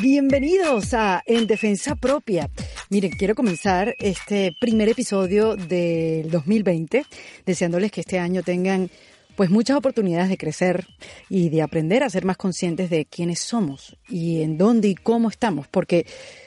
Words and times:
Bienvenidos 0.00 0.94
a 0.94 1.24
En 1.26 1.48
Defensa 1.48 1.96
Propia. 1.96 2.48
Miren, 2.88 3.10
quiero 3.10 3.34
comenzar 3.34 3.96
este 3.98 4.54
primer 4.60 4.88
episodio 4.88 5.56
del 5.56 6.30
2020 6.30 7.04
deseándoles 7.44 7.90
que 7.90 8.02
este 8.02 8.20
año 8.20 8.44
tengan 8.44 8.90
pues 9.34 9.50
muchas 9.50 9.76
oportunidades 9.76 10.28
de 10.28 10.38
crecer 10.38 10.86
y 11.28 11.48
de 11.48 11.62
aprender 11.62 12.04
a 12.04 12.10
ser 12.10 12.24
más 12.24 12.36
conscientes 12.36 12.90
de 12.90 13.06
quiénes 13.06 13.40
somos 13.40 13.96
y 14.08 14.42
en 14.42 14.56
dónde 14.56 14.86
y 14.86 14.94
cómo 14.94 15.30
estamos, 15.30 15.66
porque 15.66 16.06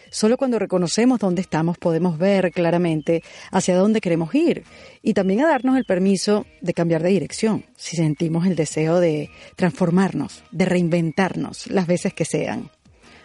solo 0.10 0.38
cuando 0.38 0.58
reconocemos 0.58 1.20
dónde 1.20 1.42
estamos 1.42 1.78
podemos 1.78 2.18
ver 2.18 2.52
claramente 2.54 3.22
hacia 3.52 3.76
dónde 3.76 4.00
queremos 4.00 4.34
ir 4.34 4.64
y 5.02 5.14
también 5.14 5.42
a 5.42 5.50
darnos 5.50 5.76
el 5.76 5.84
permiso 5.84 6.46
de 6.62 6.74
cambiar 6.74 7.04
de 7.04 7.10
dirección, 7.10 7.66
si 7.76 7.98
sentimos 7.98 8.46
el 8.46 8.56
deseo 8.56 9.02
de 9.02 9.30
transformarnos, 9.58 10.42
de 10.52 10.66
reinventarnos 10.66 11.68
las 11.68 11.86
veces 11.86 12.14
que 12.14 12.24
sean. 12.24 12.72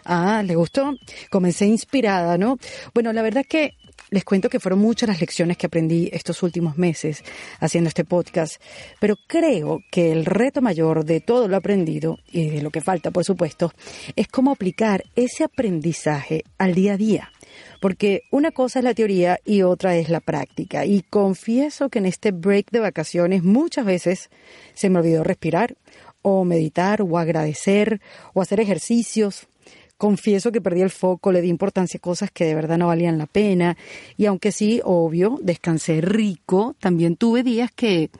Ah, 0.08 0.42
¿le 0.44 0.54
gustó? 0.54 0.94
Comencé 1.30 1.66
inspirada, 1.66 2.38
¿no? 2.38 2.58
Bueno, 2.94 3.12
la 3.12 3.22
verdad 3.22 3.40
es 3.40 3.48
que 3.48 3.74
les 4.10 4.24
cuento 4.24 4.48
que 4.48 4.60
fueron 4.60 4.78
muchas 4.78 5.08
las 5.08 5.20
lecciones 5.20 5.56
que 5.56 5.66
aprendí 5.66 6.08
estos 6.12 6.44
últimos 6.44 6.78
meses 6.78 7.24
haciendo 7.58 7.88
este 7.88 8.04
podcast, 8.04 8.62
pero 9.00 9.16
creo 9.26 9.80
que 9.90 10.12
el 10.12 10.24
reto 10.24 10.62
mayor 10.62 11.04
de 11.04 11.20
todo 11.20 11.48
lo 11.48 11.56
aprendido, 11.56 12.18
y 12.30 12.50
de 12.50 12.62
lo 12.62 12.70
que 12.70 12.80
falta, 12.80 13.10
por 13.10 13.24
supuesto, 13.24 13.72
es 14.14 14.28
cómo 14.28 14.52
aplicar 14.52 15.02
ese 15.16 15.42
aprendizaje 15.42 16.44
al 16.56 16.74
día 16.74 16.92
a 16.92 16.96
día. 16.96 17.32
Porque 17.80 18.22
una 18.30 18.52
cosa 18.52 18.78
es 18.78 18.84
la 18.84 18.94
teoría 18.94 19.40
y 19.44 19.62
otra 19.62 19.96
es 19.96 20.08
la 20.08 20.20
práctica. 20.20 20.84
Y 20.84 21.02
confieso 21.02 21.88
que 21.88 21.98
en 21.98 22.06
este 22.06 22.30
break 22.30 22.70
de 22.70 22.80
vacaciones 22.80 23.42
muchas 23.42 23.84
veces 23.84 24.30
se 24.74 24.90
me 24.90 24.98
olvidó 24.98 25.24
respirar 25.24 25.76
o 26.22 26.44
meditar 26.44 27.02
o 27.02 27.18
agradecer 27.18 28.00
o 28.34 28.42
hacer 28.42 28.60
ejercicios 28.60 29.46
confieso 29.96 30.52
que 30.52 30.60
perdí 30.60 30.82
el 30.82 30.90
foco, 30.90 31.32
le 31.32 31.40
di 31.40 31.48
importancia 31.48 31.98
a 31.98 32.00
cosas 32.00 32.30
que 32.30 32.44
de 32.44 32.54
verdad 32.54 32.78
no 32.78 32.88
valían 32.88 33.18
la 33.18 33.26
pena. 33.26 33.76
Y 34.16 34.26
aunque 34.26 34.52
sí, 34.52 34.80
obvio, 34.84 35.38
descansé 35.42 36.00
rico, 36.00 36.74
también 36.78 37.16
tuve 37.16 37.42
días 37.42 37.70
que 37.74 38.10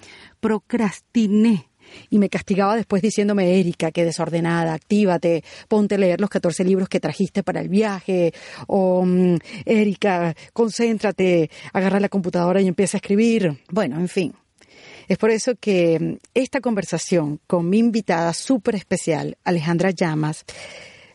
procrastiné. 0.40 1.68
Y 2.10 2.18
me 2.18 2.28
castigaba 2.28 2.76
después 2.76 3.00
diciéndome, 3.00 3.60
Erika, 3.60 3.92
qué 3.92 4.04
desordenada, 4.04 4.74
actívate, 4.74 5.44
ponte 5.68 5.94
a 5.94 5.98
leer 5.98 6.20
los 6.20 6.30
14 6.30 6.64
libros 6.64 6.88
que 6.88 7.00
trajiste 7.00 7.42
para 7.42 7.60
el 7.60 7.68
viaje, 7.68 8.32
o 8.66 9.04
mm, 9.04 9.36
Erika, 9.64 10.34
concéntrate, 10.52 11.48
agarra 11.72 12.00
la 12.00 12.08
computadora 12.08 12.60
y 12.60 12.66
empieza 12.66 12.96
a 12.96 12.98
escribir. 12.98 13.60
Bueno, 13.70 13.98
en 14.00 14.08
fin. 14.08 14.34
Es 15.08 15.18
por 15.18 15.30
eso 15.30 15.54
que 15.54 15.98
mm, 16.00 16.16
esta 16.34 16.60
conversación 16.60 17.40
con 17.46 17.68
mi 17.68 17.78
invitada 17.78 18.32
súper 18.32 18.74
especial, 18.74 19.36
Alejandra 19.44 19.90
Llamas, 19.90 20.44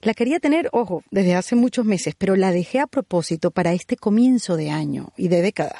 la 0.01 0.13
quería 0.13 0.39
tener, 0.39 0.69
ojo, 0.71 1.03
desde 1.11 1.35
hace 1.35 1.55
muchos 1.55 1.85
meses, 1.85 2.15
pero 2.17 2.35
la 2.35 2.51
dejé 2.51 2.79
a 2.79 2.87
propósito 2.87 3.51
para 3.51 3.73
este 3.73 3.97
comienzo 3.97 4.57
de 4.57 4.71
año 4.71 5.13
y 5.15 5.27
de 5.27 5.41
década, 5.41 5.79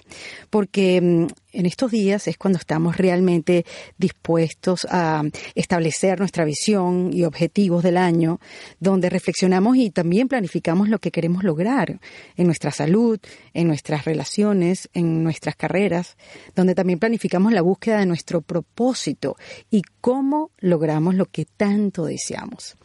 porque 0.50 1.02
mm, 1.02 1.28
en 1.53 1.66
estos 1.66 1.91
días 1.91 2.28
es 2.28 2.38
cuando 2.38 2.59
estamos 2.59 2.97
realmente 2.97 3.66
dispuestos 3.97 4.86
a 4.89 5.23
establecer 5.55 6.19
nuestra 6.19 6.45
visión 6.45 7.11
y 7.13 7.23
objetivos 7.23 7.83
del 7.83 7.97
año, 7.97 8.39
donde 8.80 9.09
reflexionamos 9.09 9.78
y 9.78 9.89
también 9.89 10.28
planificamos 10.28 10.88
lo 10.88 11.00
que 11.00 11.11
queremos 11.11 11.44
lograr 11.44 12.00
en 12.38 12.45
nuestra 12.45 12.72
salud, 12.72 13.19
en 13.53 13.67
nuestras 13.67 14.06
relaciones, 14.06 14.89
en 14.94 15.23
nuestras 15.23 15.56
carreras, 15.56 16.16
donde 16.56 16.75
también 16.75 17.00
planificamos 17.00 17.53
la 17.53 17.61
búsqueda 17.61 18.00
de 18.00 18.06
nuestro 18.06 18.41
propósito 18.41 19.35
y 19.69 19.81
cómo 20.00 20.52
logramos 20.59 21.16
lo 21.16 21.25
que 21.25 21.45
tanto 21.45 22.06
deseamos. 22.06 22.78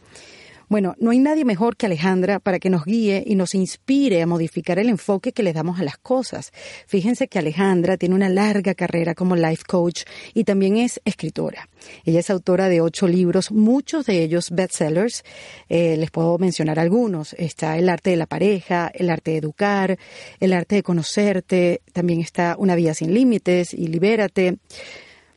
Bueno, 0.69 0.95
no 0.99 1.11
hay 1.11 1.19
nadie 1.19 1.45
mejor 1.45 1.77
que 1.77 1.85
Alejandra 1.85 2.39
para 2.39 2.59
que 2.59 2.69
nos 2.69 2.83
guíe 2.83 3.23
y 3.25 3.35
nos 3.35 3.55
inspire 3.55 4.21
a 4.21 4.27
modificar 4.27 4.79
el 4.79 4.89
enfoque 4.89 5.31
que 5.31 5.41
le 5.41 5.53
damos 5.53 5.79
a 5.79 5.83
las 5.83 5.97
cosas. 5.97 6.51
Fíjense 6.87 7.29
que 7.29 7.39
Alejandra 7.39 7.95
tiene 7.95 8.15
una 8.15 8.27
larga 8.27 8.75
carrera 8.75 9.15
como 9.15 9.37
life 9.37 9.63
coach 9.65 10.03
y 10.33 10.43
también 10.43 10.75
es 10.75 10.99
escritora. 11.05 11.69
Ella 12.03 12.19
es 12.19 12.29
autora 12.29 12.67
de 12.67 12.81
ocho 12.81 13.07
libros, 13.07 13.49
muchos 13.49 14.05
de 14.07 14.21
ellos 14.21 14.51
bestsellers. 14.51 15.23
Eh, 15.69 15.95
les 15.95 16.11
puedo 16.11 16.37
mencionar 16.37 16.79
algunos. 16.79 17.33
Está 17.33 17.77
El 17.77 17.87
arte 17.87 18.09
de 18.09 18.17
la 18.17 18.25
pareja, 18.25 18.91
El 18.93 19.09
arte 19.09 19.31
de 19.31 19.37
educar, 19.37 19.97
El 20.41 20.51
arte 20.51 20.75
de 20.75 20.83
conocerte, 20.83 21.81
también 21.93 22.19
está 22.19 22.57
Una 22.59 22.75
vida 22.75 22.93
sin 22.93 23.13
límites 23.13 23.73
y 23.73 23.87
Libérate. 23.87 24.57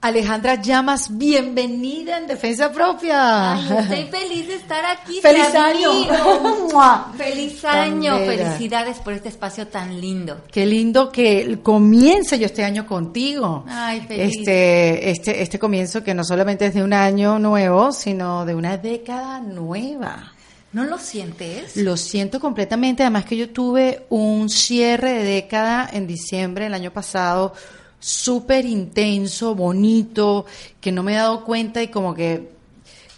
Alejandra 0.00 0.54
Llamas, 0.62 1.18
bienvenida 1.18 2.18
en 2.18 2.28
Defensa 2.28 2.70
Propia. 2.70 3.54
Ay, 3.54 3.78
estoy 3.80 4.04
feliz 4.20 4.46
de 4.46 4.54
estar 4.54 4.84
aquí. 4.86 5.20
¡Feliz 5.20 5.52
año! 5.56 5.90
¡Feliz 7.18 7.64
año! 7.64 8.16
Felicidades 8.18 8.98
por 8.98 9.14
este 9.14 9.28
espacio 9.28 9.66
tan 9.66 10.00
lindo. 10.00 10.42
Qué 10.52 10.64
lindo 10.66 11.10
que 11.10 11.58
comience 11.64 12.38
yo 12.38 12.46
este 12.46 12.62
año 12.62 12.86
contigo. 12.86 13.64
Ay, 13.66 14.02
feliz. 14.02 14.36
Este, 14.38 15.10
este, 15.10 15.42
este 15.42 15.58
comienzo 15.58 16.04
que 16.04 16.14
no 16.14 16.22
solamente 16.22 16.66
es 16.66 16.74
de 16.74 16.84
un 16.84 16.92
año 16.92 17.40
nuevo, 17.40 17.90
sino 17.90 18.46
de 18.46 18.54
una 18.54 18.76
década 18.76 19.40
nueva. 19.40 20.32
¿No 20.70 20.84
lo 20.84 20.98
sientes? 20.98 21.76
Lo 21.76 21.96
siento 21.96 22.38
completamente. 22.38 23.02
Además 23.02 23.24
que 23.24 23.36
yo 23.36 23.50
tuve 23.50 24.06
un 24.10 24.48
cierre 24.48 25.12
de 25.12 25.24
década 25.24 25.90
en 25.92 26.06
diciembre 26.06 26.64
del 26.66 26.74
año 26.74 26.92
pasado 26.92 27.52
súper 28.00 28.64
intenso, 28.64 29.54
bonito, 29.54 30.46
que 30.80 30.92
no 30.92 31.02
me 31.02 31.12
he 31.14 31.16
dado 31.16 31.44
cuenta 31.44 31.82
y 31.82 31.88
como 31.88 32.14
que 32.14 32.56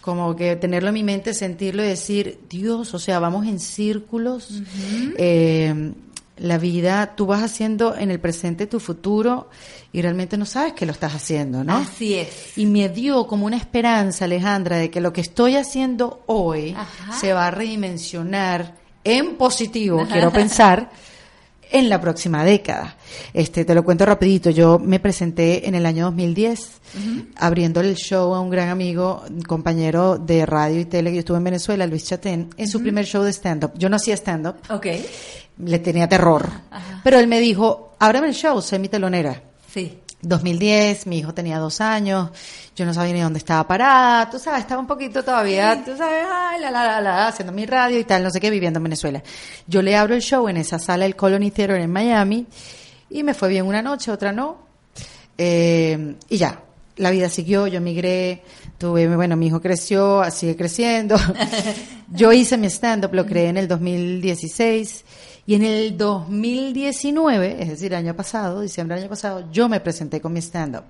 como 0.01 0.35
que 0.35 0.55
tenerlo 0.55 0.89
en 0.89 0.95
mi 0.95 1.03
mente, 1.03 1.33
sentirlo 1.33 1.83
y 1.83 1.87
decir, 1.87 2.39
Dios, 2.49 2.91
o 2.95 2.97
sea, 2.99 3.19
vamos 3.19 3.45
en 3.45 3.59
círculos. 3.59 4.61
eh, 5.15 5.93
la 6.41 6.57
vida, 6.57 7.15
tú 7.15 7.27
vas 7.27 7.43
haciendo 7.43 7.95
en 7.95 8.09
el 8.09 8.19
presente 8.19 8.65
tu 8.65 8.79
futuro 8.79 9.49
y 9.93 10.01
realmente 10.01 10.37
no 10.37 10.47
sabes 10.47 10.73
que 10.73 10.87
lo 10.87 10.91
estás 10.91 11.13
haciendo, 11.13 11.63
¿no? 11.63 11.77
Así 11.77 12.15
es. 12.15 12.57
Y 12.57 12.65
me 12.65 12.89
dio 12.89 13.27
como 13.27 13.45
una 13.45 13.57
esperanza, 13.57 14.25
Alejandra, 14.25 14.77
de 14.77 14.89
que 14.89 15.01
lo 15.01 15.13
que 15.13 15.21
estoy 15.21 15.55
haciendo 15.55 16.23
hoy 16.25 16.73
Ajá. 16.75 17.13
se 17.19 17.33
va 17.33 17.47
a 17.47 17.51
redimensionar 17.51 18.75
en 19.03 19.35
positivo, 19.35 20.07
quiero 20.11 20.31
pensar, 20.31 20.89
en 21.71 21.89
la 21.89 21.99
próxima 21.99 22.43
década. 22.43 22.97
Este, 23.33 23.65
te 23.65 23.75
lo 23.75 23.83
cuento 23.83 24.05
rapidito. 24.05 24.49
Yo 24.49 24.79
me 24.79 24.99
presenté 24.99 25.67
en 25.67 25.75
el 25.75 25.85
año 25.85 26.05
2010 26.05 26.81
abriendo 27.37 27.79
el 27.81 27.95
show 27.95 28.33
a 28.33 28.41
un 28.41 28.49
gran 28.49 28.69
amigo, 28.69 29.23
compañero 29.47 30.17
de 30.17 30.45
radio 30.45 30.81
y 30.81 30.85
tele 30.85 31.09
que 31.09 31.15
yo 31.17 31.19
estuve 31.19 31.37
en 31.37 31.43
Venezuela, 31.45 31.87
Luis 31.87 32.05
Chatén, 32.05 32.49
en 32.57 32.67
su 32.67 32.81
primer 32.81 33.05
show 33.05 33.23
de 33.23 33.31
stand-up. 33.31 33.71
Yo 33.75 33.89
no 33.89 33.95
hacía 33.95 34.15
stand-up. 34.15 34.55
Ok. 34.69 34.87
Le 35.59 35.79
tenía 35.79 36.07
terror. 36.07 36.49
Pero 37.03 37.19
él 37.19 37.27
me 37.27 37.39
dijo, 37.39 37.95
ábreme 37.99 38.27
el 38.27 38.33
show, 38.33 38.61
sé 38.61 38.79
mi 38.79 38.89
telonera. 38.89 39.41
Sí. 39.71 39.99
2010, 40.21 41.07
mi 41.07 41.19
hijo 41.19 41.33
tenía 41.33 41.57
dos 41.57 41.81
años, 41.81 42.29
yo 42.75 42.85
no 42.85 42.93
sabía 42.93 43.13
ni 43.13 43.21
dónde 43.21 43.39
estaba 43.39 43.67
parada, 43.67 44.29
tú 44.29 44.39
sabes, 44.39 44.61
estaba 44.61 44.79
un 44.79 44.87
poquito 44.87 45.23
todavía, 45.23 45.83
tú 45.83 45.95
sabes, 45.97 46.25
ay, 46.31 46.61
la, 46.61 46.71
la, 46.71 46.83
la, 46.85 47.01
la, 47.01 47.27
haciendo 47.27 47.51
mi 47.51 47.65
radio 47.65 47.99
y 47.99 48.03
tal, 48.03 48.23
no 48.23 48.29
sé 48.29 48.39
qué, 48.39 48.49
viviendo 48.49 48.77
en 48.79 48.83
Venezuela. 48.83 49.23
Yo 49.67 49.81
le 49.81 49.95
abro 49.95 50.15
el 50.15 50.21
show 50.21 50.47
en 50.47 50.57
esa 50.57 50.79
sala 50.79 51.03
del 51.05 51.15
Colony 51.15 51.51
Theater 51.51 51.77
en 51.77 51.91
Miami 51.91 52.45
y 53.09 53.23
me 53.23 53.33
fue 53.33 53.49
bien 53.49 53.65
una 53.65 53.81
noche, 53.81 54.11
otra 54.11 54.31
no, 54.31 54.59
eh, 55.37 56.15
y 56.29 56.37
ya, 56.37 56.61
la 56.97 57.09
vida 57.09 57.29
siguió, 57.29 57.67
yo 57.67 57.81
migré, 57.81 58.43
tuve, 58.77 59.13
bueno, 59.15 59.35
mi 59.35 59.47
hijo 59.47 59.59
creció, 59.61 60.23
sigue 60.29 60.55
creciendo, 60.55 61.15
yo 62.09 62.31
hice 62.31 62.57
mi 62.57 62.67
stand-up, 62.67 63.13
lo 63.13 63.25
creé 63.25 63.49
en 63.49 63.57
el 63.57 63.67
2016 63.67 65.03
y 65.45 65.55
en 65.55 65.63
el 65.63 65.97
2019, 65.97 67.57
es 67.61 67.69
decir, 67.69 67.95
año 67.95 68.15
pasado, 68.15 68.61
diciembre 68.61 68.95
del 68.95 69.03
año 69.03 69.09
pasado, 69.09 69.51
yo 69.51 69.67
me 69.67 69.79
presenté 69.79 70.21
con 70.21 70.33
mi 70.33 70.39
stand-up 70.39 70.85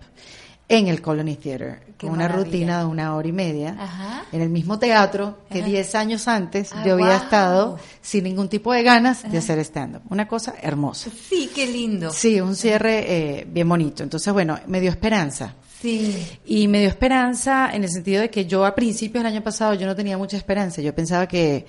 en 0.71 0.88
el 0.88 1.01
Colony 1.01 1.36
Theater, 1.36 1.81
con 2.00 2.12
una 2.12 2.30
rutina 2.30 2.80
de 2.80 2.86
una 2.86 3.13
hora 3.13 3.27
y 3.27 3.33
media, 3.33 4.24
en 4.31 4.42
el 4.42 4.50
mismo 4.50 4.80
teatro 4.80 5.39
que 5.50 5.62
10 5.62 5.95
años 5.95 6.30
antes 6.30 6.71
Ah, 6.71 6.83
yo 6.86 6.94
había 6.94 7.07
wow. 7.07 7.24
estado 7.24 7.80
sin 8.01 8.24
ningún 8.24 8.48
tipo 8.48 8.71
de 8.71 8.81
ganas 8.81 9.30
de 9.30 9.38
hacer 9.38 9.59
stand-up. 9.59 10.01
Una 10.09 10.30
cosa 10.30 10.54
hermosa. 10.62 11.09
Sí, 11.30 11.50
qué 11.54 11.68
lindo. 11.68 12.12
Sí, 12.12 12.39
un 12.39 12.56
cierre 12.56 13.39
eh, 13.39 13.47
bien 13.50 13.68
bonito. 13.68 14.01
Entonces, 14.01 14.31
bueno, 14.31 14.59
me 14.68 14.80
dio 14.80 14.89
esperanza. 14.92 15.56
Sí. 15.81 16.25
Y 16.45 16.69
me 16.69 16.80
dio 16.80 16.88
esperanza 16.88 17.71
en 17.74 17.83
el 17.83 17.89
sentido 17.89 18.21
de 18.21 18.30
que 18.30 18.45
yo 18.45 18.63
a 18.65 18.74
principios 18.74 19.25
del 19.25 19.33
año 19.33 19.44
pasado 19.44 19.74
yo 19.74 19.86
no 19.86 19.95
tenía 19.95 20.18
mucha 20.18 20.38
esperanza. 20.38 20.81
Yo 20.81 20.95
pensaba 20.95 21.27
que 21.27 21.65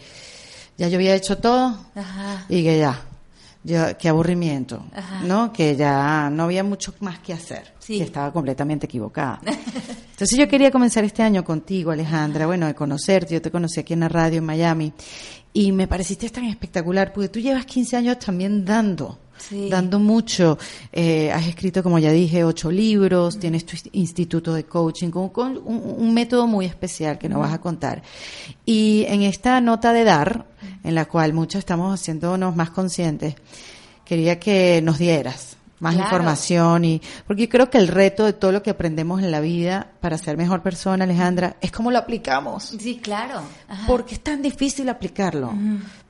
ya 0.79 0.89
yo 0.89 0.97
había 0.97 1.15
hecho 1.15 1.39
todo 1.39 1.77
Ajá. 1.95 2.45
y 2.49 2.63
que 2.63 2.79
ya, 2.79 3.01
ya 3.65 3.95
qué 3.95 4.09
aburrimiento, 4.09 4.85
Ajá. 4.95 5.21
¿no? 5.25 5.53
Que 5.53 5.77
ya 5.77 6.31
no 6.31 6.45
había 6.45 6.65
mucho 6.65 6.95
más 7.01 7.19
que 7.21 7.33
hacer. 7.33 7.72
Sí. 7.82 7.99
Que 7.99 8.05
estaba 8.05 8.32
completamente 8.32 8.87
equivocada. 8.87 9.40
Entonces 9.44 10.38
yo 10.38 10.46
quería 10.46 10.70
comenzar 10.70 11.02
este 11.02 11.23
año 11.25 11.44
contigo, 11.44 11.90
Alejandra, 11.90 12.46
bueno, 12.46 12.67
de 12.67 12.75
conocerte. 12.75 13.34
Yo 13.34 13.43
te 13.43 13.50
conocí 13.50 13.81
aquí 13.81 13.93
en 13.93 14.00
la 14.00 14.08
radio 14.08 14.38
en 14.38 14.44
Miami 14.44 14.93
y 15.52 15.73
me 15.73 15.88
pareciste 15.88 16.31
tan 16.31 16.44
espectacular 16.44 17.12
porque 17.12 17.29
tú 17.29 17.40
llevas 17.40 17.67
15 17.67 17.96
años 17.96 18.19
también 18.20 18.64
dando. 18.64 19.19
Sí. 19.37 19.69
Dando 19.69 19.99
mucho, 19.99 20.56
Eh, 20.93 21.32
has 21.32 21.44
escrito, 21.49 21.82
como 21.82 21.99
ya 21.99 22.12
dije, 22.12 22.44
ocho 22.44 22.70
libros, 22.70 23.40
tienes 23.40 23.67
tu 23.67 23.76
instituto 23.90 24.55
de 24.55 24.62
coaching 24.64 25.11
con, 25.11 25.31
con 25.31 25.56
un, 25.64 25.82
un 25.99 26.14
método 26.14 26.46
muy 26.46 26.67
especial 26.67 27.19
que 27.19 27.28
nos 27.28 27.40
vas 27.40 27.52
a 27.52 27.61
contar. 27.61 28.02
Y 28.64 29.05
en 29.08 29.23
esta 29.23 29.61
nota 29.61 29.93
de 29.93 30.05
dar, 30.05 30.46
en 30.85 30.94
la 30.94 31.06
cual 31.06 31.32
muchos 31.32 31.58
estamos 31.58 31.93
haciéndonos 31.93 32.55
más 32.55 32.70
conscientes, 32.70 33.35
quería 34.05 34.38
que 34.38 34.81
nos 34.85 34.99
dieras 34.99 35.56
más 35.82 35.94
Claro. 35.94 36.06
información 36.08 36.84
y 36.84 37.02
porque 37.26 37.43
yo 37.43 37.49
creo 37.49 37.69
que 37.69 37.76
el 37.79 37.88
reto 37.88 38.25
de 38.25 38.32
todo 38.32 38.52
lo 38.52 38.62
que 38.62 38.70
aprendemos 38.70 39.20
en 39.20 39.32
la 39.32 39.40
vida 39.40 39.88
para 40.00 40.17
ser 40.17 40.37
mejor 40.37 40.62
persona, 40.62 41.05
Alejandra, 41.05 41.56
es 41.61 41.73
cómo 41.73 41.90
lo 41.90 41.99
aplicamos. 41.99 42.75
Sí, 42.79 43.00
claro. 43.02 43.43
Ajá. 43.69 43.84
Porque 43.88 44.14
es 44.14 44.20
tan 44.20 44.43
difícil 44.43 44.88
aplicarlo. 44.88 45.52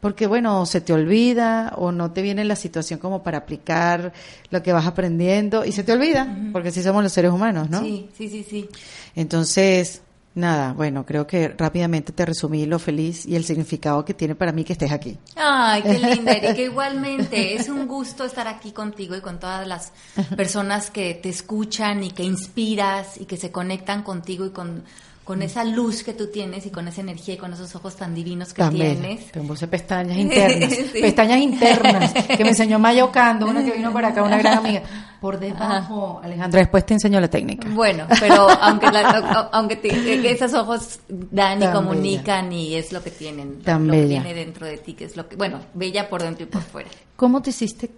Porque, 0.01 0.27
bueno, 0.27 0.67
se 0.67 0.81
te 0.83 0.93
olvida 0.93 1.73
o 1.77 1.91
no 1.91 2.11
te 2.11 2.21
viene 2.23 2.45
la 2.45 2.57
situación 2.57 2.99
como 3.01 3.23
para 3.23 3.39
aplicar 3.39 4.13
lo 4.51 4.63
que 4.63 4.73
vas 4.73 4.87
aprendiendo 4.87 5.65
y 5.65 5.73
se 5.73 5.85
te 5.85 5.93
olvida, 5.93 6.37
porque 6.53 6.69
así 6.69 6.83
somos 6.83 7.03
los 7.03 7.13
seres 7.13 7.31
humanos, 7.33 7.71
¿no? 7.71 7.81
Sí, 7.81 8.09
sí, 8.17 8.29
sí, 8.29 8.47
sí. 8.49 8.69
Entonces, 9.15 10.03
nada, 10.35 10.73
bueno, 10.73 11.05
creo 11.05 11.27
que 11.27 11.49
rápidamente 11.49 12.13
te 12.13 12.25
resumí 12.25 12.67
lo 12.67 12.79
feliz 12.79 13.27
y 13.27 13.37
el 13.37 13.45
significado 13.45 14.05
que 14.05 14.15
tiene 14.15 14.35
para 14.35 14.53
mí 14.53 14.65
que 14.65 14.73
estés 14.73 14.93
aquí. 14.93 15.19
Ay, 15.37 15.83
qué 15.83 15.99
linda, 15.99 16.33
Erika. 16.33 16.61
Igualmente, 16.61 17.55
es 17.55 17.69
un 17.69 17.87
gusto 17.87 18.25
estar 18.25 18.49
aquí 18.49 18.73
contigo 18.73 19.15
y 19.17 19.21
con 19.21 19.39
todas 19.39 19.67
las 19.67 19.93
personas 20.37 20.91
que 20.91 21.15
te 21.15 21.29
escuchan 21.29 22.03
y 22.03 22.11
que 22.11 22.23
inspiras 22.23 23.21
y 23.21 23.27
que 23.27 23.37
se 23.37 23.51
conectan 23.51 24.03
contigo 24.03 24.47
y 24.47 24.51
con, 24.51 24.85
con 25.25 25.41
esa 25.43 25.63
luz 25.65 26.03
que 26.03 26.13
tú 26.15 26.27
tienes 26.29 26.67
y 26.67 26.71
con 26.71 26.89
esa 26.89 27.01
energía 27.01 27.35
y 27.35 27.37
con 27.37 27.53
esos 27.53 27.75
ojos 27.77 27.95
tan 27.97 28.13
divinos 28.15 28.53
que 28.53 28.63
bella. 28.65 28.95
tienes. 29.01 29.31
Te 29.31 29.41
puse 29.41 29.69
pestañas 29.69 30.17
internas, 30.19 30.73
Sí. 30.73 31.01
pestañas 31.01 31.39
internas, 31.41 32.13
que 32.13 32.43
me 32.43 32.51
enseñó 32.51 32.79
Mayo 32.81 33.11
Cando, 33.13 33.47
una 33.47 33.65
que 33.65 33.71
vino 33.73 33.93
por 33.93 34.05
acá, 34.05 34.23
una 34.23 34.39
gran 34.39 34.59
amiga. 34.59 34.83
Por 35.21 35.39
debajo, 35.39 36.21
Alejandra, 36.21 36.59
después 36.63 36.85
te 36.85 36.95
enseño 36.95 37.21
la 37.21 37.31
técnica. 37.31 37.69
Bueno, 37.71 38.07
pero 38.19 38.51
aunque, 38.51 38.91
la- 38.91 39.49
aunque 39.53 39.77
te- 39.77 40.31
esos 40.33 40.53
ojos 40.55 40.99
dan 41.09 41.63
y 41.63 41.67
comunican 41.69 42.53
y 42.53 42.75
es 42.75 42.91
lo 42.93 43.01
que 43.05 43.13
tienen, 43.13 43.61
Tan 43.63 43.87
lo 43.87 43.93
bella. 43.93 44.17
que 44.19 44.25
tiene 44.25 44.35
dentro 44.35 44.67
de 44.67 44.79
ti, 44.79 44.95
que 44.95 45.05
es 45.05 45.17
lo 45.17 45.29
que, 45.29 45.37
bueno, 45.37 45.61
bella 45.75 46.09
por 46.09 46.25
dentro 46.25 46.43
y 46.43 46.47
por 46.47 46.63
fuera. 46.63 46.91
¿Cómo 47.15 47.41
te 47.41 47.51
hiciste 47.51 47.89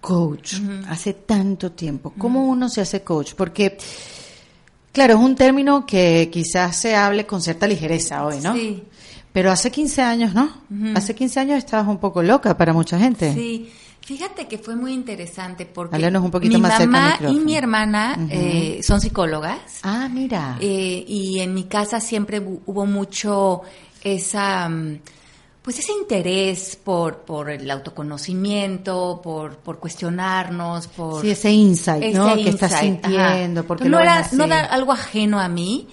coach 0.00 0.54
hace 0.88 1.14
tanto 1.14 1.72
tiempo? 1.72 2.12
¿Cómo 2.16 2.46
uno 2.46 2.68
se 2.68 2.80
hace 2.82 3.02
coach? 3.02 3.32
Porque, 3.36 3.76
claro, 4.98 5.14
es 5.14 5.20
un 5.20 5.34
término 5.36 5.86
que 5.86 6.28
quizás 6.32 6.76
se 6.76 6.94
hable 6.96 7.24
con 7.26 7.40
cierta 7.40 7.66
ligereza 7.66 8.24
hoy, 8.26 8.40
¿no? 8.42 8.54
Sí. 8.54 8.82
Pero 9.32 9.50
hace 9.52 9.70
15 9.70 10.02
años, 10.02 10.34
¿no? 10.34 10.50
Hace 10.96 11.14
15 11.14 11.40
años 11.40 11.58
estabas 11.58 11.86
un 11.86 11.98
poco 11.98 12.22
loca 12.22 12.56
para 12.56 12.72
mucha 12.72 12.98
gente. 12.98 13.32
Sí, 13.32 13.70
fíjate 14.00 14.48
que 14.48 14.58
fue 14.58 14.74
muy 14.74 14.92
interesante 14.92 15.66
porque 15.66 15.94
Háblanos 15.94 16.24
un 16.24 16.30
poquito 16.30 16.56
mi 16.56 16.62
más 16.62 16.76
cerca 16.78 16.90
mamá 16.90 17.08
y 17.10 17.12
micrófono. 17.12 17.44
mi 17.44 17.54
hermana 17.56 18.18
eh, 18.30 18.80
son 18.82 19.00
psicólogas 19.00 19.58
Ah, 19.82 20.08
mira. 20.10 20.56
eh, 20.60 21.04
y 21.06 21.38
en 21.40 21.54
mi 21.54 21.64
casa 21.64 22.00
siempre 22.00 22.40
hu- 22.42 22.60
hubo 22.66 22.86
mucho 22.86 23.62
esa 24.02 24.68
mm, 24.68 24.98
pues 25.68 25.80
ese 25.80 25.92
interés 25.92 26.76
por, 26.82 27.18
por 27.26 27.50
el 27.50 27.70
autoconocimiento, 27.70 29.20
por, 29.22 29.58
por 29.58 29.78
cuestionarnos, 29.78 30.86
por 30.88 31.20
sí, 31.20 31.30
ese 31.32 31.50
insight, 31.50 32.14
¿no? 32.14 32.30
ese 32.30 32.42
Que 32.44 32.48
estás 32.48 32.70
insight, 32.82 33.04
sintiendo, 33.04 33.64
porque 33.64 33.84
no 33.84 33.98
lo 33.98 34.02
era 34.02 34.26
no 34.32 34.44
era 34.44 34.60
algo 34.64 34.92
ajeno 34.92 35.38
a 35.38 35.48
mí, 35.50 35.86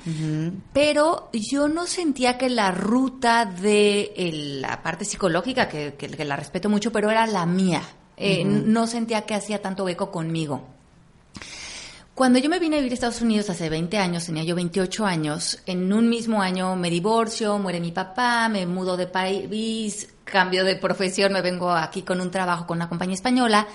pero 0.72 1.30
yo 1.33 1.68
no 1.68 1.86
sentía 1.88 2.38
que 2.38 2.50
la 2.50 2.72
ruta 2.72 3.45
de 3.45 4.13
el- 4.16 4.62
la 4.62 4.81
parte 4.81 5.04
psicológica 5.04 5.68
que, 5.68 5.95
que- 5.98 6.07
que 6.07 6.24
la 6.25 6.36
respeto 6.38 6.69
mucho, 6.69 6.92
pero 6.94 7.10
era 7.12 7.27
la 7.27 7.46
mía. 7.46 7.82
Eh, 8.17 8.46
No 8.46 8.88
sentía 8.88 9.24
que 9.25 9.36
hacía 9.36 9.62
tanto 9.62 9.89
eco 9.89 10.10
conmigo. 10.10 10.62
Cuando 12.15 12.39
yo 12.39 12.50
me 12.50 12.60
vine 12.60 12.77
a 12.77 12.79
vivir 12.79 12.93
a 12.93 12.95
Estados 12.95 13.19
Unidos 13.22 13.50
hace 13.50 13.69
20 13.69 13.98
años, 13.98 14.25
tenía 14.25 14.43
yo 14.43 14.55
28 14.55 15.05
años, 15.05 15.60
en 15.65 15.91
un 15.91 16.07
mismo 16.10 16.41
año 16.41 16.74
me 16.77 16.89
divorcio, 16.89 17.60
muere 17.60 17.81
mi 17.81 17.91
papá, 17.91 18.48
me 18.48 18.65
mudo 18.65 18.95
de 18.95 19.05
país, 19.05 20.07
cambio 20.24 20.63
de 20.63 20.77
profesión, 20.77 21.34
me 21.34 21.41
vengo 21.41 21.69
aquí 21.72 22.03
con 22.03 22.22
un 22.22 22.31
trabajo 22.31 22.65
con 22.65 22.77
una 22.77 22.88
compañía 22.88 23.15
española. 23.15 23.67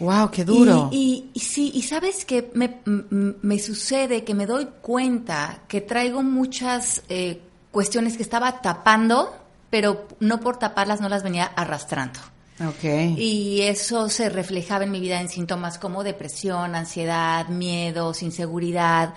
Wow, 0.00 0.28
qué 0.32 0.44
duro. 0.44 0.88
Y, 0.92 0.96
y- 0.98 1.30
y 1.34 1.40
sí, 1.40 1.70
y 1.72 1.82
sabes 1.82 2.24
que 2.24 2.50
me, 2.54 2.80
me 2.84 3.58
sucede 3.60 4.24
que 4.24 4.34
me 4.34 4.46
doy 4.46 4.66
cuenta 4.82 5.60
que 5.68 5.80
traigo 5.80 6.22
muchas 6.24 7.02
eh, 7.08 7.40
cuestiones 7.70 8.16
que 8.16 8.22
estaba 8.24 8.60
tapando, 8.60 9.32
pero 9.70 10.08
no 10.18 10.40
por 10.40 10.56
taparlas 10.58 11.00
no 11.00 11.08
las 11.08 11.22
venía 11.22 11.44
arrastrando. 11.44 12.18
Ok. 12.60 13.16
Y 13.18 13.62
eso 13.62 14.08
se 14.08 14.28
reflejaba 14.28 14.84
en 14.84 14.90
mi 14.90 15.00
vida 15.00 15.20
en 15.20 15.28
síntomas 15.28 15.78
como 15.78 16.02
depresión, 16.04 16.74
ansiedad, 16.74 17.48
miedos, 17.48 18.22
inseguridad, 18.22 19.14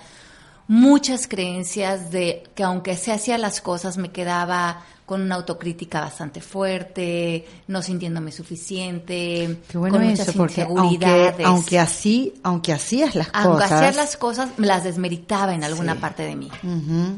muchas 0.68 1.26
creencias 1.26 2.10
de 2.10 2.44
que 2.54 2.62
aunque 2.62 2.96
se 2.96 3.12
hacía 3.12 3.38
las 3.38 3.60
cosas 3.60 3.96
me 3.98 4.10
quedaba 4.10 4.84
con 5.04 5.20
una 5.20 5.34
autocrítica 5.34 6.00
bastante 6.00 6.40
fuerte, 6.40 7.44
no 7.66 7.82
sintiéndome 7.82 8.32
suficiente, 8.32 9.58
Qué 9.68 9.76
bueno 9.76 9.96
con 9.98 10.04
eso, 10.06 10.22
muchas 10.22 10.36
porque 10.36 10.62
aunque, 10.62 10.94
inseguridades. 10.94 11.46
aunque 11.46 11.78
así, 11.78 12.34
aunque 12.42 12.72
hacías 12.72 13.14
las 13.16 13.28
Aunque 13.32 13.64
cosas. 13.64 13.72
hacía 13.72 13.92
las 13.92 14.16
cosas, 14.16 14.48
me 14.56 14.66
las 14.66 14.84
desmeritaba 14.84 15.54
en 15.54 15.64
alguna 15.64 15.94
Sí. 15.94 15.98
parte 15.98 16.22
de 16.22 16.36
mí. 16.36 16.48
Ujú. 16.62 17.16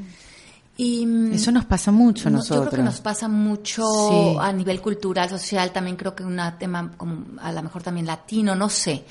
Y 0.77 1.07
mm, 1.07 1.33
Eso 1.35 1.53
nos 1.53 1.65
pasa 1.67 1.93
mucho 1.93 2.29
a 2.29 2.31
no, 2.33 2.39
nosotros. 2.39 2.65
Yo 2.67 2.71
creo 2.71 2.83
que 2.83 2.85
nos 2.85 3.01
pasa 3.01 3.29
mucho 3.29 3.85
Sí. 3.87 4.37
a 4.41 4.53
nivel 4.53 4.81
cultural, 4.81 5.29
social, 5.29 5.73
también 5.73 5.97
creo 5.97 6.15
que 6.17 6.25
un 6.25 6.41
tema 6.59 6.91
como 6.97 7.25
a 7.41 7.53
lo 7.53 7.63
mejor 7.63 7.83
también 7.83 8.07
latino, 8.07 8.55
no 8.55 8.69
sé. 8.69 9.05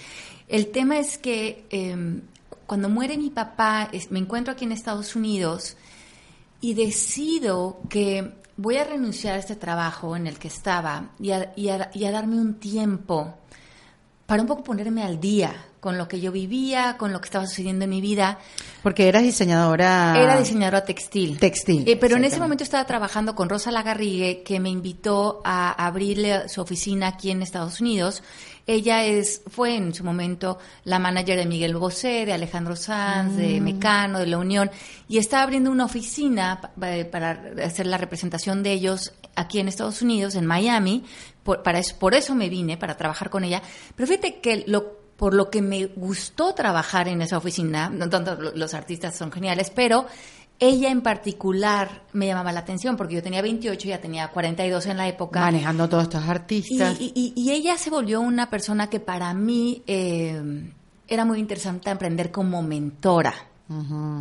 El 0.48 0.72
tema 0.72 0.98
es 1.00 1.18
que 1.18 1.66
eh, 1.70 2.22
cuando 2.68 2.90
muere 2.90 3.18
mi 3.18 3.30
papá, 3.30 3.88
es- 3.92 4.12
me 4.12 4.20
encuentro 4.20 4.54
aquí 4.54 4.66
en 4.66 4.74
Estados 4.74 5.16
Unidos 5.16 5.78
y 6.60 6.74
decido 6.74 7.80
que 7.90 8.34
voy 8.58 8.78
a 8.78 8.84
renunciar 8.84 9.36
a 9.36 9.40
este 9.40 9.56
trabajo 9.56 10.16
en 10.16 10.28
el 10.28 10.38
que 10.38 10.48
estaba 10.50 11.12
y 11.20 11.32
a, 11.32 11.54
y 11.56 11.70
a- 11.70 11.90
y 11.94 12.04
a 12.06 12.12
darme 12.12 12.40
un 12.40 12.56
tiempo 12.56 13.36
para 14.26 14.42
un 14.42 14.48
poco 14.48 14.64
ponerme 14.64 15.02
al 15.04 15.20
día 15.20 15.54
con 15.84 15.98
lo 15.98 16.08
que 16.08 16.22
yo 16.22 16.32
vivía, 16.32 16.96
con 16.98 17.12
lo 17.12 17.20
que 17.20 17.26
estaba 17.26 17.46
sucediendo 17.46 17.84
en 17.84 17.90
mi 17.90 18.00
vida. 18.00 18.40
Porque 18.82 19.10
eras 19.10 19.24
diseñadora. 19.24 20.16
Era 20.18 20.40
diseñadora 20.40 20.86
textil. 20.86 21.38
Textil. 21.38 21.84
Eh, 21.86 21.98
pero 21.98 22.16
en 22.16 22.24
ese 22.24 22.40
momento 22.40 22.64
estaba 22.64 22.86
trabajando 22.86 23.36
con 23.36 23.50
Rosa 23.50 23.70
Lagarrigue, 23.70 24.44
que 24.44 24.62
me 24.62 24.70
invitó 24.70 25.42
a 25.44 25.72
abrirle 25.86 26.48
su 26.48 26.62
oficina 26.62 27.08
aquí 27.08 27.32
en 27.32 27.42
Estados 27.42 27.82
Unidos. 27.82 28.24
Ella 28.66 29.04
es, 29.04 29.42
fue 29.48 29.76
en 29.76 29.94
su 29.94 30.06
momento 30.06 30.58
la 30.86 30.98
manager 30.98 31.38
de 31.38 31.46
Miguel 31.46 31.76
Bosé, 31.76 32.26
de 32.26 32.32
Alejandro 32.32 32.78
Sanz, 32.78 33.36
de 33.36 33.60
Mm. 33.60 33.64
Mecano, 33.66 34.20
de 34.20 34.28
La 34.28 34.38
Unión, 34.38 34.72
y 35.10 35.18
está 35.18 35.44
abriendo 35.44 35.70
una 35.70 35.84
oficina 35.84 36.62
pa- 36.62 36.72
para 37.12 37.52
hacer 37.66 37.88
la 37.88 37.98
representación 37.98 38.64
de 38.64 38.72
ellos 38.72 39.12
aquí 39.36 39.60
en 39.60 39.68
Estados 39.68 40.02
Unidos, 40.02 40.36
en 40.36 40.46
Miami. 40.46 41.04
Por, 41.44 41.62
para 41.62 41.80
eso, 41.80 41.98
por 42.00 42.14
eso 42.16 42.36
me 42.36 42.48
vine, 42.48 42.78
para 42.78 42.96
trabajar 42.96 43.30
con 43.30 43.44
ella. 43.44 43.62
Pero 43.98 44.08
fíjate 44.08 44.40
que 44.40 44.64
lo 44.66 45.03
por 45.18 45.34
lo 45.34 45.50
que 45.50 45.62
me 45.62 45.86
gustó 45.88 46.54
trabajar 46.54 47.08
en 47.08 47.22
esa 47.22 47.38
oficina, 47.38 47.90
no 47.90 48.10
tanto 48.10 48.36
lo- 48.36 48.56
los 48.56 48.74
artistas 48.74 49.16
son 49.16 49.32
geniales, 49.32 49.70
pero 49.70 50.06
ella 50.60 50.90
en 50.92 51.02
particular 51.02 52.04
me 52.14 52.28
llamaba 52.28 52.52
la 52.52 52.60
atención 52.62 52.96
porque 52.96 53.16
yo 53.16 53.24
tenía 53.24 53.42
28, 53.42 53.88
ya 53.90 54.00
tenía 54.00 54.28
42 54.30 54.86
en 54.86 54.98
la 54.98 55.08
época. 55.08 55.40
Manejando 55.42 55.90
todos 55.90 56.04
estos 56.04 56.24
artistas. 56.28 56.98
y- 57.00 57.12
y- 57.16 57.34
y 57.36 57.52
ella 57.52 57.78
se 57.78 57.90
volvió 57.90 58.22
una 58.22 58.50
persona 58.50 58.90
que 58.90 59.00
para 59.00 59.34
mí 59.34 59.82
eh, 59.88 60.42
era 61.08 61.26
muy 61.26 61.40
interesante 61.40 61.90
aprender 61.90 62.32
como 62.32 62.62
mentora. 62.62 63.34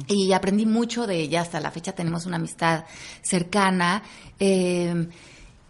Y 0.08 0.32
aprendí 0.32 0.64
mucho 0.64 1.06
de 1.06 1.16
ella, 1.20 1.42
hasta 1.42 1.60
la 1.60 1.70
fecha 1.70 1.92
tenemos 1.92 2.24
una 2.26 2.36
amistad 2.36 2.84
cercana. 3.20 4.02
eh, 4.38 5.08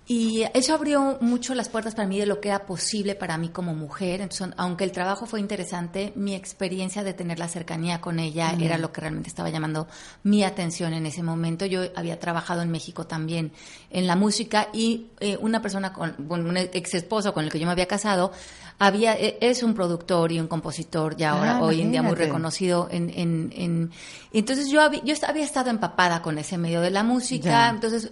y 0.04 0.42
eso 0.52 0.74
abrió 0.74 1.16
mucho 1.20 1.54
las 1.54 1.68
puertas 1.68 1.94
para 1.94 2.08
mí 2.08 2.18
de 2.18 2.26
lo 2.26 2.40
que 2.40 2.48
era 2.48 2.66
posible 2.66 3.14
para 3.14 3.38
mí 3.38 3.50
como 3.50 3.72
mujer. 3.74 4.20
Entonces, 4.20 4.48
aunque 4.56 4.82
el 4.82 4.90
trabajo 4.90 5.26
fue 5.26 5.38
interesante, 5.38 6.12
mi 6.16 6.34
experiencia 6.34 7.04
de 7.04 7.14
tener 7.14 7.38
la 7.38 7.46
cercanía 7.48 8.00
con 8.00 8.18
ella 8.18 8.52
era 8.60 8.78
lo 8.78 8.92
que 8.92 9.00
realmente 9.00 9.28
estaba 9.28 9.48
llamando 9.50 9.86
mi 10.24 10.42
atención 10.42 10.92
en 10.92 11.06
ese 11.06 11.22
momento. 11.22 11.66
Yo 11.66 11.82
había 11.94 12.18
trabajado 12.18 12.62
en 12.62 12.70
México 12.72 13.06
también 13.06 13.52
en 13.90 14.08
la 14.08 14.16
música 14.16 14.68
y 14.72 15.06
eh, 15.20 15.38
una 15.40 15.62
persona 15.62 15.92
con, 15.92 16.14
bueno, 16.18 16.48
un 16.48 16.56
ex 16.56 16.94
esposo 16.94 17.32
con 17.32 17.44
el 17.44 17.50
que 17.52 17.60
yo 17.60 17.66
me 17.66 17.72
había 17.72 17.86
casado, 17.86 18.32
había, 18.80 19.14
e- 19.14 19.38
es 19.40 19.62
un 19.62 19.72
productor 19.72 20.32
y 20.32 20.40
un 20.40 20.48
compositor 20.48 21.16
ya 21.16 21.30
ahora, 21.30 21.56
Ah, 21.58 21.62
hoy 21.62 21.80
en 21.80 21.92
día 21.92 22.02
muy 22.02 22.16
reconocido 22.16 22.88
en, 22.90 23.08
en, 23.10 23.52
en- 23.54 23.90
entonces 24.32 24.68
yo 24.68 24.80
había, 24.82 25.02
yo 25.04 25.14
había 25.28 25.44
estado 25.44 25.70
empapada 25.70 26.22
con 26.22 26.38
ese 26.38 26.58
medio 26.58 26.80
de 26.80 26.90
la 26.90 27.04
música, 27.04 27.48
Ya. 27.48 27.70
entonces 27.70 28.10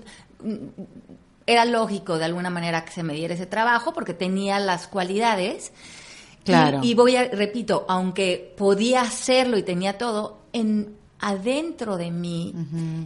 era 1.46 1.64
lógico 1.64 2.18
de 2.18 2.24
alguna 2.26 2.50
manera 2.50 2.84
que 2.84 2.92
se 2.92 3.02
me 3.02 3.14
diera 3.14 3.34
ese 3.34 3.46
trabajo 3.46 3.92
porque 3.92 4.14
tenía 4.14 4.58
las 4.60 4.86
cualidades. 4.86 5.72
Y- 6.42 6.44
Claro. 6.44 6.80
Y, 6.82 6.94
voy 6.94 7.16
a, 7.16 7.28
repito, 7.28 7.84
aunque 7.88 8.54
podía 8.56 9.02
hacerlo 9.02 9.58
y 9.58 9.62
tenía 9.62 9.98
todo, 9.98 10.38
en 10.54 10.94
adentro 11.18 11.98
de 11.98 12.10
mí, 12.10 12.54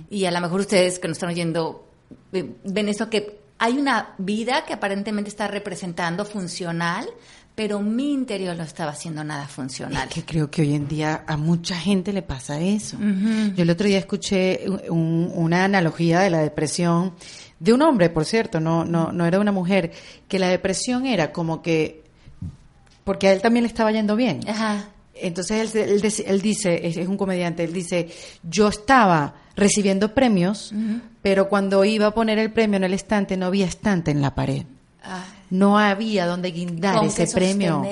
y 0.09 0.25
a 0.25 0.31
lo 0.31 0.41
mejor 0.41 0.61
ustedes 0.61 0.99
que 1.00 1.09
nos 1.09 1.17
están 1.17 1.31
oyendo 1.31 1.88
eh, 2.33 2.49
ven 2.64 2.88
eso 2.88 3.11
que 3.11 3.41
hay 3.59 3.76
una 3.76 4.14
vida 4.19 4.64
que 4.64 4.73
aparentemente 4.73 5.31
está 5.31 5.49
representando 5.49 6.25
funcional, 6.25 7.09
pero 7.57 7.81
mi 7.81 8.12
interior 8.12 8.57
no 8.57 8.62
estaba 8.62 8.93
haciendo 8.93 9.23
nada 9.25 9.47
funcional. 9.49 10.09
Es 10.09 10.14
que 10.14 10.25
creo 10.25 10.49
que 10.50 10.62
hoy 10.62 10.75
en 10.75 10.87
día 10.88 11.25
a 11.26 11.37
mucha 11.37 11.76
gente 11.76 12.12
le 12.12 12.23
pasa 12.23 12.61
eso. 12.61 12.97
Yo 13.00 13.62
el 13.62 13.71
otro 13.71 13.87
día 13.88 13.99
escuché 13.99 14.61
un- 14.91 15.31
una 15.35 15.64
analogía 15.64 16.21
de 16.21 16.31
la 16.31 16.38
depresión 16.38 17.14
de 17.64 17.73
un 17.73 17.83
hombre, 17.83 18.11
por 18.11 18.25
cierto, 18.25 18.61
no, 18.61 18.85
no, 18.85 19.11
no 19.12 19.25
era 19.26 19.40
una 19.40 19.52
mujer, 19.52 19.92
que 20.28 20.38
la 20.38 20.49
depresión 20.49 21.06
era 21.06 21.33
como 21.33 21.62
que, 21.62 22.04
porque 23.04 23.28
a 23.28 23.33
él 23.33 23.40
también 23.42 23.62
le 23.64 23.68
estaba 23.68 23.90
yendo 23.92 24.16
bien. 24.16 24.40
Ajá. 24.49 24.88
Entonces 25.14 25.75
él, 25.75 25.80
él 26.02 26.12
él 26.26 26.40
dice, 26.42 26.87
es, 26.87 26.97
es 26.97 27.09
un 27.09 27.16
comediante, 27.16 27.64
él 27.64 27.73
dice, 27.73 28.09
yo 28.42 28.68
estaba 28.68 29.35
recibiendo 29.56 30.12
premios, 30.12 30.73
pero 31.23 31.49
cuando 31.49 31.85
iba 31.85 32.06
a 32.09 32.11
poner 32.11 32.38
el 32.38 32.52
premio 32.52 32.76
en 32.76 32.85
el 32.85 32.92
estante 32.94 33.37
no 33.37 33.47
había 33.47 33.66
estante 33.66 34.11
en 34.11 34.21
la 34.21 34.35
pared. 34.35 34.64
Ah, 35.04 35.25
No 35.50 35.78
había 35.78 36.26
donde 36.26 36.50
guindar 36.50 37.04
ese 37.04 37.26
premio. 37.28 37.83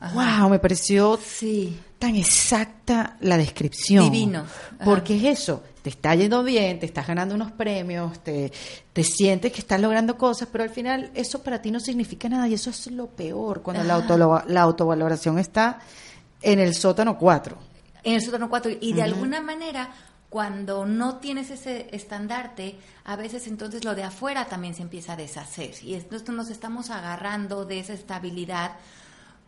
Ajá. 0.00 0.40
Wow, 0.40 0.48
me 0.50 0.58
pareció 0.58 1.18
Sí. 1.22 1.78
tan 1.98 2.16
exacta 2.16 3.16
la 3.20 3.36
descripción. 3.36 4.04
Divino. 4.10 4.40
Ajá. 4.40 4.84
Porque 4.84 5.16
es 5.16 5.40
eso, 5.40 5.62
te 5.86 5.90
está 5.90 6.16
yendo 6.16 6.42
bien, 6.42 6.80
te 6.80 6.86
estás 6.86 7.06
ganando 7.06 7.36
unos 7.36 7.52
premios, 7.52 8.18
te, 8.18 8.50
te 8.92 9.04
sientes 9.04 9.52
que 9.52 9.60
estás 9.60 9.80
logrando 9.80 10.18
cosas, 10.18 10.48
pero 10.50 10.64
al 10.64 10.70
final 10.70 11.12
eso 11.14 11.44
para 11.44 11.62
ti 11.62 11.70
no 11.70 11.78
significa 11.78 12.28
nada 12.28 12.48
y 12.48 12.54
eso 12.54 12.70
es 12.70 12.90
lo 12.90 13.06
peor 13.06 13.62
cuando 13.62 13.84
la, 13.84 13.94
Ajá. 13.94 14.02
auto, 14.02 14.42
la 14.48 14.62
autovaloración 14.62 15.38
está 15.38 15.78
en 16.42 16.58
el 16.58 16.74
sótano 16.74 17.16
4. 17.16 17.56
en 18.02 18.14
el 18.14 18.20
sótano 18.20 18.50
4 18.50 18.72
y 18.80 18.94
de 18.94 19.02
alguna 19.02 19.40
manera 19.40 19.90
cuando 20.28 20.86
no 20.86 21.18
tienes 21.18 21.52
ese 21.52 21.86
estandarte, 21.92 22.80
a 23.04 23.14
veces 23.14 23.46
entonces 23.46 23.84
lo 23.84 23.94
de 23.94 24.02
afuera 24.02 24.46
también 24.46 24.74
se 24.74 24.82
empieza 24.82 25.12
a 25.12 25.16
deshacer 25.16 25.70
y 25.84 25.94
entonces 25.94 26.28
nos 26.30 26.50
estamos 26.50 26.90
agarrando 26.90 27.64
de 27.64 27.78
esa 27.78 27.92
estabilidad 27.92 28.72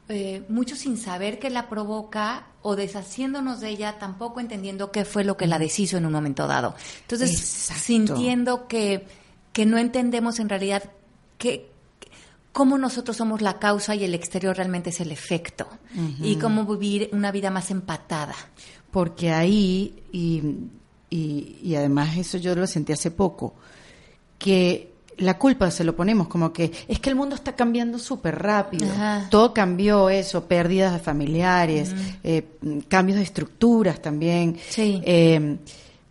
eh, 0.08 0.42
mucho 0.48 0.74
sin 0.74 0.96
saber 0.96 1.38
qué 1.38 1.50
la 1.50 1.68
provoca 1.68 2.46
o 2.62 2.76
deshaciéndonos 2.76 3.60
de 3.60 3.68
ella, 3.68 3.98
tampoco 3.98 4.40
entendiendo 4.40 4.90
qué 4.90 5.04
fue 5.04 5.22
lo 5.22 5.36
que 5.36 5.46
la 5.46 5.58
deshizo 5.58 5.98
en 5.98 6.06
un 6.06 6.12
momento 6.12 6.46
dado. 6.46 6.74
Entonces, 7.02 7.30
Exacto. 7.32 7.82
sintiendo 7.82 8.68
que, 8.68 9.06
que 9.52 9.66
no 9.66 9.76
entendemos 9.76 10.38
en 10.40 10.48
realidad 10.48 10.84
qué, 11.36 11.70
cómo 12.52 12.78
nosotros 12.78 13.16
somos 13.16 13.42
la 13.42 13.58
causa 13.58 13.94
y 13.94 14.04
el 14.04 14.14
exterior 14.14 14.56
realmente 14.56 14.90
es 14.90 15.00
el 15.00 15.12
efecto 15.12 15.68
y 16.22 16.36
cómo 16.36 16.64
vivir 16.64 17.10
una 17.12 17.30
vida 17.30 17.50
más 17.50 17.70
empatada. 17.70 18.34
Porque 18.90 19.30
ahí, 19.30 20.02
y, 20.10 20.42
y, 21.10 21.58
y 21.62 21.74
además 21.74 22.16
eso 22.16 22.38
yo 22.38 22.54
lo 22.54 22.66
sentí 22.66 22.92
hace 22.92 23.10
poco, 23.10 23.54
que 24.38 24.97
la 25.18 25.36
culpa 25.38 25.70
se 25.70 25.84
lo 25.84 25.94
ponemos 25.96 26.28
como 26.28 26.52
que 26.52 26.70
es 26.88 26.98
que 27.00 27.10
el 27.10 27.16
mundo 27.16 27.34
está 27.34 27.54
cambiando 27.56 27.98
súper 27.98 28.38
rápido. 28.40 28.90
Ajá. 28.90 29.26
Todo 29.30 29.52
cambió 29.52 30.08
eso, 30.10 30.44
pérdidas 30.46 30.92
de 30.92 30.98
familiares, 31.00 31.92
eh, 32.24 32.44
cambios 32.88 33.18
de 33.18 33.24
estructuras 33.24 34.00
también. 34.00 34.56
Sí. 34.68 35.00
Eh, 35.04 35.56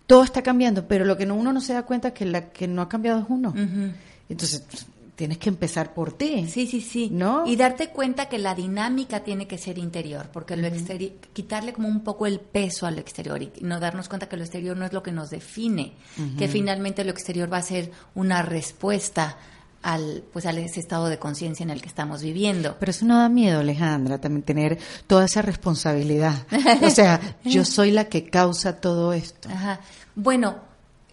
todo 0.06 0.24
está 0.24 0.42
cambiando, 0.42 0.88
pero 0.88 1.04
lo 1.06 1.18
que 1.18 1.26
no- 1.26 1.36
uno 1.36 1.52
no 1.54 1.60
se 1.62 1.74
da 1.74 1.84
cuenta 1.84 2.10
es 2.10 2.14
que 2.14 2.26
la 2.26 2.50
que 2.50 2.68
no 2.68 2.82
ha 2.82 2.90
cambiado 2.90 3.20
es 3.20 3.26
uno. 3.30 3.54
Entonces, 4.30 4.64
tienes 5.18 5.40
que 5.40 5.50
empezar 5.50 5.96
por 5.96 6.14
ti. 6.14 6.48
Sí, 6.48 6.68
sí, 6.68 6.80
sí. 6.80 7.10
¿No? 7.12 7.46
Y 7.48 7.56
darte 7.56 7.90
cuenta 7.90 8.30
que 8.30 8.38
la 8.38 8.54
dinámica 8.54 9.24
tiene 9.24 9.48
que 9.48 9.58
ser 9.58 9.80
interior, 9.80 10.30
porque 10.32 10.56
lo 10.56 10.68
exterior, 10.68 11.14
quitarle 11.34 11.74
como 11.74 11.88
un 11.88 12.04
poco 12.04 12.28
el 12.28 12.40
peso 12.40 12.86
al 12.86 13.00
exterior 13.00 13.42
y 13.42 13.52
no 13.62 13.80
darnos 13.80 14.08
cuenta 14.10 14.30
que 14.30 14.38
lo 14.38 14.44
exterior 14.44 14.78
no 14.78 14.86
es 14.86 14.94
lo 14.94 15.02
que 15.02 15.12
nos 15.12 15.32
define, 15.32 15.94
que 16.38 16.48
finalmente 16.48 17.04
lo 17.04 17.10
exterior 17.10 17.52
va 17.52 17.58
a 17.58 17.64
ser 17.64 17.92
una 18.14 18.44
respuesta 18.44 19.38
al 19.82 20.24
pues 20.34 20.46
a 20.46 20.52
ese 20.52 20.80
estado 20.80 21.08
de 21.08 21.18
conciencia 21.18 21.64
en 21.64 21.72
el 21.72 21.82
que 21.82 21.88
estamos 21.88 22.22
viviendo. 22.22 22.76
Pero 22.80 22.92
eso 22.92 23.06
no 23.06 23.18
da 23.18 23.28
miedo, 23.28 23.62
Alejandra, 23.62 24.20
también 24.20 24.44
tener 24.44 24.78
toda 25.08 25.26
esa 25.26 25.42
responsabilidad. 25.42 26.46
O 26.84 26.92
sea, 26.92 27.38
yo 27.44 27.66
soy 27.66 27.90
la 27.90 28.06
que 28.06 28.30
causa 28.30 28.80
todo 28.80 29.14
esto. 29.14 29.50
Ajá. 29.50 29.80
Bueno, 30.14 30.58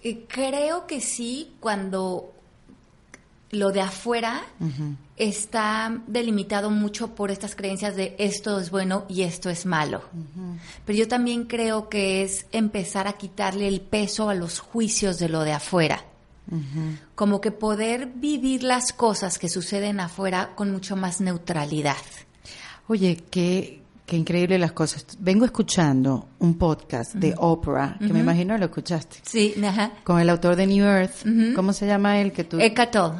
eh, 0.02 0.26
creo 0.28 0.86
que 0.86 1.00
sí 1.00 1.54
cuando 1.60 2.33
lo 3.50 3.70
de 3.70 3.80
afuera 3.80 4.42
está 5.16 6.02
delimitado 6.06 6.70
mucho 6.70 7.14
por 7.14 7.30
estas 7.30 7.54
creencias 7.54 7.94
de 7.94 8.16
esto 8.18 8.58
es 8.58 8.70
bueno 8.70 9.04
y 9.08 9.22
esto 9.22 9.50
es 9.50 9.66
malo. 9.66 10.02
Pero 10.84 10.98
yo 10.98 11.08
también 11.08 11.44
creo 11.44 11.88
que 11.88 12.22
es 12.22 12.46
empezar 12.52 13.06
a 13.06 13.14
quitarle 13.14 13.68
el 13.68 13.80
peso 13.80 14.28
a 14.28 14.34
los 14.34 14.58
juicios 14.58 15.18
de 15.18 15.28
lo 15.28 15.42
de 15.42 15.52
afuera. 15.52 16.04
Como 17.14 17.40
que 17.40 17.52
poder 17.52 18.06
vivir 18.14 18.62
las 18.62 18.92
cosas 18.92 19.38
que 19.38 19.48
suceden 19.48 20.00
afuera 20.00 20.54
con 20.54 20.70
mucho 20.72 20.96
más 20.96 21.20
neutralidad. 21.20 21.96
Oye, 22.86 23.24
qué, 23.30 23.83
qué 24.06 24.16
increíble 24.16 24.58
las 24.58 24.72
cosas. 24.72 25.06
Vengo 25.18 25.44
escuchando 25.44 26.28
un 26.38 26.58
podcast 26.58 27.14
de 27.14 27.34
Oprah, 27.38 27.96
que 27.98 28.12
me 28.12 28.20
imagino 28.20 28.56
lo 28.58 28.66
escuchaste, 28.66 29.18
Sí, 29.22 29.54
ajá. 29.64 29.92
con 30.04 30.20
el 30.20 30.28
autor 30.30 30.56
de 30.56 30.66
New 30.66 30.84
Earth. 30.84 31.24
¿Cómo 31.54 31.72
se 31.72 31.86
llama 31.86 32.20
él? 32.20 32.32
Que 32.32 32.44
tú... 32.44 32.58
Eckhart 32.60 32.90
Tolle, 32.92 33.16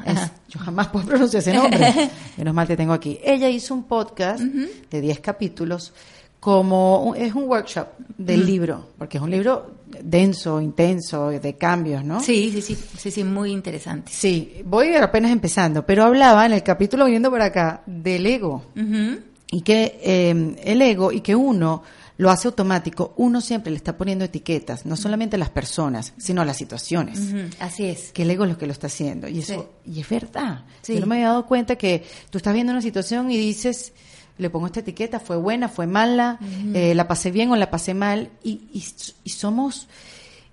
yo 0.48 0.60
jamás 0.60 0.88
puedo 0.88 1.06
pronunciar 1.06 1.40
ese 1.40 1.54
nombre. 1.54 2.10
Menos 2.36 2.54
mal 2.54 2.66
te 2.66 2.76
tengo 2.76 2.92
aquí. 2.92 3.18
Ella 3.24 3.48
hizo 3.48 3.74
un 3.74 3.84
podcast 3.84 4.40
de 4.42 5.00
10 5.00 5.20
capítulos 5.20 5.92
como 6.38 7.02
un- 7.04 7.16
es 7.16 7.34
un 7.34 7.44
workshop 7.44 7.86
del 8.18 8.44
libro, 8.44 8.90
porque 8.98 9.16
es 9.16 9.22
un 9.24 9.30
libro 9.30 9.76
denso, 10.02 10.60
intenso, 10.60 11.28
de 11.30 11.54
cambios, 11.56 12.04
¿no? 12.04 12.20
Sí, 12.20 12.50
sí, 12.52 12.60
sí, 12.60 12.76
sí, 12.98 13.10
sí, 13.10 13.24
muy 13.24 13.50
interesante. 13.52 14.12
Sí, 14.12 14.60
voy 14.66 14.94
apenas 14.96 15.30
empezando, 15.30 15.86
pero 15.86 16.04
hablaba 16.04 16.44
en 16.44 16.52
el 16.52 16.62
capítulo 16.62 17.06
viniendo 17.06 17.30
por 17.30 17.40
acá 17.40 17.82
del 17.86 18.26
ego 18.26 18.64
Ujú. 18.76 19.20
Y 19.54 19.60
que 19.60 20.00
eh, 20.02 20.56
el 20.64 20.82
ego 20.82 21.12
y 21.12 21.20
que 21.20 21.36
uno 21.36 21.84
lo 22.16 22.30
hace 22.30 22.48
automático, 22.48 23.14
uno 23.18 23.40
siempre 23.40 23.70
le 23.70 23.76
está 23.76 23.96
poniendo 23.96 24.24
etiquetas, 24.24 24.84
no 24.84 24.96
solamente 24.96 25.36
a 25.36 25.38
las 25.38 25.50
personas, 25.50 26.12
sino 26.16 26.42
a 26.42 26.44
las 26.44 26.56
situaciones. 26.56 27.20
Así 27.60 27.84
es. 27.84 28.10
Que 28.10 28.22
el 28.22 28.30
ego 28.30 28.44
es 28.44 28.50
lo 28.50 28.58
que 28.58 28.66
lo 28.66 28.72
está 28.72 28.88
haciendo. 28.88 29.28
Y 29.28 29.40
eso, 29.40 29.70
y 29.86 30.00
es 30.00 30.08
verdad. 30.08 30.64
Sí. 30.82 30.94
Yo 30.94 31.00
no 31.00 31.06
me 31.06 31.16
había 31.16 31.28
dado 31.28 31.46
cuenta 31.46 31.76
que 31.76 32.04
tú 32.30 32.38
estás 32.38 32.52
viendo 32.52 32.72
una 32.72 32.82
situación 32.82 33.30
y 33.30 33.36
dices, 33.36 33.92
le 34.38 34.50
pongo 34.50 34.66
esta 34.66 34.80
etiqueta, 34.80 35.20
fue 35.20 35.36
buena, 35.36 35.68
fue 35.68 35.86
mala, 35.86 36.40
eh, 36.72 36.92
la 36.94 37.06
pasé 37.06 37.30
bien 37.30 37.50
o 37.52 37.56
la 37.56 37.70
pasé 37.70 37.94
mal, 37.94 38.30
y, 38.42 38.60
y, 38.72 39.30
somos, 39.30 39.86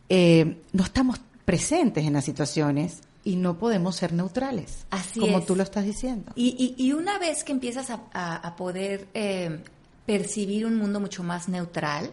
eh, 0.09 0.61
no 0.73 0.83
estamos 0.83 1.19
presentes 1.45 2.05
en 2.05 2.13
las 2.13 2.25
situaciones 2.25 3.01
y 3.23 3.35
no 3.35 3.57
podemos 3.57 3.95
ser 3.95 4.13
neutrales, 4.13 4.85
Así 4.89 5.19
como 5.19 5.41
tú 5.43 5.55
lo 5.55 5.63
estás 5.63 5.85
diciendo. 5.85 6.31
Y, 6.35 6.75
y, 6.77 6.93
una 6.93 7.19
vez 7.19 7.43
que 7.43 7.51
empiezas 7.51 7.89
a, 7.91 8.01
a, 8.13 8.55
poder 8.55 9.07
eh, 9.13 9.63
percibir 10.05 10.65
un 10.65 10.75
mundo 10.77 10.99
mucho 10.99 11.23
más 11.23 11.47
neutral, 11.47 12.11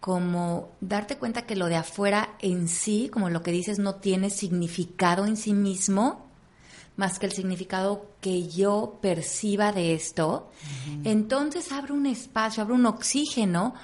como 0.00 0.68
darte 0.80 1.16
cuenta 1.16 1.46
que 1.46 1.56
lo 1.56 1.66
de 1.66 1.76
afuera 1.76 2.36
en 2.40 2.68
sí, 2.68 3.08
como 3.10 3.30
lo 3.30 3.42
que 3.42 3.52
dices, 3.52 3.78
no 3.78 3.94
tiene 3.94 4.28
significado 4.28 5.24
en 5.24 5.38
sí 5.38 5.54
mismo, 5.54 6.26
más 6.96 7.18
que 7.18 7.26
el 7.26 7.32
significado 7.32 8.10
que 8.20 8.46
yo 8.46 8.98
perciba 9.00 9.72
de 9.72 9.94
esto, 9.94 10.50
entonces 11.04 11.72
abre 11.72 11.92
un 11.92 12.06
espacio, 12.06 12.62
abre 12.62 12.74
un 12.74 12.86
oxígeno 12.86 13.74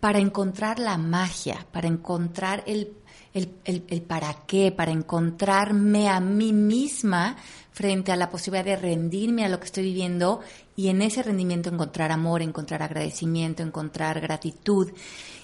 para 0.00 0.18
encontrar 0.18 0.78
la 0.78 0.98
magia, 0.98 1.66
para 1.72 1.88
encontrar 1.88 2.62
el, 2.66 2.92
el, 3.36 4.02
para 4.02 4.32
qué, 4.46 4.72
para 4.72 4.92
encontrarme 4.92 6.08
a 6.08 6.20
mí 6.20 6.52
misma 6.52 7.36
frente 7.70 8.10
a 8.10 8.16
la 8.16 8.30
posibilidad 8.30 8.64
de 8.64 8.76
rendirme 8.76 9.44
a 9.44 9.48
lo 9.48 9.60
que 9.60 9.66
estoy 9.66 9.84
viviendo 9.84 10.40
y 10.74 10.88
en 10.88 11.02
ese 11.02 11.22
rendimiento 11.22 11.68
encontrar 11.68 12.12
amor, 12.12 12.40
encontrar 12.40 12.82
agradecimiento, 12.82 13.62
encontrar 13.62 14.20
gratitud. 14.20 14.90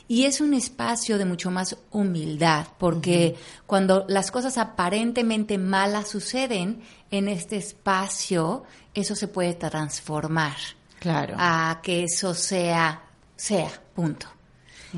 Y 0.08 0.24
es 0.24 0.40
un 0.40 0.54
espacio 0.54 1.18
de 1.18 1.26
mucho 1.26 1.50
más 1.50 1.76
humildad, 1.90 2.66
porque 2.78 3.36
cuando 3.66 4.04
las 4.08 4.30
cosas 4.30 4.56
aparentemente 4.58 5.58
malas 5.58 6.08
suceden, 6.08 6.82
en 7.10 7.28
este 7.28 7.56
espacio 7.56 8.64
eso 8.94 9.14
se 9.14 9.28
puede 9.28 9.54
transformar. 9.54 10.56
Claro. 10.98 11.34
A 11.36 11.80
que 11.82 12.04
eso 12.04 12.32
sea, 12.32 13.02
sea, 13.36 13.70
punto. 13.94 14.26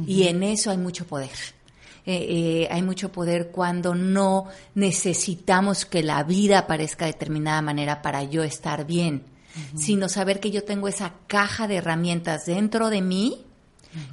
Y 0.07 0.25
en 0.25 0.43
eso 0.43 0.71
hay 0.71 0.79
mucho 0.79 1.07
poder. 1.07 1.54
Eh, 2.07 2.27
eh, 2.29 2.69
hay 2.71 2.83
mucho 2.83 3.11
poder 3.11 3.51
cuando 3.51 3.95
no 3.95 4.47
necesitamos 4.75 5.87
que 5.87 6.03
la 6.03 6.23
vida 6.23 6.59
aparezca 6.61 7.07
de 7.07 7.13
determinada 7.13 7.63
manera 7.63 8.03
para 8.03 8.23
yo 8.25 8.43
estar 8.43 8.87
bien, 8.87 9.25
sino 9.77 10.09
saber 10.09 10.41
que 10.41 10.51
yo 10.51 10.65
tengo 10.65 10.89
esa 10.89 11.15
caja 11.29 11.69
de 11.69 11.77
herramientas 11.77 12.47
dentro 12.47 12.91
de 12.91 13.01
mí 13.01 13.47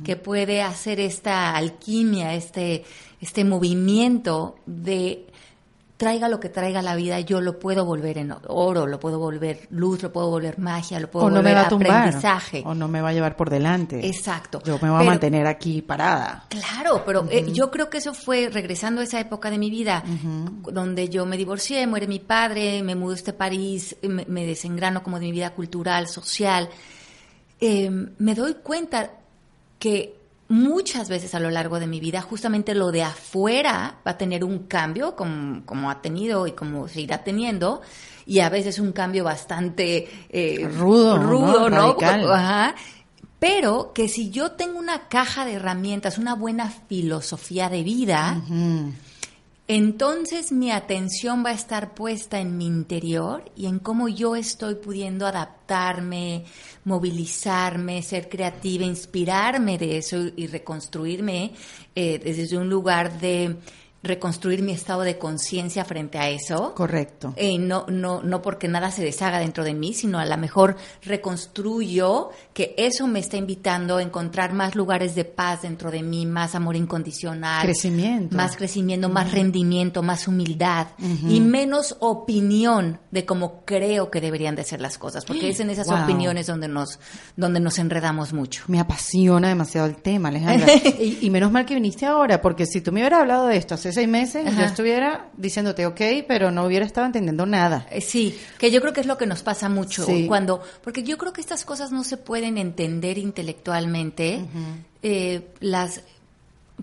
que 0.03 0.15
puede 0.15 0.61
hacer 0.61 0.99
esta 0.99 1.55
alquimia, 1.55 2.35
este, 2.35 2.83
este 3.19 3.43
movimiento 3.43 4.55
de 4.65 5.27
traiga 6.01 6.27
lo 6.29 6.39
que 6.39 6.49
traiga 6.49 6.81
la 6.81 6.95
vida, 6.95 7.19
yo 7.19 7.41
lo 7.41 7.59
puedo 7.59 7.85
volver 7.85 8.17
en 8.17 8.33
oro, 8.47 8.87
lo 8.87 8.99
puedo 8.99 9.19
volver 9.19 9.67
luz, 9.69 10.01
lo 10.01 10.11
puedo 10.11 10.31
volver 10.31 10.57
magia, 10.57 10.99
lo 10.99 11.11
puedo 11.11 11.29
volver 11.29 11.55
aprendizaje. 11.55 12.63
o 12.65 12.73
no 12.73 12.87
me 12.87 13.01
va 13.01 13.09
a 13.09 13.13
llevar 13.13 13.35
por 13.35 13.51
delante. 13.51 14.07
Exacto. 14.07 14.63
Yo 14.65 14.79
me 14.81 14.89
voy 14.89 15.03
a 15.03 15.03
mantener 15.03 15.45
aquí 15.45 15.83
parada. 15.83 16.47
Claro, 16.49 17.03
pero 17.05 17.27
eh, 17.29 17.51
yo 17.53 17.69
creo 17.69 17.91
que 17.91 17.99
eso 17.99 18.15
fue 18.15 18.49
regresando 18.51 19.01
a 19.01 19.03
esa 19.03 19.19
época 19.19 19.51
de 19.51 19.59
mi 19.59 19.69
vida, 19.69 20.03
donde 20.71 21.07
yo 21.07 21.27
me 21.27 21.37
divorcié, 21.37 21.85
muere 21.85 22.07
mi 22.07 22.17
padre, 22.17 22.81
me 22.81 22.95
mudo 22.95 23.11
a 23.11 23.17
este 23.17 23.33
París, 23.33 23.95
me, 24.01 24.43
desengrano 24.47 25.03
como 25.03 25.19
de 25.19 25.27
mi 25.27 25.31
vida 25.31 25.51
cultural, 25.51 26.07
social. 26.07 26.67
Eh, 27.59 27.91
me 27.91 28.33
doy 28.33 28.55
cuenta 28.55 29.11
que 29.77 30.20
muchas 30.51 31.07
veces 31.07 31.33
a 31.33 31.39
lo 31.39 31.49
largo 31.49 31.79
de 31.79 31.87
mi 31.87 31.99
vida 31.99 32.21
justamente 32.21 32.75
lo 32.75 32.91
de 32.91 33.03
afuera 33.03 33.99
va 34.05 34.11
a 34.11 34.17
tener 34.17 34.43
un 34.43 34.67
cambio 34.67 35.15
como, 35.15 35.89
ha 35.89 36.01
tenido 36.01 36.45
y 36.45 36.51
como 36.51 36.87
seguirá 36.87 37.23
teniendo 37.23 37.81
y 38.25 38.39
a 38.39 38.49
veces 38.49 38.77
un 38.77 38.91
cambio 38.91 39.23
bastante 39.23 40.09
eh, 40.29 40.69
rudo, 40.69 41.17
rudo, 41.17 41.69
¿no? 41.69 41.95
Pero 43.39 43.91
que 43.93 44.07
si 44.07 44.29
yo 44.29 44.51
tengo 44.51 44.77
una 44.77 45.07
caja 45.07 45.45
de 45.45 45.53
herramientas, 45.53 46.19
una 46.19 46.35
buena 46.35 46.69
filosofía 46.69 47.69
de 47.69 47.81
vida, 47.81 48.39
entonces 49.73 50.51
mi 50.51 50.69
atención 50.69 51.45
va 51.45 51.51
a 51.51 51.53
estar 51.53 51.93
puesta 51.93 52.41
en 52.41 52.57
mi 52.57 52.65
interior 52.65 53.49
y 53.55 53.67
en 53.67 53.79
cómo 53.79 54.09
yo 54.09 54.35
estoy 54.35 54.75
pudiendo 54.75 55.25
adaptarme, 55.25 56.43
movilizarme, 56.83 58.01
ser 58.01 58.27
creativa, 58.27 58.83
inspirarme 58.83 59.77
de 59.77 59.97
eso 59.97 60.17
y 60.35 60.47
reconstruirme 60.47 61.53
eh, 61.95 62.19
desde 62.19 62.57
un 62.57 62.69
lugar 62.69 63.17
de 63.21 63.55
reconstruir 64.03 64.63
mi 64.63 64.71
estado 64.71 65.01
de 65.01 65.17
conciencia 65.17 65.85
frente 65.85 66.17
a 66.17 66.29
eso. 66.29 66.73
Correcto. 66.73 67.33
Eh, 67.35 67.59
no, 67.59 67.85
no, 67.87 68.21
no 68.23 68.41
porque 68.41 68.67
nada 68.67 68.91
se 68.91 69.03
deshaga 69.03 69.39
dentro 69.39 69.63
de 69.63 69.73
mí, 69.73 69.93
sino 69.93 70.17
a 70.19 70.25
lo 70.25 70.37
mejor 70.37 70.75
reconstruyo 71.03 72.29
que 72.53 72.73
eso 72.77 73.07
me 73.07 73.19
está 73.19 73.37
invitando 73.37 73.97
a 73.97 74.01
encontrar 74.01 74.53
más 74.53 74.75
lugares 74.75 75.13
de 75.13 75.25
paz 75.25 75.61
dentro 75.61 75.91
de 75.91 76.01
mí, 76.01 76.25
más 76.25 76.55
amor 76.55 76.75
incondicional. 76.75 77.63
Crecimiento. 77.63 78.35
Más 78.35 78.55
crecimiento, 78.55 79.09
más 79.09 79.31
rendimiento, 79.31 80.01
más 80.01 80.27
humildad 80.27 80.87
y 81.27 81.39
menos 81.39 81.95
opinión 81.99 82.99
de 83.11 83.25
cómo 83.25 83.63
creo 83.65 84.09
que 84.09 84.21
deberían 84.21 84.55
de 84.55 84.63
ser 84.63 84.81
las 84.81 84.97
cosas, 84.97 85.25
porque 85.25 85.49
es 85.49 85.59
en 85.59 85.69
esas 85.69 85.89
opiniones 85.89 86.47
donde 86.47 86.67
nos, 86.67 86.99
donde 87.35 87.59
nos 87.59 87.77
enredamos 87.77 88.33
mucho. 88.33 88.63
Me 88.67 88.79
apasiona 88.79 89.49
demasiado 89.49 89.87
el 89.87 89.97
tema, 89.97 90.29
Alejandra. 90.29 90.73
y, 90.99 91.19
y, 91.21 91.29
menos 91.29 91.51
mal 91.51 91.65
que 91.65 91.75
viniste 91.75 92.05
ahora, 92.05 92.41
porque 92.41 92.65
si 92.65 92.81
tú 92.81 92.91
me 92.91 93.01
hubieras 93.01 93.21
hablado 93.21 93.47
de 93.47 93.57
esto 93.57 93.75
hace 93.75 93.90
seis 93.91 94.07
meses 94.07 94.45
yo 94.55 94.63
estuviera 94.63 95.29
diciéndote 95.37 95.85
ok, 95.85 96.01
pero 96.27 96.51
no 96.51 96.65
hubiera 96.65 96.85
estado 96.85 97.07
entendiendo 97.07 97.45
nada. 97.45 97.87
Eh, 97.91 98.01
sí, 98.01 98.39
que 98.57 98.71
yo 98.71 98.81
creo 98.81 98.93
que 98.93 99.01
es 99.01 99.07
lo 99.07 99.17
que 99.17 99.25
nos 99.25 99.43
pasa 99.43 99.69
mucho 99.69 100.05
cuando, 100.27 100.61
porque 100.83 101.03
yo 101.03 101.17
creo 101.17 101.33
que 101.33 101.41
estas 101.41 101.65
cosas 101.65 101.91
no 101.91 102.03
se 102.03 102.17
pueden 102.17 102.57
entender 102.57 103.17
intelectualmente. 103.17 104.45
Eh, 105.03 105.47
las 105.59 106.01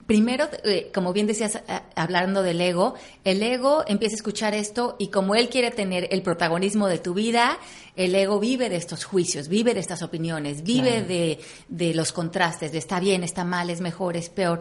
primero, 0.07 0.49
eh, 0.65 0.91
como 0.95 1.13
bien 1.13 1.27
decías, 1.27 1.61
hablando 1.95 2.43
del 2.43 2.61
ego, 2.61 2.95
el 3.25 3.43
ego 3.43 3.85
empieza 3.87 4.15
a 4.15 4.17
escuchar 4.17 4.55
esto 4.55 4.97
y 4.99 5.09
como 5.09 5.35
él 5.35 5.49
quiere 5.49 5.71
tener 5.71 6.09
el 6.11 6.23
protagonismo 6.23 6.87
de 6.87 6.99
tu 6.99 7.15
vida, 7.15 7.59
el 7.97 8.15
ego 8.15 8.39
vive 8.39 8.69
de 8.69 8.77
estos 8.77 9.05
juicios, 9.05 9.49
vive 9.49 9.75
de 9.75 9.81
estas 9.81 10.03
opiniones, 10.03 10.63
vive 10.63 11.03
de, 11.03 11.41
de 11.69 11.95
los 11.95 12.13
contrastes, 12.13 12.73
de 12.73 12.79
está 12.79 13.01
bien, 13.01 13.25
está 13.25 13.45
mal, 13.45 13.71
es 13.71 13.81
mejor, 13.81 14.17
es 14.17 14.29
peor. 14.29 14.61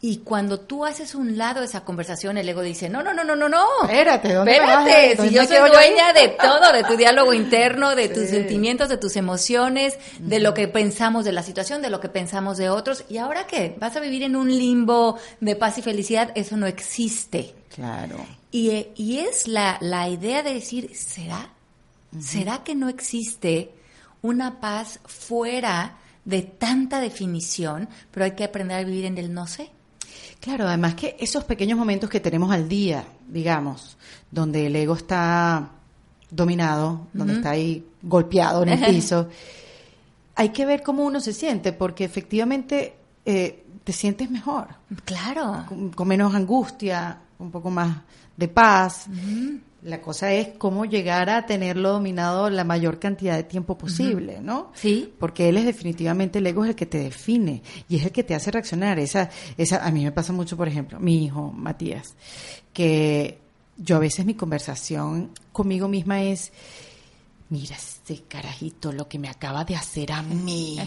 Y 0.00 0.18
cuando 0.18 0.60
tú 0.60 0.84
haces 0.84 1.16
un 1.16 1.36
lado 1.36 1.58
de 1.58 1.66
esa 1.66 1.84
conversación, 1.84 2.38
el 2.38 2.48
ego 2.48 2.62
dice, 2.62 2.88
no, 2.88 3.02
no, 3.02 3.12
no, 3.12 3.24
no, 3.24 3.34
no, 3.34 3.48
no. 3.48 3.64
Espérate, 3.82 4.32
¿dónde 4.32 4.52
Espérate, 4.52 5.16
si 5.16 5.30
yo 5.30 5.44
soy 5.44 5.58
dueña 5.70 6.12
de 6.12 6.28
todo, 6.28 6.72
de 6.72 6.84
tu 6.84 6.96
diálogo 6.96 7.34
interno, 7.34 7.96
de 7.96 8.08
tus 8.08 8.28
sentimientos, 8.28 8.88
de 8.88 8.96
tus 8.96 9.16
emociones, 9.16 9.98
de 10.20 10.38
lo 10.38 10.54
que 10.54 10.68
pensamos 10.68 11.24
de 11.24 11.32
la 11.32 11.42
situación, 11.42 11.82
de 11.82 11.90
lo 11.90 11.98
que 11.98 12.08
pensamos 12.08 12.58
de 12.58 12.70
otros. 12.70 13.04
¿Y 13.08 13.18
ahora 13.18 13.48
qué? 13.48 13.74
¿Vas 13.80 13.96
a 13.96 14.00
vivir 14.00 14.22
en 14.22 14.36
un 14.36 14.48
limbo 14.48 15.18
de 15.40 15.56
paz 15.56 15.78
y 15.78 15.82
felicidad? 15.82 16.30
Eso 16.36 16.56
no 16.56 16.66
existe. 16.66 17.56
Claro. 17.74 18.24
Y, 18.52 18.88
y 18.94 19.18
es 19.18 19.48
la, 19.48 19.78
la 19.80 20.08
idea 20.08 20.44
de 20.44 20.54
decir, 20.54 20.94
¿será? 20.94 21.50
¿Será 22.20 22.62
que 22.62 22.76
no 22.76 22.88
existe 22.88 23.72
una 24.22 24.60
paz 24.60 25.00
fuera 25.06 25.98
de 26.24 26.42
tanta 26.42 27.00
definición, 27.00 27.88
pero 28.12 28.24
hay 28.24 28.32
que 28.32 28.44
aprender 28.44 28.78
a 28.78 28.84
vivir 28.84 29.04
en 29.04 29.18
el 29.18 29.34
no 29.34 29.48
sé? 29.48 29.70
Claro, 30.40 30.68
además 30.68 30.94
que 30.94 31.16
esos 31.18 31.44
pequeños 31.44 31.78
momentos 31.78 32.08
que 32.08 32.20
tenemos 32.20 32.50
al 32.50 32.68
día, 32.68 33.04
digamos, 33.26 33.96
donde 34.30 34.66
el 34.66 34.76
ego 34.76 34.94
está 34.94 35.70
dominado, 36.30 37.06
donde 37.12 37.34
está 37.34 37.50
ahí 37.50 37.84
golpeado 38.02 38.62
en 38.62 38.70
el 38.70 38.84
piso, 38.94 39.28
hay 40.34 40.50
que 40.50 40.64
ver 40.64 40.82
cómo 40.82 41.04
uno 41.04 41.20
se 41.20 41.32
siente, 41.32 41.72
porque 41.72 42.04
efectivamente 42.04 42.94
eh, 43.24 43.64
te 43.82 43.92
sientes 43.92 44.30
mejor. 44.30 44.68
Claro. 45.04 45.64
Con, 45.94 46.08
menos 46.08 46.34
angustia, 46.34 47.18
un 47.38 47.50
poco 47.50 47.70
más 47.70 47.96
de 48.36 48.46
paz. 48.46 49.06
La 49.82 50.00
cosa 50.00 50.32
es 50.32 50.48
cómo 50.58 50.84
llegar 50.86 51.30
a 51.30 51.46
tenerlo 51.46 51.90
dominado 51.90 52.50
la 52.50 52.64
mayor 52.64 52.98
cantidad 52.98 53.36
de 53.36 53.44
tiempo 53.44 53.78
posible, 53.78 54.40
¿no? 54.42 54.72
Sí. 54.74 55.12
Porque 55.20 55.48
él 55.48 55.56
es 55.56 55.64
definitivamente 55.64 56.40
el 56.40 56.46
ego 56.48 56.64
es 56.64 56.70
el 56.70 56.76
que 56.76 56.86
te 56.86 56.98
define 56.98 57.62
y 57.88 57.96
es 57.96 58.04
el 58.04 58.10
que 58.10 58.24
te 58.24 58.34
hace 58.34 58.50
reaccionar. 58.50 58.98
Esa, 58.98 59.30
esa, 59.56 59.86
a 59.86 59.90
mí 59.92 60.02
me 60.02 60.10
pasa 60.10 60.32
mucho, 60.32 60.56
por 60.56 60.66
ejemplo, 60.66 60.98
mi 60.98 61.24
hijo 61.24 61.52
Matías, 61.52 62.16
que 62.72 63.38
yo 63.76 63.96
a 63.96 64.00
veces 64.00 64.26
mi 64.26 64.34
conversación 64.34 65.30
conmigo 65.52 65.86
misma 65.86 66.22
es, 66.22 66.52
mira 67.48 67.76
este 68.10 68.24
carajito 68.26 68.90
lo 68.90 69.06
que 69.06 69.18
me 69.18 69.28
acaba 69.28 69.64
de 69.64 69.76
hacer 69.76 70.12
a 70.12 70.22
mí, 70.22 70.78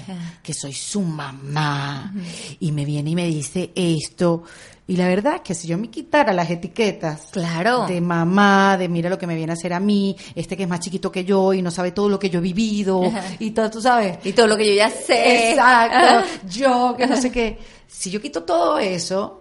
que 0.41 0.53
soy 0.53 0.73
su 0.73 1.01
mamá, 1.01 2.11
y 2.59 2.71
me 2.71 2.83
viene 2.83 3.11
y 3.11 3.15
me 3.15 3.27
dice 3.27 3.71
esto. 3.75 4.43
Y 4.87 4.95
la 4.95 5.07
verdad 5.07 5.35
es 5.35 5.41
que 5.41 5.53
si 5.53 5.67
yo 5.67 5.77
me 5.77 5.89
quitara 5.89 6.33
las 6.33 6.49
etiquetas 6.49 7.29
claro. 7.31 7.85
de 7.85 8.01
mamá, 8.01 8.75
de 8.75 8.89
mira 8.89 9.09
lo 9.09 9.19
que 9.19 9.27
me 9.27 9.35
viene 9.35 9.51
a 9.51 9.53
hacer 9.53 9.71
a 9.73 9.79
mí, 9.79 10.15
este 10.33 10.57
que 10.57 10.63
es 10.63 10.69
más 10.69 10.79
chiquito 10.79 11.11
que 11.11 11.23
yo 11.23 11.53
y 11.53 11.61
no 11.61 11.69
sabe 11.69 11.91
todo 11.91 12.09
lo 12.09 12.17
que 12.17 12.29
yo 12.29 12.39
he 12.39 12.41
vivido, 12.41 13.03
y 13.39 13.51
todo, 13.51 13.69
tú 13.69 13.81
sabes. 13.81 14.17
Y 14.23 14.33
todo 14.33 14.47
lo 14.47 14.57
que 14.57 14.67
yo 14.67 14.73
ya 14.73 14.89
sé. 14.89 15.51
Exacto. 15.51 16.27
yo, 16.49 16.95
que 16.97 17.05
no 17.05 17.17
sé 17.17 17.31
qué. 17.31 17.59
Si 17.87 18.09
yo 18.09 18.19
quito 18.19 18.43
todo 18.43 18.79
eso, 18.79 19.37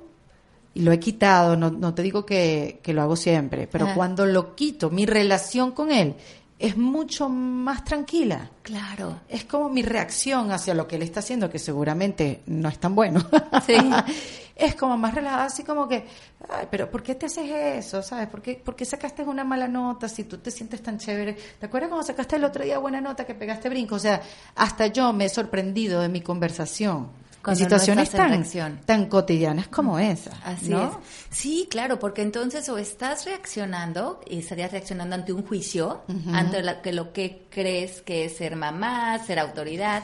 y 0.75 0.83
lo 0.83 0.93
he 0.93 1.01
quitado, 1.01 1.57
no, 1.57 1.71
no 1.71 1.95
te 1.95 2.03
digo 2.03 2.25
que, 2.25 2.79
que 2.83 2.93
lo 2.93 3.03
hago 3.03 3.17
siempre, 3.17 3.67
pero 3.67 3.89
cuando 3.95 4.25
lo 4.27 4.55
quito, 4.55 4.91
mi 4.91 5.05
relación 5.05 5.73
con 5.73 5.91
él 5.91 6.15
es 6.61 6.77
mucho 6.77 7.31
más 7.31 7.85
tranquila. 7.85 8.51
Claro. 8.63 9.21
Es 9.29 9.45
como 9.45 9.71
mi 9.71 9.83
reacción 9.83 10.53
hacia 10.53 10.75
lo 10.75 10.87
que 10.87 10.97
él 10.97 11.03
está 11.03 11.21
haciendo, 11.21 11.49
que 11.49 11.59
seguramente 11.59 12.43
no 12.47 12.69
es 12.69 12.79
tan 12.79 12.95
bueno. 12.95 13.27
Sí. 13.67 13.77
es 14.57 14.75
como 14.75 14.99
más 14.99 15.15
relajada, 15.15 15.47
así 15.47 15.65
como 15.65 15.89
que, 15.89 16.05
ay, 16.51 16.69
pero 16.71 16.91
¿por 16.91 17.03
qué 17.03 17.15
te 17.15 17.27
haces 17.27 17.51
eso? 17.51 18.03
¿Sabes? 18.03 18.29
¿Por 18.29 18.43
qué, 18.43 18.61
por 18.63 18.77
qué 18.77 18.85
sacaste 18.85 19.23
una 19.23 19.43
mala 19.43 19.67
nota 19.69 20.07
si 20.07 20.25
tú 20.25 20.37
te 20.37 20.51
sientes 20.51 20.83
tan 20.83 20.99
chévere? 20.99 21.33
¿Te 21.59 21.65
acuerdas 21.65 21.89
cuando 21.89 22.07
sacaste 22.07 22.37
el 22.37 22.45
otro 22.45 22.63
día 22.63 22.79
buena 22.79 23.01
nota 23.01 23.25
que 23.25 23.35
pegaste 23.35 23.71
brinco? 23.71 23.95
O 23.95 23.99
sea, 23.99 24.21
hasta 24.57 24.89
yo 24.89 25.15
me 25.15 25.25
he 25.25 25.29
sorprendido 25.31 26.03
de 26.03 26.11
mi 26.11 26.21
conversación. 26.21 27.09
En 27.47 27.57
situaciones 27.57 27.97
no 27.97 28.03
estás 28.03 28.21
tan, 28.21 28.31
reacción. 28.31 28.81
tan 28.85 29.07
cotidianas 29.07 29.69
como 29.69 29.99
esa. 29.99 30.33
Así 30.45 30.69
¿no? 30.69 30.85
es. 30.85 30.91
Sí, 31.31 31.67
claro, 31.71 31.99
porque 31.99 32.23
entonces 32.23 32.69
o 32.69 32.77
estás 32.77 33.25
reaccionando 33.25 34.21
y 34.29 34.41
estarías 34.41 34.71
reaccionando 34.73 35.15
ante 35.15 35.33
un 35.33 35.43
juicio, 35.47 36.03
ante 36.33 36.63
la- 36.63 36.83
que 36.83 36.93
lo 36.93 37.13
que 37.13 37.47
crees 37.51 38.03
que 38.03 38.27
es 38.27 38.37
ser 38.37 38.57
mamá, 38.57 39.19
ser 39.25 39.39
autoridad, 39.39 40.03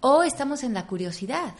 o 0.00 0.22
estamos 0.22 0.62
en 0.62 0.74
la 0.74 0.86
curiosidad. 0.86 1.54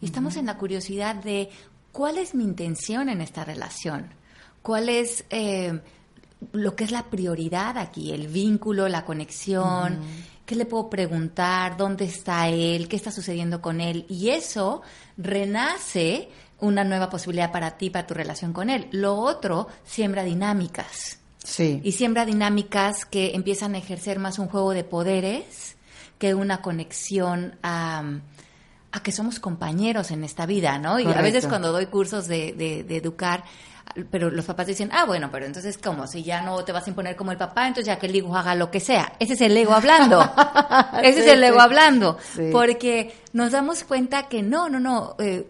Y 0.00 0.06
Estamos 0.06 0.36
en 0.36 0.46
la 0.46 0.56
curiosidad 0.56 1.14
de 1.16 1.50
cuál 1.92 2.16
es 2.16 2.34
mi 2.34 2.44
intención 2.44 3.10
en 3.10 3.20
esta 3.20 3.44
relación, 3.44 4.06
cuál 4.62 4.88
es 4.88 5.24
eh, 5.28 5.78
lo 6.52 6.74
que 6.74 6.84
es 6.84 6.90
la 6.90 7.02
prioridad 7.10 7.76
aquí, 7.76 8.12
el 8.12 8.28
vínculo, 8.28 8.88
la 8.88 9.04
conexión, 9.04 10.00
qué 10.50 10.56
le 10.56 10.66
puedo 10.66 10.90
preguntar, 10.90 11.76
dónde 11.76 12.06
está 12.06 12.48
él, 12.48 12.88
qué 12.88 12.96
está 12.96 13.12
sucediendo 13.12 13.62
con 13.62 13.80
él. 13.80 14.04
Y 14.08 14.30
eso 14.30 14.82
renace 15.16 16.28
una 16.58 16.82
nueva 16.82 17.08
posibilidad 17.08 17.52
para 17.52 17.78
ti, 17.78 17.88
para 17.88 18.04
tu 18.06 18.14
relación 18.14 18.52
con 18.52 18.68
él. 18.68 18.88
Lo 18.90 19.14
otro 19.14 19.68
siembra 19.84 20.24
dinámicas 20.24 21.18
Sí. 21.44 21.80
y 21.84 21.92
siembra 21.92 22.26
dinámicas 22.26 23.04
que 23.04 23.30
empiezan 23.36 23.76
a 23.76 23.78
ejercer 23.78 24.18
más 24.18 24.40
un 24.40 24.48
juego 24.48 24.72
de 24.72 24.82
poderes 24.82 25.76
que 26.18 26.34
una 26.34 26.60
conexión 26.62 27.56
a, 27.62 28.02
a 28.90 29.02
que 29.04 29.12
somos 29.12 29.38
compañeros 29.38 30.10
en 30.10 30.24
esta 30.24 30.46
vida, 30.46 30.78
¿no? 30.78 30.98
Y 30.98 31.06
a 31.06 31.22
veces 31.22 31.46
cuando 31.46 31.70
doy 31.70 31.86
cursos 31.86 32.26
de, 32.26 32.52
de- 32.54 32.82
de 32.82 32.96
educar, 32.96 33.44
pero 34.10 34.30
los 34.30 34.44
papás 34.44 34.66
dicen, 34.66 34.90
ah, 34.92 35.04
bueno, 35.04 35.28
pero 35.30 35.46
entonces, 35.46 35.78
¿cómo? 35.78 36.06
Si 36.06 36.22
ya 36.22 36.42
no 36.42 36.64
te 36.64 36.72
vas 36.72 36.86
a 36.86 36.90
imponer 36.90 37.16
como 37.16 37.32
el 37.32 37.38
papá, 37.38 37.66
entonces 37.66 37.86
ya 37.86 37.98
que 37.98 38.06
el 38.06 38.16
hijo 38.16 38.36
haga 38.36 38.54
lo 38.54 38.70
que 38.70 38.80
sea. 38.80 39.12
Ese 39.18 39.34
es 39.34 39.40
el 39.40 39.56
ego 39.56 39.72
hablando. 39.72 40.20
Ese 41.02 41.20
es 41.20 41.26
el 41.26 41.42
ego 41.42 41.56
sí. 41.56 41.62
hablando. 41.62 42.18
Sí. 42.34 42.48
Porque 42.52 43.14
nos 43.32 43.52
damos 43.52 43.84
cuenta 43.84 44.28
que 44.28 44.42
no, 44.42 44.68
no, 44.68 44.80
no. 44.80 45.16
eh, 45.18 45.46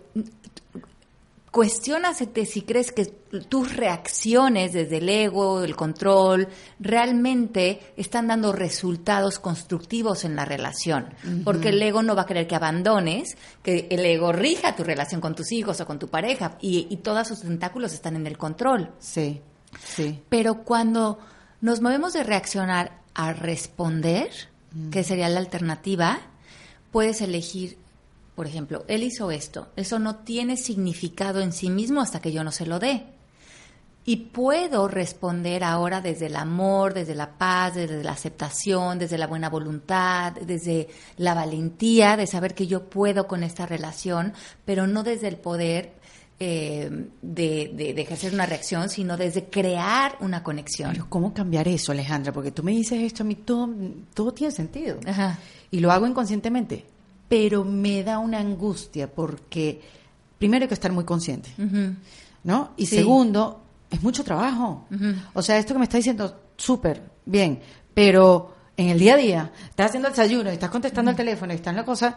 Cuestiónate 1.51 2.47
si 2.47 2.63
crees 2.63 2.93
que 2.93 3.07
tus 3.07 3.77
reacciones 3.77 4.73
desde 4.73 4.99
el 4.99 5.09
ego, 5.09 5.65
el 5.65 5.75
control, 5.75 6.49
realmente 6.79 7.93
están 7.97 8.29
dando 8.29 8.53
resultados 8.53 9.41
constructivos 9.41 10.25
en 10.25 10.37
la 10.37 10.45
relación. 10.45 11.13
Porque 11.45 11.71
el 11.71 11.83
ego 11.83 12.03
no 12.03 12.15
va 12.15 12.23
a 12.23 12.27
querer 12.27 12.47
que 12.47 12.55
abandones, 12.55 13.37
que 13.65 13.89
el 13.91 14.05
ego 14.05 14.33
rija 14.33 14.77
tu 14.77 14.85
relación 14.85 15.21
con 15.21 15.35
tus 15.35 15.51
hijos 15.51 15.81
o 15.81 15.87
con 15.87 15.99
tu 15.99 16.09
pareja 16.09 16.57
y, 16.61 16.87
y 16.89 16.99
todos 16.99 17.27
sus 17.27 17.41
tentáculos 17.41 17.93
están 17.93 18.15
en 18.15 18.29
el 18.29 18.39
control. 18.39 18.93
Sí, 19.01 19.41
sí. 19.85 20.23
Pero 20.29 20.63
cuando 20.63 21.19
nos 21.61 21.81
movemos 21.81 22.13
de 22.13 22.23
reaccionar 22.23 23.01
a 23.15 23.33
responder, 23.33 24.31
que 24.91 25.03
sería 25.03 25.29
la 25.29 25.41
alternativa, 25.41 26.21
puedes 26.91 27.21
elegir, 27.21 27.77
por 28.35 28.47
ejemplo, 28.47 28.85
él 28.89 29.03
hizo 29.03 29.31
esto, 29.31 29.69
eso 29.77 29.99
no 29.99 30.17
tiene 30.17 30.57
significado 30.57 31.41
en 31.41 31.53
sí 31.53 31.69
mismo 31.71 32.01
hasta 32.01 32.21
que 32.21 32.33
yo 32.33 32.43
no 32.45 32.53
se 32.53 32.67
lo 32.67 32.79
dé. 32.79 33.05
Y 34.03 34.17
puedo 34.17 34.89
responder 34.89 35.63
ahora 35.63 36.01
desde 36.01 36.27
el 36.27 36.37
amor, 36.37 36.95
desde 36.95 37.15
la 37.15 37.37
paz, 37.37 37.75
desde 37.75 38.03
la 38.03 38.13
aceptación, 38.13 38.99
desde 38.99 39.19
la 39.19 39.27
buena 39.27 39.51
voluntad, 39.51 40.33
desde 40.33 40.89
la 41.19 41.35
valentía 41.35 42.17
de 42.17 42.27
saber 42.27 42.55
que 42.55 42.67
yo 42.67 42.89
puedo 42.89 43.27
con 43.29 43.43
esta 43.45 43.67
relación, 43.67 44.33
pero 44.65 44.87
no 44.87 45.03
desde 45.03 45.29
el 45.29 45.37
poder 45.37 45.93
eh, 46.43 46.89
de, 47.21 47.71
de- 47.75 47.93
de 47.93 48.01
ejercer 48.03 48.33
una 48.33 48.47
reacción, 48.47 48.89
sino 48.89 49.19
desde 49.19 49.45
crear 49.45 50.17
una 50.21 50.43
conexión. 50.43 50.93
Pero 50.93 51.07
¿cómo 51.11 51.35
cambiar 51.35 51.69
eso, 51.69 51.93
Alejandra? 51.93 52.33
Porque 52.33 52.51
tú 52.53 52.63
me 52.63 52.73
dices 52.73 52.99
esto, 53.03 53.23
a 53.23 53.27
mí 53.27 53.35
todo, 53.35 53.69
todo 54.15 54.33
tiene 54.33 54.51
sentido. 54.51 54.99
Ajá. 55.07 55.39
Y 55.71 55.81
lo 55.81 55.93
hago 55.93 56.07
inconscientemente. 56.07 56.87
Pero 57.31 57.65
me 57.65 58.03
da 58.05 58.19
una 58.19 58.41
angustia 58.41 59.07
porque 59.11 59.81
primero 60.39 60.65
hay 60.65 60.69
que 60.69 60.75
estar 60.75 60.93
muy 60.93 61.05
consciente. 61.05 61.49
¿no? 62.45 62.71
Y 62.77 62.85
Sí. 62.87 62.97
segundo, 62.97 63.63
es 63.91 64.03
mucho 64.03 64.23
trabajo. 64.25 64.85
O 65.33 65.41
sea, 65.41 65.57
esto 65.57 65.73
que 65.73 65.79
me 65.79 65.85
está 65.85 65.97
diciendo, 65.97 66.39
súper 66.57 67.01
bien, 67.25 67.61
pero 67.95 68.53
en 68.81 68.89
el 68.89 68.99
día 68.99 69.15
a 69.15 69.17
día, 69.19 69.53
estás 69.69 69.87
haciendo 69.89 70.09
el 70.09 70.15
desayuno, 70.15 70.51
y 70.51 70.55
estás 70.55 70.71
contestando 70.71 71.11
el 71.11 71.17
teléfono, 71.17 71.53
y 71.53 71.57
estás 71.57 71.73
en 71.73 71.77
la 71.77 71.85
cosa, 71.85 72.17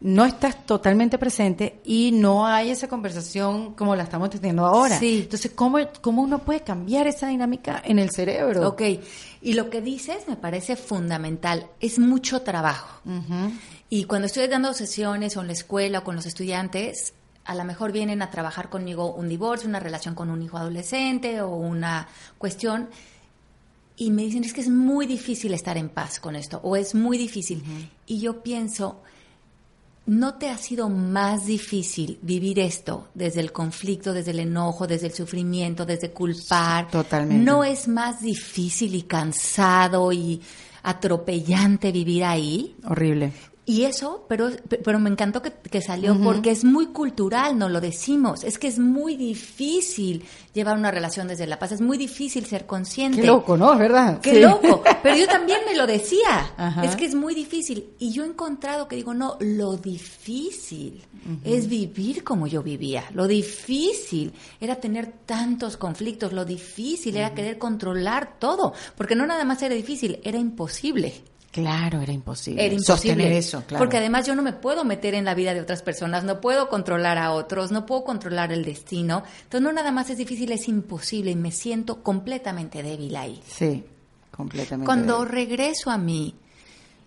no 0.00 0.24
estás 0.24 0.64
totalmente 0.64 1.18
presente 1.18 1.80
y 1.84 2.12
no 2.12 2.46
hay 2.46 2.70
esa 2.70 2.86
conversación 2.86 3.74
como 3.74 3.96
la 3.96 4.04
estamos 4.04 4.30
teniendo 4.30 4.64
ahora. 4.64 4.96
Sí. 4.98 5.22
Entonces, 5.22 5.50
¿cómo, 5.54 5.78
¿cómo 6.00 6.22
uno 6.22 6.38
puede 6.38 6.60
cambiar 6.60 7.08
esa 7.08 7.26
dinámica 7.26 7.82
en 7.84 7.98
el 7.98 8.10
cerebro? 8.10 8.68
Ok, 8.68 8.82
y 9.42 9.54
lo 9.54 9.70
que 9.70 9.80
dices 9.80 10.28
me 10.28 10.36
parece 10.36 10.76
fundamental, 10.76 11.66
es 11.80 11.98
mucho 11.98 12.42
trabajo. 12.42 13.00
Y 13.90 14.04
cuando 14.04 14.26
estoy 14.26 14.46
dando 14.46 14.72
sesiones 14.72 15.36
o 15.36 15.40
en 15.40 15.48
la 15.48 15.52
escuela 15.52 15.98
o 15.98 16.04
con 16.04 16.14
los 16.14 16.26
estudiantes, 16.26 17.14
a 17.44 17.54
lo 17.54 17.64
mejor 17.64 17.90
vienen 17.90 18.22
a 18.22 18.30
trabajar 18.30 18.70
conmigo 18.70 19.12
un 19.12 19.28
divorcio, 19.28 19.68
una 19.68 19.80
relación 19.80 20.14
con 20.14 20.30
un 20.30 20.42
hijo 20.42 20.58
adolescente 20.58 21.42
o 21.42 21.48
una 21.48 22.08
cuestión 22.38 22.88
y 23.96 24.10
me 24.10 24.22
dicen 24.22 24.44
es 24.44 24.52
que 24.52 24.60
es 24.60 24.68
muy 24.68 25.06
difícil 25.06 25.54
estar 25.54 25.76
en 25.76 25.88
paz 25.88 26.18
con 26.18 26.36
esto 26.36 26.60
o 26.62 26.76
es 26.76 26.94
muy 26.94 27.16
difícil. 27.16 27.62
Y 28.06 28.20
yo 28.20 28.42
pienso, 28.42 29.02
¿no 30.06 30.34
te 30.34 30.50
ha 30.50 30.58
sido 30.58 30.88
más 30.88 31.46
difícil 31.46 32.18
vivir 32.22 32.58
esto 32.58 33.08
desde 33.14 33.40
el 33.40 33.52
conflicto, 33.52 34.12
desde 34.12 34.32
el 34.32 34.40
enojo, 34.40 34.86
desde 34.86 35.06
el 35.06 35.14
sufrimiento, 35.14 35.86
desde 35.86 36.10
culpar? 36.10 36.90
Totalmente. 36.90 37.44
¿No 37.44 37.62
es 37.62 37.86
más 37.86 38.20
difícil 38.20 38.94
y 38.94 39.02
cansado 39.02 40.12
y 40.12 40.40
atropellante 40.82 41.92
vivir 41.92 42.24
ahí? 42.24 42.74
Horrible. 42.84 43.32
Y 43.66 43.84
eso, 43.84 44.26
pero, 44.28 44.50
pero 44.84 44.98
me 44.98 45.08
encantó 45.08 45.40
que, 45.40 45.50
que 45.52 45.80
salió 45.80 46.18
porque 46.20 46.50
es 46.50 46.64
muy 46.64 46.88
cultural, 46.88 47.56
no 47.58 47.70
lo 47.70 47.80
decimos. 47.80 48.44
Es 48.44 48.58
que 48.58 48.66
es 48.66 48.78
muy 48.78 49.16
difícil 49.16 50.22
llevar 50.52 50.76
una 50.76 50.90
relación 50.90 51.28
desde 51.28 51.46
la 51.46 51.58
paz, 51.58 51.72
es 51.72 51.80
muy 51.80 51.96
difícil 51.96 52.44
ser 52.44 52.66
consciente. 52.66 53.22
Qué 53.22 53.26
loco, 53.26 53.56
¿no? 53.56 53.72
¿Es 53.72 53.78
verdad? 53.78 54.20
Qué 54.20 54.34
Sí. 54.34 54.40
loco. 54.40 54.82
Pero 55.02 55.16
yo 55.16 55.26
también 55.26 55.60
me 55.66 55.74
lo 55.74 55.86
decía. 55.86 56.52
Ajá. 56.58 56.84
Es 56.84 56.94
que 56.94 57.06
es 57.06 57.14
muy 57.14 57.34
difícil. 57.34 57.88
Y 57.98 58.12
yo 58.12 58.24
he 58.24 58.26
encontrado 58.26 58.86
que 58.86 58.96
digo, 58.96 59.14
no, 59.14 59.38
lo 59.40 59.78
difícil 59.78 61.02
es 61.44 61.66
vivir 61.68 62.22
como 62.22 62.46
yo 62.46 62.62
vivía. 62.62 63.04
Lo 63.14 63.26
difícil 63.26 64.32
era 64.60 64.76
tener 64.76 65.10
tantos 65.24 65.78
conflictos. 65.78 66.34
Lo 66.34 66.44
difícil 66.44 67.16
era 67.16 67.32
querer 67.34 67.56
controlar 67.58 68.38
todo. 68.38 68.74
Porque 68.96 69.14
no 69.14 69.26
nada 69.26 69.44
más 69.44 69.62
era 69.62 69.74
difícil, 69.74 70.20
era 70.22 70.38
imposible. 70.38 71.14
Claro, 71.54 72.00
era 72.00 72.12
imposible. 72.12 72.66
Era 72.66 72.74
imposible. 72.74 72.96
Sostener 72.96 73.32
eso, 73.32 73.62
claro. 73.64 73.84
Porque 73.84 73.98
además 73.98 74.26
yo 74.26 74.34
no 74.34 74.42
me 74.42 74.54
puedo 74.54 74.84
meter 74.84 75.14
en 75.14 75.24
la 75.24 75.34
vida 75.34 75.54
de 75.54 75.60
otras 75.60 75.82
personas, 75.82 76.24
no 76.24 76.40
puedo 76.40 76.68
controlar 76.68 77.16
a 77.16 77.30
otros, 77.30 77.70
no 77.70 77.86
puedo 77.86 78.02
controlar 78.02 78.52
el 78.52 78.64
destino. 78.64 79.22
Entonces 79.44 79.62
no 79.62 79.72
nada 79.72 79.92
más 79.92 80.10
es 80.10 80.18
difícil, 80.18 80.50
es 80.50 80.66
imposible 80.66 81.30
y 81.30 81.36
me 81.36 81.52
siento 81.52 82.02
completamente 82.02 82.82
débil 82.82 83.14
ahí. 83.14 83.40
Sí, 83.46 83.84
completamente. 84.32 84.84
Cuando 84.84 85.20
débil. 85.20 85.32
regreso 85.32 85.92
a 85.92 85.96
mí 85.96 86.34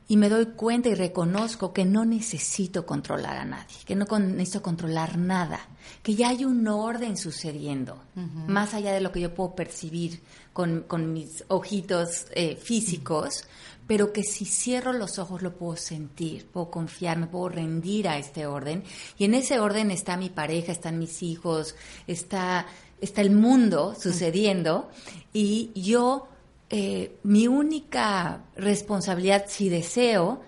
y 0.07 0.15
me 0.15 0.29
doy 0.29 0.45
cuenta 0.45 0.87
y 0.87 0.95
reconozco 0.95 1.73
que 1.73 1.83
no 1.83 2.05
necesito 2.05 2.85
controlar 2.85 3.35
a 3.35 3.43
nadie, 3.43 3.75
que 3.85 3.95
no 3.95 4.05
necesito 4.17 4.61
controlar 4.61 5.17
nada, 5.17 5.59
que 6.01 6.15
ya 6.15 6.29
hay 6.29 6.45
un 6.45 6.65
orden 6.69 7.17
sucediendo, 7.17 8.01
más 8.47 8.73
allá 8.73 8.93
de 8.93 9.01
lo 9.01 9.11
que 9.11 9.19
yo 9.19 9.33
puedo 9.33 9.55
percibir 9.55 10.21
con, 10.53 10.85
con 10.87 11.11
mis 11.11 11.43
ojitos 11.49 12.27
eh, 12.31 12.55
físicos, 12.55 13.43
pero 13.87 14.11
que 14.11 14.23
si 14.23 14.45
cierro 14.45 14.93
los 14.93 15.17
ojos 15.17 15.41
lo 15.41 15.55
puedo 15.55 15.77
sentir, 15.77 16.45
puedo 16.47 16.69
confiar, 16.69 17.17
me 17.17 17.27
puedo 17.27 17.49
rendir 17.49 18.07
a 18.09 18.17
este 18.17 18.45
orden. 18.45 18.83
Y 19.17 19.25
en 19.25 19.33
ese 19.33 19.59
orden 19.59 19.91
está 19.91 20.17
mi 20.17 20.29
pareja, 20.29 20.73
están 20.73 20.99
mis 20.99 21.23
hijos, 21.23 21.75
está, 22.05 22.67
está 22.99 23.21
el 23.21 23.31
mundo 23.31 23.95
sucediendo 23.97 24.89
y 25.31 25.71
yo 25.73 26.27
eh, 26.69 27.17
mi 27.23 27.47
única 27.47 28.43
responsabilidad, 28.57 29.45
si 29.47 29.69
deseo, 29.69 30.41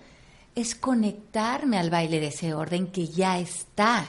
es 0.54 0.74
conectarme 0.74 1.78
al 1.78 1.90
baile 1.90 2.20
de 2.20 2.26
ese 2.26 2.52
orden 2.52 2.88
que 2.88 3.08
ya 3.08 3.38
está. 3.38 4.06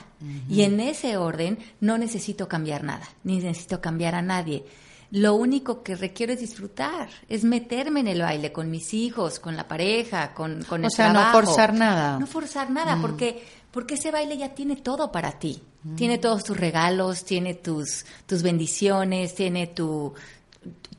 Y 0.48 0.62
en 0.62 0.78
ese 0.78 1.16
orden 1.16 1.58
no 1.80 1.98
necesito 1.98 2.46
cambiar 2.48 2.84
nada, 2.84 3.08
ni 3.24 3.38
necesito 3.38 3.80
cambiar 3.80 4.14
a 4.14 4.22
nadie. 4.22 4.64
Lo 5.12 5.34
único 5.34 5.82
que 5.82 5.94
requiero 5.94 6.32
es 6.32 6.40
disfrutar, 6.40 7.08
es 7.28 7.44
meterme 7.44 8.00
en 8.00 8.08
el 8.08 8.22
baile 8.22 8.50
con 8.50 8.70
mis 8.70 8.92
hijos, 8.94 9.38
con 9.38 9.56
la 9.56 9.68
pareja, 9.68 10.32
con, 10.34 10.62
con 10.64 10.82
O 10.82 10.86
el 10.86 10.90
sea, 10.90 11.08
no 11.08 11.20
trabajo. 11.20 11.42
forzar 11.42 11.74
nada. 11.74 12.18
No 12.18 12.26
forzar 12.26 12.70
nada, 12.70 12.98
porque, 13.00 13.44
porque 13.70 13.94
ese 13.94 14.10
baile 14.10 14.38
ya 14.38 14.54
tiene 14.54 14.76
todo 14.76 15.12
para 15.12 15.38
ti. 15.38 15.62
Tiene 15.96 16.18
todos 16.18 16.44
tus 16.44 16.56
regalos, 16.56 17.24
tiene 17.24 17.54
tus, 17.54 18.06
tus 18.24 18.42
bendiciones, 18.42 19.34
tiene 19.34 19.66
tu, 19.66 20.14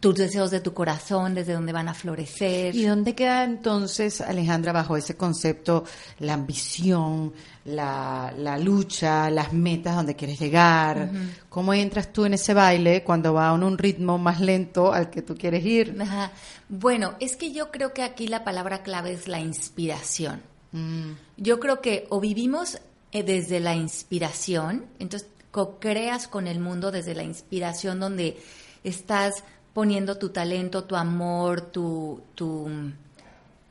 tus 0.03 0.15
deseos 0.15 0.51
de 0.51 0.59
tu 0.59 0.73
corazón, 0.73 1.33
desde 1.33 1.53
donde 1.53 1.71
van 1.71 1.87
a 1.87 1.93
florecer. 1.93 2.75
¿Y 2.75 2.83
dónde 2.83 3.15
queda 3.15 3.45
entonces, 3.45 4.19
Alejandra, 4.19 4.73
bajo 4.73 4.97
ese 4.97 5.15
concepto, 5.15 5.85
la 6.19 6.33
ambición, 6.33 7.31
la, 7.63 8.33
la 8.37 8.57
lucha, 8.57 9.29
las 9.29 9.53
metas 9.53 9.95
donde 9.95 10.13
quieres 10.13 10.37
llegar? 10.37 11.09
¿Cómo 11.47 11.73
entras 11.73 12.11
tú 12.11 12.25
en 12.25 12.33
ese 12.33 12.53
baile 12.53 13.01
cuando 13.01 13.33
va 13.33 13.47
a 13.47 13.53
un 13.53 13.77
ritmo 13.77 14.17
más 14.17 14.41
lento 14.41 14.91
al 14.91 15.09
que 15.09 15.21
tú 15.21 15.37
quieres 15.37 15.63
ir? 15.63 15.95
Ajá. 16.01 16.33
Bueno, 16.67 17.13
es 17.21 17.37
que 17.37 17.53
yo 17.53 17.71
creo 17.71 17.93
que 17.93 18.03
aquí 18.03 18.27
la 18.27 18.43
palabra 18.43 18.83
clave 18.83 19.13
es 19.13 19.29
la 19.29 19.39
inspiración. 19.39 20.41
Mm, 20.73 21.11
Yo 21.37 21.61
creo 21.61 21.79
que 21.79 22.07
o 22.09 22.19
vivimos 22.19 22.77
eh, 23.13 23.23
desde 23.23 23.61
la 23.61 23.73
inspiración, 23.73 24.85
entonces 24.99 25.29
co-creas 25.51 26.27
con 26.27 26.47
el 26.47 26.59
mundo 26.59 26.91
desde 26.91 27.15
la 27.15 27.23
inspiración 27.23 28.01
donde 28.01 28.37
estás 28.83 29.45
poniendo 29.73 30.17
tu 30.17 30.29
talento, 30.29 30.83
tu 30.83 30.95
amor, 30.95 31.61
tu, 31.61 32.21
tu, 32.35 32.69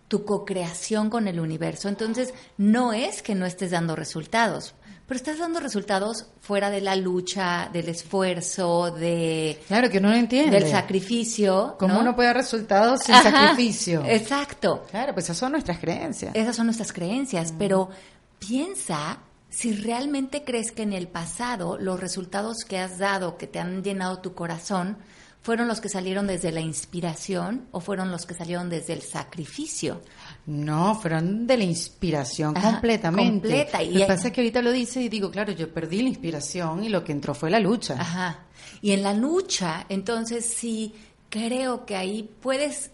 tu 0.08 0.24
co-creación 0.24 1.08
con 1.10 1.28
el 1.28 1.40
universo. 1.40 1.88
Entonces, 1.88 2.34
no 2.58 2.92
es 2.92 3.22
que 3.22 3.34
no 3.34 3.46
estés 3.46 3.70
dando 3.70 3.94
resultados, 3.96 4.74
pero 5.06 5.16
estás 5.16 5.38
dando 5.38 5.60
resultados 5.60 6.26
fuera 6.40 6.70
de 6.70 6.80
la 6.80 6.96
lucha, 6.96 7.68
del 7.72 7.88
esfuerzo, 7.88 8.90
de, 8.90 9.60
Claro 9.68 9.90
que 9.90 9.98
uno 9.98 10.08
no 10.10 10.14
entiende. 10.16 10.58
del 10.58 10.70
sacrificio. 10.70 11.76
¿Cómo 11.78 11.94
¿no? 11.94 12.00
uno 12.00 12.16
puede 12.16 12.28
dar 12.28 12.36
resultados 12.36 13.02
sin 13.04 13.14
Ajá, 13.14 13.30
sacrificio? 13.30 14.02
Exacto. 14.06 14.84
Claro, 14.90 15.12
pues 15.12 15.26
esas 15.26 15.36
son 15.38 15.52
nuestras 15.52 15.78
creencias. 15.78 16.34
Esas 16.34 16.56
son 16.56 16.66
nuestras 16.66 16.90
Mm. 16.90 16.94
creencias, 16.94 17.54
pero 17.58 17.90
piensa 18.38 19.18
si 19.50 19.74
realmente 19.74 20.44
crees 20.44 20.72
que 20.72 20.82
en 20.82 20.94
el 20.94 21.08
pasado 21.08 21.76
los 21.78 22.00
resultados 22.00 22.64
que 22.64 22.78
has 22.78 22.98
dado, 22.98 23.36
que 23.36 23.46
te 23.46 23.58
han 23.60 23.82
llenado 23.84 24.18
tu 24.20 24.34
corazón, 24.34 24.96
fueron 25.42 25.66
los 25.66 25.80
que 25.80 25.88
salieron 25.88 26.28
desde 26.28 26.52
la 26.52 26.60
inspiración 26.60 27.66
o 27.72 27.80
fueron 27.80 28.12
los 28.12 28.26
que 28.26 28.34
salieron 28.34 28.70
desde 28.70 28.92
el 28.92 29.02
sacrificio. 29.02 30.00
No, 30.46 30.94
fueron 30.94 31.46
de 31.48 31.56
la 31.56 31.64
inspiración 31.64 32.56
Ajá, 32.56 32.72
completamente. 32.72 33.48
completa, 33.48 33.82
y 33.82 33.92
Lo 33.92 34.00
que 34.00 34.06
pasa 34.06 34.28
es 34.28 34.32
que 34.32 34.40
ahorita 34.40 34.62
lo 34.62 34.70
dice 34.70 35.02
y 35.02 35.08
digo, 35.08 35.30
claro, 35.30 35.52
yo 35.52 35.72
perdí 35.74 36.02
la 36.02 36.08
inspiración 36.08 36.84
y 36.84 36.88
lo 36.88 37.02
que 37.02 37.10
entró 37.12 37.34
fue 37.34 37.50
la 37.50 37.58
lucha. 37.58 37.96
Ajá. 37.98 38.38
Y 38.80 38.92
en 38.92 39.02
la 39.02 39.14
lucha, 39.14 39.84
entonces 39.88 40.44
sí 40.44 40.94
creo 41.28 41.86
que 41.86 41.96
ahí 41.96 42.30
puedes, 42.40 42.92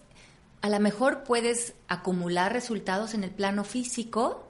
a 0.63 0.71
lo 0.71 0.81
mejor 0.81 1.25
puedes 1.25 1.75
acumular 1.87 2.53
resultados 2.53 3.13
en 3.13 3.25
el 3.25 3.31
plano 3.31 3.63
físico, 3.63 4.49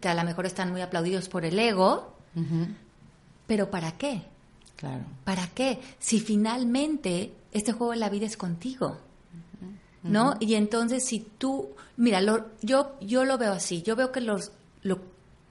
que 0.00 0.08
a 0.08 0.14
lo 0.14 0.24
mejor 0.24 0.46
están 0.46 0.70
muy 0.70 0.80
aplaudidos 0.80 1.28
por 1.28 1.44
el 1.44 1.58
ego, 1.58 2.16
pero 3.46 3.70
¿para 3.70 3.92
qué? 3.92 4.22
Claro. 4.82 5.04
¿Para 5.24 5.46
qué? 5.46 5.78
Si 6.00 6.18
finalmente 6.18 7.32
este 7.52 7.72
juego 7.72 7.92
de 7.92 7.98
la 8.00 8.10
vida 8.10 8.26
es 8.26 8.36
contigo. 8.36 8.98
¿No? 10.02 10.34
Y 10.40 10.54
entonces 10.56 11.04
si 11.06 11.20
tú, 11.20 11.70
mira, 11.96 12.20
lo- 12.20 12.46
yo, 12.60 12.96
yo 13.00 13.24
lo 13.24 13.38
veo 13.38 13.52
así, 13.52 13.82
yo 13.82 13.94
veo 13.94 14.10
que 14.10 14.20
los, 14.20 14.50
lo- 14.82 14.98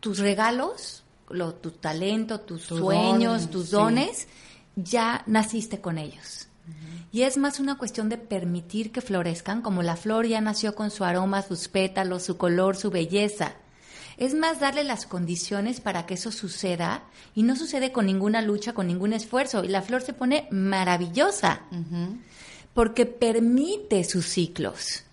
tus 0.02 0.20
regalos, 0.20 1.04
lo- 1.30 1.54
tu 1.56 1.72
talento, 1.72 2.42
tus 2.42 2.64
sueños, 2.64 3.50
tus 3.50 3.68
sí. 3.68 3.72
dones, 3.72 4.28
ya 4.76 5.24
naciste 5.26 5.80
con 5.80 5.98
ellos. 5.98 6.48
Y 7.14 7.22
es 7.22 7.38
más 7.38 7.60
una 7.62 7.78
cuestión 7.78 8.10
de 8.10 8.18
permitir 8.18 8.92
que 8.92 9.00
florezcan, 9.02 9.62
como 9.62 9.82
la 9.84 9.96
flor 9.96 10.26
ya 10.28 10.42
nació 10.42 10.76
con 10.76 10.92
su 10.92 11.06
aroma, 11.06 11.42
sus 11.42 11.70
pétalos, 11.70 12.24
su 12.24 12.36
color, 12.38 12.76
su 12.76 12.90
belleza. 12.90 13.54
Es 14.22 14.36
más 14.36 14.60
darle 14.60 14.84
las 14.84 15.08
condiciones 15.08 15.82
para 15.82 16.06
que 16.06 16.14
eso 16.14 16.32
suceda 16.32 17.04
y 17.34 17.42
no 17.42 17.56
sucede 17.56 17.92
con 17.92 18.06
ninguna 18.06 18.44
lucha, 18.44 18.74
con 18.74 18.86
ningún 18.86 19.14
esfuerzo. 19.14 19.64
Y 19.64 19.68
la 19.68 19.82
flor 19.82 20.04
se 20.04 20.14
pone 20.14 20.48
maravillosa 20.52 21.62
porque 22.76 23.08
permite 23.08 24.04
sus 24.04 24.28
ciclos. 24.28 25.04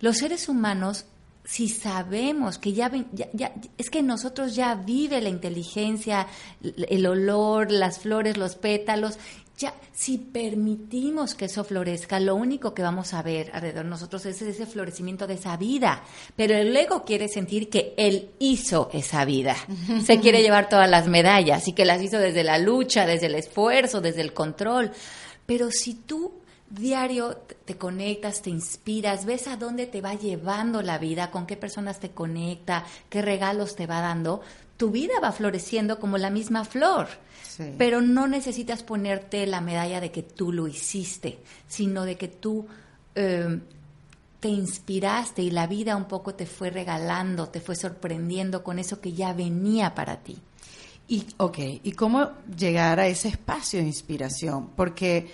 Los 0.00 0.18
seres 0.18 0.50
humanos, 0.50 1.06
si 1.44 1.68
sabemos 1.70 2.58
que 2.58 2.74
ya, 2.74 2.92
ya- 3.12 3.28
ya- 3.32 3.54
es 3.78 3.88
que 3.88 4.00
en 4.00 4.06
nosotros 4.06 4.54
ya 4.54 4.74
vive 4.74 5.20
la 5.22 5.30
inteligencia, 5.30 6.26
el 6.62 7.06
olor, 7.06 7.70
las 7.70 8.00
flores, 8.00 8.36
los 8.36 8.56
pétalos, 8.56 9.18
ya 9.58 9.74
si 9.92 10.18
permitimos 10.18 11.34
que 11.34 11.46
eso 11.46 11.64
florezca, 11.64 12.20
lo 12.20 12.34
único 12.34 12.74
que 12.74 12.82
vamos 12.82 13.14
a 13.14 13.22
ver 13.22 13.50
alrededor 13.54 13.84
de 13.84 13.90
nosotros 13.90 14.26
es 14.26 14.42
ese 14.42 14.66
florecimiento 14.66 15.26
de 15.26 15.34
esa 15.34 15.56
vida. 15.56 16.02
Pero 16.36 16.54
el 16.54 16.76
ego 16.76 17.04
quiere 17.04 17.28
sentir 17.28 17.70
que 17.70 17.94
él 17.96 18.30
hizo 18.38 18.90
esa 18.92 19.24
vida. 19.24 19.56
Se 20.04 20.20
quiere 20.20 20.42
llevar 20.42 20.68
todas 20.68 20.90
las 20.90 21.08
medallas 21.08 21.68
y 21.68 21.72
que 21.72 21.84
las 21.86 22.02
hizo 22.02 22.18
desde 22.18 22.44
la 22.44 22.58
lucha, 22.58 23.06
desde 23.06 23.26
el 23.26 23.34
esfuerzo, 23.34 24.00
desde 24.00 24.20
el 24.20 24.34
control. 24.34 24.90
Pero 25.46 25.70
si 25.70 25.94
tú 25.94 26.32
diario 26.68 27.36
te- 27.36 27.54
te 27.54 27.76
conectas, 27.78 28.42
te 28.42 28.50
inspiras, 28.50 29.24
ves 29.24 29.46
a 29.46 29.56
dónde 29.56 29.86
te 29.86 30.00
va 30.00 30.14
llevando 30.14 30.82
la 30.82 30.98
vida, 30.98 31.30
con 31.30 31.46
qué 31.46 31.56
personas 31.56 32.00
te 32.00 32.10
conecta, 32.10 32.84
qué 33.08 33.22
regalos 33.22 33.76
te 33.76 33.86
va 33.86 34.00
dando, 34.00 34.40
tu 34.76 34.90
vida 34.90 35.14
va 35.22 35.32
floreciendo 35.32 35.98
como 35.98 36.18
la 36.18 36.28
misma 36.28 36.64
flor. 36.64 37.08
Sí. 37.56 37.64
Pero 37.78 38.00
no 38.02 38.26
necesitas 38.28 38.82
ponerte 38.82 39.46
la 39.46 39.60
medalla 39.60 40.00
de 40.00 40.10
que 40.10 40.22
tú 40.22 40.52
lo 40.52 40.66
hiciste, 40.68 41.38
sino 41.68 42.04
de 42.04 42.16
que 42.16 42.28
tú 42.28 42.66
eh, 43.14 43.60
te 44.40 44.48
inspiraste 44.48 45.42
y 45.42 45.50
la 45.50 45.66
vida 45.66 45.96
un 45.96 46.04
poco 46.06 46.34
te 46.34 46.44
fue 46.46 46.68
regalando, 46.70 47.48
te 47.48 47.60
fue 47.60 47.74
sorprendiendo 47.76 48.62
con 48.62 48.78
eso 48.78 49.00
que 49.00 49.12
ya 49.12 49.32
venía 49.32 49.94
para 49.94 50.16
ti. 50.18 50.36
Y, 51.08 51.24
ok, 51.38 51.58
¿y 51.82 51.92
cómo 51.92 52.30
llegar 52.58 53.00
a 53.00 53.06
ese 53.06 53.28
espacio 53.28 53.78
de 53.80 53.86
inspiración? 53.86 54.70
Porque 54.76 55.28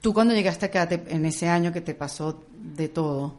tú 0.00 0.14
cuando 0.14 0.32
llegaste 0.32 0.66
acá, 0.66 0.88
te- 0.88 1.02
en 1.08 1.26
ese 1.26 1.48
año 1.48 1.72
que 1.72 1.80
te 1.80 1.94
pasó 1.94 2.42
de 2.56 2.88
todo, 2.88 3.34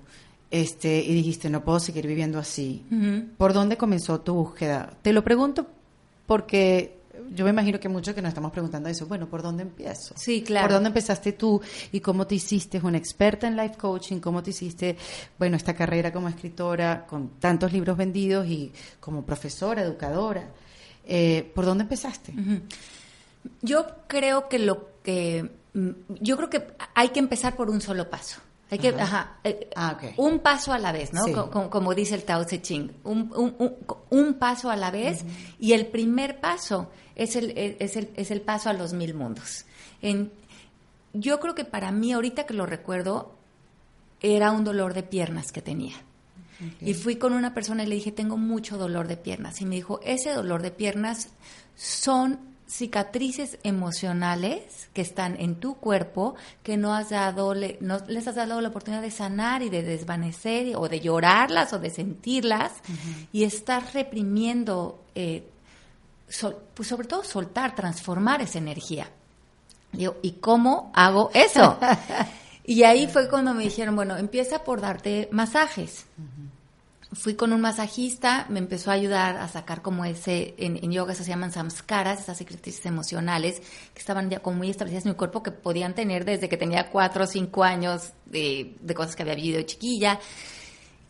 este, 0.51 0.99
y 1.03 1.13
dijiste, 1.15 1.49
no 1.49 1.63
puedo 1.63 1.79
seguir 1.79 2.05
viviendo 2.05 2.37
así, 2.37 2.83
¿por 3.37 3.53
dónde 3.53 3.75
comenzó 3.77 4.19
tu 4.19 4.35
búsqueda? 4.35 4.93
Te 5.01 5.13
lo 5.13 5.23
pregunto 5.23 5.65
porque 6.27 6.97
yo 7.31 7.45
me 7.45 7.51
imagino 7.51 7.79
que 7.79 7.89
muchos 7.89 8.13
que 8.13 8.21
nos 8.21 8.29
estamos 8.29 8.51
preguntando 8.51 8.89
eso, 8.89 9.05
bueno, 9.05 9.27
¿por 9.27 9.41
dónde 9.41 9.63
empiezo? 9.63 10.13
Sí, 10.17 10.41
claro. 10.41 10.67
¿Por 10.67 10.73
dónde 10.73 10.87
empezaste 10.87 11.33
tú 11.33 11.61
y 11.91 11.99
cómo 11.99 12.27
te 12.27 12.35
hiciste 12.35 12.79
una 12.83 12.97
experta 12.97 13.47
en 13.47 13.55
life 13.55 13.75
coaching? 13.77 14.19
¿Cómo 14.19 14.43
te 14.43 14.51
hiciste, 14.51 14.97
bueno, 15.37 15.57
esta 15.57 15.73
carrera 15.73 16.11
como 16.11 16.27
escritora 16.27 17.05
con 17.05 17.39
tantos 17.39 17.71
libros 17.73 17.97
vendidos 17.97 18.47
y 18.47 18.71
como 18.99 19.25
profesora, 19.25 19.81
educadora? 19.81 20.49
Eh, 21.05 21.51
¿Por 21.53 21.65
dónde 21.65 21.83
empezaste? 21.83 22.33
Yo 23.61 23.85
creo 24.07 24.47
que 24.47 24.59
lo 24.59 25.01
que 25.03 25.49
mm, 25.73 25.89
yo 26.21 26.37
creo 26.37 26.49
que 26.49 26.67
hay 26.95 27.09
que 27.09 27.19
empezar 27.19 27.55
por 27.55 27.69
un 27.69 27.81
solo 27.81 28.09
paso. 28.09 28.39
Hay 28.71 28.79
que, 28.79 28.89
Ajá. 28.89 29.03
ajá, 29.03 29.37
eh, 29.43 29.69
Ah, 29.75 29.99
un 30.17 30.39
paso 30.39 30.73
a 30.73 30.79
la 30.79 30.91
vez, 30.91 31.13
¿no? 31.13 31.25
Sí. 31.25 31.31
Co- 31.33 31.51
co- 31.51 31.69
Como, 31.69 31.93
dice 31.93 32.15
el 32.15 32.23
Tao 32.23 32.45
Te 32.45 32.61
Ching, 32.61 32.91
un, 33.03 33.31
un- 33.35 33.55
un- 33.59 33.75
un 34.09 34.33
paso 34.35 34.69
a 34.71 34.75
la 34.75 34.89
vez 34.89 35.23
y 35.59 35.73
el 35.73 35.85
primer 35.87 36.39
paso 36.39 36.89
es 37.15 37.35
el, 37.35 37.51
es 37.55 37.95
el, 37.97 38.09
es 38.15 38.31
el 38.31 38.41
paso 38.41 38.69
a 38.69 38.73
los 38.73 38.93
mil 38.93 39.13
mundos. 39.13 39.65
En, 40.01 40.31
yo 41.13 41.39
creo 41.39 41.53
que 41.53 41.65
para 41.65 41.91
mí, 41.91 42.13
ahorita 42.13 42.45
que 42.47 42.55
lo 42.55 42.65
recuerdo, 42.65 43.35
era 44.21 44.51
un 44.51 44.63
dolor 44.63 44.93
de 44.95 45.03
piernas 45.03 45.51
que 45.51 45.61
tenía. 45.61 45.95
Y 46.81 46.93
fui 46.93 47.17
con 47.17 47.33
una 47.33 47.53
persona 47.53 47.83
y 47.83 47.87
le 47.87 47.95
dije, 47.95 48.11
tengo 48.13 48.37
mucho 48.37 48.77
dolor 48.77 49.07
de 49.07 49.17
piernas. 49.17 49.59
Y 49.61 49.65
me 49.65 49.75
dijo, 49.75 49.99
ese 50.03 50.31
dolor 50.31 50.61
de 50.61 50.71
piernas 50.71 51.29
son 51.75 52.39
cicatrices 52.67 53.57
emocionales 53.63 54.89
que 54.93 55.01
están 55.01 55.39
en 55.39 55.55
tu 55.55 55.75
cuerpo 55.75 56.35
que 56.63 56.77
no 56.77 56.93
has 56.93 57.09
dado, 57.09 57.53
le- 57.53 57.77
no 57.81 57.99
les 58.07 58.27
has 58.27 58.35
dado 58.35 58.61
la 58.61 58.69
oportunidad 58.69 59.01
de 59.01 59.11
sanar 59.11 59.61
y 59.61 59.69
de 59.69 59.83
desvanecer 59.83 60.75
o 60.75 60.87
de 60.89 60.99
llorarlas 60.99 61.73
o 61.73 61.79
de 61.79 61.89
sentirlas 61.89 62.71
y 63.31 63.43
estás 63.43 63.93
reprimiendo, 63.93 65.03
eh, 65.15 65.47
sol- 66.29 66.57
pues 66.73 66.87
sobre 66.89 67.07
todo 67.07 67.23
soltar, 67.23 67.75
transformar 67.75 68.41
esa 68.41 68.57
energía. 68.57 69.09
Digo, 69.91 70.15
¿y 70.23 70.31
cómo 70.33 70.91
hago 70.95 71.29
eso? 71.33 71.77
y 72.65 72.83
ahí 72.83 73.07
fue 73.07 73.29
cuando 73.29 73.53
me 73.53 73.63
dijeron, 73.63 73.95
bueno, 73.95 74.17
empieza 74.17 74.63
por 74.63 74.81
darte 74.81 75.29
masajes. 75.31 76.05
Fui 77.13 77.35
con 77.35 77.53
un 77.53 77.61
masajista, 77.61 78.45
me 78.49 78.59
empezó 78.59 78.89
a 78.89 78.95
ayudar 78.95 79.37
a 79.37 79.47
sacar 79.47 79.81
como 79.81 80.03
ese, 80.05 80.55
en, 80.57 80.77
en 80.77 80.91
yoga 80.91 81.13
se 81.13 81.23
llaman 81.23 81.51
samskaras, 81.51 82.21
esas 82.21 82.37
cicatrices 82.37 82.85
emocionales 82.85 83.61
que 83.93 83.99
estaban 83.99 84.29
ya 84.29 84.39
como 84.39 84.57
muy 84.57 84.69
establecidas 84.69 85.05
en 85.05 85.11
mi 85.11 85.17
cuerpo, 85.17 85.43
que 85.43 85.51
podían 85.51 85.93
tener 85.93 86.25
desde 86.25 86.49
que 86.49 86.57
tenía 86.57 86.89
cuatro 86.89 87.25
o 87.25 87.27
cinco 87.27 87.63
años 87.63 88.13
de, 88.25 88.75
de 88.79 88.93
cosas 88.93 89.15
que 89.15 89.23
había 89.23 89.35
vivido 89.35 89.57
de 89.57 89.65
chiquilla. 89.65 90.19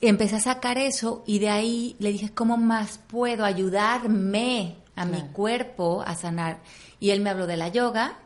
Empecé 0.01 0.35
a 0.35 0.41
sacar 0.41 0.77
eso 0.77 1.23
y 1.25 1.39
de 1.39 1.49
ahí 1.49 1.95
le 1.99 2.11
dije, 2.11 2.33
¿cómo 2.33 2.57
más 2.57 2.97
puedo 2.97 3.45
ayudarme 3.45 4.75
a 4.95 5.05
mi 5.05 5.21
cuerpo 5.31 6.03
a 6.05 6.15
sanar? 6.15 6.59
Y 6.99 7.11
él 7.11 7.21
me 7.21 7.29
habló 7.29 7.47
de 7.47 7.55
la 7.55 7.69
yoga, 7.69 8.19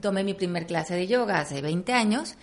tomé 0.00 0.24
mi 0.24 0.34
primer 0.34 0.66
clase 0.66 0.94
de 0.94 1.06
yoga 1.06 1.38
hace 1.38 1.62
20 1.62 1.92
años 1.92 2.34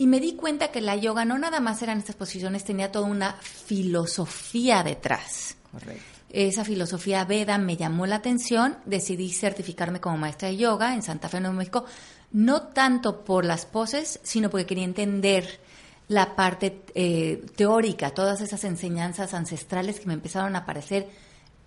y 0.00 0.06
me 0.06 0.18
di 0.18 0.32
cuenta 0.32 0.68
que 0.68 0.80
la 0.80 0.96
yoga 0.96 1.26
no 1.26 1.36
nada 1.36 1.60
más 1.60 1.82
eran 1.82 1.98
estas 1.98 2.16
posiciones, 2.16 2.64
tenía 2.64 2.90
toda 2.90 3.04
una 3.04 3.34
filosofía 3.34 4.82
detrás. 4.82 5.56
Correcto. 5.70 6.02
Esa 6.30 6.64
filosofía 6.64 7.26
Veda 7.26 7.58
me 7.58 7.76
llamó 7.76 8.06
la 8.06 8.16
atención, 8.16 8.78
decidí 8.86 9.30
certificarme 9.30 10.00
como 10.00 10.16
maestra 10.16 10.48
de 10.48 10.56
yoga 10.56 10.94
en 10.94 11.02
Santa 11.02 11.28
Fe, 11.28 11.40
Nuevo 11.40 11.54
México. 11.54 11.84
no 12.32 12.62
tanto 12.68 13.24
por 13.24 13.44
las 13.44 13.66
poses, 13.66 14.20
sino 14.22 14.48
porque 14.48 14.64
quería 14.64 14.84
entender 14.84 15.60
la 16.08 16.34
parte 16.34 16.80
eh, 16.94 17.44
teórica, 17.54 18.14
todas 18.14 18.40
esas 18.40 18.64
enseñanzas 18.64 19.34
ancestrales 19.34 20.00
que 20.00 20.06
me 20.06 20.14
empezaron 20.14 20.56
a 20.56 20.64
parecer 20.64 21.10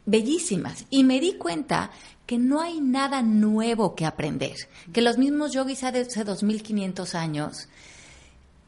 bellísimas. 0.08 0.88
Y 0.90 1.04
me 1.04 1.20
di 1.20 1.34
cuenta 1.34 1.92
que 2.26 2.40
no 2.40 2.62
hay 2.62 2.82
nada 2.82 3.22
nuevo 3.22 3.94
que 3.94 4.08
aprender, 4.08 4.56
que 4.92 5.04
los 5.04 5.20
mismos 5.20 5.54
yogis 5.54 5.84
hace 5.84 6.24
2500 6.24 7.14
años 7.14 7.68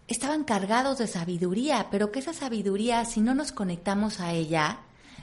estaban 0.08 0.44
cargados 0.44 0.98
de 0.98 1.08
sabiduría, 1.08 1.88
pero 1.92 2.12
que 2.12 2.20
esa 2.20 2.34
sabiduría, 2.34 3.06
si 3.06 3.22
no 3.22 3.34
nos 3.34 3.52
conectamos 3.52 4.20
a 4.20 4.34
ella, 4.34 4.80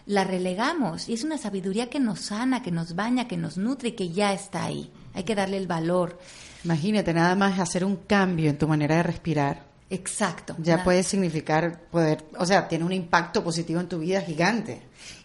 la 0.06 0.24
relegamos. 0.24 1.08
Y 1.08 1.14
es 1.14 1.24
una 1.24 1.38
sabiduría 1.38 1.88
que 1.88 2.00
nos 2.00 2.20
sana, 2.20 2.62
que 2.62 2.70
nos 2.70 2.94
baña, 2.94 3.28
que 3.28 3.36
nos 3.36 3.56
nutre 3.56 3.90
y 3.90 3.92
que 3.92 4.10
ya 4.10 4.32
está 4.32 4.64
ahí. 4.64 4.90
Hay 5.14 5.24
que 5.24 5.34
darle 5.34 5.56
el 5.56 5.66
valor. 5.66 6.18
Imagínate, 6.64 7.12
nada 7.12 7.34
más 7.34 7.58
hacer 7.58 7.84
un 7.84 7.96
cambio 7.96 8.50
en 8.50 8.58
tu 8.58 8.66
manera 8.66 8.96
de 8.96 9.02
respirar. 9.02 9.72
Exacto. 9.90 10.56
Ya 10.58 10.82
puede 10.82 11.02
significar 11.02 11.82
poder, 11.90 12.24
o 12.38 12.46
sea, 12.46 12.66
tiene 12.66 12.84
un 12.84 12.92
impacto 12.92 13.44
positivo 13.44 13.78
en 13.78 13.88
tu 13.88 13.98
vida 13.98 14.22
gigante. 14.22 14.80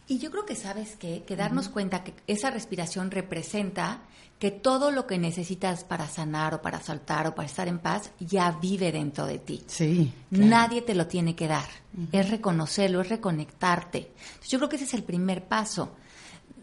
Y 0.07 0.19
yo 0.19 0.29
creo 0.29 0.45
que 0.45 0.55
sabes 0.55 0.97
qué? 0.97 1.23
que 1.25 1.35
darnos 1.35 1.69
cuenta 1.69 2.03
que 2.03 2.13
esa 2.27 2.49
respiración 2.49 3.11
representa 3.11 4.01
que 4.39 4.51
todo 4.51 4.91
lo 4.91 5.07
que 5.07 5.17
necesitas 5.17 5.83
para 5.83 6.07
sanar 6.07 6.53
o 6.53 6.61
para 6.61 6.79
saltar 6.79 7.27
o 7.27 7.33
para 7.33 7.47
estar 7.47 7.67
en 7.67 7.79
paz 7.79 8.11
ya 8.19 8.51
vive 8.51 8.91
dentro 8.91 9.25
de 9.25 9.39
ti. 9.39 9.63
Sí. 9.65 10.13
Nadie 10.29 10.83
te 10.83 10.93
lo 10.93 11.07
tiene 11.07 11.35
que 11.35 11.47
dar. 11.47 11.67
Es 12.11 12.29
reconocerlo, 12.29 13.01
es 13.01 13.09
reconectarte. 13.09 14.11
yo 14.47 14.59
creo 14.59 14.69
que 14.69 14.75
ese 14.75 14.85
es 14.85 14.93
el 14.93 15.03
primer 15.03 15.45
paso. 15.45 15.95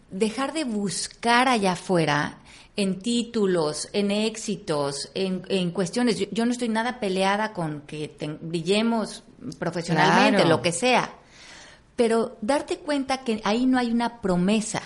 Dejar 0.09 0.53
de 0.53 0.63
buscar 0.63 1.49
allá 1.49 1.73
afuera 1.73 2.37
en 2.77 2.99
títulos, 2.99 3.89
en 3.91 4.11
éxitos, 4.11 5.11
en, 5.13 5.71
cuestiones. 5.71 6.29
Yo, 6.31 6.45
no 6.45 6.53
estoy 6.53 6.69
nada 6.69 7.01
peleada 7.01 7.51
con 7.51 7.81
que 7.81 8.15
brillemos 8.41 9.23
profesionalmente, 9.59 10.45
lo 10.45 10.61
que 10.61 10.71
sea. 10.71 11.13
Pero 11.97 12.37
darte 12.41 12.77
cuenta 12.77 13.23
que 13.23 13.41
ahí 13.43 13.65
no 13.65 13.77
hay 13.77 13.91
una 13.91 14.21
promesa 14.21 14.81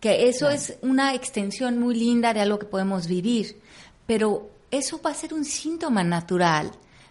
que 0.00 0.28
eso 0.28 0.48
es 0.48 0.78
una 0.82 1.14
extensión 1.14 1.78
muy 1.78 1.94
linda 1.94 2.32
de 2.32 2.40
algo 2.40 2.58
que 2.58 2.66
podemos 2.66 3.06
vivir, 3.06 3.60
pero 4.06 4.50
eso 4.70 5.00
va 5.00 5.10
a 5.10 5.14
ser 5.14 5.34
un 5.34 5.44
síntoma 5.44 6.02
natural 6.02 6.70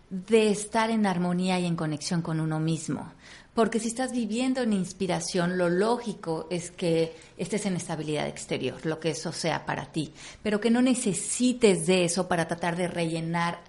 de 0.09 0.49
estar 0.49 0.89
en 0.89 1.05
armonía 1.05 1.59
y 1.59 1.65
en 1.65 1.75
conexión 1.75 2.21
con 2.21 2.39
uno 2.39 2.59
mismo. 2.59 3.13
Porque 3.53 3.79
si 3.79 3.89
estás 3.89 4.11
viviendo 4.11 4.61
en 4.61 4.73
inspiración, 4.73 5.57
lo 5.57 5.69
lógico 5.69 6.47
es 6.49 6.71
que 6.71 7.15
estés 7.37 7.65
en 7.65 7.75
estabilidad 7.75 8.27
exterior, 8.27 8.85
lo 8.85 8.99
que 8.99 9.11
eso 9.11 9.31
sea 9.33 9.65
para 9.65 9.91
ti, 9.91 10.13
pero 10.41 10.61
que 10.61 10.71
no 10.71 10.81
necesites 10.81 11.85
de 11.85 12.05
eso 12.05 12.27
para 12.27 12.47
tratar 12.47 12.75
de 12.75 12.87
rellenar 12.87 13.59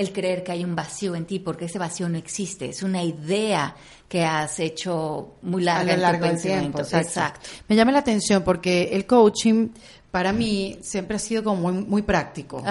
el 0.00 0.12
creer 0.12 0.42
que 0.42 0.52
hay 0.52 0.64
un 0.64 0.74
vacío 0.74 1.14
en 1.14 1.26
ti, 1.26 1.40
porque 1.40 1.66
ese 1.66 1.78
vacío 1.78 2.08
no 2.08 2.16
existe, 2.16 2.70
es 2.70 2.82
una 2.82 3.02
idea 3.02 3.76
que 4.08 4.24
has 4.24 4.58
hecho 4.58 5.34
muy 5.42 5.62
larga 5.62 5.92
a 5.92 6.18
lo 6.18 6.26
en 6.26 6.40
tiempo. 6.40 6.80
Exacto. 6.80 7.46
Me 7.68 7.76
llama 7.76 7.92
la 7.92 7.98
atención 7.98 8.42
porque 8.42 8.88
el 8.92 9.04
coaching 9.04 9.68
para 10.10 10.32
mí 10.32 10.78
siempre 10.80 11.16
ha 11.16 11.18
sido 11.18 11.44
como 11.44 11.70
muy, 11.70 12.00
práctico, 12.00 12.64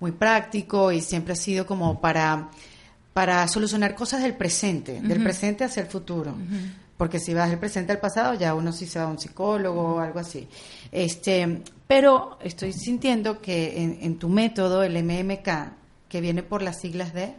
muy 0.00 0.10
práctico 0.10 0.90
y 0.90 1.00
siempre 1.00 1.34
ha 1.34 1.36
sido 1.36 1.64
como 1.64 2.00
para 2.00 2.50
para 3.12 3.46
solucionar 3.46 3.94
cosas 3.94 4.24
del 4.24 4.34
presente, 4.34 5.00
del 5.00 5.22
presente 5.22 5.62
hacia 5.62 5.82
el 5.82 5.86
futuro. 5.86 6.34
Porque 6.96 7.20
si 7.20 7.32
vas 7.32 7.50
del 7.50 7.60
presente 7.60 7.92
al 7.92 8.00
pasado, 8.00 8.34
ya 8.34 8.54
uno 8.54 8.72
sí 8.72 8.86
se 8.86 8.98
va 8.98 9.04
a 9.04 9.08
un 9.08 9.20
psicólogo 9.20 9.94
o 9.94 10.00
algo 10.00 10.18
así. 10.18 10.48
Este, 10.90 11.62
pero 11.86 12.36
estoy 12.42 12.72
sintiendo 12.72 13.40
que 13.40 13.80
en, 13.80 13.98
en 14.00 14.18
tu 14.18 14.28
método, 14.28 14.82
el 14.82 15.00
MMK, 15.02 15.83
que 16.14 16.20
viene 16.20 16.44
por 16.44 16.62
las 16.62 16.80
siglas 16.80 17.12
de 17.12 17.34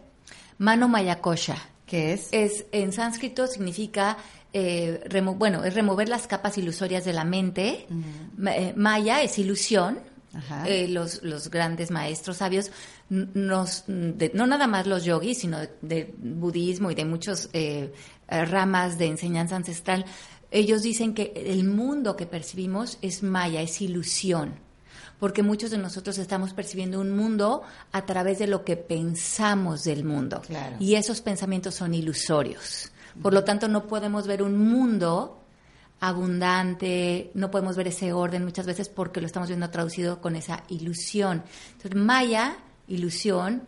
Mano 0.58 0.90
Mayakosha. 0.90 1.56
¿Qué 1.86 2.12
es? 2.12 2.28
Es 2.34 2.66
en 2.74 2.92
sánscrito 2.92 3.48
significa 3.48 4.18
eh, 4.52 5.02
bueno, 5.38 5.64
es 5.64 5.74
remover 5.74 6.10
las 6.10 6.28
capas 6.28 6.58
ilusorias 6.58 7.06
de 7.06 7.14
la 7.14 7.24
mente. 7.24 7.88
Eh, 8.48 8.74
maya 8.76 9.22
es 9.22 9.40
ilusión. 9.40 10.00
Eh, 10.66 10.90
los, 10.90 11.24
los, 11.24 11.50
grandes 11.50 11.90
maestros 11.90 12.36
sabios, 12.36 12.70
nos, 13.08 13.86
no 13.88 14.46
nada 14.46 14.68
más 14.68 14.88
los 14.88 15.06
yogis, 15.06 15.38
sino 15.38 15.60
de, 15.82 16.14
budismo 16.18 16.92
y 16.92 16.96
de 16.96 17.06
muchas 17.06 17.50
ramas 18.28 18.98
de 18.98 19.06
enseñanza 19.06 19.56
ancestral, 19.56 20.04
ellos 20.52 20.82
dicen 20.84 21.14
que 21.14 21.32
el 21.34 21.64
mundo 21.64 22.18
que 22.18 22.26
percibimos 22.26 22.98
es 23.02 23.24
maya, 23.24 23.62
es 23.62 23.80
ilusión 23.80 24.65
porque 25.20 25.44
muchos 25.44 25.72
de 25.72 25.78
nosotros 25.78 26.18
estamos 26.18 26.54
percibiendo 26.54 27.00
un 27.00 27.16
mundo 27.16 27.64
a 27.92 28.06
través 28.06 28.40
de 28.40 28.48
lo 28.48 28.64
que 28.64 28.78
pensamos 28.78 29.84
del 29.84 30.04
mundo. 30.04 30.42
Y 30.80 30.96
esos 30.96 31.22
pensamientos 31.22 31.76
son 31.76 31.94
ilusorios. 31.94 32.92
Por 33.22 33.34
lo 33.34 33.44
tanto, 33.44 33.68
no 33.68 33.88
podemos 33.88 34.28
ver 34.28 34.44
un 34.44 34.58
mundo 34.58 35.42
abundante, 36.02 37.32
no 37.34 37.50
podemos 37.50 37.76
ver 37.78 37.88
ese 37.88 38.12
orden 38.12 38.44
muchas 38.44 38.66
veces 38.66 38.90
porque 38.90 39.22
lo 39.22 39.28
estamos 39.28 39.48
viendo 39.48 39.70
traducido 39.70 40.22
con 40.22 40.36
esa 40.36 40.64
ilusión. 40.68 41.44
Entonces, 41.72 41.96
Maya, 41.96 42.58
ilusión, 42.88 43.64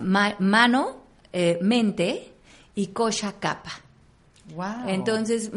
mano, 0.00 1.04
eh, 1.32 1.58
mente 1.62 2.32
y 2.74 2.88
kosha, 2.88 3.32
capa. 3.38 3.72
Wow. 4.54 4.88
Entonces, 4.88 5.50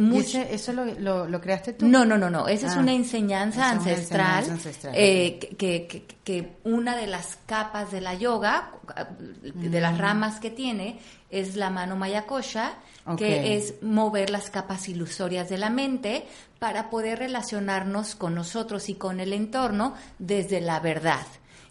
¿Eso 0.49 0.73
lo, 0.73 1.27
lo, 1.27 1.41
creaste 1.41 1.73
tú? 1.73 1.87
No, 1.87 2.05
no, 2.05 2.17
no, 2.17 2.29
no. 2.29 2.47
Esa 2.47 2.67
es 2.67 2.73
ah. 2.75 2.79
una 2.79 2.93
enseñanza 2.93 3.71
ancestral, 3.71 4.59
eh, 4.93 5.39
que, 5.57 6.05
que, 6.23 6.57
una 6.63 6.95
de 6.95 7.07
las 7.07 7.37
capas 7.45 7.91
de 7.91 8.01
la 8.01 8.13
yoga, 8.13 8.71
de 9.43 9.81
las 9.81 9.95
mm. 9.95 9.99
ramas 9.99 10.39
que 10.39 10.51
tiene, 10.51 10.99
es 11.29 11.55
la 11.55 11.69
mano 11.69 11.95
mayakosha, 11.95 12.73
que 13.17 13.57
es 13.57 13.81
mover 13.81 14.29
las 14.29 14.49
capas 14.49 14.87
ilusorias 14.87 15.49
de 15.49 15.57
la 15.57 15.69
mente 15.69 16.25
para 16.59 16.89
poder 16.89 17.19
relacionarnos 17.19 18.15
con 18.15 18.35
nosotros 18.35 18.87
y 18.89 18.95
con 18.95 19.19
el 19.19 19.33
entorno 19.33 19.95
desde 20.19 20.61
la 20.61 20.79
verdad. 20.79 21.25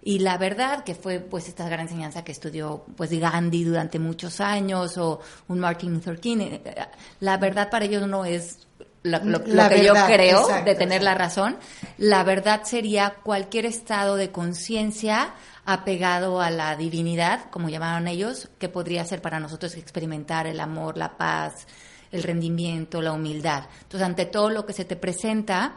Y 0.05 0.19
la 0.19 0.37
verdad, 0.37 0.83
que 0.83 0.97
fue 0.97 1.21
pues 1.21 1.49
esta 1.49 1.67
gran 1.67 1.81
enseñanza 1.81 2.25
que 2.25 2.33
estudió 2.33 2.85
pues 2.97 3.13
Gandhi 3.13 3.63
durante 3.63 4.01
muchos 4.01 4.41
años 4.41 4.99
o 4.99 5.21
un 5.47 5.61
Martin 5.61 5.95
Luther 5.95 6.19
King, 6.19 6.39
eh, 6.41 6.89
la 7.21 7.37
verdad 7.37 7.71
para 7.71 7.85
ellos 7.85 8.09
no 8.09 8.25
es 8.25 8.67
lo, 9.05 9.43
que 9.45 9.85
yo 9.85 9.95
creo 10.07 10.49
de 10.65 10.75
tener 10.75 11.03
la 11.03 11.15
razón. 11.15 11.57
La 11.99 12.25
verdad 12.25 12.63
sería 12.65 13.15
cualquier 13.23 13.67
estado 13.67 14.17
de 14.17 14.31
conciencia 14.31 15.35
apegado 15.65 16.41
a 16.41 16.51
la 16.51 16.77
divinidad, 16.77 17.49
como 17.51 17.69
llamaron 17.69 18.09
ellos, 18.09 18.49
que 18.59 18.69
podría 18.69 19.05
ser 19.05 19.23
para 19.23 19.39
nosotros 19.39 19.77
experimentar 19.77 20.47
el 20.47 20.59
amor, 20.61 20.99
la 20.99 21.17
paz, 21.17 21.67
el 22.11 22.23
rendimiento, 22.23 23.01
la 23.01 23.13
humildad. 23.13 23.65
Entonces, 23.83 24.07
ante 24.07 24.27
todo 24.27 24.51
lo 24.51 24.67
que 24.67 24.73
se 24.73 24.85
te 24.85 24.97
presenta, 24.97 25.77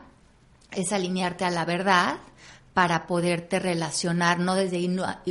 es 0.71 0.91
alinearte 0.91 1.45
a 1.45 1.51
la 1.51 1.65
verdad 1.65 2.17
para 2.75 3.07
poderte 3.07 3.57
relacionar, 3.57 4.38
no 4.38 4.53
desde 4.53 4.85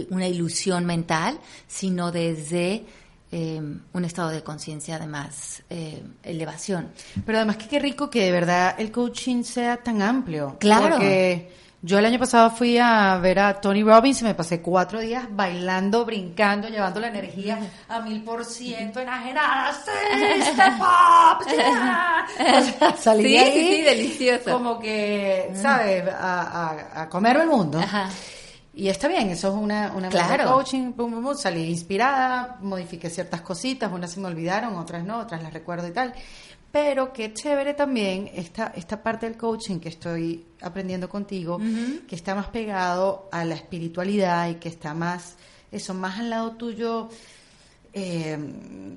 una 0.08 0.26
ilusión 0.26 0.86
mental, 0.86 1.38
sino 1.68 2.10
desde 2.10 2.86
eh, 3.30 3.60
un 3.92 4.04
estado 4.06 4.30
de 4.30 4.42
conciencia 4.42 4.98
de 4.98 5.06
más 5.06 5.62
eh, 5.68 6.02
elevación. 6.22 6.88
Pero 7.26 7.36
además 7.36 7.58
que 7.58 7.68
qué 7.68 7.78
rico 7.80 8.08
que 8.08 8.22
de 8.22 8.32
verdad 8.32 8.74
el 8.78 8.90
coaching 8.90 9.42
sea 9.42 9.76
tan 9.76 10.00
amplio. 10.00 10.56
Claro. 10.58 10.96
Porque 10.96 11.52
yo 11.84 11.98
el 11.98 12.06
año 12.06 12.18
pasado 12.18 12.50
fui 12.50 12.78
a 12.78 13.18
ver 13.18 13.38
a 13.38 13.60
Tony 13.60 13.82
Robbins 13.82 14.22
y 14.22 14.24
me 14.24 14.34
pasé 14.34 14.62
cuatro 14.62 15.00
días 15.00 15.26
bailando, 15.30 16.06
brincando, 16.06 16.66
llevando 16.68 16.98
la 16.98 17.08
energía 17.08 17.58
a 17.90 18.00
mil 18.00 18.24
por 18.24 18.42
ciento 18.46 19.00
enajenada. 19.00 19.70
¡Sí, 19.74 20.42
step 20.42 20.80
up! 20.80 21.44
O 22.94 22.96
salí 22.96 23.36
ahí 23.36 23.52
sí, 23.52 23.82
delicioso. 23.82 24.50
como 24.50 24.78
que, 24.78 25.52
¿sabes? 25.60 26.04
A, 26.08 27.02
a, 27.02 27.08
comerme 27.10 27.42
el 27.42 27.50
mundo. 27.50 27.78
Y 28.72 28.88
está 28.88 29.06
bien, 29.06 29.28
eso 29.28 29.48
es 29.48 29.54
una, 29.54 29.92
una 29.94 30.08
claro. 30.08 30.52
coaching, 30.52 30.94
salí 31.36 31.64
inspirada, 31.68 32.56
modifiqué 32.62 33.10
ciertas 33.10 33.42
cositas, 33.42 33.92
unas 33.92 34.10
se 34.10 34.20
me 34.20 34.28
olvidaron, 34.28 34.74
otras 34.76 35.04
no, 35.04 35.18
otras 35.18 35.42
las 35.42 35.52
recuerdo 35.52 35.86
y 35.86 35.92
tal. 35.92 36.14
Pero 36.74 37.12
qué 37.12 37.32
chévere 37.32 37.74
también 37.74 38.28
esta, 38.34 38.72
esta 38.74 39.00
parte 39.00 39.26
del 39.26 39.38
coaching 39.38 39.78
que 39.78 39.90
estoy 39.90 40.44
aprendiendo 40.60 41.08
contigo, 41.08 41.60
que 42.08 42.16
está 42.16 42.34
más 42.34 42.48
pegado 42.48 43.28
a 43.30 43.44
la 43.44 43.54
espiritualidad 43.54 44.48
y 44.48 44.56
que 44.56 44.70
está 44.70 44.92
más, 44.92 45.36
eso, 45.70 45.94
más 45.94 46.18
al 46.18 46.30
lado 46.30 46.56
tuyo, 46.56 47.10
eh, 47.92 48.36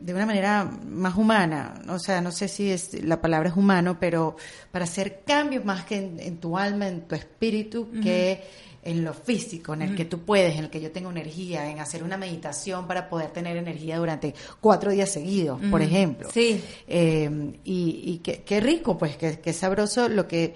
de 0.01 0.11
una 0.11 0.25
manera 0.25 0.65
más 0.65 1.15
humana. 1.17 1.79
O 1.89 1.99
sea, 1.99 2.19
no 2.19 2.31
sé 2.31 2.47
si 2.47 2.71
es, 2.71 2.99
la 3.03 3.21
palabra 3.21 3.49
es 3.49 3.55
humano, 3.55 3.99
pero 3.99 4.37
para 4.71 4.85
hacer 4.85 5.21
cambios 5.23 5.63
más 5.63 5.85
que 5.85 5.97
en, 5.97 6.39
tu 6.39 6.57
alma, 6.57 6.87
en 6.87 7.01
tu 7.01 7.13
espíritu, 7.13 7.91
que 8.01 8.41
en 8.87 9.03
lo 9.03 9.13
físico, 9.13 9.73
en 9.73 9.81
el 9.81 9.95
que 9.95 10.05
tú 10.05 10.19
puedes, 10.19 10.55
en 10.57 10.63
el 10.63 10.69
que 10.69 10.79
yo 10.79 10.91
tengo 10.91 11.11
energía, 11.11 11.69
en 11.69 11.79
hacer 11.79 12.03
una 12.03 12.15
meditación 12.15 12.87
para 12.87 13.09
poder 13.09 13.31
tener 13.31 13.57
energía 13.57 13.97
durante 13.97 14.33
cuatro 14.61 14.91
días 14.91 15.11
seguidos, 15.11 15.59
por 15.69 15.81
ejemplo. 15.81 16.29
Sí. 16.33 16.63
Eh, 16.87 17.29
y, 17.65 18.01
y 18.05 18.17
qué, 18.19 18.59
rico, 18.61 18.97
pues, 18.97 19.17
qué, 19.17 19.53
sabroso 19.53 20.07
lo 20.07 20.25
que 20.25 20.55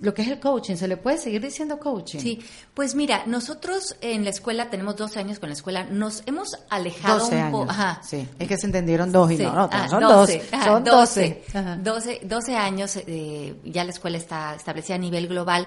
lo 0.00 0.14
que 0.14 0.22
es 0.22 0.28
el 0.28 0.38
coaching, 0.38 0.76
¿se 0.76 0.86
le 0.86 0.96
puede 0.96 1.18
seguir 1.18 1.40
diciendo 1.40 1.78
coaching? 1.78 2.20
Sí, 2.20 2.40
pues 2.72 2.94
mira, 2.94 3.24
nosotros 3.26 3.96
en 4.00 4.22
la 4.22 4.30
escuela 4.30 4.70
tenemos 4.70 4.94
12 4.96 5.18
años 5.18 5.38
con 5.40 5.48
la 5.48 5.54
escuela, 5.54 5.84
nos 5.84 6.22
hemos 6.26 6.56
alejado 6.70 7.18
12 7.20 7.42
un 7.44 7.50
poco. 7.50 7.70
Ajá. 7.70 8.00
Sí, 8.04 8.26
es 8.38 8.48
que 8.48 8.56
se 8.58 8.66
entendieron 8.66 9.10
dos 9.10 9.30
y 9.32 9.36
Sí. 9.38 9.42
no, 9.42 9.54
no, 9.54 9.68
Ah, 9.72 9.88
son 9.88 10.00
12, 10.00 10.38
dos, 10.38 10.52
ajá, 10.52 10.64
son 10.64 10.84
12. 10.84 11.42
Ajá. 11.52 11.76
12, 11.76 12.20
12 12.24 12.56
años, 12.56 12.96
eh, 12.96 13.54
ya 13.64 13.82
la 13.84 13.90
escuela 13.90 14.18
está 14.18 14.54
establecida 14.54 14.94
a 14.96 14.98
nivel 14.98 15.26
global. 15.26 15.66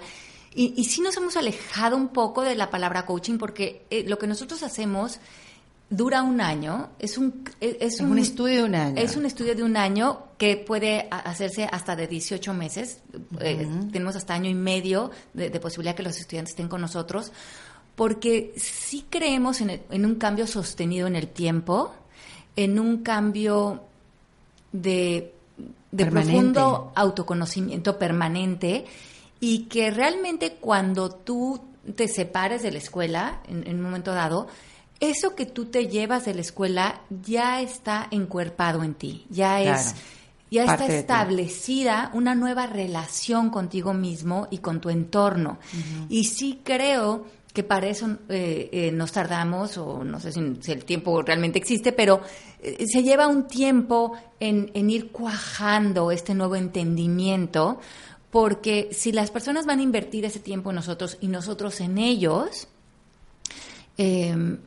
Y, 0.54 0.74
y 0.76 0.84
sí 0.86 1.02
nos 1.02 1.16
hemos 1.18 1.38
alejado 1.38 1.96
un 1.96 2.10
poco 2.10 2.42
de 2.42 2.56
la 2.56 2.70
palabra 2.70 3.06
coaching 3.06 3.38
porque 3.38 3.86
eh, 3.90 4.04
lo 4.08 4.18
que 4.18 4.28
nosotros 4.28 4.64
hacemos 4.64 5.20
dura 5.90 6.24
un 6.24 6.40
año, 6.42 6.90
es 7.00 7.18
un, 7.18 7.44
es, 7.60 7.76
Es 7.80 8.00
un 8.02 8.18
estudio 8.20 8.58
de 8.58 8.64
un 8.64 8.76
año. 8.76 8.96
Es 9.02 9.16
un 9.18 9.26
estudio 9.26 9.56
de 9.56 9.64
un 9.64 9.76
año 9.78 10.24
que 10.38 10.56
puede 10.58 11.08
hacerse 11.10 11.68
hasta 11.72 11.96
de 11.96 12.08
18 12.08 12.54
meses. 12.54 13.00
Eh, 13.42 13.68
tenemos 13.92 14.16
hasta 14.16 14.34
año 14.34 14.50
y 14.50 14.54
medio 14.54 15.12
de, 15.34 15.50
de 15.50 15.60
posibilidad 15.60 15.96
que 15.96 16.04
los 16.04 16.18
estudiantes 16.18 16.52
estén 16.52 16.68
con 16.70 16.80
nosotros, 16.82 17.32
porque 17.96 18.54
sí 18.58 19.06
creemos 19.10 19.60
en, 19.62 19.70
el- 19.72 19.82
en 19.90 20.06
un 20.06 20.16
cambio 20.16 20.48
sostenido 20.48 21.08
en 21.08 21.16
el 21.18 21.28
tiempo, 21.28 21.94
en 22.56 22.80
un 22.80 23.04
cambio 23.04 23.84
de, 24.72 25.34
de 25.92 26.04
profundo 26.32 26.92
autoconocimiento 26.96 28.00
permanente 28.00 28.86
y 29.42 29.64
que 29.64 29.92
realmente 29.92 30.54
cuando 30.54 31.10
tú 31.10 31.60
te 31.96 32.08
separes 32.08 32.62
de 32.64 32.72
la 32.72 32.78
escuela 32.78 33.42
en, 33.50 33.68
en 33.68 33.76
un 33.76 33.82
momento 33.82 34.14
dado, 34.14 34.48
eso 35.02 35.36
que 35.36 35.46
tú 35.46 35.66
te 35.66 35.88
llevas 35.88 36.24
de 36.26 36.36
la 36.36 36.42
escuela 36.42 37.02
ya 37.10 37.60
está 37.60 38.08
encuerpado 38.12 38.84
en 38.84 38.94
ti, 38.94 39.26
ya 39.30 39.60
es 39.60 39.96
ya 40.52 40.66
está 40.66 40.86
establecida 40.86 42.12
una 42.14 42.36
nueva 42.36 42.68
relación 42.68 43.50
contigo 43.50 43.94
mismo 43.94 44.50
y 44.52 44.58
con 44.58 44.82
tu 44.82 44.90
entorno. 44.90 45.60
Y 46.10 46.26
sí 46.26 46.60
creo 46.62 47.26
que 47.54 47.64
para 47.64 47.88
eso 47.88 48.18
eh, 48.28 48.70
eh, 48.72 48.92
nos 48.92 49.14
tardamos, 49.14 49.78
o 49.78 50.04
no 50.04 50.20
sé 50.20 50.34
si, 50.34 50.42
si 50.60 50.74
el 50.74 50.84
tiempo 50.84 51.22
realmente 51.22 51.58
existe, 51.58 51.94
pero 51.94 52.22
eh, 52.62 52.86
se 52.86 53.02
lleva 53.02 53.28
un 53.28 53.48
tiempo 53.48 54.14
en, 54.42 54.72
en 54.74 54.90
ir 54.90 55.12
cuajando 55.12 56.12
este 56.12 56.34
nuevo 56.34 56.58
entendimiento, 56.58 57.80
porque 58.32 58.90
si 58.92 59.12
las 59.12 59.30
personas 59.32 59.66
van 59.66 59.80
a 59.80 59.84
invertir 59.84 60.26
ese 60.26 60.40
tiempo 60.40 60.70
en 60.72 60.78
nosotros 60.78 61.18
y 61.22 61.28
nosotros 61.28 61.80
en 61.82 61.98
ellos, 61.98 62.68
eh, 63.98 64.58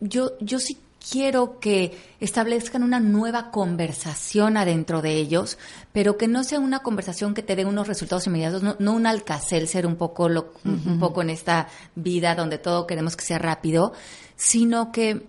yo, 0.00 0.32
yo 0.40 0.58
sí 0.58 0.78
quiero 1.10 1.58
que 1.60 1.96
establezcan 2.20 2.82
una 2.82 3.00
nueva 3.00 3.50
conversación 3.50 4.56
adentro 4.56 5.00
de 5.00 5.14
ellos, 5.16 5.58
pero 5.92 6.18
que 6.18 6.28
no 6.28 6.44
sea 6.44 6.58
una 6.60 6.80
conversación 6.80 7.34
que 7.34 7.42
te 7.42 7.56
dé 7.56 7.64
unos 7.64 7.86
resultados 7.88 8.26
inmediatos, 8.26 8.62
no, 8.62 8.76
no 8.78 8.92
un 8.94 9.06
alcacelser 9.06 9.86
un 9.86 9.96
poco, 9.96 10.28
lo- 10.28 10.52
un 10.64 10.98
poco 10.98 11.22
en 11.22 11.30
esta 11.30 11.68
vida 11.94 12.34
donde 12.34 12.58
todo 12.58 12.86
queremos 12.86 13.16
que 13.16 13.24
sea 13.24 13.38
rápido, 13.38 13.92
sino 14.36 14.92
que 14.92 15.26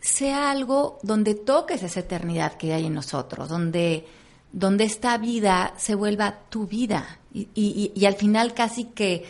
sea 0.00 0.50
algo 0.50 0.98
donde 1.02 1.34
toques 1.34 1.82
esa 1.82 2.00
eternidad 2.00 2.54
que 2.54 2.72
hay 2.72 2.86
en 2.86 2.94
nosotros, 2.94 3.48
donde, 3.48 4.06
donde 4.52 4.84
esta 4.84 5.16
vida 5.18 5.72
se 5.76 5.94
vuelva 5.94 6.40
tu 6.50 6.66
vida. 6.66 7.18
Y, 7.32 7.48
y- 7.54 7.92
y 7.94 8.04
al 8.04 8.14
final 8.14 8.52
casi 8.54 8.84
que 8.84 9.24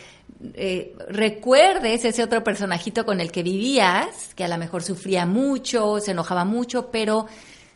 eh, 0.55 0.93
recuerdes 1.07 2.03
ese 2.03 2.21
otro 2.23 2.43
personajito 2.43 3.05
con 3.05 3.21
el 3.21 3.31
que 3.31 3.43
vivías, 3.43 4.33
que 4.35 4.43
a 4.43 4.49
lo 4.49 4.57
mejor 4.57 4.83
sufría 4.83 5.25
mucho, 5.25 5.99
se 6.01 6.11
enojaba 6.11 6.43
mucho, 6.43 6.91
pero 6.91 7.27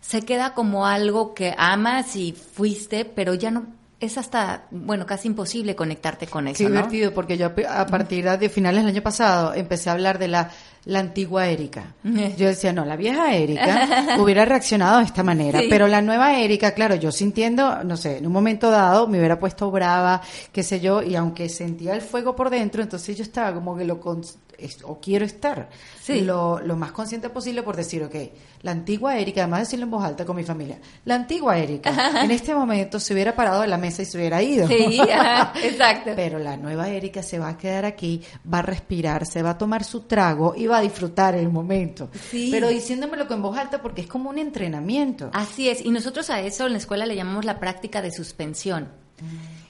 se 0.02 0.24
queda 0.24 0.54
como 0.54 0.86
algo 0.86 1.34
que 1.34 1.54
amas 1.58 2.16
y 2.18 2.34
fuiste, 2.34 3.06
pero 3.06 3.34
ya 3.34 3.52
no 3.52 3.68
es 4.00 4.18
hasta, 4.18 4.66
bueno, 4.70 5.06
casi 5.08 5.28
imposible 5.28 5.76
conectarte 5.76 6.28
con 6.28 6.48
eso, 6.48 6.60
Qué 6.60 6.66
¿no? 6.66 6.70
divertido, 6.76 7.14
porque 7.14 7.36
yo 7.38 7.52
a 7.68 7.86
partir 7.88 8.30
de 8.30 8.50
finales 8.50 8.84
del 8.84 8.94
año 8.94 9.02
pasado 9.02 9.54
empecé 9.56 9.90
a 9.90 9.94
hablar 9.94 10.20
de 10.20 10.28
la, 10.28 10.52
la 10.86 11.00
antigua 11.00 11.48
Erika. 11.48 11.96
Yo 12.38 12.48
decía, 12.48 12.72
no, 12.74 12.86
la 12.86 12.96
vieja 12.96 13.34
Erika 13.36 14.16
hubiera 14.20 14.46
reaccionado 14.46 15.00
de 15.00 15.06
esta 15.06 15.24
manera, 15.24 15.60
Sí. 15.62 15.68
pero 15.70 15.88
la 15.88 16.02
nueva 16.04 16.38
Erika, 16.40 16.72
claro, 16.76 16.94
yo 16.96 17.12
sintiendo, 17.12 17.84
no 17.84 17.98
sé, 17.98 18.18
en 18.20 18.28
un 18.28 18.34
momento 18.34 18.70
dado 18.70 19.08
me 19.08 19.18
hubiera 19.18 19.40
puesto 19.40 19.72
brava, 19.72 20.22
qué 20.52 20.62
sé 20.62 20.80
yo, 20.80 21.02
y 21.02 21.16
aunque 21.16 21.50
sentía 21.50 21.96
el 21.96 22.02
fuego 22.02 22.36
por 22.36 22.50
dentro, 22.52 22.84
entonces 22.84 23.18
yo 23.18 23.24
estaba 23.24 23.52
como 23.54 23.76
que 23.76 23.84
lo, 23.86 24.00
cons- 24.00 24.36
es- 24.58 24.80
o 24.84 25.00
quiero 25.00 25.26
estar 25.26 25.70
Sí. 26.02 26.22
lo, 26.22 26.60
lo 26.60 26.76
más 26.76 26.92
consciente 26.92 27.30
posible 27.30 27.64
por 27.64 27.76
decir, 27.76 28.04
ok, 28.04 28.16
la 28.62 28.72
antigua 28.72 29.18
Erika, 29.18 29.42
además 29.42 29.60
de 29.60 29.66
decirlo 29.66 29.86
en 29.86 29.92
voz 29.92 30.04
alta 30.04 30.26
con 30.26 30.36
mi 30.36 30.44
familia, 30.44 30.80
la 31.06 31.16
antigua 31.16 31.58
Erika, 31.58 32.24
en 32.24 32.32
este 32.32 32.56
momento 32.56 33.00
se 33.00 33.14
hubiera 33.14 33.36
parado 33.36 33.62
de 33.62 33.68
la 33.68 33.78
mesa 33.78 34.02
y 34.02 34.06
se 34.06 34.18
hubiera 34.18 34.42
ido. 34.42 34.68
Sí, 34.68 35.00
ajá, 35.12 35.54
exacto. 35.64 36.12
Pero 36.16 36.40
la 36.40 36.58
nueva 36.58 36.88
Erika 36.90 37.22
se 37.22 37.40
va 37.40 37.50
a 37.50 37.58
quedar 37.58 37.86
aquí, 37.86 38.22
va 38.52 38.60
a 38.60 38.64
respirar, 38.64 39.26
se 39.26 39.42
va 39.44 39.52
a 39.52 39.58
tomar 39.58 39.84
su 39.84 40.02
trago 40.02 40.54
y 40.56 40.68
va 40.68 40.78
a 40.78 40.82
disfrutar 40.82 41.36
el 41.36 41.50
momento. 41.50 42.10
Sí. 42.32 42.50
Pero 42.52 42.70
diciéndomelo 42.70 43.28
con 43.28 43.42
voz 43.42 43.58
alta 43.58 43.82
porque 43.82 44.02
es 44.02 44.08
como 44.08 44.30
un 44.30 44.38
entrenamiento. 44.38 45.30
Así 45.34 45.70
es, 45.70 45.84
y 45.86 45.90
nosotros 45.92 46.30
a 46.30 46.40
eso 46.42 46.66
en 46.66 46.72
la 46.74 46.78
escuela 46.80 47.06
le 47.06 47.16
llamamos 47.16 47.46
la 47.46 47.60
práctica 47.60 48.02
de 48.02 48.12
suspensión. 48.12 48.90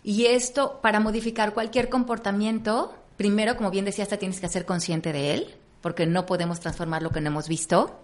Y 0.03 0.25
esto, 0.25 0.79
para 0.81 0.99
modificar 0.99 1.53
cualquier 1.53 1.89
comportamiento, 1.89 2.93
primero, 3.17 3.57
como 3.57 3.71
bien 3.71 3.85
decías, 3.85 4.07
te 4.07 4.17
tienes 4.17 4.39
que 4.39 4.45
hacer 4.45 4.65
consciente 4.65 5.11
de 5.11 5.33
él, 5.33 5.55
porque 5.81 6.05
no 6.05 6.25
podemos 6.25 6.59
transformar 6.59 7.01
lo 7.03 7.09
que 7.11 7.21
no 7.21 7.27
hemos 7.29 7.47
visto, 7.47 7.99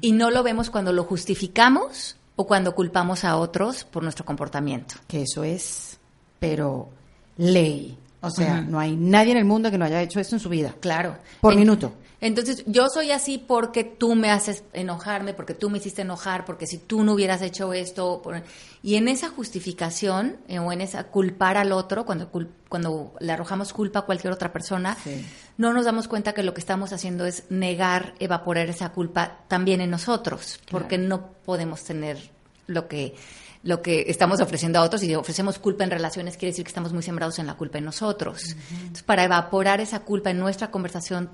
y 0.00 0.12
no 0.12 0.30
lo 0.30 0.42
vemos 0.42 0.70
cuando 0.70 0.92
lo 0.92 1.04
justificamos 1.04 2.16
o 2.36 2.46
cuando 2.46 2.74
culpamos 2.74 3.24
a 3.24 3.36
otros 3.36 3.84
por 3.84 4.02
nuestro 4.02 4.24
comportamiento. 4.24 4.96
Que 5.06 5.22
eso 5.22 5.44
es, 5.44 5.98
pero 6.38 6.88
ley. 7.36 7.98
O 8.20 8.30
sea, 8.30 8.62
no 8.62 8.78
hay 8.80 8.96
nadie 8.96 9.32
en 9.32 9.38
el 9.38 9.44
mundo 9.44 9.70
que 9.70 9.76
no 9.76 9.84
haya 9.84 10.00
hecho 10.00 10.18
eso 10.18 10.34
en 10.36 10.40
su 10.40 10.48
vida. 10.48 10.74
Claro. 10.80 11.16
Por 11.42 11.52
En- 11.52 11.58
minuto. 11.58 11.92
Entonces, 12.26 12.64
yo 12.66 12.88
soy 12.88 13.10
así 13.10 13.36
porque 13.36 13.84
tú 13.84 14.14
me 14.14 14.30
haces 14.30 14.64
enojarme, 14.72 15.34
porque 15.34 15.52
tú 15.52 15.68
me 15.68 15.76
hiciste 15.76 16.00
enojar, 16.02 16.46
porque 16.46 16.66
si 16.66 16.78
tú 16.78 17.04
no 17.04 17.12
hubieras 17.12 17.42
hecho 17.42 17.74
esto. 17.74 18.22
por- 18.22 18.42
Y 18.82 18.94
en 18.96 19.08
esa 19.08 19.28
justificación, 19.28 20.38
eh, 20.48 20.58
o 20.58 20.72
en 20.72 20.80
esa 20.80 21.04
culpar 21.04 21.56
al 21.58 21.70
otro, 21.72 22.06
cuando, 22.06 22.30
cul- 22.32 22.48
cuando 22.70 23.12
le 23.20 23.30
arrojamos 23.32 23.72
culpa 23.74 24.00
a 24.00 24.02
cualquier 24.02 24.32
otra 24.32 24.52
persona, 24.52 24.96
Sí. 25.04 25.24
no 25.58 25.72
nos 25.74 25.84
damos 25.84 26.08
cuenta 26.08 26.32
que 26.32 26.42
lo 26.42 26.54
que 26.54 26.60
estamos 26.60 26.92
haciendo 26.94 27.26
es 27.26 27.44
negar, 27.50 28.14
evaporar 28.20 28.68
esa 28.70 28.88
culpa 28.92 29.40
también 29.48 29.80
en 29.82 29.90
nosotros, 29.90 30.60
porque 30.70 30.96
no 30.98 31.30
podemos 31.44 31.84
tener 31.84 32.30
lo 32.66 32.88
que 32.88 33.14
lo 33.62 33.80
que 33.80 34.04
estamos 34.08 34.42
ofreciendo 34.42 34.78
a 34.78 34.82
otros 34.82 35.02
y 35.02 35.06
si 35.06 35.14
ofrecemos 35.14 35.58
culpa 35.58 35.84
en 35.84 35.90
relaciones 35.90 36.36
quiere 36.36 36.52
decir 36.52 36.64
que 36.66 36.68
estamos 36.68 36.92
muy 36.92 37.02
sembrados 37.02 37.38
en 37.38 37.46
la 37.46 37.54
culpa 37.54 37.78
en 37.78 37.86
nosotros. 37.86 38.54
Entonces, 38.70 39.02
para 39.04 39.24
evaporar 39.24 39.80
esa 39.80 40.00
culpa 40.00 40.28
en 40.30 40.38
nuestra 40.38 40.70
conversación 40.70 41.30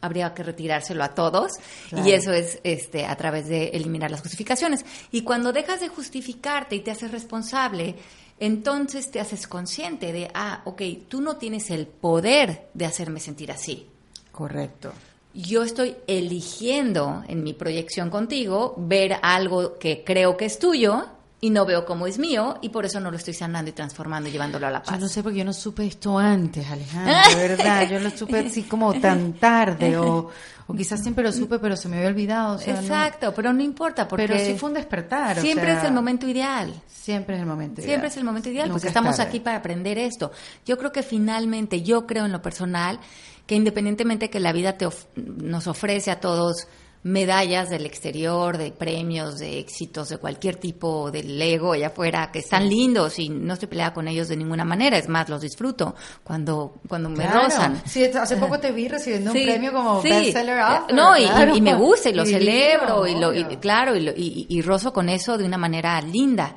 habría 0.00 0.32
que 0.34 0.42
retirárselo 0.42 1.04
a 1.04 1.14
todos 1.14 1.52
Claro. 1.88 2.06
y 2.08 2.12
eso 2.12 2.32
es 2.32 2.58
este 2.64 3.04
a 3.06 3.16
través 3.16 3.48
de 3.48 3.68
eliminar 3.68 4.10
las 4.10 4.20
justificaciones. 4.22 4.84
Y 5.12 5.22
cuando 5.22 5.52
dejas 5.52 5.80
de 5.80 5.88
justificarte 5.88 6.76
y 6.76 6.80
te 6.80 6.90
haces 6.90 7.10
responsable, 7.10 7.96
entonces 8.38 9.10
te 9.10 9.20
haces 9.20 9.46
consciente 9.46 10.12
de, 10.12 10.30
ah, 10.34 10.62
ok, 10.64 10.82
tú 11.08 11.20
no 11.20 11.36
tienes 11.36 11.70
el 11.70 11.86
poder 11.86 12.68
de 12.72 12.86
hacerme 12.86 13.20
sentir 13.20 13.52
así 13.52 13.86
Correcto. 14.32 14.92
yo 15.34 15.62
estoy 15.62 15.94
eligiendo 16.06 17.22
en 17.28 17.42
mi 17.42 17.52
proyección 17.52 18.08
contigo 18.08 18.74
ver 18.78 19.16
algo 19.22 19.78
que 19.78 20.02
creo 20.04 20.36
que 20.38 20.46
es 20.46 20.58
tuyo 20.58 21.06
y 21.42 21.48
no 21.50 21.64
veo 21.64 21.86
como 21.86 22.06
es 22.06 22.18
mío 22.18 22.58
y 22.60 22.68
por 22.68 22.84
eso 22.84 23.00
no 23.00 23.10
lo 23.10 23.16
estoy 23.16 23.32
sanando 23.34 23.70
y 23.70 23.72
transformando 23.72 24.28
y 24.28 24.32
llevándolo 24.32 24.66
a 24.66 24.70
la 24.70 24.78
Yo 24.82 24.84
paz. 24.90 25.00
no 25.00 25.08
sé 25.08 25.22
porque 25.22 25.38
yo 25.38 25.44
no 25.44 25.52
supe 25.54 25.86
esto 25.86 26.18
antes, 26.18 26.68
Alejandra, 26.70 27.22
de 27.28 27.34
verdad. 27.48 27.88
Yo 27.90 27.98
lo 27.98 28.10
supe 28.10 28.38
así 28.40 28.64
como 28.64 28.92
tan 29.00 29.32
tarde 29.34 29.96
o, 29.96 30.28
o 30.66 30.74
quizás 30.74 31.00
siempre 31.02 31.24
lo 31.24 31.32
supe 31.32 31.58
pero 31.58 31.76
se 31.78 31.88
me 31.88 31.96
había 31.96 32.08
olvidado. 32.10 32.56
o 32.56 32.58
sea, 32.58 32.74
no- 32.74 32.80
Exacto, 32.80 33.32
pero 33.34 33.52
no 33.54 33.62
importa 33.62 34.06
porque 34.06 34.26
Pero 34.28 34.38
sí 34.44 34.54
fue 34.58 34.68
un 34.68 34.74
despertar. 34.74 35.38
o 35.38 35.40
siempre 35.40 35.66
sea, 35.70 35.78
es 35.78 35.84
el 35.84 35.92
momento 35.94 36.28
ideal. 36.28 36.74
Siempre 36.86 37.36
es 37.36 37.40
el 37.40 37.46
momento 37.46 37.76
Siempre 37.80 37.94
ideal. 37.96 38.06
es 38.10 38.16
el 38.18 38.24
momento 38.24 38.48
ideal, 38.50 38.68
porque 38.68 38.86
es 38.86 38.90
estamos 38.90 39.16
tarde. 39.16 39.28
aquí 39.30 39.40
para 39.40 39.56
aprender 39.56 39.96
esto. 39.96 40.32
Yo 40.66 40.76
creo 40.76 40.92
que 40.92 41.02
finalmente, 41.02 41.80
yo 41.82 42.06
creo 42.06 42.26
en 42.26 42.32
lo 42.32 42.42
personal, 42.42 43.00
que 43.46 43.54
independientemente 43.54 44.28
que 44.28 44.38
la 44.40 44.52
vida 44.52 44.74
te 44.76 44.84
of- 44.84 45.06
nos 45.16 45.66
ofrece 45.66 46.10
a 46.10 46.20
todos 46.20 46.68
medallas 47.02 47.70
del 47.70 47.86
exterior, 47.86 48.58
de 48.58 48.72
premios, 48.72 49.38
de 49.38 49.58
éxitos, 49.58 50.10
de 50.10 50.18
cualquier 50.18 50.56
tipo, 50.56 51.10
del 51.10 51.40
ego 51.40 51.72
allá 51.72 51.86
afuera, 51.86 52.30
que 52.30 52.40
están 52.40 52.68
lindos 52.68 53.18
y 53.18 53.30
no 53.30 53.54
estoy 53.54 53.68
peleada 53.68 53.94
con 53.94 54.06
ellos 54.06 54.28
de 54.28 54.36
ninguna 54.36 54.64
manera, 54.66 54.98
es 54.98 55.08
más, 55.08 55.28
los 55.30 55.40
disfruto 55.40 55.94
cuando, 56.22 56.74
cuando 56.88 57.08
me 57.08 57.24
Claro. 57.24 57.44
rozan. 57.44 57.82
Sí, 57.86 58.04
hace 58.04 58.36
poco 58.36 58.58
te 58.60 58.70
vi 58.72 58.86
recibiendo 58.88 59.32
Sí, 59.32 59.40
un 59.40 59.44
premio 59.46 59.72
como 59.72 60.02
sí. 60.02 60.10
bestseller 60.10 60.58
author. 60.60 60.92
No, 60.94 61.16
y, 61.16 61.22
y- 61.22 61.26
claro. 61.28 61.56
y 61.56 61.60
me 61.62 61.74
gusta 61.74 62.10
y 62.10 62.14
lo 62.14 62.26
celebro 62.26 63.06
y 63.06 63.14
lo 63.18 63.32
claro 63.60 63.96
y, 63.96 64.00
lo- 64.00 64.12
y, 64.14 64.46
y 64.48 64.60
rozo 64.62 64.92
con 64.92 65.08
eso 65.08 65.38
de 65.38 65.44
una 65.44 65.56
manera 65.58 66.00
linda. 66.02 66.54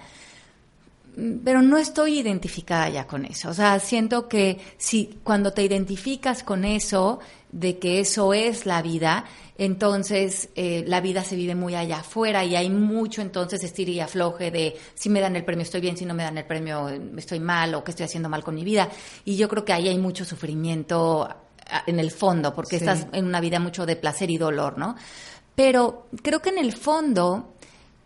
Pero 1.44 1.62
no 1.62 1.78
estoy 1.78 2.20
identificada 2.20 2.90
ya 2.90 3.08
con 3.08 3.26
eso. 3.26 3.50
O 3.50 3.54
sea, 3.54 3.80
siento 3.80 4.28
que 4.28 4.60
si 4.78 5.20
cuando 5.24 5.54
te 5.54 5.64
identificas 5.64 6.44
con 6.44 6.66
eso, 6.66 7.20
de 7.52 7.78
que 7.78 8.00
eso 8.00 8.34
es 8.34 8.66
la 8.66 8.82
vida, 8.82 9.26
entonces 9.58 10.50
eh, 10.56 10.84
la 10.88 11.02
vida 11.02 11.24
se 11.24 11.36
vive 11.36 11.54
muy 11.54 11.76
allá 11.76 11.98
afuera 12.00 12.44
y 12.44 12.56
hay 12.56 12.70
mucho 12.70 13.22
entonces 13.22 13.64
estir 13.64 13.90
y 13.90 14.00
afloje 14.00 14.50
de 14.50 14.76
si 14.96 15.10
me 15.10 15.22
dan 15.22 15.36
el 15.36 15.46
premio 15.46 15.62
estoy 15.62 15.82
bien, 15.82 15.96
si 15.96 16.06
no 16.06 16.16
me 16.16 16.24
dan 16.24 16.38
el 16.40 16.46
premio 16.46 16.90
estoy 17.16 17.40
mal 17.40 17.76
o 17.76 17.84
qué 17.84 17.92
estoy 17.92 18.06
haciendo 18.06 18.30
mal 18.30 18.44
con 18.44 18.56
mi 18.56 18.64
vida. 18.64 18.90
Y 19.24 19.36
yo 19.36 19.48
creo 19.48 19.64
que 19.64 19.74
ahí 19.74 19.88
hay 19.88 20.00
mucho 20.00 20.26
sufrimiento 20.26 21.30
en 21.86 22.00
el 22.00 22.12
fondo, 22.12 22.54
porque 22.54 22.78
estás 22.78 23.08
en 23.12 23.26
una 23.26 23.40
vida 23.40 23.60
mucho 23.60 23.86
de 23.86 23.96
placer 23.96 24.30
y 24.30 24.38
dolor, 24.38 24.78
¿no? 24.78 24.96
Pero 25.56 26.08
creo 26.22 26.42
que 26.42 26.50
en 26.50 26.58
el 26.58 26.74
fondo 26.74 27.53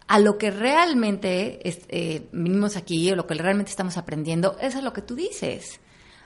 a 0.07 0.19
lo 0.19 0.37
que 0.37 0.51
realmente 0.51 1.59
eh, 1.63 2.27
vinimos 2.31 2.77
aquí, 2.77 3.11
o 3.11 3.15
lo 3.15 3.27
que 3.27 3.33
realmente 3.35 3.71
estamos 3.71 3.97
aprendiendo, 3.97 4.57
es 4.61 4.75
a 4.75 4.81
lo 4.81 4.93
que 4.93 5.01
tú 5.01 5.15
dices. 5.15 5.79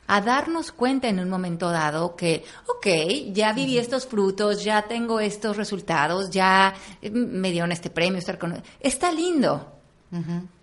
A 0.08 0.22
darnos 0.22 0.72
cuenta 0.72 1.08
en 1.08 1.20
un 1.20 1.30
momento 1.30 1.70
dado 1.70 2.16
que, 2.16 2.44
ok, 2.68 3.32
ya 3.34 3.54
viví 3.54 3.78
estos 3.78 4.06
frutos, 4.06 4.64
ya 4.64 4.84
tengo 4.84 5.20
estos 5.20 5.58
resultados, 5.58 6.30
ya 6.30 6.74
eh, 7.02 7.10
me 7.10 7.52
dieron 7.52 7.72
este 7.72 7.90
premio, 7.90 8.20
estar 8.20 8.38
con... 8.38 8.62
está 8.80 9.12
lindo. 9.12 9.68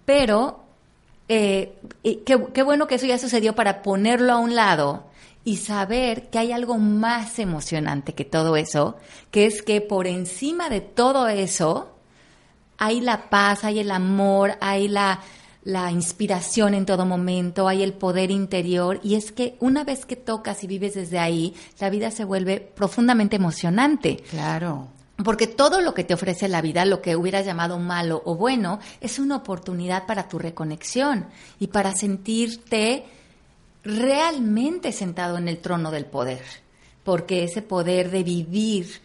Pero 0.05 0.65
eh, 1.27 1.79
qué, 2.03 2.47
qué 2.53 2.63
bueno 2.63 2.87
que 2.87 2.97
eso 2.97 3.07
ya 3.07 3.19
sucedió 3.19 3.55
para 3.55 3.83
ponerlo 3.83 4.35
a 4.35 4.39
un 4.39 4.55
lado 4.55 5.07
y 5.45 5.57
saber 5.57 6.29
que 6.29 6.39
hay 6.39 6.53
algo 6.53 6.77
más 6.77 7.39
emocionante 7.39 8.13
que 8.13 8.27
todo 8.27 8.57
eso, 8.57 8.97
que 9.31 9.47
es 9.47 9.63
que 9.63 9.81
por 9.81 10.07
encima 10.07 10.69
de 10.69 10.83
todo 10.83 11.27
eso, 11.29 11.98
hay 12.79 13.01
la 13.01 13.29
paz, 13.29 13.65
hay 13.65 13.81
el 13.81 13.91
amor, 13.91 14.57
hay 14.61 14.89
la, 14.89 15.21
la 15.65 15.91
inspiración 15.91 16.73
en 16.73 16.87
todo 16.87 17.05
momento, 17.05 17.69
hay 17.69 17.83
el 17.83 17.93
poder 17.93 18.31
interior 18.31 19.01
y 19.03 19.17
es 19.17 19.33
que 19.33 19.57
una 19.61 19.85
vez 19.85 20.07
que 20.07 20.17
tocas 20.17 20.65
y 20.65 20.67
vives 20.67 20.95
desde 20.95 21.19
ahí, 21.19 21.55
la 21.81 21.91
vida 21.91 22.11
se 22.11 22.25
vuelve 22.25 22.61
profundamente 22.61 23.37
emocionante. 23.37 24.17
Claro. 24.31 24.89
Porque 25.25 25.49
todo 25.49 25.81
lo 25.81 25.95
que 25.95 26.05
te 26.05 26.15
ofrece 26.15 26.49
la 26.49 26.63
vida, 26.63 26.85
lo 26.85 27.03
que 27.03 27.17
hubieras 27.17 27.45
llamado 27.45 27.81
malo 27.81 28.23
o 28.25 28.37
bueno, 28.37 28.79
es 29.01 29.19
una 29.19 29.37
oportunidad 29.37 30.07
para 30.07 30.29
tu 30.29 30.39
reconexión 30.39 31.27
y 31.59 31.67
para 31.67 31.95
sentirte 31.97 33.05
realmente 33.83 34.93
sentado 34.93 35.37
en 35.37 35.49
el 35.49 35.59
trono 35.59 35.91
del 35.91 36.07
poder. 36.07 36.45
Porque 37.03 37.43
ese 37.43 37.63
poder 37.63 38.13
de 38.13 38.23
vivir 38.23 39.01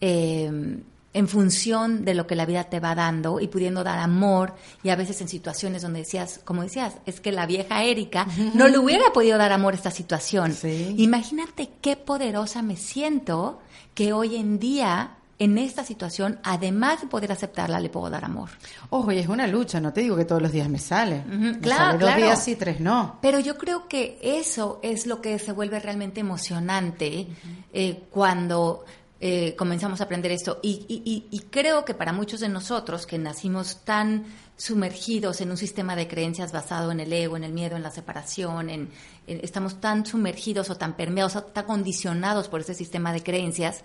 eh, 0.00 0.80
en 1.18 1.26
función 1.26 2.04
de 2.04 2.14
lo 2.14 2.28
que 2.28 2.36
la 2.36 2.46
vida 2.46 2.62
te 2.62 2.78
va 2.78 2.94
dando 2.94 3.40
y 3.40 3.48
pudiendo 3.48 3.82
dar 3.82 3.98
amor 3.98 4.54
y 4.84 4.90
a 4.90 4.96
veces 4.96 5.20
en 5.20 5.26
situaciones 5.26 5.82
donde 5.82 5.98
decías, 5.98 6.40
como 6.44 6.62
decías, 6.62 6.94
es 7.06 7.20
que 7.20 7.32
la 7.32 7.44
vieja 7.44 7.82
Erika 7.82 8.28
no 8.54 8.68
le 8.68 8.78
hubiera 8.78 9.02
podido 9.12 9.36
dar 9.36 9.50
amor 9.50 9.74
a 9.74 9.76
esta 9.76 9.90
situación. 9.90 10.56
Imagínate 10.96 11.70
qué 11.80 11.96
poderosa 11.96 12.62
me 12.62 12.76
siento 12.76 13.58
que 13.94 14.12
hoy 14.12 14.36
en 14.36 14.60
día 14.60 15.16
en 15.40 15.58
esta 15.58 15.84
situación, 15.84 16.38
además 16.44 17.00
de 17.00 17.08
poder 17.08 17.32
aceptarla, 17.32 17.80
le 17.80 17.88
puedo 17.88 18.10
dar 18.10 18.24
amor. 18.24 18.50
Ojo, 18.90 19.10
y 19.10 19.18
es 19.18 19.28
una 19.28 19.46
lucha, 19.48 19.80
no 19.80 19.92
te 19.92 20.02
digo 20.02 20.16
que 20.16 20.24
todos 20.24 20.42
los 20.42 20.52
días 20.52 20.68
me 20.68 20.78
sale. 20.78 21.24
claro, 21.60 21.98
dos 21.98 22.14
días 22.14 22.44
sí, 22.44 22.54
tres 22.54 22.80
no. 22.80 23.18
Pero 23.20 23.40
yo 23.40 23.58
creo 23.58 23.88
que 23.88 24.18
eso 24.22 24.78
es 24.82 25.06
lo 25.06 25.20
que 25.20 25.38
se 25.40 25.50
vuelve 25.50 25.80
realmente 25.80 26.20
emocionante 26.20 27.26
eh, 27.72 28.04
cuando 28.10 28.84
eh, 29.20 29.56
comenzamos 29.56 30.00
a 30.00 30.04
aprender 30.04 30.30
esto. 30.30 30.60
Y, 30.62 31.42
creo 31.50 31.84
que 31.84 31.94
para 31.94 32.12
muchos 32.12 32.40
de 32.40 32.48
nosotros 32.48 33.06
que 33.06 33.18
nacimos 33.18 33.84
tan 33.84 34.26
sumergidos 34.56 35.40
en 35.40 35.50
un 35.50 35.56
sistema 35.56 35.96
de 35.96 36.06
creencias 36.06 36.52
basado 36.52 36.92
en 36.92 37.00
el 37.00 37.12
ego, 37.12 37.36
en 37.36 37.44
el 37.44 37.52
miedo, 37.52 37.76
en 37.76 37.82
la 37.82 37.90
separación, 37.90 38.70
en, 38.70 38.90
estamos 39.26 39.80
tan 39.80 40.06
sumergidos 40.06 40.70
o 40.70 40.76
tan 40.76 40.96
permeados 40.96 41.36
o 41.36 41.42
tan 41.42 41.64
condicionados 41.64 42.48
por 42.48 42.60
ese 42.60 42.74
sistema 42.74 43.12
de 43.12 43.22
creencias, 43.22 43.82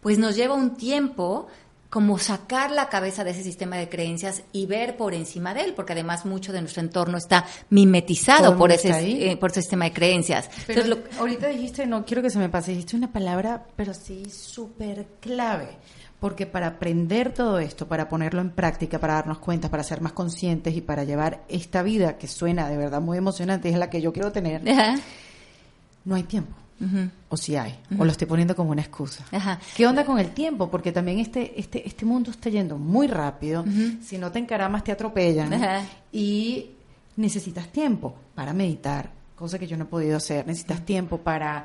pues 0.00 0.18
nos 0.18 0.34
lleva 0.34 0.54
un 0.54 0.76
tiempo 0.76 1.48
como 1.90 2.18
sacar 2.18 2.70
la 2.70 2.88
cabeza 2.88 3.24
de 3.24 3.32
ese 3.32 3.42
sistema 3.42 3.76
de 3.76 3.88
creencias 3.88 4.44
y 4.52 4.66
ver 4.66 4.96
por 4.96 5.12
encima 5.12 5.52
de 5.52 5.62
él, 5.62 5.74
porque 5.74 5.92
además 5.92 6.24
mucho 6.24 6.52
de 6.52 6.60
nuestro 6.60 6.82
entorno 6.82 7.18
está 7.18 7.44
mimetizado 7.68 8.56
por 8.56 8.70
ese, 8.70 8.90
eh, 9.30 9.36
por 9.36 9.50
ese 9.50 9.60
sistema 9.62 9.86
de 9.86 9.92
creencias. 9.92 10.48
ahorita 11.18 11.48
dijiste, 11.48 11.86
no 11.86 12.04
quiero 12.04 12.22
que 12.22 12.30
se 12.30 12.38
me 12.38 12.48
pase, 12.48 12.70
dijiste 12.70 12.96
una 12.96 13.12
palabra, 13.12 13.66
pero 13.74 13.92
sí 13.92 14.30
súper 14.30 15.04
clave, 15.20 15.78
porque 16.20 16.46
para 16.46 16.68
aprender 16.68 17.34
todo 17.34 17.58
esto, 17.58 17.88
para 17.88 18.08
ponerlo 18.08 18.40
en 18.40 18.50
práctica, 18.50 19.00
para 19.00 19.14
darnos 19.14 19.40
cuenta, 19.40 19.68
para 19.68 19.82
ser 19.82 20.00
más 20.00 20.12
conscientes 20.12 20.76
y 20.76 20.82
para 20.82 21.02
llevar 21.02 21.42
esta 21.48 21.82
vida 21.82 22.18
que 22.18 22.28
suena 22.28 22.68
de 22.68 22.76
verdad 22.76 23.00
muy 23.00 23.18
emocionante, 23.18 23.68
es 23.68 23.76
la 23.76 23.90
que 23.90 24.00
yo 24.00 24.12
quiero 24.12 24.30
tener, 24.30 24.62
no 26.04 26.14
hay 26.14 26.22
tiempo 26.22 26.59
o 27.28 27.36
si 27.36 27.56
hay, 27.56 27.78
o 27.98 28.04
lo 28.04 28.10
estoy 28.10 28.26
poniendo 28.26 28.56
como 28.56 28.70
una 28.70 28.82
excusa. 28.82 29.24
¿Qué 29.76 29.86
onda 29.86 30.04
con 30.04 30.18
el 30.18 30.30
tiempo? 30.30 30.70
Porque 30.70 30.92
también 30.92 31.18
este, 31.18 31.58
este, 31.58 31.86
este 31.86 32.04
mundo 32.04 32.30
está 32.30 32.50
yendo 32.50 32.78
muy 32.78 33.06
rápido, 33.06 33.64
si 34.02 34.18
no 34.18 34.30
te 34.32 34.38
encaramas 34.38 34.84
te 34.84 34.92
atropellan. 34.92 35.86
Y 36.12 36.70
necesitas 37.16 37.68
tiempo 37.68 38.14
para 38.34 38.52
meditar, 38.52 39.10
cosa 39.36 39.58
que 39.58 39.66
yo 39.66 39.76
no 39.76 39.84
he 39.84 39.88
podido 39.88 40.16
hacer, 40.16 40.46
necesitas 40.46 40.84
tiempo 40.84 41.18
para 41.18 41.64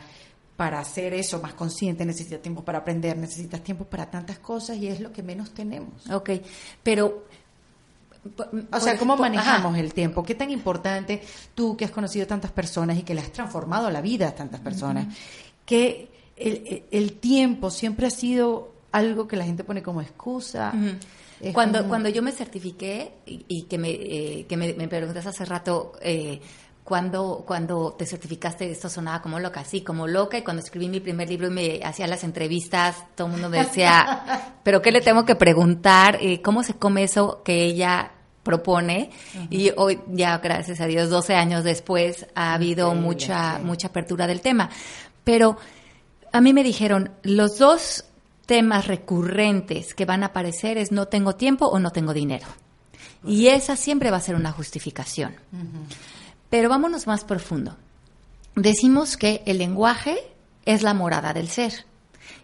para 0.55 0.79
hacer 0.79 1.13
eso 1.13 1.41
más 1.41 1.53
consciente, 1.53 2.05
necesitas 2.05 2.41
tiempo 2.41 2.63
para 2.63 2.79
aprender, 2.79 3.17
necesitas 3.17 3.61
tiempo 3.61 3.85
para 3.85 4.09
tantas 4.09 4.39
cosas 4.39 4.77
y 4.77 4.87
es 4.87 5.01
lo 5.01 5.11
que 5.11 5.21
menos 5.21 5.51
tenemos. 5.53 6.09
Ok, 6.09 6.29
pero 6.81 7.25
o 8.71 8.79
sea, 8.79 8.97
¿cómo 8.97 9.15
manejamos 9.17 9.77
el 9.77 9.93
tiempo? 9.93 10.23
¿Qué 10.23 10.35
tan 10.35 10.51
importante 10.51 11.21
tú 11.53 11.77
que 11.77 11.85
has 11.85 11.91
conocido 11.91 12.25
tantas 12.25 12.51
personas 12.51 12.97
y 12.97 13.03
que 13.03 13.13
le 13.13 13.21
has 13.21 13.31
transformado 13.31 13.89
la 13.89 14.01
vida 14.01 14.29
a 14.29 14.35
tantas 14.35 14.61
personas, 14.61 15.13
que 15.65 16.09
el, 16.35 17.13
tiempo 17.13 17.69
siempre 17.69 18.07
ha 18.07 18.11
sido 18.11 18.73
algo 18.91 19.27
que 19.27 19.35
la 19.35 19.45
gente 19.45 19.63
pone 19.63 19.83
como 19.83 20.01
excusa? 20.01 20.73
Cuando, 21.53 21.87
cuando 21.87 22.09
yo 22.09 22.21
me 22.21 22.31
certifiqué 22.31 23.13
y, 23.25 23.63
que, 23.63 23.77
me, 23.77 23.89
eh, 23.91 24.45
que 24.47 24.57
me, 24.57 24.87
preguntas 24.87 25.25
hace 25.25 25.45
rato... 25.45 25.93
Eh, 26.01 26.41
cuando, 26.85 27.43
cuando 27.47 27.93
te 27.97 28.05
certificaste, 28.05 28.69
esto 28.69 28.89
sonaba 28.89 29.19
como 29.19 29.39
loca, 29.39 29.65
sí, 29.65 29.81
como 29.81 30.05
loca, 30.05 30.37
y 30.37 30.43
cuando 30.43 30.61
escribí 30.61 30.87
mi 30.87 30.99
primer 30.99 31.27
libro 31.27 31.47
y 31.47 31.49
me 31.49 31.79
hacía 31.83 32.05
las 32.05 32.23
entrevistas, 32.23 33.03
todo 33.15 33.25
el 33.25 33.33
mundo 33.33 33.49
me 33.49 33.57
decía, 33.57 34.59
pero 34.63 34.83
¿qué 34.83 34.91
le 34.91 35.01
tengo 35.01 35.25
que 35.25 35.35
preguntar? 35.35 36.19
Eh, 36.21 36.43
¿Cómo 36.43 36.61
se 36.61 36.75
come 36.75 37.01
eso 37.01 37.41
que 37.43 37.63
ella 37.63 38.11
propone 38.45 39.09
y 39.49 39.71
hoy 39.75 39.99
ya 40.07 40.37
gracias 40.37 40.79
a 40.79 40.85
Dios 40.85 41.09
12 41.09 41.33
años 41.33 41.63
después 41.63 42.27
ha 42.35 42.53
habido 42.53 42.93
mucha 42.93 43.59
mucha 43.59 43.87
apertura 43.87 44.27
del 44.27 44.39
tema. 44.39 44.69
Pero 45.25 45.57
a 46.31 46.39
mí 46.39 46.53
me 46.53 46.63
dijeron 46.63 47.11
los 47.23 47.57
dos 47.57 48.05
temas 48.45 48.87
recurrentes 48.87 49.95
que 49.95 50.05
van 50.05 50.21
a 50.21 50.27
aparecer 50.27 50.77
es 50.77 50.91
no 50.91 51.07
tengo 51.07 51.35
tiempo 51.35 51.65
o 51.65 51.79
no 51.79 51.91
tengo 51.91 52.13
dinero. 52.13 52.45
Y 53.25 53.47
esa 53.47 53.75
siempre 53.75 54.11
va 54.11 54.17
a 54.17 54.21
ser 54.21 54.35
una 54.35 54.51
justificación. 54.51 55.35
Pero 56.51 56.69
vámonos 56.69 57.07
más 57.07 57.25
profundo. 57.25 57.75
Decimos 58.55 59.17
que 59.17 59.41
el 59.47 59.57
lenguaje 59.57 60.19
es 60.65 60.83
la 60.83 60.93
morada 60.93 61.33
del 61.33 61.49
ser. 61.49 61.85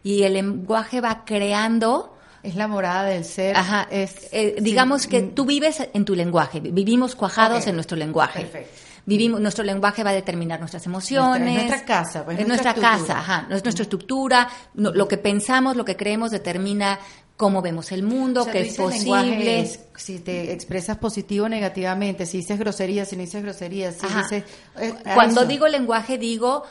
Y 0.04 0.24
el 0.24 0.34
lenguaje 0.34 1.00
va 1.00 1.24
creando 1.26 2.18
es 2.44 2.56
la 2.56 2.68
morada 2.68 3.04
del 3.04 3.26
ser. 3.26 3.56
Ajá. 3.56 3.88
Es, 3.92 4.30
eh, 4.32 4.56
digamos 4.60 5.08
que 5.08 5.22
tú 5.22 5.46
vives 5.46 5.82
en 5.94 6.06
tu 6.06 6.16
lenguaje, 6.16 6.60
vivimos 6.60 7.16
cuajados 7.16 7.68
en 7.68 7.76
nuestro 7.76 7.98
lenguaje. 7.98 8.42
Perfecto. 8.42 8.82
Vivimos, 9.04 9.42
nuestro 9.42 9.64
lenguaje 9.64 10.04
va 10.04 10.12
a 10.12 10.14
determinar 10.14 10.60
nuestras 10.60 10.86
emociones. 10.86 11.56
Nuestra, 11.56 11.84
casa, 11.84 12.24
pues, 12.24 12.40
es 12.40 12.48
nuestra, 12.48 12.76
casa, 12.76 13.18
ajá, 13.18 13.48
es 13.52 13.64
nuestra 13.64 13.84
estructura, 13.84 14.48
lo 14.76 15.08
que 15.08 15.18
pensamos, 15.18 15.76
lo 15.76 15.84
que 15.84 15.96
creemos 15.96 16.30
determina 16.30 17.00
cómo 17.36 17.64
vemos 17.64 17.92
el 17.92 18.04
mundo, 18.04 18.46
qué 18.46 18.62
es 18.62 18.76
posible. 18.76 19.68
si 19.96 20.20
te 20.20 20.54
expresas 20.54 21.00
positivo 21.00 21.46
o 21.46 21.50
negativamente, 21.50 22.28
si 22.28 22.38
dices 22.38 22.60
groserías, 22.60 23.10
si 23.10 23.16
no 23.16 23.24
dices 23.24 23.42
groserías, 23.42 23.96
si 23.96 24.06
dices... 24.06 24.44
Eh, 24.80 24.94
Cuando 25.16 25.46
digo 25.46 25.68
lenguaje 25.68 26.20
digo 26.20 26.64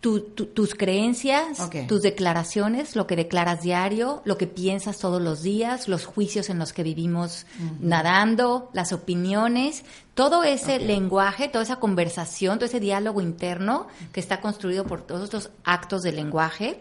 tus 0.00 0.74
creencias, 0.76 1.58
tus 1.88 2.02
declaraciones, 2.02 2.94
lo 2.94 3.08
que 3.08 3.16
declaras 3.16 3.62
diario, 3.62 4.22
lo 4.24 4.38
que 4.38 4.46
piensas 4.46 4.98
todos 4.98 5.20
los 5.20 5.42
días, 5.42 5.88
los 5.88 6.06
juicios 6.06 6.50
en 6.50 6.58
los 6.60 6.72
que 6.72 6.84
vivimos 6.84 7.46
nadando, 7.80 8.70
las 8.72 8.92
opiniones, 8.92 9.84
todo 10.14 10.44
ese 10.44 10.78
lenguaje, 10.78 11.48
toda 11.48 11.64
esa 11.64 11.76
conversación, 11.80 12.58
todo 12.58 12.66
ese 12.66 12.78
diálogo 12.78 13.20
interno 13.20 13.88
que 14.12 14.20
está 14.20 14.40
construido 14.40 14.84
por 14.84 15.02
todos 15.02 15.24
estos 15.24 15.50
actos 15.64 16.02
de 16.02 16.12
lenguaje, 16.12 16.80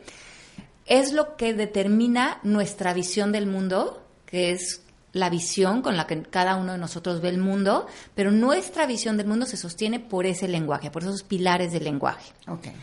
es 0.85 1.11
lo 1.11 1.35
que 1.37 1.53
determina 1.53 2.39
nuestra 2.43 2.93
visión 2.93 3.31
del 3.31 3.47
mundo, 3.47 4.03
que 4.27 4.51
es 4.51 4.81
la 5.13 5.31
visión 5.31 5.81
con 5.81 5.97
la 5.97 6.05
que 6.05 6.21
cada 6.21 6.55
uno 6.55 6.73
de 6.73 6.77
nosotros 6.77 7.21
ve 7.21 7.29
el 7.29 7.39
mundo, 7.39 7.87
pero 8.13 8.31
nuestra 8.31 8.85
visión 8.85 9.17
del 9.17 9.25
mundo 9.25 9.47
se 9.47 9.57
sostiene 9.57 9.99
por 9.99 10.27
ese 10.27 10.47
lenguaje, 10.47 10.91
por 10.91 11.01
esos 11.01 11.23
pilares 11.23 11.71
del 11.71 11.85
lenguaje. 11.85 12.31
Okay. 12.47 12.73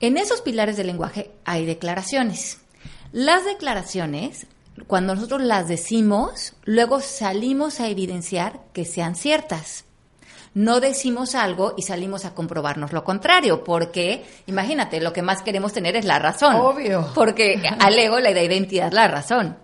En 0.00 0.16
esos 0.16 0.42
pilares 0.42 0.76
del 0.76 0.88
lenguaje 0.88 1.30
hay 1.44 1.64
declaraciones. 1.64 2.58
Las 3.12 3.44
declaraciones, 3.44 4.46
cuando 4.86 5.14
nosotros 5.14 5.40
las 5.42 5.68
decimos, 5.68 6.54
luego 6.64 7.00
salimos 7.00 7.80
a 7.80 7.88
evidenciar 7.88 8.60
que 8.72 8.84
sean 8.84 9.14
ciertas. 9.14 9.84
no 10.56 10.80
decimos 10.80 11.34
algo 11.34 11.74
y 11.76 11.82
salimos 11.82 12.24
a 12.24 12.34
comprobarnos 12.34 12.94
lo 12.94 13.04
contrario, 13.04 13.62
porque 13.62 14.24
imagínate, 14.46 15.02
lo 15.02 15.12
que 15.12 15.20
más 15.20 15.42
queremos 15.42 15.74
tener 15.74 15.96
es 15.96 16.06
la 16.06 16.18
razón. 16.18 16.56
Obvio. 16.56 17.10
Porque 17.14 17.60
al 17.78 17.98
ego 17.98 18.20
le 18.20 18.32
da 18.32 18.42
identidad 18.42 18.90
la 18.90 19.06
razón. 19.06 19.58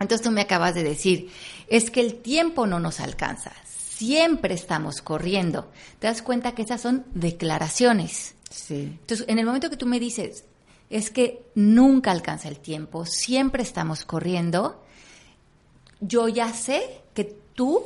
Entonces 0.00 0.22
tú 0.22 0.32
me 0.32 0.40
acabas 0.40 0.74
de 0.74 0.82
decir, 0.82 1.30
es 1.68 1.92
que 1.92 2.00
el 2.00 2.16
tiempo 2.16 2.66
no 2.66 2.80
nos 2.80 2.98
alcanza, 2.98 3.52
siempre 3.64 4.54
estamos 4.54 5.00
corriendo. 5.00 5.70
Te 6.00 6.08
das 6.08 6.22
cuenta 6.22 6.56
que 6.56 6.62
esas 6.62 6.80
son 6.80 7.06
declaraciones. 7.14 8.35
Sí. 8.56 8.98
Entonces, 9.00 9.26
en 9.28 9.38
el 9.38 9.46
momento 9.46 9.70
que 9.70 9.76
tú 9.76 9.86
me 9.86 10.00
dices, 10.00 10.44
es 10.90 11.10
que 11.10 11.42
nunca 11.54 12.10
alcanza 12.10 12.48
el 12.48 12.58
tiempo, 12.58 13.04
siempre 13.06 13.62
estamos 13.62 14.04
corriendo, 14.04 14.82
yo 16.00 16.28
ya 16.28 16.52
sé 16.52 17.02
que 17.14 17.24
tú, 17.54 17.82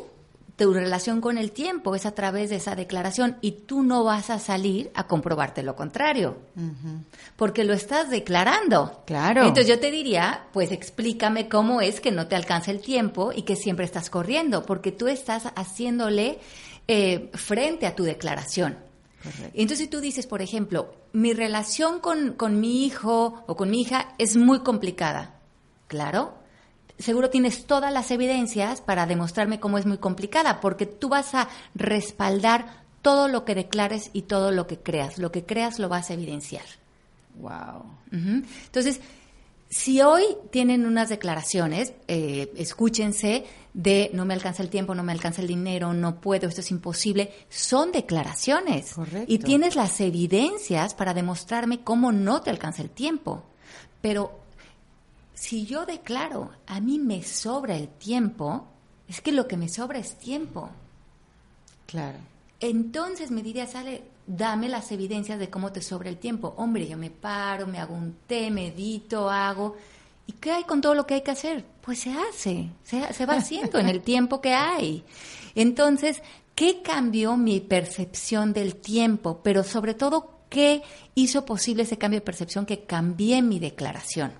tu 0.56 0.72
relación 0.72 1.20
con 1.20 1.38
el 1.38 1.52
tiempo 1.52 1.94
es 1.94 2.04
a 2.04 2.12
través 2.12 2.50
de 2.50 2.56
esa 2.56 2.74
declaración 2.74 3.36
y 3.40 3.52
tú 3.52 3.82
no 3.82 4.04
vas 4.04 4.30
a 4.30 4.38
salir 4.38 4.90
a 4.94 5.06
comprobarte 5.06 5.62
lo 5.62 5.76
contrario, 5.76 6.36
porque 7.36 7.64
lo 7.64 7.72
estás 7.72 8.10
declarando. 8.10 9.02
Claro. 9.06 9.42
Entonces 9.42 9.68
yo 9.68 9.80
te 9.80 9.90
diría, 9.90 10.46
pues 10.52 10.70
explícame 10.72 11.48
cómo 11.48 11.80
es 11.80 12.00
que 12.00 12.10
no 12.10 12.26
te 12.26 12.36
alcanza 12.36 12.70
el 12.70 12.80
tiempo 12.80 13.32
y 13.34 13.42
que 13.42 13.56
siempre 13.56 13.86
estás 13.86 14.10
corriendo, 14.10 14.66
porque 14.66 14.92
tú 14.92 15.08
estás 15.08 15.44
haciéndole 15.56 16.38
eh, 16.86 17.30
frente 17.34 17.86
a 17.86 17.94
tu 17.94 18.04
declaración. 18.04 18.89
Correcto. 19.22 19.50
Entonces 19.54 19.78
si 19.78 19.86
tú 19.88 20.00
dices, 20.00 20.26
por 20.26 20.42
ejemplo, 20.42 20.94
mi 21.12 21.32
relación 21.32 22.00
con, 22.00 22.32
con 22.34 22.60
mi 22.60 22.84
hijo 22.84 23.44
o 23.46 23.56
con 23.56 23.70
mi 23.70 23.82
hija 23.82 24.14
es 24.18 24.36
muy 24.36 24.60
complicada. 24.60 25.40
Claro, 25.88 26.34
seguro 26.98 27.30
tienes 27.30 27.66
todas 27.66 27.92
las 27.92 28.10
evidencias 28.10 28.80
para 28.80 29.06
demostrarme 29.06 29.60
cómo 29.60 29.78
es 29.78 29.86
muy 29.86 29.98
complicada, 29.98 30.60
porque 30.60 30.86
tú 30.86 31.08
vas 31.08 31.34
a 31.34 31.48
respaldar 31.74 32.84
todo 33.02 33.28
lo 33.28 33.44
que 33.44 33.54
declares 33.54 34.10
y 34.12 34.22
todo 34.22 34.50
lo 34.52 34.66
que 34.66 34.78
creas. 34.78 35.18
Lo 35.18 35.32
que 35.32 35.44
creas 35.44 35.78
lo 35.78 35.88
vas 35.88 36.10
a 36.10 36.14
evidenciar. 36.14 36.64
Wow. 37.36 37.84
Entonces, 38.12 39.00
si 39.70 40.02
hoy 40.02 40.24
tienen 40.50 40.84
unas 40.84 41.08
declaraciones, 41.08 41.92
eh, 42.08 42.52
escúchense 42.56 43.44
de 43.72 44.10
no 44.12 44.24
me 44.24 44.34
alcanza 44.34 44.64
el 44.64 44.68
tiempo, 44.68 44.96
no 44.96 45.04
me 45.04 45.12
alcanza 45.12 45.42
el 45.42 45.46
dinero, 45.46 45.94
no 45.94 46.20
puedo, 46.20 46.48
esto 46.48 46.60
es 46.60 46.72
imposible, 46.72 47.32
son 47.48 47.92
declaraciones. 47.92 48.94
Correcto. 48.94 49.32
Y 49.32 49.38
tienes 49.38 49.76
las 49.76 50.00
evidencias 50.00 50.94
para 50.94 51.14
demostrarme 51.14 51.84
cómo 51.84 52.10
no 52.10 52.40
te 52.42 52.50
alcanza 52.50 52.82
el 52.82 52.90
tiempo. 52.90 53.44
Pero 54.00 54.40
si 55.34 55.66
yo 55.66 55.86
declaro, 55.86 56.50
a 56.66 56.80
mí 56.80 56.98
me 56.98 57.22
sobra 57.22 57.76
el 57.76 57.86
tiempo, 57.86 58.66
es 59.06 59.20
que 59.20 59.30
lo 59.30 59.46
que 59.46 59.56
me 59.56 59.68
sobra 59.68 60.00
es 60.00 60.18
tiempo. 60.18 60.68
Claro. 61.86 62.18
Entonces 62.58 63.30
me 63.30 63.42
diría, 63.42 63.68
sale, 63.68 64.02
dame 64.36 64.68
las 64.68 64.92
evidencias 64.92 65.38
de 65.38 65.50
cómo 65.50 65.72
te 65.72 65.82
sobra 65.82 66.08
el 66.08 66.18
tiempo. 66.18 66.54
Hombre, 66.56 66.86
yo 66.86 66.96
me 66.96 67.10
paro, 67.10 67.66
me 67.66 67.78
hago 67.78 67.94
un 67.94 68.16
té, 68.26 68.50
medito, 68.50 69.28
hago. 69.28 69.76
¿Y 70.26 70.32
qué 70.34 70.52
hay 70.52 70.64
con 70.64 70.80
todo 70.80 70.94
lo 70.94 71.06
que 71.06 71.14
hay 71.14 71.22
que 71.22 71.32
hacer? 71.32 71.64
Pues 71.80 72.00
se 72.00 72.12
hace, 72.12 72.70
se, 72.84 73.12
se 73.12 73.26
va 73.26 73.34
haciendo 73.34 73.78
en 73.78 73.88
el 73.88 74.00
tiempo 74.02 74.40
que 74.40 74.54
hay. 74.54 75.04
Entonces, 75.54 76.22
¿qué 76.54 76.80
cambió 76.82 77.36
mi 77.36 77.60
percepción 77.60 78.52
del 78.52 78.76
tiempo? 78.76 79.40
Pero 79.42 79.64
sobre 79.64 79.94
todo, 79.94 80.42
¿qué 80.48 80.82
hizo 81.16 81.44
posible 81.44 81.82
ese 81.82 81.98
cambio 81.98 82.20
de 82.20 82.24
percepción 82.24 82.66
que 82.66 82.84
cambié 82.84 83.42
mi 83.42 83.58
declaración? 83.58 84.32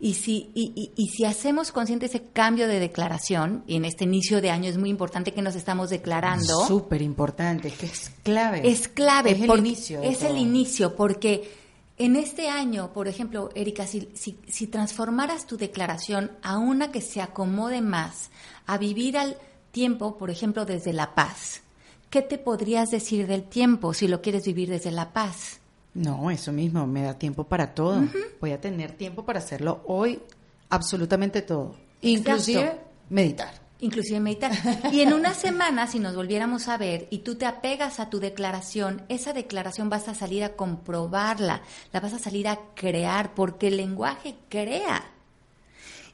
Y 0.00 0.14
si, 0.14 0.50
y, 0.54 0.72
y- 0.76 0.92
y 0.96 1.08
si 1.08 1.24
hacemos 1.24 1.72
consciente 1.72 2.06
ese 2.06 2.22
cambio 2.32 2.68
de 2.68 2.78
declaración, 2.78 3.64
y 3.66 3.74
en 3.76 3.84
este 3.84 4.04
inicio 4.04 4.40
de 4.40 4.50
año 4.50 4.70
es 4.70 4.78
muy 4.78 4.90
importante 4.90 5.32
que 5.32 5.42
nos 5.42 5.56
estamos 5.56 5.90
declarando, 5.90 6.64
Súper 6.66 7.02
importante, 7.02 7.66
es 7.68 7.74
que 7.78 7.86
es 7.86 8.10
clave. 8.22 8.60
es 8.68 8.86
clave. 8.86 9.32
Es 9.32 9.40
el 9.42 9.58
inicio. 9.58 10.02
Es 10.02 10.22
el 10.22 10.38
inicio, 10.38 10.94
porque 10.94 11.50
en 11.96 12.14
este 12.14 12.48
año, 12.48 12.92
por 12.92 13.08
ejemplo, 13.08 13.50
Erika, 13.56 13.88
si, 13.88 14.08
si, 14.14 14.38
si 14.46 14.68
transformaras 14.68 15.46
tu 15.48 15.56
declaración 15.56 16.30
a 16.42 16.58
una 16.58 16.92
que 16.92 17.00
se 17.00 17.20
acomode 17.20 17.80
más 17.80 18.30
a 18.66 18.78
vivir 18.78 19.18
al 19.18 19.36
tiempo, 19.72 20.16
por 20.16 20.30
ejemplo, 20.30 20.64
desde 20.64 20.92
la 20.92 21.16
paz, 21.16 21.60
¿qué 22.08 22.22
te 22.22 22.38
podrías 22.38 22.92
decir 22.92 23.26
del 23.26 23.42
tiempo 23.42 23.92
si 23.94 24.06
lo 24.06 24.22
quieres 24.22 24.44
vivir 24.46 24.68
desde 24.70 24.92
la 24.92 25.12
paz? 25.12 25.57
No, 25.94 26.30
eso 26.30 26.52
mismo, 26.52 26.86
me 26.86 27.02
da 27.02 27.14
tiempo 27.14 27.44
para 27.44 27.74
todo. 27.74 28.04
Voy 28.40 28.52
a 28.52 28.60
tener 28.60 28.92
tiempo 28.92 29.24
para 29.24 29.38
hacerlo 29.40 29.82
hoy, 29.86 30.20
absolutamente 30.68 31.42
todo. 31.42 31.74
Inclusive 32.02 32.60
Exacto. 32.60 32.82
meditar. 33.10 33.68
Inclusive 33.80 34.20
meditar. 34.20 34.52
Y 34.92 35.00
en 35.00 35.12
una 35.12 35.34
semana, 35.34 35.86
si 35.86 35.98
nos 35.98 36.16
volviéramos 36.16 36.68
a 36.68 36.76
ver 36.76 37.06
y 37.10 37.18
tú 37.18 37.36
te 37.36 37.46
apegas 37.46 38.00
a 38.00 38.10
tu 38.10 38.18
declaración, 38.18 39.02
esa 39.08 39.32
declaración 39.32 39.88
vas 39.88 40.08
a 40.08 40.14
salir 40.14 40.42
a 40.44 40.56
comprobarla, 40.56 41.62
la 41.92 42.00
vas 42.00 42.12
a 42.12 42.18
salir 42.18 42.48
a 42.48 42.58
crear, 42.74 43.34
porque 43.34 43.68
el 43.68 43.76
lenguaje 43.76 44.36
crea. 44.48 45.04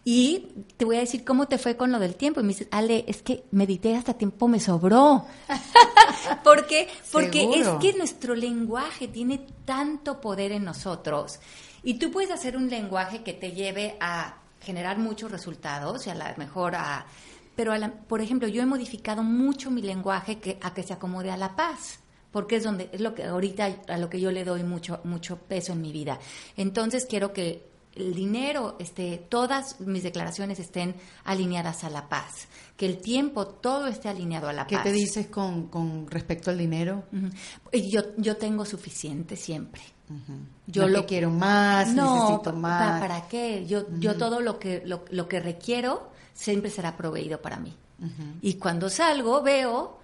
Y 0.07 0.49
te 0.77 0.85
voy 0.85 0.97
a 0.97 1.01
decir 1.01 1.25
cómo 1.25 1.49
te 1.49 1.57
fue 1.57 1.77
con 1.79 1.91
lo 1.91 1.99
del 1.99 2.15
tiempo. 2.17 2.41
Y 2.41 2.43
me 2.43 2.51
dices, 2.51 2.69
Ale, 2.71 3.05
es 3.09 3.23
que 3.23 3.45
medité 3.53 3.97
hasta 3.97 4.15
tiempo 4.15 4.49
me 4.49 4.61
sobró. 4.61 5.25
¿Por 6.43 6.67
qué? 6.69 6.89
Porque 7.11 7.41
Seguro. 7.41 7.79
es 7.81 7.93
que 7.93 7.97
nuestro 7.99 8.35
lenguaje 8.35 9.09
tiene 9.09 9.47
tanto 9.65 10.21
poder 10.21 10.53
en 10.53 10.65
nosotros. 10.65 11.41
Y 11.83 11.95
tú 11.95 12.11
puedes 12.11 12.31
hacer 12.31 12.57
un 12.57 12.69
lenguaje 12.69 13.23
que 13.23 13.33
te 13.33 13.53
lleve 13.53 13.97
a 14.01 14.37
generar 14.61 14.99
muchos 14.99 15.31
resultados 15.31 16.07
y 16.07 16.11
a 16.11 16.15
lo 16.15 16.25
mejor 16.37 16.75
a... 16.75 17.07
Pero, 17.57 17.73
a 17.73 17.79
la- 17.79 17.93
por 17.93 18.21
ejemplo, 18.21 18.49
yo 18.49 18.63
he 18.63 18.67
modificado 18.67 19.23
mucho 19.23 19.71
mi 19.71 19.81
lenguaje 19.81 20.39
que, 20.39 20.59
a 20.61 20.75
que 20.75 20.83
se 20.83 20.93
acomode 20.93 21.31
a 21.31 21.37
la 21.37 21.57
paz 21.57 22.01
porque 22.33 22.57
es 22.57 22.65
donde 22.65 22.89
es 22.93 23.01
lo 23.01 23.15
que 23.15 23.23
ahorita 23.25 23.69
a 23.87 23.97
lo 23.97 24.11
que 24.11 24.19
yo 24.21 24.33
le 24.33 24.43
doy 24.45 24.65
mucho 24.65 24.99
mucho 25.05 25.37
peso 25.39 25.73
en 25.73 25.81
mi 25.81 25.93
vida. 25.93 26.19
Entonces 26.57 27.07
quiero 27.09 27.33
que 27.33 27.65
el 27.95 28.15
dinero 28.15 28.77
esté 28.79 29.19
todas 29.29 29.81
mis 29.81 30.03
declaraciones 30.03 30.59
estén 30.59 30.97
alineadas 31.25 31.85
a 31.85 31.91
la 31.91 32.09
paz, 32.09 32.49
que 32.77 32.87
el 32.87 32.99
tiempo 32.99 33.47
todo 33.47 33.87
esté 33.87 34.09
alineado 34.09 34.49
a 34.49 34.53
la 34.53 34.67
¿Qué 34.67 34.77
paz. 34.77 34.85
te 34.85 34.93
dices 34.93 35.27
con, 35.29 35.69
con 35.69 36.09
respecto 36.11 36.51
al 36.51 36.59
dinero? 36.59 37.05
Yo 37.73 38.03
yo 38.17 38.37
tengo 38.37 38.65
suficiente 38.65 39.37
siempre. 39.37 39.83
Yo 40.67 40.87
lo 40.87 41.07
quiero 41.07 41.31
más, 41.31 41.89
no, 41.95 42.25
necesito 42.25 42.53
más. 42.53 43.01
¿para, 43.01 43.01
para 43.01 43.29
qué? 43.29 43.65
Yo, 43.67 43.87
yo 43.99 44.17
todo 44.17 44.41
lo 44.41 44.59
que, 44.59 44.83
lo, 44.85 45.05
lo 45.11 45.29
que 45.29 45.41
requiero 45.41 46.11
siempre 46.35 46.71
será 46.71 46.97
proveído 46.97 47.41
para 47.41 47.59
mí. 47.59 47.75
Y 48.43 48.55
cuando 48.55 48.91
salgo 48.91 49.41
veo 49.43 49.99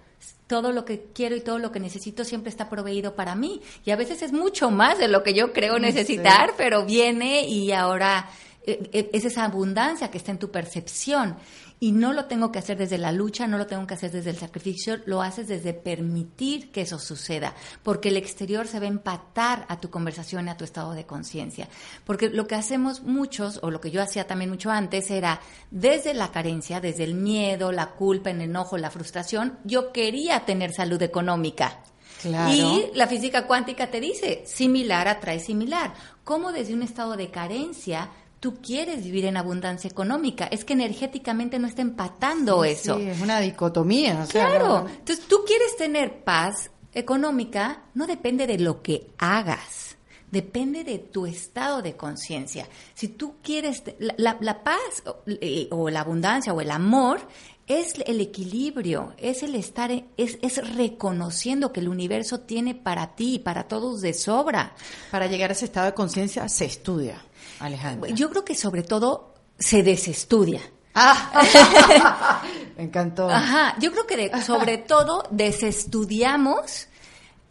todo 0.47 0.71
lo 0.71 0.83
que 0.85 1.05
quiero 1.13 1.35
y 1.35 1.41
todo 1.41 1.59
lo 1.59 1.71
que 1.71 1.79
necesito 1.79 2.25
siempre 2.25 2.49
está 2.49 2.69
proveído 2.69 3.15
para 3.15 3.35
mí. 3.35 3.61
Y 3.85 3.91
a 3.91 3.95
veces 3.95 4.21
es 4.21 4.33
mucho 4.33 4.69
más 4.71 4.97
de 4.99 5.07
lo 5.07 5.23
que 5.23 5.33
yo 5.33 5.53
creo 5.53 5.75
Sí. 5.75 5.81
necesitar, 5.81 6.53
pero 6.57 6.85
viene 6.85 7.47
y 7.47 7.71
ahora 7.71 8.29
eh, 8.65 8.89
eh, 8.91 9.09
es 9.13 9.25
esa 9.25 9.45
abundancia 9.45 10.11
que 10.11 10.17
está 10.17 10.31
en 10.31 10.37
tu 10.39 10.51
percepción. 10.51 11.35
Y 11.83 11.93
no 11.93 12.13
lo 12.13 12.25
tengo 12.25 12.51
que 12.51 12.59
hacer 12.59 12.77
desde 12.77 12.99
la 12.99 13.11
lucha, 13.11 13.47
no 13.47 13.57
lo 13.57 13.65
tengo 13.65 13.87
que 13.87 13.95
hacer 13.95 14.11
desde 14.11 14.29
el 14.29 14.37
sacrificio, 14.37 14.99
lo 15.07 15.23
haces 15.23 15.47
desde 15.47 15.73
permitir 15.73 16.71
que 16.71 16.81
eso 16.81 16.99
suceda, 16.99 17.55
porque 17.81 18.09
el 18.09 18.17
exterior 18.17 18.67
se 18.67 18.79
va 18.79 18.85
a 18.85 18.89
empatar 18.89 19.65
a 19.67 19.79
tu 19.79 19.89
conversación 19.89 20.45
y 20.45 20.51
a 20.51 20.57
tu 20.57 20.63
estado 20.63 20.93
de 20.93 21.07
conciencia. 21.07 21.67
Porque 22.05 22.29
lo 22.29 22.45
que 22.45 22.53
hacemos 22.53 23.01
muchos, 23.01 23.59
o 23.63 23.71
lo 23.71 23.81
que 23.81 23.89
yo 23.89 23.99
hacía 24.03 24.27
también 24.27 24.51
mucho 24.51 24.69
antes, 24.69 25.09
era 25.09 25.41
desde 25.71 26.13
la 26.13 26.31
carencia, 26.31 26.81
desde 26.81 27.03
el 27.03 27.15
miedo, 27.15 27.71
la 27.71 27.93
culpa, 27.93 28.29
el 28.29 28.41
enojo, 28.41 28.77
la 28.77 28.91
frustración, 28.91 29.57
yo 29.63 29.91
quería 29.91 30.45
tener 30.45 30.73
salud 30.73 31.01
económica. 31.01 31.79
Claro. 32.21 32.53
Y 32.53 32.91
la 32.93 33.07
física 33.07 33.47
cuántica 33.47 33.89
te 33.89 33.99
dice, 33.99 34.43
similar 34.45 35.07
atrae 35.07 35.39
similar. 35.39 35.95
¿Cómo 36.23 36.51
desde 36.51 36.75
un 36.75 36.83
estado 36.83 37.17
de 37.17 37.31
carencia 37.31 38.11
tú 38.41 38.55
quieres 38.61 39.03
vivir 39.05 39.23
en 39.25 39.37
abundancia 39.37 39.89
económica? 39.89 40.45
Es 40.47 40.65
que 40.65 40.73
energéticamente 40.73 41.57
no 41.59 41.67
está 41.67 41.81
empatando 41.81 42.63
Sí, 42.63 42.69
eso. 42.71 42.97
sí, 42.97 43.07
es 43.07 43.21
una 43.21 43.39
dicotomía. 43.39 44.19
o 44.21 44.25
sea, 44.25 44.47
Claro. 44.49 44.67
no- 44.83 44.89
Entonces, 44.89 45.25
tú 45.27 45.43
quieres 45.47 45.77
tener 45.77 46.25
paz 46.25 46.69
económica, 46.93 47.83
no 47.93 48.05
depende 48.07 48.47
de 48.47 48.57
lo 48.59 48.81
que 48.81 49.07
hagas, 49.17 49.95
depende 50.31 50.83
de 50.83 50.97
tu 50.99 51.25
estado 51.25 51.81
de 51.81 51.95
conciencia. 51.95 52.67
Si 52.93 53.07
tú 53.07 53.35
quieres, 53.43 53.83
la, 53.99 54.13
la- 54.17 54.37
la 54.41 54.63
paz 54.63 55.03
o, 55.05 55.17
eh, 55.27 55.67
o 55.71 55.89
la 55.89 56.01
abundancia 56.01 56.53
o 56.53 56.59
el 56.61 56.71
amor 56.71 57.19
es 57.67 57.93
el 58.05 58.19
equilibrio, 58.19 59.13
es 59.17 59.43
el 59.43 59.55
estar, 59.55 59.91
en- 59.91 60.07
es, 60.17 60.37
es 60.41 60.75
reconociendo 60.75 61.71
que 61.71 61.79
el 61.79 61.87
universo 61.89 62.39
tiene 62.41 62.75
para 62.75 63.15
ti 63.15 63.35
y 63.35 63.39
para 63.39 63.67
todos 63.67 64.01
de 64.01 64.13
sobra. 64.13 64.73
Para 65.11 65.27
llegar 65.27 65.49
a 65.51 65.53
ese 65.53 65.65
estado 65.65 65.85
de 65.87 65.93
conciencia 65.93 66.47
se 66.49 66.65
estudia, 66.65 67.23
Alejandra. 67.61 68.09
Yo 68.11 68.29
creo 68.29 68.43
que 68.45 68.55
sobre 68.55 68.83
todo 68.83 69.33
se 69.59 69.83
desestudia. 69.83 70.61
Ah, 70.93 72.43
me 72.77 72.83
encantó. 72.83 73.29
Ajá, 73.29 73.75
yo 73.79 73.91
creo 73.91 74.05
que 74.07 74.17
de- 74.17 74.41
sobre 74.43 74.77
todo 74.77 75.23
desestudiamos 75.31 76.87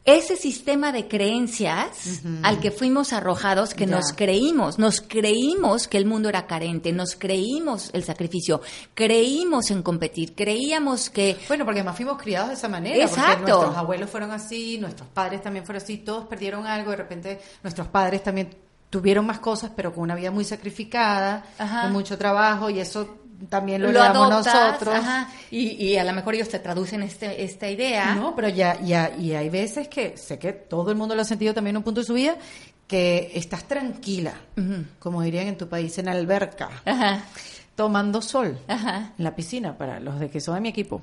ese 0.07 0.37
sistema 0.37 0.93
de 0.93 1.07
creencias 1.09 2.23
al 2.43 2.59
que 2.59 2.71
fuimos 2.71 3.13
arrojados, 3.13 3.75
que 3.75 3.87
nos 3.87 4.13
creímos, 4.15 4.79
nos 4.79 5.01
creímos 5.03 5.89
que 5.89 5.99
el 5.99 6.07
mundo 6.07 6.29
era 6.31 6.47
carente, 6.47 6.91
nos 6.93 7.15
creímos 7.15 7.91
el 7.93 8.03
sacrificio, 8.03 8.63
creímos 8.95 9.71
en 9.71 9.83
competir, 9.83 10.35
creíamos 10.35 11.11
que... 11.11 11.37
Bueno, 11.49 11.65
porque 11.67 11.85
más 11.85 11.95
fuimos 11.97 12.21
criados 12.21 12.49
de 12.49 12.55
esa 12.55 12.69
manera, 12.69 13.05
Exacto. 13.05 13.37
porque 13.37 13.53
nuestros 13.53 13.77
abuelos 13.77 14.11
fueron 14.11 14.31
así, 14.33 14.79
nuestros 14.79 15.09
padres 15.11 15.43
también 15.43 15.67
fueron 15.67 15.83
así, 15.83 15.99
todos 15.99 16.27
perdieron 16.27 16.67
algo, 16.67 16.91
de 16.93 16.97
repente 16.97 17.41
nuestros 17.63 17.87
padres 17.89 18.23
también 18.23 18.49
tuvieron 18.91 19.25
más 19.25 19.39
cosas, 19.39 19.71
pero 19.75 19.95
con 19.95 20.03
una 20.03 20.17
vida 20.17 20.31
muy 20.31 20.45
sacrificada, 20.45 21.45
con 21.57 21.93
mucho 21.93 22.19
trabajo, 22.19 22.69
y 22.69 22.81
eso 22.81 23.21
también 23.49 23.81
lo, 23.81 23.91
lo 23.91 24.13
nosotros. 24.13 25.03
y, 25.51 25.97
a 25.97 26.05
lo 26.05 26.13
mejor 26.13 26.35
ellos 26.35 26.49
te 26.49 26.59
traducen 26.59 27.03
este, 27.03 27.43
esta 27.43 27.71
idea. 27.71 28.15
No, 28.15 28.35
pero 28.35 28.49
ya, 28.49 28.79
ya, 28.81 29.11
y 29.17 29.33
hay 29.33 29.49
veces 29.49 29.89
que 29.89 30.17
sé 30.17 30.39
que 30.39 30.53
todo 30.53 30.91
el 30.91 30.97
mundo 30.97 31.15
lo 31.15 31.23
ha 31.23 31.25
sentido 31.25 31.55
también 31.55 31.75
en 31.75 31.79
un 31.79 31.85
punto 31.85 32.01
de 32.01 32.07
su 32.07 32.15
vida, 32.15 32.37
que 32.87 33.31
estás 33.35 33.65
tranquila, 33.65 34.35
como 34.99 35.23
dirían 35.23 35.47
en 35.47 35.57
tu 35.57 35.69
país, 35.69 35.97
en 35.99 36.09
alberca, 36.09 36.69
tomando 37.77 38.21
sol 38.21 38.59
en 38.69 39.25
la 39.25 39.35
piscina, 39.37 39.79
para 39.79 40.01
los 40.01 40.19
de 40.19 40.29
que 40.29 40.41
son 40.41 40.57
de 40.57 40.61
mi 40.61 40.69
equipo 40.71 41.01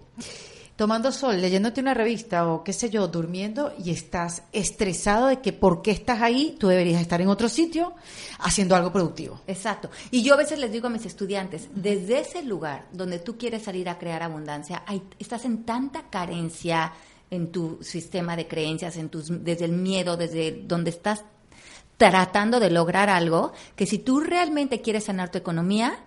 tomando 0.78 1.12
sol, 1.12 1.42
leyéndote 1.42 1.82
una 1.82 1.96
revista 1.96 2.48
o 2.48 2.64
qué 2.64 2.72
sé 2.72 2.92
yo, 2.92 3.08
durmiendo 3.08 3.74
y 3.84 3.90
estás 3.90 4.44
estresado 4.54 5.28
de 5.28 5.42
que 5.42 5.52
por 5.52 5.82
qué 5.82 5.90
estás 5.90 6.22
ahí, 6.22 6.56
tú 6.60 6.68
deberías 6.68 7.02
estar 7.02 7.20
en 7.20 7.28
otro 7.28 7.50
sitio 7.50 7.96
haciendo 8.40 8.76
algo 8.76 8.94
productivo. 8.94 9.42
Exacto. 9.48 9.90
Y 10.12 10.22
yo 10.22 10.36
a 10.36 10.38
veces 10.38 10.60
les 10.60 10.72
digo 10.72 10.88
a 10.88 10.92
mis 10.92 11.06
estudiantes, 11.06 11.68
desde 11.74 12.20
ese 12.20 12.44
lugar 12.44 12.86
donde 12.94 13.18
tú 13.18 13.38
quieres 13.38 13.64
salir 13.64 13.90
a 13.90 13.98
crear 13.98 14.22
abundancia, 14.22 14.84
estás 15.18 15.46
en 15.46 15.64
tanta 15.66 16.10
carencia 16.12 16.94
en 17.32 17.52
tu 17.52 17.80
sistema 17.82 18.36
de 18.36 18.48
creencias, 18.48 18.98
en 18.98 19.10
tus, 19.10 19.44
desde 19.44 19.66
el 19.66 19.72
miedo, 19.72 20.16
desde 20.16 20.64
donde 20.64 20.92
estás 20.92 21.26
tratando 21.98 22.60
de 22.60 22.70
lograr 22.70 23.10
algo, 23.10 23.52
que 23.76 23.88
si 23.88 23.98
tú 23.98 24.20
realmente 24.20 24.82
quieres 24.82 25.06
sanar 25.06 25.32
tu 25.32 25.40
economía, 25.40 25.98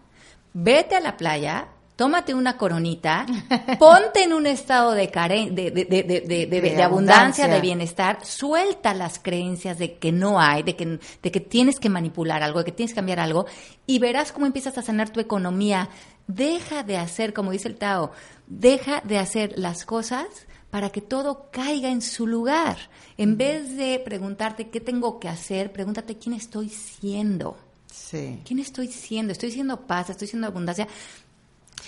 vete 0.55 0.95
a 0.95 1.01
la 1.01 1.17
playa, 1.17 1.69
tómate 2.01 2.33
una 2.33 2.57
coronita, 2.57 3.27
ponte 3.79 4.23
en 4.25 4.33
un 4.33 4.47
estado 4.47 4.93
de, 4.93 5.07
de, 5.09 6.83
abundancia, 6.83 7.47
de 7.47 7.61
bienestar, 7.61 8.25
suelta 8.25 8.95
las 8.95 9.19
creencias 9.19 9.79
de 9.79 9.99
que 9.99 10.11
no 10.11 10.41
hay, 10.41 10.63
de 10.63 10.77
que, 10.77 10.99
de 11.23 11.31
que 11.31 11.41
tienes 11.41 11.79
que 11.79 11.91
manipular 11.91 12.43
algo, 12.43 12.61
de 12.61 12.65
que 12.65 12.73
tienes 12.73 12.93
que 12.93 13.01
cambiar 13.01 13.21
algo, 13.21 13.45
y 13.85 13.99
verás 13.99 14.33
cómo 14.33 14.47
empiezas 14.47 14.79
a 14.79 14.83
sanar 14.83 15.11
tu 15.11 15.21
economía. 15.21 15.91
Deja 16.27 16.85
de 16.85 16.97
hacer, 16.97 17.35
como 17.35 17.51
dice 17.51 17.69
el 17.69 17.77
Tao, 17.77 18.13
deja 18.47 19.03
de 19.03 19.19
hacer 19.19 19.53
las 19.59 19.85
cosas 19.85 20.25
para 20.71 20.89
que 20.89 21.03
todo 21.03 21.51
caiga 21.53 21.91
en 21.91 22.01
su 22.01 22.27
lugar. 22.27 22.79
En 23.19 23.37
vez 23.37 23.77
de 23.77 24.01
preguntarte 24.03 24.71
qué 24.71 24.81
tengo 24.81 25.21
que 25.21 25.29
hacer, 25.29 25.71
pregúntate 25.71 26.17
quién 26.17 26.35
estoy 26.35 26.71
siendo. 26.71 27.59
Sí. 27.93 28.41
¿Quién 28.47 28.61
estoy 28.61 28.89
siendo? 28.89 29.33
¿Estoy 29.33 29.51
siendo 29.51 29.87
paz? 29.87 30.09
¿Estoy 30.09 30.29
siendo 30.29 30.47
abundancia? 30.47 30.89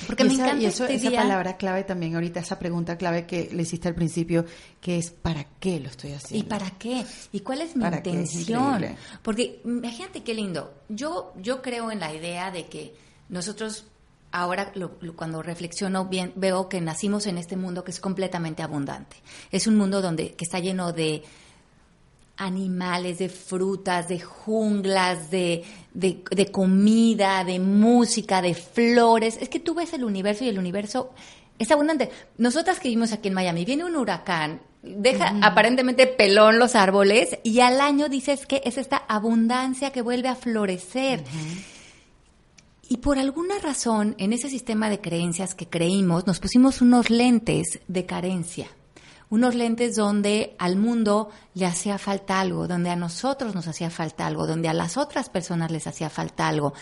Porque 0.06 0.24
me 0.24 0.34
encanta 0.34 0.56
y 0.56 0.66
eso, 0.66 0.84
este 0.84 1.08
esa 1.08 1.16
palabra 1.16 1.56
clave 1.56 1.84
también 1.84 2.14
ahorita, 2.14 2.40
esa 2.40 2.58
pregunta 2.58 2.96
clave 2.96 3.26
que 3.26 3.50
le 3.52 3.62
hiciste 3.62 3.88
al 3.88 3.94
principio, 3.94 4.44
que 4.80 4.98
es 4.98 5.10
¿para 5.10 5.44
qué 5.60 5.80
lo 5.80 5.88
estoy 5.88 6.12
haciendo? 6.12 6.46
¿Y 6.46 6.48
para 6.48 6.70
qué? 6.72 7.04
¿Y 7.30 7.40
cuál 7.40 7.62
es 7.62 7.76
mi 7.76 7.84
intención? 7.84 8.84
Porque 9.22 9.60
imagínate 9.64 10.22
qué 10.22 10.34
lindo. 10.34 10.74
Yo, 10.88 11.32
yo 11.40 11.62
creo 11.62 11.90
en 11.90 12.00
la 12.00 12.14
idea 12.14 12.50
de 12.50 12.66
que 12.66 12.94
nosotros 13.28 13.86
ahora 14.32 14.72
cuando 15.14 15.42
reflexiono 15.42 16.06
bien 16.06 16.32
veo 16.34 16.68
que 16.68 16.80
nacimos 16.80 17.26
en 17.26 17.38
este 17.38 17.56
mundo 17.56 17.84
que 17.84 17.90
es 17.90 18.00
completamente 18.00 18.62
abundante. 18.62 19.16
Es 19.50 19.66
un 19.66 19.76
mundo 19.76 20.00
donde 20.00 20.32
que 20.32 20.44
está 20.44 20.58
lleno 20.58 20.92
de 20.92 21.22
animales, 22.44 23.18
de 23.18 23.28
frutas, 23.28 24.08
de 24.08 24.20
junglas, 24.20 25.30
de, 25.30 25.64
de, 25.94 26.50
comida, 26.50 27.44
de 27.44 27.58
música, 27.58 28.42
de 28.42 28.54
flores. 28.54 29.38
Es 29.40 29.48
que 29.48 29.60
tú 29.60 29.74
ves 29.74 29.92
el 29.92 30.04
universo 30.04 30.44
y 30.44 30.48
el 30.48 30.58
universo 30.58 31.10
es 31.58 31.70
abundante. 31.70 32.10
Nosotras 32.38 32.80
que 32.80 32.88
vivimos 32.88 33.12
aquí 33.12 33.28
en 33.28 33.34
Miami, 33.34 33.64
viene 33.64 33.84
un 33.84 33.96
huracán, 33.96 34.60
deja 34.82 35.34
aparentemente 35.42 36.06
pelón 36.06 36.58
los 36.58 36.74
árboles 36.74 37.38
y 37.42 37.60
al 37.60 37.80
año 37.80 38.08
dices 38.08 38.46
que 38.46 38.62
es 38.64 38.78
esta 38.78 38.96
abundancia 38.96 39.90
que 39.90 40.02
vuelve 40.02 40.28
a 40.28 40.34
florecer. 40.34 41.22
Y 42.88 42.98
por 42.98 43.18
alguna 43.18 43.58
razón, 43.58 44.14
en 44.18 44.32
ese 44.32 44.50
sistema 44.50 44.90
de 44.90 45.00
creencias 45.00 45.54
que 45.54 45.68
creímos, 45.68 46.26
nos 46.26 46.40
pusimos 46.40 46.82
unos 46.82 47.08
lentes 47.08 47.80
de 47.88 48.04
carencia 48.04 48.68
unos 49.32 49.54
lentes 49.54 49.96
donde 49.96 50.54
al 50.58 50.76
mundo 50.76 51.30
le 51.54 51.64
hacía 51.64 51.96
falta 51.96 52.38
algo, 52.38 52.68
donde 52.68 52.90
a 52.90 52.96
nosotros 52.96 53.54
nos 53.54 53.66
hacía 53.66 53.88
falta 53.88 54.26
algo, 54.26 54.46
donde 54.46 54.68
a 54.68 54.74
las 54.74 54.98
otras 54.98 55.30
personas 55.30 55.70
les 55.70 55.86
hacía 55.86 56.10
falta 56.10 56.48
algo. 56.48 56.74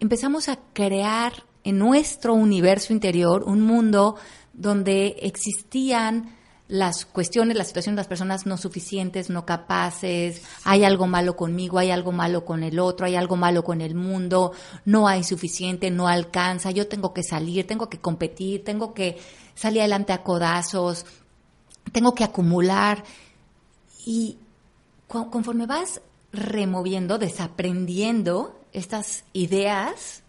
Empezamos 0.00 0.48
a 0.48 0.58
crear 0.72 1.44
en 1.62 1.78
nuestro 1.78 2.34
universo 2.34 2.92
interior 2.92 3.44
un 3.44 3.60
mundo 3.60 4.16
donde 4.52 5.18
existían 5.22 6.34
las 6.66 7.04
cuestiones, 7.04 7.56
las 7.56 7.68
situaciones 7.68 7.94
de 7.94 8.00
las 8.00 8.08
personas 8.08 8.44
no 8.44 8.56
suficientes, 8.56 9.30
no 9.30 9.46
capaces, 9.46 10.42
hay 10.64 10.82
algo 10.82 11.06
malo 11.06 11.36
conmigo, 11.36 11.78
hay 11.78 11.92
algo 11.92 12.10
malo 12.10 12.44
con 12.44 12.64
el 12.64 12.80
otro, 12.80 13.06
hay 13.06 13.14
algo 13.14 13.36
malo 13.36 13.62
con 13.62 13.80
el 13.80 13.94
mundo, 13.94 14.50
no 14.84 15.06
hay 15.06 15.22
suficiente, 15.22 15.92
no 15.92 16.08
alcanza, 16.08 16.72
yo 16.72 16.88
tengo 16.88 17.14
que 17.14 17.22
salir, 17.22 17.68
tengo 17.68 17.88
que 17.88 18.00
competir, 18.00 18.64
tengo 18.64 18.94
que 18.94 19.16
salir 19.54 19.82
adelante 19.82 20.12
a 20.12 20.24
codazos, 20.24 21.06
tengo 21.92 22.14
que 22.14 22.24
acumular. 22.24 23.04
Y 24.06 24.38
conforme 25.08 25.66
vas 25.66 26.00
removiendo, 26.32 27.18
desaprendiendo 27.18 28.60
estas 28.72 29.24
ideas 29.32 30.22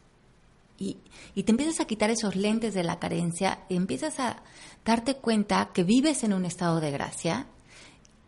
y, 0.78 0.98
y, 1.34 1.44
te 1.44 1.52
empiezas 1.52 1.80
a 1.80 1.86
quitar 1.86 2.10
esos 2.10 2.36
lentes 2.36 2.74
de 2.74 2.84
la 2.84 3.00
carencia, 3.00 3.60
empiezas 3.70 4.20
a 4.20 4.44
darte 4.84 5.16
cuenta 5.16 5.72
que 5.74 5.84
vives 5.84 6.24
en 6.24 6.34
un 6.34 6.46
estado 6.46 6.80
de 6.80 6.92
gracia, 6.92 7.48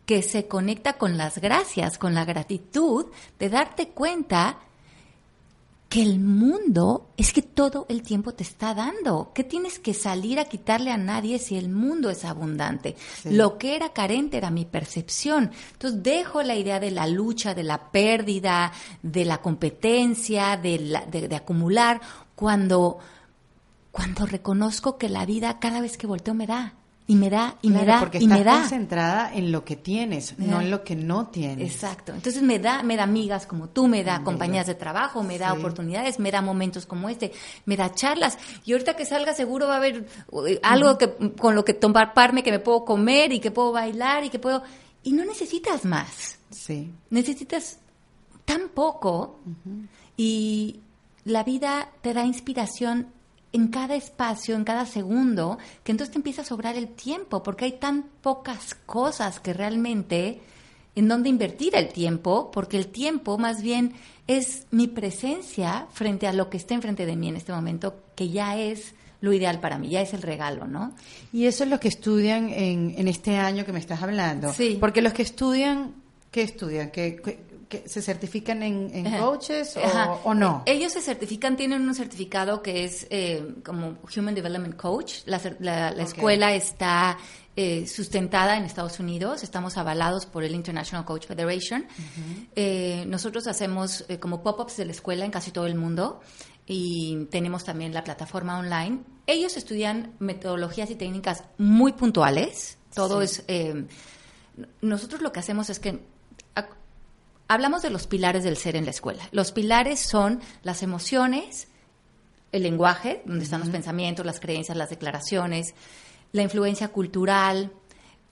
que 0.06 0.22
se 0.22 0.48
conecta 0.48 0.94
con 0.94 1.18
las 1.18 1.38
gracias, 1.38 1.98
con 1.98 2.14
la 2.14 2.24
gratitud, 2.24 3.06
de 3.38 3.50
darte 3.50 3.88
cuenta 3.88 4.58
que 5.88 6.02
el 6.02 6.20
mundo 6.20 7.10
es 7.16 7.32
que 7.32 7.40
todo 7.40 7.86
el 7.88 8.02
tiempo 8.02 8.34
te 8.34 8.42
está 8.42 8.74
dando. 8.74 9.32
¿Qué 9.34 9.42
tienes 9.42 9.78
que 9.78 9.94
salir 9.94 10.38
a 10.38 10.44
quitarle 10.44 10.90
a 10.90 10.98
nadie 10.98 11.38
si 11.38 11.56
el 11.56 11.70
mundo 11.70 12.10
es 12.10 12.26
abundante? 12.26 12.94
Lo 13.24 13.56
que 13.56 13.74
era 13.74 13.94
carente 13.94 14.36
era 14.36 14.50
mi 14.50 14.66
percepción. 14.66 15.50
Entonces 15.72 16.02
dejo 16.02 16.42
la 16.42 16.56
idea 16.56 16.78
de 16.78 16.90
la 16.90 17.06
lucha, 17.06 17.54
de 17.54 17.62
la 17.62 17.90
pérdida, 17.90 18.70
de 19.02 19.24
la 19.24 19.38
competencia, 19.38 20.58
de, 20.58 20.78
de 21.10 21.36
acumular, 21.36 22.02
cuando, 22.34 22.98
cuando 23.90 24.26
reconozco 24.26 24.98
que 24.98 25.08
la 25.08 25.24
vida 25.24 25.58
cada 25.58 25.80
vez 25.80 25.96
que 25.96 26.06
volteo 26.06 26.34
me 26.34 26.46
da 26.46 26.77
y 27.10 27.16
me 27.16 27.30
da 27.30 27.56
y 27.62 27.70
me 27.70 27.86
da 27.86 28.00
porque 28.00 28.18
y 28.18 28.28
me 28.28 28.44
da. 28.44 28.60
concentrada 28.60 29.32
en 29.34 29.50
lo 29.50 29.64
que 29.64 29.76
tienes 29.76 30.38
no 30.38 30.60
en 30.60 30.70
lo 30.70 30.84
que 30.84 30.94
no 30.94 31.28
tienes. 31.28 31.72
Exacto. 31.72 32.12
Entonces 32.12 32.42
me 32.42 32.58
da 32.58 32.82
me 32.82 32.96
da 32.96 33.04
amigas 33.04 33.46
como 33.46 33.70
tú 33.70 33.88
me 33.88 34.04
da 34.04 34.22
compañías 34.22 34.66
de 34.66 34.74
trabajo 34.74 35.22
me 35.22 35.38
da 35.38 35.54
oportunidades 35.54 36.18
me 36.18 36.30
da 36.30 36.42
momentos 36.42 36.84
como 36.84 37.08
este 37.08 37.32
me 37.64 37.78
da 37.78 37.94
charlas. 37.94 38.38
Y 38.66 38.72
ahorita 38.72 38.94
que 38.94 39.06
salga 39.06 39.32
seguro 39.32 39.66
va 39.66 39.74
a 39.74 39.76
haber 39.78 40.06
eh, 40.46 40.60
algo 40.62 40.98
que 40.98 41.14
con 41.38 41.54
lo 41.54 41.64
que 41.64 41.72
tomarme 41.72 42.42
que 42.42 42.50
me 42.50 42.58
puedo 42.58 42.84
comer 42.84 43.32
y 43.32 43.40
que 43.40 43.50
puedo 43.50 43.72
bailar 43.72 44.24
y 44.24 44.28
que 44.28 44.38
puedo 44.38 44.62
y 45.02 45.12
no 45.12 45.24
necesitas 45.24 45.86
más. 45.86 46.38
Sí. 46.50 46.92
Necesitas 47.08 47.78
tan 48.44 48.68
poco 48.68 49.40
y 50.14 50.80
la 51.24 51.42
vida 51.42 51.88
te 52.02 52.12
da 52.12 52.24
inspiración 52.24 53.08
en 53.52 53.68
cada 53.68 53.94
espacio, 53.94 54.56
en 54.56 54.64
cada 54.64 54.86
segundo, 54.86 55.58
que 55.84 55.92
entonces 55.92 56.12
te 56.12 56.18
empieza 56.18 56.42
a 56.42 56.44
sobrar 56.44 56.76
el 56.76 56.88
tiempo, 56.88 57.42
porque 57.42 57.64
hay 57.64 57.72
tan 57.72 58.04
pocas 58.20 58.74
cosas 58.74 59.40
que 59.40 59.52
realmente 59.52 60.40
en 60.94 61.08
donde 61.08 61.28
invertir 61.28 61.76
el 61.76 61.88
tiempo, 61.88 62.50
porque 62.50 62.76
el 62.76 62.88
tiempo 62.88 63.38
más 63.38 63.62
bien 63.62 63.94
es 64.26 64.66
mi 64.70 64.88
presencia 64.88 65.86
frente 65.92 66.26
a 66.26 66.32
lo 66.32 66.50
que 66.50 66.56
está 66.56 66.74
enfrente 66.74 67.06
de 67.06 67.14
mí 67.14 67.28
en 67.28 67.36
este 67.36 67.52
momento, 67.52 68.02
que 68.16 68.28
ya 68.30 68.58
es 68.58 68.94
lo 69.20 69.32
ideal 69.32 69.60
para 69.60 69.78
mí, 69.78 69.90
ya 69.90 70.00
es 70.00 70.12
el 70.12 70.22
regalo, 70.22 70.66
¿no? 70.66 70.92
Y 71.32 71.46
eso 71.46 71.64
es 71.64 71.70
lo 71.70 71.80
que 71.80 71.88
estudian 71.88 72.50
en, 72.50 72.94
en 72.96 73.08
este 73.08 73.36
año 73.36 73.64
que 73.64 73.72
me 73.72 73.78
estás 73.78 74.02
hablando. 74.02 74.52
Sí. 74.52 74.76
Porque 74.78 75.02
los 75.02 75.12
que 75.12 75.22
estudian, 75.22 75.94
¿qué 76.30 76.42
estudian? 76.42 76.90
¿Qué, 76.90 77.20
se 77.84 78.02
certifican 78.02 78.62
en, 78.62 79.18
coaches 79.18 79.76
o, 80.24 80.34
no? 80.34 80.62
Eh, 80.66 80.72
ellos 80.72 80.92
se 80.92 81.00
certifican, 81.00 81.56
tienen 81.56 81.82
un 81.82 81.94
certificado 81.94 82.62
que 82.62 82.84
es 82.84 83.06
eh, 83.10 83.54
como 83.64 83.98
Human 84.16 84.34
Development 84.34 84.76
Coach. 84.76 85.20
La, 85.26 85.36
escuela 86.02 86.54
está 86.54 87.18
eh, 87.56 87.86
sustentada 87.86 88.56
en 88.56 88.64
Estados 88.64 89.00
Unidos, 89.00 89.42
estamos 89.42 89.76
avalados 89.76 90.26
por 90.26 90.44
el 90.44 90.54
International 90.54 91.04
Coach 91.04 91.26
Federation. 91.26 91.86
nosotros 93.06 93.46
hacemos 93.46 94.04
como 94.20 94.42
pop-ups 94.42 94.76
de 94.76 94.86
la 94.86 94.92
escuela 94.92 95.24
en 95.24 95.30
casi 95.30 95.50
todo 95.50 95.66
el 95.66 95.74
mundo 95.74 96.20
y 96.66 97.26
tenemos 97.30 97.64
también 97.64 97.92
la 97.94 98.04
plataforma 98.04 98.58
online. 98.58 99.00
Ellos 99.26 99.56
estudian 99.56 100.14
metodologías 100.18 100.90
y 100.90 100.94
técnicas 100.94 101.44
muy 101.58 101.92
puntuales, 101.92 102.78
todo 102.94 103.22
es 103.22 103.44
nosotros 104.80 105.22
lo 105.22 105.32
que 105.32 105.40
hacemos 105.40 105.70
es 105.70 105.78
que 105.78 106.00
hablamos 107.48 107.82
de 107.82 107.90
los 107.90 108.06
pilares 108.06 108.44
del 108.44 108.56
ser 108.56 108.76
en 108.76 108.84
la 108.84 108.90
escuela. 108.90 109.28
Los 109.32 109.52
pilares 109.52 110.00
son 110.00 110.40
las 110.62 110.82
emociones, 110.82 111.68
el 112.52 112.62
lenguaje, 112.62 113.22
donde 113.24 113.44
están 113.44 113.60
los 113.60 113.70
pensamientos, 113.70 114.24
las 114.24 114.40
creencias, 114.40 114.76
las 114.76 114.90
declaraciones, 114.90 115.74
la 116.32 116.42
influencia 116.42 116.88
cultural, 116.88 117.72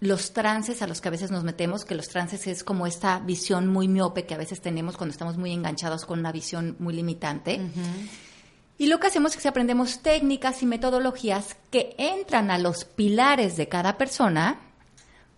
los 0.00 0.32
trances 0.32 0.82
a 0.82 0.86
los 0.86 1.00
que 1.00 1.08
a 1.08 1.10
veces 1.10 1.30
nos 1.30 1.44
metemos, 1.44 1.84
que 1.84 1.94
los 1.94 2.08
trances 2.08 2.46
es 2.46 2.62
como 2.62 2.86
esta 2.86 3.18
visión 3.18 3.66
muy 3.66 3.88
miope 3.88 4.26
que 4.26 4.34
a 4.34 4.38
veces 4.38 4.60
tenemos 4.60 4.96
cuando 4.96 5.12
estamos 5.12 5.38
muy 5.38 5.52
enganchados 5.52 6.04
con 6.04 6.18
una 6.18 6.32
visión 6.32 6.76
muy 6.78 6.94
limitante. 6.94 7.60
Y 8.78 8.88
lo 8.88 9.00
que 9.00 9.06
hacemos 9.06 9.34
es 9.34 9.42
que 9.42 9.48
aprendemos 9.48 10.00
técnicas 10.02 10.62
y 10.62 10.66
metodologías 10.66 11.56
que 11.70 11.94
entran 11.96 12.50
a 12.50 12.58
los 12.58 12.84
pilares 12.84 13.56
de 13.56 13.68
cada 13.68 13.96
persona, 13.96 14.60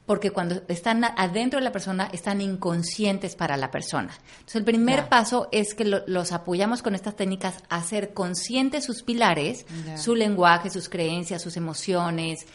porque 0.09 0.30
cuando 0.30 0.62
están 0.68 1.04
adentro 1.04 1.59
de 1.59 1.64
la 1.64 1.70
persona 1.70 2.09
están 2.11 2.40
inconscientes 2.40 3.36
para 3.36 3.59
la 3.59 3.70
persona. 3.70 4.11
Entonces 4.30 4.56
el 4.56 4.64
primer 4.64 5.11
paso 5.11 5.50
es 5.52 5.74
que 5.74 5.84
los 5.84 6.32
apoyamos 6.32 6.80
con 6.80 6.94
estas 6.94 7.14
técnicas 7.14 7.62
a 7.68 7.82
ser 7.82 8.14
conscientes 8.14 8.86
sus 8.86 9.02
pilares, 9.02 9.66
su 9.98 10.14
lenguaje, 10.14 10.70
sus 10.70 10.88
creencias, 10.88 11.42
sus 11.42 11.59
emociones, 11.59 12.46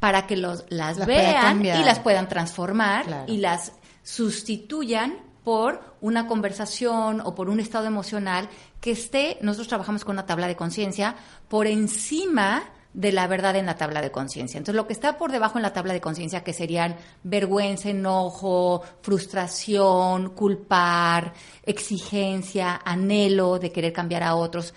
para 0.00 0.26
que 0.26 0.36
los, 0.36 0.64
las, 0.70 1.06
vean 1.06 1.64
y 1.64 1.84
las 1.84 2.00
puedan 2.00 2.28
transformar 2.28 3.26
y 3.28 3.36
las 3.36 3.74
sustituyan 4.02 5.18
por 5.44 5.96
una 6.00 6.26
conversación 6.26 7.20
o 7.20 7.32
por 7.32 7.48
un 7.48 7.60
estado 7.60 7.86
emocional 7.86 8.48
que 8.80 8.90
esté, 8.90 9.38
nosotros 9.40 9.68
trabajamos 9.68 10.04
con 10.04 10.16
una 10.16 10.26
tabla 10.26 10.48
de 10.48 10.56
conciencia, 10.56 11.14
por 11.46 11.68
encima 11.68 12.64
de 12.94 13.12
la 13.12 13.26
verdad 13.26 13.54
en 13.56 13.66
la 13.66 13.76
tabla 13.76 14.00
de 14.00 14.10
conciencia. 14.10 14.58
Entonces, 14.58 14.76
lo 14.76 14.86
que 14.86 14.92
está 14.92 15.18
por 15.18 15.30
debajo 15.30 15.58
en 15.58 15.62
la 15.62 15.72
tabla 15.72 15.92
de 15.92 16.00
conciencia, 16.00 16.42
que 16.42 16.52
serían 16.52 16.96
vergüenza, 17.22 17.90
enojo, 17.90 18.82
frustración, 19.02 20.30
culpar, 20.30 21.32
exigencia, 21.62 22.80
anhelo 22.84 23.58
de 23.58 23.70
querer 23.70 23.92
cambiar 23.92 24.22
a 24.22 24.34
otros, 24.34 24.74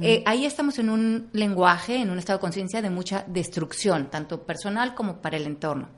eh, 0.00 0.22
ahí 0.26 0.46
estamos 0.46 0.78
en 0.78 0.90
un 0.90 1.28
lenguaje, 1.32 1.96
en 1.96 2.10
un 2.10 2.18
estado 2.18 2.38
de 2.38 2.42
conciencia 2.42 2.82
de 2.82 2.90
mucha 2.90 3.24
destrucción, 3.26 4.10
tanto 4.10 4.42
personal 4.42 4.94
como 4.94 5.20
para 5.20 5.36
el 5.36 5.46
entorno. 5.46 5.88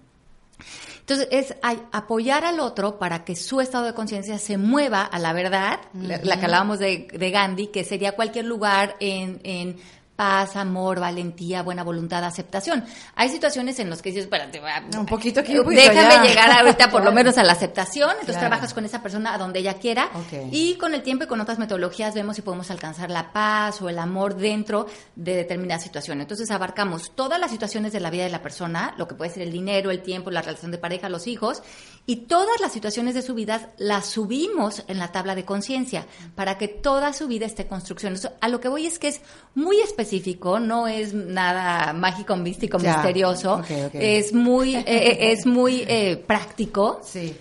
Entonces, 1.01 1.29
es 1.31 1.55
apoyar 1.93 2.47
al 2.47 2.61
otro 2.61 2.99
para 2.99 3.25
que 3.25 3.37
su 3.37 3.61
estado 3.61 3.85
de 3.85 3.93
conciencia 3.93 4.39
se 4.39 4.57
mueva 4.57 5.03
a 5.03 5.19
la 5.19 5.35
verdad, 5.35 5.81
la, 5.93 6.19
que 6.19 6.47
hablábamos 6.47 6.79
de, 6.79 7.31
Gandhi, 7.31 7.67
que 7.67 7.85
sería 7.85 8.13
cualquier 8.13 8.47
lugar 8.47 8.97
en, 9.01 9.39
en 9.45 9.77
paz, 10.17 10.57
amor, 10.57 11.01
valentía, 11.01 11.63
buena 11.63 11.83
voluntad, 11.83 12.23
aceptación. 12.25 12.85
Hay 13.17 13.29
situaciones 13.29 13.79
en 13.81 13.91
las 13.91 14.01
que 14.01 14.11
dices, 14.11 14.25
espérate, 14.25 14.61
un 14.97 15.07
poquito 15.07 15.41
aquí, 15.41 15.55
déjame 15.55 16.29
llegar 16.29 16.51
ahorita 16.53 16.91
por 16.91 17.05
lo 17.05 17.13
menos 17.13 17.37
a 17.39 17.43
la 17.43 17.53
aceptación, 17.53 18.11
entonces 18.13 18.39
trabajas 18.39 18.73
con 18.75 18.85
esa 18.85 19.03
persona 19.03 19.35
a 19.35 19.39
donde 19.39 19.59
ella 19.59 19.75
quiera 19.75 20.11
y 20.51 20.77
con 20.77 20.95
el 20.95 21.03
tiempo 21.03 21.25
y 21.25 21.27
con 21.27 21.41
otras 21.41 21.59
metodologías 21.59 22.15
vemos 22.15 22.37
si 22.37 22.43
podemos 22.43 22.71
alcanzar 22.71 23.11
la 23.11 23.33
paz 23.33 23.83
o 23.83 23.89
el 23.89 23.99
amor 23.99 24.37
dentro 24.37 24.87
de 25.17 25.35
determinada 25.35 25.81
situación. 25.81 26.21
Entonces 26.21 26.51
abarcamos 26.51 27.13
todas 27.15 27.41
las 27.41 27.51
situaciones 27.51 27.93
de 27.93 28.01
la 28.01 28.11
vida 28.11 28.25
de 28.25 28.31
la 28.31 28.43
persona, 28.43 28.95
lo 28.97 29.09
que 29.09 29.15
puede 29.15 29.33
ser 29.33 29.43
el 29.43 29.53
dinero, 29.53 29.91
el 29.91 30.03
tiempo, 30.03 30.31
la 30.31 30.43
relación 30.43 30.71
de 30.71 30.79
pareja, 30.79 31.09
los 31.09 31.27
hijos, 31.27 31.63
y 32.07 32.17
todas 32.27 32.61
las 32.61 32.73
situaciones 32.73 33.15
de 33.15 33.23
su 33.23 33.35
vida 33.35 33.73
las 33.79 34.07
subimos 34.07 34.85
en 34.87 34.99
la 34.99 35.11
tabla 35.11 35.35
de 35.35 35.45
conciencia 35.45 36.07
para 36.35 36.57
que 36.57 36.69
toda 36.69 37.13
su 37.13 37.27
vida 37.27 37.47
esté 37.47 37.67
construcción. 37.67 38.15
a 38.41 38.49
lo 38.49 38.61
que 38.61 38.69
voy 38.69 38.87
es 38.87 38.99
que 38.99 39.09
es 39.09 39.21
muy 39.55 39.81
específico 39.81 40.04
específico, 40.05 40.61
no 40.61 40.87
es 40.87 41.13
nada 41.13 41.93
mágico, 41.93 42.37
místico, 42.37 42.79
misterioso. 42.79 43.63
Es 43.93 44.33
muy, 44.33 44.77
eh, 44.77 44.85
eh, 44.87 45.19
es 45.33 45.47
muy 45.47 45.85
eh, 45.89 46.17
práctico. 46.17 47.01
Sí. 47.03 47.35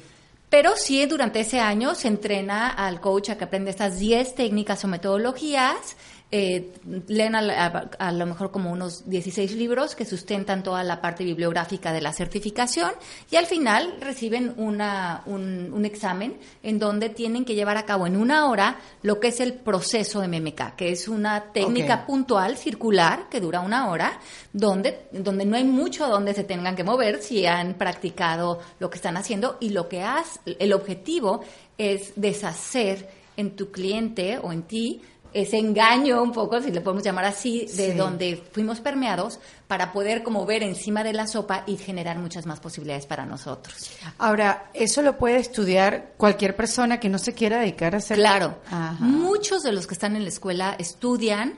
Pero 0.49 0.75
sí, 0.75 1.05
durante 1.05 1.39
ese 1.41 1.59
año 1.59 1.95
se 1.95 2.07
entrena 2.07 2.69
al 2.69 3.01
coach 3.01 3.29
a 3.29 3.37
que 3.37 3.45
aprenda 3.45 3.69
estas 3.69 3.99
10 3.99 4.35
técnicas 4.35 4.83
o 4.83 4.87
metodologías 4.87 5.95
eh, 6.35 6.71
leen 7.09 7.35
a, 7.35 8.11
lo 8.11 8.25
mejor 8.25 8.49
como 8.49 8.71
unos 8.71 9.07
16 9.07 9.51
libros 9.51 9.93
que 9.93 10.03
sustentan 10.03 10.63
toda 10.63 10.83
la 10.83 10.99
parte 10.99 11.23
bibliográfica 11.23 11.93
de 11.93 12.01
la 12.01 12.11
certificación 12.11 12.89
y 13.29 13.35
al 13.35 13.45
final 13.45 13.97
reciben 14.01 14.55
una, 14.57 15.21
un, 15.27 15.85
examen 15.85 16.39
en 16.63 16.79
donde 16.79 17.09
tienen 17.09 17.45
que 17.45 17.53
llevar 17.53 17.77
a 17.77 17.85
cabo 17.85 18.07
en 18.07 18.17
una 18.17 18.49
hora 18.49 18.79
lo 19.03 19.19
que 19.19 19.27
es 19.27 19.41
el 19.41 19.53
proceso 19.53 20.27
MMK, 20.27 20.75
que 20.75 20.91
es 20.91 21.07
una 21.07 21.51
técnica 21.51 22.07
puntual, 22.07 22.57
circular, 22.57 23.29
que 23.29 23.39
dura 23.39 23.59
una 23.59 23.91
hora, 23.91 24.19
donde, 24.53 25.05
donde 25.11 25.45
no 25.45 25.55
hay 25.55 25.65
mucho 25.65 26.07
donde 26.07 26.33
se 26.33 26.43
tengan 26.43 26.75
que 26.75 26.83
mover 26.83 27.21
si 27.21 27.45
han 27.45 27.75
practicado 27.75 28.59
lo 28.79 28.89
que 28.89 28.95
están 28.95 29.17
haciendo 29.17 29.57
y 29.59 29.69
lo 29.69 29.87
que 29.87 30.01
has, 30.01 30.39
el 30.47 30.73
objetivo 30.73 31.43
es 31.77 32.13
deshacer 32.15 33.07
en 33.37 33.55
tu 33.55 33.71
cliente 33.71 34.39
o 34.39 34.51
en 34.51 34.63
ti 34.63 35.01
ese 35.33 35.57
engaño 35.57 36.21
un 36.21 36.31
poco, 36.31 36.61
si 36.61 36.71
le 36.71 36.81
podemos 36.81 37.03
llamar 37.03 37.25
así, 37.25 37.65
de 37.75 37.93
donde 37.93 38.43
fuimos 38.51 38.79
permeados 38.79 39.39
para 39.67 39.91
poder 39.91 40.23
como 40.23 40.45
ver 40.45 40.63
encima 40.63 41.03
de 41.03 41.13
la 41.13 41.27
sopa 41.27 41.63
y 41.65 41.77
generar 41.77 42.19
muchas 42.19 42.45
más 42.45 42.59
posibilidades 42.59 43.05
para 43.05 43.25
nosotros. 43.25 43.91
Ahora, 44.17 44.69
eso 44.73 45.01
lo 45.01 45.17
puede 45.17 45.37
estudiar 45.37 46.13
cualquier 46.17 46.55
persona 46.55 46.99
que 46.99 47.09
no 47.09 47.17
se 47.17 47.33
quiera 47.33 47.59
dedicar 47.59 47.95
a 47.95 47.97
hacer. 47.97 48.17
Claro. 48.17 48.59
Muchos 48.99 49.63
de 49.63 49.71
los 49.71 49.87
que 49.87 49.93
están 49.93 50.15
en 50.15 50.23
la 50.23 50.29
escuela 50.29 50.75
estudian 50.77 51.57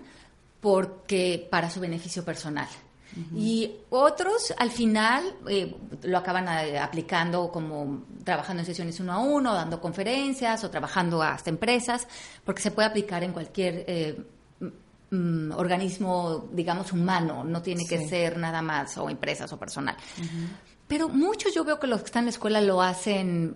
porque 0.62 1.48
para 1.52 1.70
su 1.70 1.80
beneficio 1.80 2.24
personal. 2.24 2.68
Y 3.36 3.72
otros 3.90 4.54
al 4.58 4.72
final 4.72 5.24
eh, 5.48 5.76
lo 6.04 6.18
acaban 6.18 6.48
eh, 6.48 6.78
aplicando 6.78 7.50
como 7.50 8.04
trabajando 8.24 8.62
en 8.62 8.66
sesiones 8.66 9.00
uno 9.00 9.14
a 9.14 9.20
uno, 9.20 9.54
dando 9.54 9.80
conferencias 9.80 10.64
o 10.64 10.70
trabajando 10.70 11.22
hasta 11.22 11.50
empresas, 11.50 12.08
porque 12.44 12.62
se 12.62 12.72
puede 12.72 12.90
aplicar 12.90 13.24
en 13.24 13.32
cualquier 13.32 13.86
eh, 13.88 14.22
organismo, 15.56 16.50
digamos, 16.52 16.92
humano, 16.92 17.44
no 17.44 17.62
tiene 17.62 17.86
que 17.86 18.06
ser 18.08 18.38
nada 18.38 18.62
más 18.62 18.98
o 18.98 19.10
empresas 19.10 19.52
o 19.54 19.58
personal. 19.58 19.96
Pero 20.88 21.10
muchos 21.10 21.54
yo 21.54 21.64
veo 21.64 21.80
que 21.80 21.88
los 21.88 22.02
que 22.02 22.06
están 22.06 22.22
en 22.22 22.26
la 22.26 22.32
escuela 22.32 22.62
lo 22.62 22.82
hacen 22.82 23.56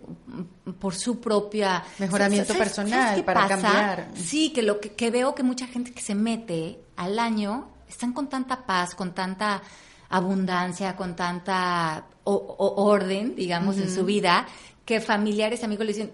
por 0.79 0.95
su 0.95 1.19
propia 1.19 1.83
mejoramiento 1.99 2.55
personal 2.55 3.23
para 3.23 3.47
cambiar. 3.47 4.09
Sí, 4.15 4.51
que 4.51 4.63
lo 4.63 4.79
que, 4.79 5.11
veo 5.11 5.35
que 5.35 5.43
mucha 5.43 5.67
gente 5.67 5.91
que 5.91 6.01
se 6.01 6.15
mete 6.15 6.79
al 6.95 7.19
año 7.19 7.69
están 7.89 8.13
con 8.13 8.29
tanta 8.29 8.65
paz, 8.65 8.95
con 8.95 9.13
tanta 9.13 9.61
abundancia, 10.09 10.95
con 10.95 11.15
tanta 11.15 12.05
orden, 12.23 13.35
digamos, 13.35 13.77
en 13.77 13.93
su 13.93 14.05
vida, 14.05 14.47
que 14.85 15.01
familiares, 15.01 15.63
amigos 15.63 15.85
le 15.85 15.93
dicen, 15.93 16.11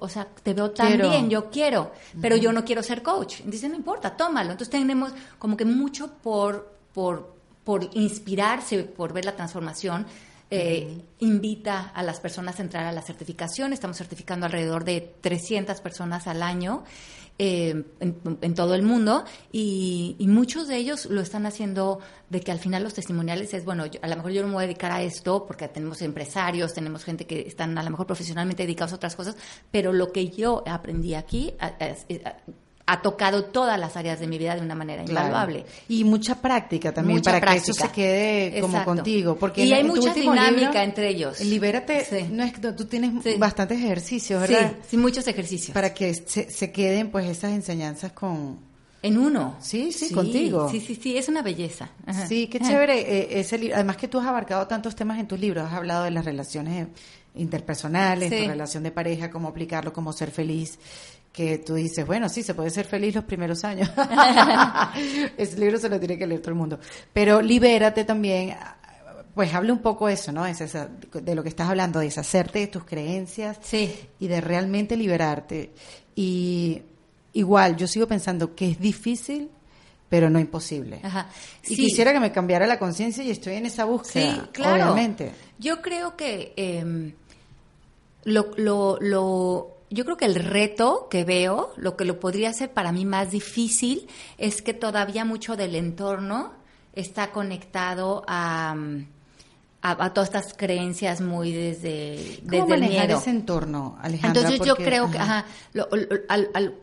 o 0.00 0.08
sea, 0.08 0.26
te 0.26 0.54
veo 0.54 0.70
tan 0.70 0.96
bien, 0.96 1.28
yo 1.28 1.50
quiero, 1.50 1.92
pero 2.20 2.36
yo 2.36 2.52
no 2.52 2.64
quiero 2.64 2.82
ser 2.82 3.02
coach. 3.02 3.40
Dicen, 3.44 3.72
no 3.72 3.76
importa, 3.76 4.16
tómalo. 4.16 4.52
Entonces 4.52 4.70
tenemos 4.70 5.12
como 5.38 5.56
que 5.56 5.64
mucho 5.64 6.12
por, 6.22 6.74
por, 6.94 7.34
por 7.64 7.90
inspirarse, 7.92 8.84
por 8.84 9.12
ver 9.12 9.24
la 9.24 9.36
transformación. 9.36 10.06
Eh, 10.50 11.02
invita 11.20 11.90
a 11.94 12.02
las 12.02 12.20
personas 12.20 12.58
a 12.58 12.62
entrar 12.62 12.86
a 12.86 12.92
la 12.92 13.02
certificación. 13.02 13.72
Estamos 13.72 13.96
certificando 13.96 14.46
alrededor 14.46 14.84
de 14.84 15.14
300 15.20 15.80
personas 15.80 16.26
al 16.26 16.42
año 16.42 16.84
eh, 17.38 17.84
en, 17.98 18.54
todo 18.54 18.76
el 18.76 18.82
mundo 18.82 19.24
y, 19.50 20.16
muchos 20.20 20.68
de 20.68 20.76
ellos 20.76 21.06
lo 21.06 21.20
están 21.20 21.46
haciendo 21.46 21.98
de 22.30 22.40
que 22.40 22.52
al 22.52 22.60
final 22.60 22.84
los 22.84 22.94
testimoniales 22.94 23.54
es, 23.54 23.64
bueno, 23.64 23.84
a 24.02 24.08
lo 24.08 24.16
mejor 24.16 24.30
yo 24.30 24.42
no 24.42 24.48
me 24.48 24.54
voy 24.54 24.64
a 24.64 24.66
dedicar 24.66 24.92
a 24.92 25.02
esto 25.02 25.44
porque 25.46 25.66
tenemos 25.68 26.00
empresarios, 26.02 26.74
tenemos 26.74 27.04
gente 27.04 27.26
que 27.26 27.40
están 27.40 27.76
a 27.76 27.82
lo 27.82 27.90
mejor 27.90 28.06
profesionalmente 28.06 28.62
dedicados 28.62 28.92
a 28.92 28.96
otras 28.96 29.16
cosas, 29.16 29.36
pero 29.70 29.92
lo 29.92 30.12
que 30.12 30.28
yo 30.28 30.62
aprendí 30.66 31.14
aquí 31.14 31.54
ha 32.86 33.00
tocado 33.00 33.44
todas 33.46 33.78
las 33.80 33.96
áreas 33.96 34.20
de 34.20 34.26
mi 34.26 34.36
vida 34.36 34.54
de 34.54 34.60
una 34.60 34.74
manera 34.74 35.02
invaluable. 35.02 35.64
Y 35.88 36.04
mucha 36.04 36.40
práctica 36.40 36.92
también 36.92 37.22
para 37.22 37.40
que 37.40 37.56
eso 37.56 37.72
se 37.72 37.88
quede 37.88 38.60
como 38.60 38.84
contigo. 38.84 39.36
Porque 39.36 39.64
y 39.64 39.72
hay 39.72 39.84
mucha 39.84 40.12
dinámica 40.12 40.82
entre 40.82 41.08
ellos. 41.08 41.40
Libérate, 41.40 42.28
no 42.30 42.42
es 42.42 42.52
que 42.52 42.72
tú 42.72 42.84
tienes 42.84 43.38
bastantes 43.38 43.78
ejercicios, 43.78 44.40
¿verdad? 44.40 44.72
Sí, 44.88 44.96
muchos 44.96 45.26
ejercicios. 45.26 45.72
Para 45.72 45.94
que 45.94 46.14
se, 46.14 46.72
queden 46.72 47.10
pues 47.10 47.26
esas 47.26 47.52
enseñanzas 47.52 48.12
con... 48.12 48.74
En 49.02 49.18
uno. 49.18 49.56
Sí, 49.60 49.92
sí, 49.92 50.14
contigo. 50.14 50.70
Sí, 50.70 50.80
sí, 50.80 50.94
sí, 50.94 51.18
es 51.18 51.28
una 51.28 51.42
belleza. 51.42 51.90
Sí, 52.26 52.46
qué 52.46 52.58
chévere. 52.58 53.38
Eh, 53.38 53.72
además 53.74 53.98
que 53.98 54.08
tú 54.08 54.18
has 54.18 54.26
abarcado 54.26 54.66
tantos 54.66 54.96
temas 54.96 55.18
en 55.18 55.28
tus 55.28 55.38
libros, 55.38 55.66
has 55.66 55.74
hablado 55.74 56.04
de 56.04 56.10
las 56.10 56.24
relaciones 56.24 56.88
interpersonales, 57.34 58.30
tu 58.30 58.48
relación 58.48 58.82
de 58.82 58.92
pareja, 58.92 59.30
cómo 59.30 59.48
aplicarlo, 59.48 59.92
cómo 59.92 60.12
ser 60.12 60.30
feliz 60.30 60.78
que 61.34 61.58
tú 61.58 61.74
dices, 61.74 62.06
bueno, 62.06 62.28
sí, 62.28 62.44
se 62.44 62.54
puede 62.54 62.70
ser 62.70 62.86
feliz 62.86 63.12
los 63.16 63.24
primeros 63.24 63.64
años. 63.64 63.90
Ese 65.36 65.58
libro 65.58 65.78
se 65.78 65.88
lo 65.88 65.98
tiene 65.98 66.16
que 66.16 66.26
leer 66.28 66.40
todo 66.40 66.50
el 66.52 66.56
mundo. 66.56 66.78
Pero 67.12 67.42
libérate 67.42 68.04
también, 68.04 68.56
pues 69.34 69.52
hable 69.52 69.72
un 69.72 69.80
poco 69.80 70.08
eso, 70.08 70.30
¿no? 70.30 70.46
Es 70.46 70.60
de 70.60 71.34
lo 71.34 71.42
que 71.42 71.48
estás 71.48 71.68
hablando, 71.68 71.98
de 71.98 72.04
deshacerte 72.06 72.60
de 72.60 72.66
tus 72.68 72.84
creencias 72.84 73.58
sí. 73.62 73.92
y 74.20 74.28
de 74.28 74.40
realmente 74.40 74.96
liberarte. 74.96 75.72
Y 76.14 76.82
igual, 77.32 77.76
yo 77.76 77.88
sigo 77.88 78.06
pensando 78.06 78.54
que 78.54 78.70
es 78.70 78.78
difícil, 78.78 79.50
pero 80.08 80.30
no 80.30 80.38
imposible. 80.38 81.00
Ajá. 81.02 81.28
Y 81.66 81.74
quisiera 81.74 82.12
que 82.12 82.20
me 82.20 82.30
cambiara 82.30 82.64
la 82.68 82.78
conciencia 82.78 83.24
y 83.24 83.30
estoy 83.32 83.54
en 83.54 83.66
esa 83.66 83.84
búsqueda, 83.86 84.34
Sí, 84.34 84.40
claro. 84.52 84.84
obviamente. 84.92 85.32
Yo 85.58 85.82
creo 85.82 86.16
que 86.16 86.52
eh, 86.56 87.12
lo, 88.22 88.50
lo, 88.56 88.98
lo- 89.00 89.73
yo 89.94 90.04
creo 90.04 90.16
que 90.16 90.24
el 90.26 90.34
reto 90.34 91.08
que 91.10 91.24
veo, 91.24 91.72
lo 91.76 91.96
que 91.96 92.04
lo 92.04 92.18
podría 92.20 92.50
hacer 92.50 92.72
para 92.72 92.92
mí 92.92 93.04
más 93.04 93.30
difícil, 93.30 94.08
es 94.38 94.60
que 94.62 94.74
todavía 94.74 95.24
mucho 95.24 95.56
del 95.56 95.74
entorno 95.74 96.52
está 96.94 97.30
conectado 97.30 98.24
a, 98.26 98.74
a, 99.82 100.04
a 100.04 100.12
todas 100.14 100.28
estas 100.28 100.54
creencias 100.54 101.20
muy 101.20 101.52
desde, 101.52 102.40
¿Cómo 102.48 102.50
desde 102.62 102.74
el 102.74 102.80
manejar 102.82 103.06
miedo. 103.06 103.18
ese 103.20 103.30
entorno, 103.30 103.96
Alejandra? 104.00 104.40
Entonces 104.42 104.66
yo 104.66 104.74
Porque- 104.74 104.84
creo 104.90 105.10
que, 105.10 105.18
ajá. 105.18 105.38
ajá, 105.40 105.46
lo- 105.72 105.88
lo- 105.92 106.06
al- 106.28 106.50
al- 106.54 106.74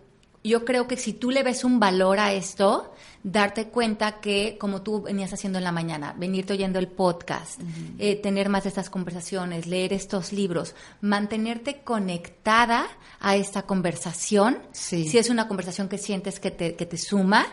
yo 0.44 0.66
creo 0.66 0.88
que 0.88 0.98
si 0.98 1.14
tú 1.14 1.32
le 1.32 1.44
ves 1.44 1.64
un 1.64 1.80
valor 1.80 2.20
a 2.20 2.34
esto, 2.34 2.94
darte 3.24 3.68
cuenta 3.68 4.20
que, 4.20 4.58
como 4.60 4.82
tú 4.82 5.02
venías 5.04 5.32
haciendo 5.34 5.58
en 5.60 5.64
la 5.64 5.72
mañana, 5.72 6.16
venirte 6.18 6.54
oyendo 6.54 6.80
el 6.80 6.88
podcast, 6.88 7.60
eh, 8.00 8.16
tener 8.16 8.50
más 8.50 8.64
de 8.64 8.70
estas 8.70 8.90
conversaciones, 8.90 9.68
leer 9.68 9.94
estos 9.94 10.34
libros, 10.34 10.74
mantenerte 11.02 11.82
conectada 11.84 12.88
a 13.20 13.36
esta 13.36 13.64
conversación, 13.64 14.58
Sí. 14.72 15.08
si 15.08 15.18
es 15.18 15.30
una 15.30 15.48
conversación 15.48 15.88
que 15.88 15.98
sientes 15.98 16.40
que 16.40 16.52
te, 16.52 16.76
que 16.76 16.86
te 16.86 16.98
suma, 16.98 17.46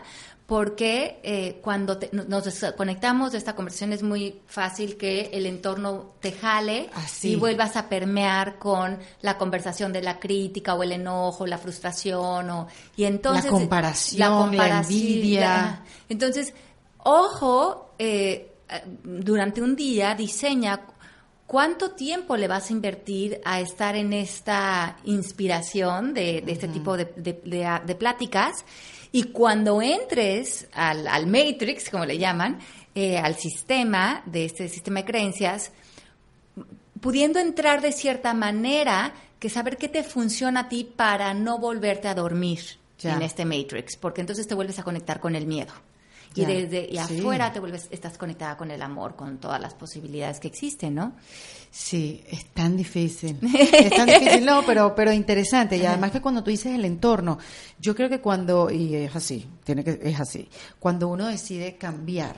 porque 0.49 1.19
eh, 1.21 1.59
cuando 1.61 1.99
te- 1.99 2.09
nos 2.11 2.43
desconectamos 2.43 3.31
de 3.33 3.37
esta 3.37 3.55
conversación 3.55 3.93
es 3.93 4.01
muy 4.01 4.41
fácil 4.47 4.97
que 4.97 5.29
el 5.31 5.45
entorno 5.45 6.15
te 6.19 6.31
jale 6.31 6.89
Así. 6.95 7.33
y 7.33 7.35
vuelvas 7.35 7.75
a 7.75 7.87
permear 7.87 8.57
con 8.57 8.97
la 9.21 9.37
conversación 9.37 9.93
de 9.93 10.01
la 10.01 10.19
crítica 10.19 10.73
o 10.73 10.81
el 10.81 10.91
enojo, 10.93 11.45
la 11.45 11.59
frustración 11.59 12.49
o 12.49 12.67
y 12.97 13.03
entonces 13.03 13.45
La 13.45 13.51
comparación, 13.51 14.57
la 14.57 14.79
envidia. 14.81 15.39
la- 15.41 15.83
entonces, 16.09 16.51
ojo, 16.97 17.93
eh, 17.99 18.53
durante 19.03 19.61
un 19.61 19.75
día 19.75 20.15
diseña 20.15 20.81
cuánto 21.45 21.91
tiempo 21.91 22.35
le 22.37 22.47
vas 22.47 22.71
a 22.71 22.73
invertir 22.73 23.39
a 23.45 23.59
estar 23.59 23.95
en 23.95 24.13
esta 24.13 24.97
inspiración 25.03 26.13
de, 26.15 26.41
de 26.41 26.51
este 26.51 26.67
tipo 26.67 26.97
de, 26.97 27.05
de- 27.15 27.39
de- 27.45 27.79
de 27.85 27.95
pláticas 27.95 28.65
y 29.11 29.23
cuando 29.23 29.81
entres 29.81 30.67
al, 30.73 31.07
al 31.07 31.27
Matrix, 31.27 31.89
como 31.89 32.05
le 32.05 32.17
llaman, 32.17 32.59
eh, 32.95 33.17
al 33.17 33.35
sistema 33.35 34.21
de 34.25 34.45
este 34.45 34.69
sistema 34.69 34.99
de 35.01 35.05
creencias, 35.05 35.71
pudiendo 37.01 37.39
entrar 37.39 37.81
de 37.81 37.91
cierta 37.91 38.33
manera 38.33 39.13
que 39.39 39.49
saber 39.49 39.77
qué 39.77 39.87
te 39.87 40.03
funciona 40.03 40.61
a 40.61 40.69
ti 40.69 40.83
para 40.83 41.33
no 41.33 41.57
volverte 41.59 42.07
a 42.07 42.13
dormir 42.15 42.59
Ya. 42.99 43.15
en 43.15 43.21
este 43.21 43.45
Matrix, 43.45 43.95
porque 43.95 44.21
entonces 44.21 44.45
te 44.47 44.53
vuelves 44.55 44.77
a 44.79 44.83
conectar 44.83 45.19
con 45.19 45.35
el 45.35 45.45
miedo. 45.45 45.71
Y 46.35 46.45
desde 46.45 46.85
y 46.85 46.97
sí. 46.99 47.17
afuera 47.19 47.51
te 47.51 47.59
vuelves, 47.59 47.87
estás 47.89 48.17
conectada 48.17 48.55
con 48.55 48.69
el 48.69 48.81
amor, 48.83 49.15
con 49.15 49.39
todas 49.39 49.59
las 49.59 49.73
posibilidades 49.73 50.39
que 50.39 50.47
existen, 50.47 50.93
¿no? 50.93 51.13
Sí, 51.71 52.23
es 52.29 52.45
tan 52.47 52.75
difícil. 52.75 53.37
Es 53.73 53.89
tan 53.91 54.07
difícil, 54.07 54.43
no, 54.45 54.63
pero, 54.65 54.93
pero 54.95 55.11
interesante. 55.13 55.77
Y 55.77 55.85
además 55.85 56.11
que 56.11 56.21
cuando 56.21 56.43
tú 56.43 56.49
dices 56.49 56.73
el 56.73 56.83
entorno, 56.85 57.37
yo 57.79 57.95
creo 57.95 58.09
que 58.09 58.19
cuando, 58.19 58.69
y 58.71 58.95
es 58.95 59.15
así, 59.15 59.45
tiene 59.63 59.83
que, 59.83 59.99
es 60.03 60.19
así, 60.19 60.47
cuando 60.79 61.07
uno 61.07 61.27
decide 61.27 61.75
cambiar 61.77 62.35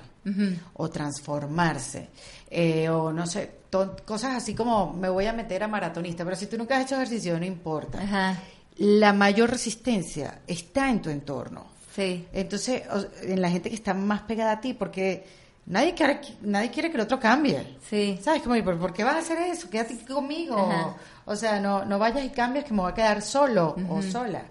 o 0.73 0.89
transformarse, 0.89 2.09
eh, 2.49 2.89
o 2.89 3.11
no 3.11 3.25
sé, 3.25 3.49
to- 3.69 3.95
cosas 4.05 4.35
así 4.35 4.53
como 4.53 4.93
me 4.93 5.09
voy 5.09 5.25
a 5.25 5.33
meter 5.33 5.63
a 5.63 5.67
maratonista, 5.67 6.23
pero 6.23 6.35
si 6.35 6.45
tú 6.47 6.57
nunca 6.57 6.77
has 6.77 6.85
hecho 6.85 6.95
ejercicio, 6.95 7.39
no 7.39 7.45
importa. 7.45 8.01
Ajá. 8.01 8.39
La 8.77 9.13
mayor 9.13 9.49
resistencia 9.49 10.41
está 10.47 10.89
en 10.89 11.01
tu 11.01 11.09
entorno. 11.09 11.65
Sí. 11.95 12.25
Entonces, 12.33 12.83
en 13.23 13.41
la 13.41 13.49
gente 13.49 13.69
que 13.69 13.75
está 13.75 13.93
más 13.93 14.21
pegada 14.21 14.53
a 14.53 14.61
ti, 14.61 14.73
porque 14.73 15.25
nadie 15.65 15.93
quiere, 15.93 16.19
nadie 16.41 16.69
quiere 16.71 16.89
que 16.89 16.95
el 16.97 17.01
otro 17.03 17.19
cambie. 17.19 17.77
Sí. 17.89 18.19
¿Sabes? 18.21 18.41
Como, 18.41 18.55
¿por, 18.63 18.93
qué 18.93 19.03
vas 19.03 19.15
a 19.15 19.19
hacer 19.19 19.37
eso? 19.39 19.69
Quédate 19.69 19.93
aquí 19.95 20.05
conmigo. 20.05 20.57
Ajá. 20.57 20.95
O 21.25 21.35
sea, 21.35 21.59
no, 21.59 21.85
no 21.85 21.99
vayas 21.99 22.25
y 22.25 22.29
cambies 22.29 22.65
que 22.65 22.73
me 22.73 22.81
voy 22.81 22.91
a 22.91 22.95
quedar 22.95 23.21
solo 23.21 23.75
o 23.89 24.01
sola. 24.01 24.43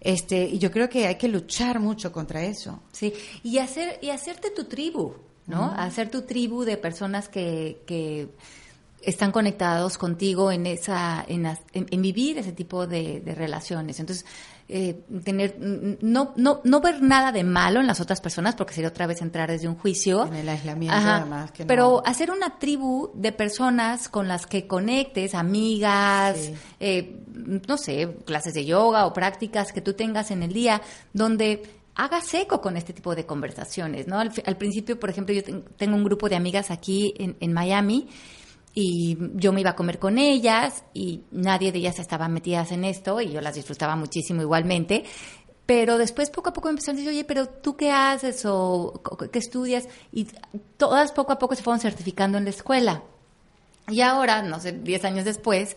Este, 0.00 0.44
y 0.44 0.58
yo 0.58 0.70
creo 0.70 0.88
que 0.88 1.06
hay 1.06 1.16
que 1.16 1.28
luchar 1.28 1.80
mucho 1.80 2.12
contra 2.12 2.42
eso. 2.44 2.80
Sí, 2.92 3.12
y 3.42 3.58
hacer 3.58 3.98
y 4.02 4.10
hacerte 4.10 4.50
tu 4.50 4.64
tribu, 4.64 5.14
¿no? 5.46 5.72
Hacer 5.76 6.10
tu 6.10 6.22
tribu 6.22 6.64
de 6.64 6.76
personas 6.76 7.28
que, 7.28 7.82
que 7.86 8.28
están 9.02 9.32
conectados 9.32 9.96
contigo 9.98 10.50
en 10.52 10.66
esa 10.66 11.24
en, 11.26 11.46
en- 11.46 11.56
en 11.90 12.02
vivir 12.02 12.38
ese 12.38 12.52
tipo 12.52 12.86
de, 12.86 13.20
de 13.20 13.34
relaciones. 13.34 13.98
Entonces, 14.00 14.26
eh, 14.70 15.00
tener 15.24 15.56
no 16.02 16.34
no 16.36 16.60
no 16.62 16.80
ver 16.80 17.00
nada 17.00 17.32
de 17.32 17.42
malo 17.42 17.80
en 17.80 17.86
las 17.86 18.00
otras 18.00 18.20
personas 18.20 18.54
porque 18.54 18.74
sería 18.74 18.88
otra 18.90 19.06
vez 19.06 19.22
entrar 19.22 19.50
desde 19.50 19.66
un 19.66 19.76
juicio. 19.76 20.26
En 20.26 20.34
el 20.34 20.48
aislamiento, 20.48 20.94
además, 20.96 21.52
que 21.52 21.62
no- 21.62 21.66
Pero 21.68 22.02
hacer 22.04 22.30
una 22.30 22.58
tribu 22.58 23.10
de 23.14 23.32
personas 23.32 24.08
con 24.10 24.28
las 24.28 24.46
que 24.46 24.66
conectes, 24.66 25.34
amigas, 25.34 26.36
Sí. 26.38 26.54
eh, 26.80 27.20
no 27.34 27.78
sé, 27.78 28.16
clases 28.26 28.52
de 28.54 28.64
yoga 28.66 29.06
o 29.06 29.12
prácticas 29.12 29.72
que 29.72 29.80
tú 29.80 29.94
tengas 29.94 30.30
en 30.30 30.42
el 30.42 30.52
día, 30.52 30.82
donde 31.14 31.62
hagas 31.94 32.32
eco 32.34 32.60
con 32.60 32.76
este 32.76 32.92
tipo 32.92 33.14
de 33.14 33.26
conversaciones, 33.26 34.06
¿no? 34.06 34.18
Al, 34.20 34.30
al 34.44 34.56
principio, 34.56 35.00
por 35.00 35.10
ejemplo, 35.10 35.34
yo 35.34 35.42
ten- 35.42 35.64
tengo 35.76 35.96
un 35.96 36.04
grupo 36.04 36.28
de 36.28 36.36
amigas 36.36 36.70
aquí 36.70 37.12
en, 37.18 37.36
en 37.40 37.52
Miami 37.52 38.08
y 38.80 39.18
yo 39.34 39.52
me 39.52 39.60
iba 39.62 39.70
a 39.70 39.74
comer 39.74 39.98
con 39.98 40.18
ellas 40.18 40.84
y 40.94 41.22
nadie 41.32 41.72
de 41.72 41.78
ellas 41.78 41.98
estaba 41.98 42.28
metidas 42.28 42.70
en 42.70 42.84
esto 42.84 43.20
y 43.20 43.32
yo 43.32 43.40
las 43.40 43.56
disfrutaba 43.56 43.96
muchísimo 43.96 44.40
igualmente. 44.40 45.02
Pero 45.66 45.98
después 45.98 46.30
poco 46.30 46.50
a 46.50 46.52
poco 46.52 46.68
me 46.68 46.72
empezaron 46.74 46.94
a 46.96 47.00
decir, 47.00 47.08
oye, 47.12 47.24
pero 47.24 47.48
tú 47.48 47.76
qué 47.76 47.90
haces 47.90 48.44
o 48.46 49.02
qué 49.32 49.38
estudias? 49.40 49.88
Y 50.12 50.28
todas 50.76 51.10
poco 51.10 51.32
a 51.32 51.40
poco 51.40 51.56
se 51.56 51.62
fueron 51.64 51.80
certificando 51.80 52.38
en 52.38 52.44
la 52.44 52.50
escuela. 52.50 53.02
Y 53.88 54.00
ahora, 54.02 54.42
no 54.42 54.60
sé, 54.60 54.70
10 54.70 55.04
años 55.04 55.24
después, 55.24 55.76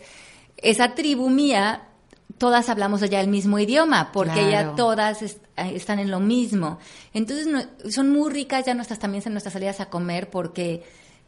esa 0.58 0.94
tribu 0.94 1.28
mía, 1.28 1.88
todas 2.38 2.68
hablamos 2.68 3.00
ya 3.10 3.20
el 3.20 3.26
mismo 3.28 3.58
idioma, 3.58 4.12
porque 4.12 4.46
Claro. 4.48 4.70
ya 4.70 4.74
todas 4.76 5.22
est- 5.22 5.42
eh, 5.56 5.72
están 5.74 5.98
en 5.98 6.10
lo 6.12 6.20
mismo. 6.20 6.78
Entonces, 7.14 7.48
no- 7.48 7.64
son 7.90 8.10
muy 8.10 8.30
ricas 8.30 8.64
ya 8.64 8.74
nuestras 8.74 9.00
también 9.00 9.24
en 9.26 9.32
nuestras 9.32 9.54
salidas 9.54 9.80
a 9.80 9.90
comer, 9.90 10.30
porque 10.30 10.84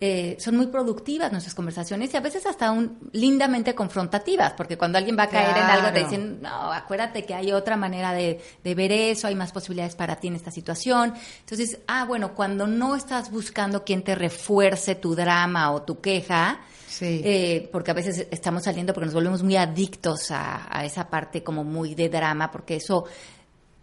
eh, 0.07 0.37
son 0.39 0.57
muy 0.59 0.67
productivas 0.67 1.33
nuestras 1.33 1.55
conversaciones 1.55 2.13
y 2.13 2.17
a 2.19 2.21
veces 2.21 2.45
hasta 2.45 2.71
un, 2.73 2.99
lindamente 3.13 3.75
confrontativas, 3.75 4.53
porque 4.53 4.77
cuando 4.77 4.99
alguien 4.99 5.17
va 5.19 5.23
a 5.23 5.29
caer 5.29 5.57
en 5.57 5.63
algo 5.63 5.91
te 5.95 6.01
dicen, 6.05 6.43
no, 6.43 6.71
acuérdate 6.71 7.25
que 7.25 7.33
hay 7.33 7.53
otra 7.53 7.79
manera 7.79 8.13
de, 8.13 8.39
de 8.63 8.75
ver 8.75 8.93
eso, 8.93 9.29
hay 9.29 9.35
más 9.35 9.51
posibilidades 9.51 9.97
para 9.97 10.17
ti 10.17 10.29
en 10.29 10.35
esta 10.35 10.51
situación. 10.51 11.15
Entonces, 11.41 11.79
ah, 11.87 12.05
bueno, 12.05 12.35
cuando 12.35 12.67
no 12.67 12.97
estás 12.97 13.31
buscando 13.31 13.83
quien 13.83 14.03
te 14.03 14.15
refuerce 14.15 14.95
tu 14.95 15.15
drama 15.15 15.73
o 15.73 15.81
tu 15.83 16.03
queja, 16.03 16.61
Sí. 16.87 17.23
eh, 17.25 17.69
porque 17.73 17.91
a 17.91 17.95
veces 17.95 18.29
estamos 18.31 18.63
saliendo 18.63 18.93
porque 18.93 19.07
nos 19.07 19.15
volvemos 19.15 19.43
muy 19.43 19.57
adictos 19.57 20.31
a, 20.31 20.69
a 20.71 20.85
esa 20.85 21.09
parte 21.09 21.43
como 21.43 21.65
muy 21.65 21.95
de 21.97 22.09
drama, 22.09 22.53
porque 22.53 22.77
eso 22.77 23.07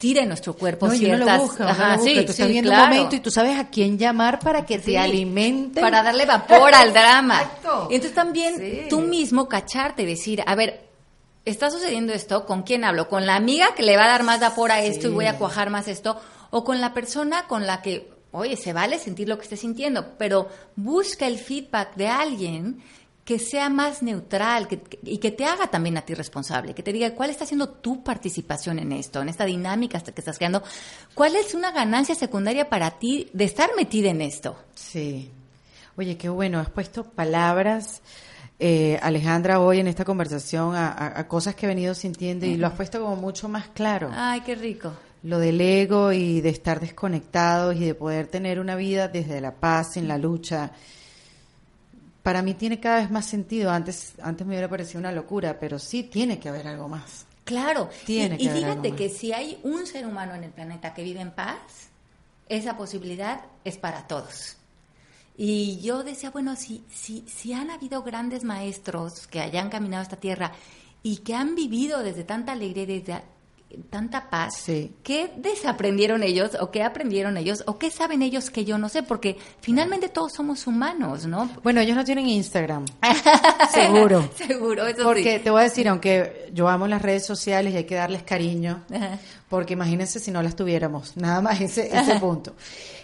tira 0.02 0.24
en 0.24 0.30
nuestro 0.30 0.56
cuerpo 0.56 0.88
no, 0.88 0.96
y 0.96 1.06
uno 1.06 1.16
ciertas... 1.18 1.38
lo 1.38 1.44
busca, 1.44 1.64
uno 1.64 1.72
Ajá, 1.72 1.90
lo 1.92 1.98
busca. 1.98 2.10
sí, 2.10 2.16
tú 2.16 2.22
sí, 2.22 2.32
estás 2.32 2.48
viendo 2.48 2.72
claro. 2.72 2.84
un 2.86 2.90
momento 2.90 3.16
y 3.16 3.20
tú 3.20 3.30
sabes 3.30 3.60
a 3.60 3.70
quién 3.70 4.00
llamar 4.00 4.40
para 4.40 4.66
que 4.66 4.80
Sí, 4.80 4.86
te 4.86 4.98
alimente. 4.98 5.80
Para 5.80 6.02
darle 6.02 6.26
vapor 6.26 6.74
al 6.74 6.92
drama. 6.92 7.36
Exacto. 7.44 7.88
Y 7.92 7.96
entonces 7.96 8.16
también 8.16 8.88
tú 8.90 9.02
mismo 9.02 9.48
cacharte 9.48 10.02
y 10.02 10.08
decir, 10.08 10.44
a 10.48 10.56
ver, 10.56 10.88
está 11.46 11.70
sucediendo 11.70 12.14
esto, 12.14 12.48
¿con 12.48 12.64
quién 12.64 12.84
hablo? 12.84 13.08
¿Con 13.10 13.28
la 13.28 13.36
amiga 13.36 13.76
que 13.76 13.84
le 13.84 13.96
va 13.96 14.06
a 14.06 14.08
dar 14.08 14.24
más 14.24 14.40
vapor 14.40 14.72
a 14.72 14.82
esto 14.82 15.08
y 15.08 15.12
voy 15.12 15.28
a 15.28 15.38
cuajar 15.38 15.70
más 15.70 15.88
esto? 15.88 16.20
¿O 16.50 16.64
con 16.64 16.82
la 16.82 16.96
persona 16.96 17.46
con 17.48 17.68
la 17.68 17.84
que, 17.84 18.10
oye, 18.32 18.58
se 18.58 18.74
vale 18.74 18.98
sentir 18.98 19.30
lo 19.30 19.38
que 19.38 19.44
estés 19.44 19.60
sintiendo, 19.60 20.18
pero 20.18 20.50
busca 20.76 21.28
el 21.28 21.38
feedback 21.38 21.94
de 21.96 22.08
alguien 22.08 22.82
que 23.32 23.40
sea 23.40 23.70
más 23.70 24.04
neutral 24.04 24.68
que- 24.68 24.82
y 25.04 25.18
que 25.20 25.32
te 25.32 25.46
haga 25.46 25.68
también 25.68 25.96
a 25.98 26.02
ti 26.02 26.14
responsable, 26.14 26.74
que 26.74 26.84
te 26.84 26.92
diga 26.92 27.16
cuál 27.16 27.30
está 27.30 27.46
siendo 27.46 27.70
tu 27.70 28.04
participación 28.04 28.78
en 28.80 28.92
esto, 28.92 29.22
en 29.22 29.30
esta 29.30 29.46
dinámica 29.46 30.02
que 30.02 30.20
estás 30.20 30.38
creando, 30.38 30.62
cuál 31.14 31.36
es 31.38 31.54
una 31.54 31.72
ganancia 31.72 32.14
secundaria 32.14 32.68
para 32.70 33.00
ti 33.00 33.30
de 33.32 33.46
estar 33.46 33.70
metida 33.78 34.10
en 34.10 34.22
esto. 34.22 34.58
Sí. 34.76 35.32
Oye, 35.96 36.18
qué 36.18 36.28
bueno, 36.28 36.60
has 36.60 36.70
puesto 36.70 37.06
palabras, 37.06 38.02
eh, 38.60 39.00
Alejandra, 39.02 39.62
hoy 39.62 39.80
en 39.80 39.88
esta 39.88 40.04
conversación 40.04 40.76
a, 40.76 40.90
a- 40.90 41.20
a 41.22 41.28
cosas 41.30 41.56
que 41.56 41.66
he 41.66 41.70
venido 41.70 41.94
sintiendo 41.96 42.46
y 42.46 42.58
lo 42.58 42.68
has 42.68 42.74
puesto 42.74 43.00
como 43.02 43.16
mucho 43.16 43.48
más 43.48 43.70
claro. 43.70 44.10
Ay, 44.14 44.42
qué 44.42 44.56
rico. 44.56 44.92
Lo 45.24 45.38
del 45.40 45.62
ego 45.62 46.12
y 46.12 46.42
de 46.42 46.50
estar 46.50 46.80
desconectados 46.82 47.76
y 47.78 47.86
de 47.86 47.96
poder 47.96 48.28
tener 48.28 48.60
una 48.60 48.76
vida 48.76 49.08
desde 49.08 49.40
la 49.40 49.54
paz, 49.54 49.96
en 49.96 50.08
la 50.08 50.18
lucha. 50.18 50.72
Para 52.24 52.42
mí 52.42 52.54
tiene 52.54 52.80
cada 52.80 52.98
vez 52.98 53.12
más 53.12 53.26
sentido. 53.26 53.72
Antes, 53.72 54.14
antes 54.22 54.46
me 54.46 54.54
hubiera 54.54 54.70
parecido 54.70 55.00
una 55.00 55.12
locura, 55.12 55.60
pero 55.60 55.80
sí 55.80 56.04
tiene 56.04 56.40
que 56.40 56.50
haber 56.50 56.68
algo 56.68 56.88
más. 56.88 57.26
Claro. 57.44 57.90
Tiene 58.06 58.36
y, 58.36 58.38
que 58.38 58.44
y 58.44 58.48
haber 58.50 58.62
fíjate 58.62 58.88
algo 58.88 58.98
que 58.98 59.10
más. 59.10 59.18
si 59.18 59.34
hay 59.34 59.60
un 59.64 59.88
ser 59.88 60.06
humano 60.06 60.36
en 60.36 60.44
el 60.44 60.52
planeta 60.52 60.94
que 60.94 61.04
vive 61.04 61.22
en 61.22 61.32
paz, 61.32 61.90
esa 62.48 62.78
posibilidad 62.78 63.42
es 63.64 63.78
para 63.78 64.08
todos. 64.08 64.58
Y 65.38 65.80
yo 65.82 66.04
decía, 66.04 66.30
bueno, 66.30 66.56
si, 66.56 66.84
si, 66.94 67.24
si 67.28 67.54
han 67.54 67.72
habido 67.72 68.04
grandes 68.04 68.44
maestros 68.44 69.26
que 69.28 69.40
hayan 69.40 69.70
caminado 69.70 70.04
esta 70.04 70.18
tierra 70.18 70.52
y 71.02 71.18
que 71.18 71.34
han 71.34 71.56
vivido 71.56 72.04
desde 72.04 72.24
tanta 72.24 72.52
alegría, 72.52 72.84
y 72.84 73.00
desde, 73.00 73.24
tanta 73.90 74.30
paz. 74.30 74.56
Sí. 74.58 74.92
¿Qué 75.04 75.32
desaprendieron 75.38 76.24
ellos 76.24 76.52
o 76.60 76.72
qué 76.72 76.84
aprendieron 76.84 77.38
ellos 77.38 77.64
o 77.68 77.78
qué 77.78 77.92
saben 77.92 78.22
ellos 78.22 78.50
que 78.50 78.66
yo 78.66 78.78
no 78.78 78.90
sé? 78.90 79.04
Porque 79.04 79.38
finalmente 79.62 80.10
todos 80.10 80.34
somos 80.34 80.68
humanos, 80.68 81.26
¿no? 81.26 81.50
Bueno, 81.64 81.82
ellos 81.82 81.96
no 81.96 82.04
tienen 82.04 82.28
Instagram. 82.28 82.86
Seguro. 83.72 84.30
Seguro, 84.36 84.88
eso 84.88 85.04
Porque 85.04 85.38
sí. 85.38 85.44
te 85.44 85.50
voy 85.50 85.62
a 85.62 85.64
decir, 85.64 85.88
aunque 85.88 86.50
yo 86.54 86.68
amo 86.68 86.88
las 86.88 87.02
redes 87.02 87.26
sociales 87.26 87.74
y 87.74 87.78
hay 87.78 87.84
que 87.86 87.96
darles 87.96 88.24
cariño, 88.24 88.84
Ajá. 88.94 89.20
porque 89.50 89.74
imagínense 89.74 90.20
si 90.20 90.32
no 90.32 90.42
las 90.42 90.56
tuviéramos, 90.56 91.16
nada 91.18 91.42
más 91.42 91.62
ese, 91.62 91.96
ese 91.96 92.20
punto. 92.20 92.56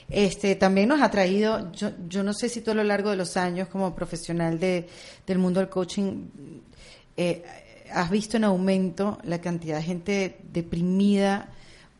Este, 0.09 0.55
también 0.55 0.87
nos 0.87 1.01
ha 1.01 1.11
traído, 1.11 1.71
yo, 1.73 1.91
yo 2.07 2.23
no 2.23 2.33
sé 2.33 2.47
si 2.47 2.61
tú 2.61 2.71
a 2.71 2.73
lo 2.73 2.83
largo 2.83 3.09
de 3.09 3.17
los 3.17 3.35
años 3.35 3.67
como 3.67 3.93
profesional 3.93 4.57
de, 4.59 4.87
del 5.25 5.37
mundo 5.37 5.59
del 5.59 5.69
coaching, 5.69 6.27
eh, 7.17 7.43
has 7.93 8.09
visto 8.09 8.37
en 8.37 8.43
aumento 8.43 9.17
la 9.23 9.39
cantidad 9.41 9.77
de 9.77 9.83
gente 9.83 10.39
deprimida 10.53 11.49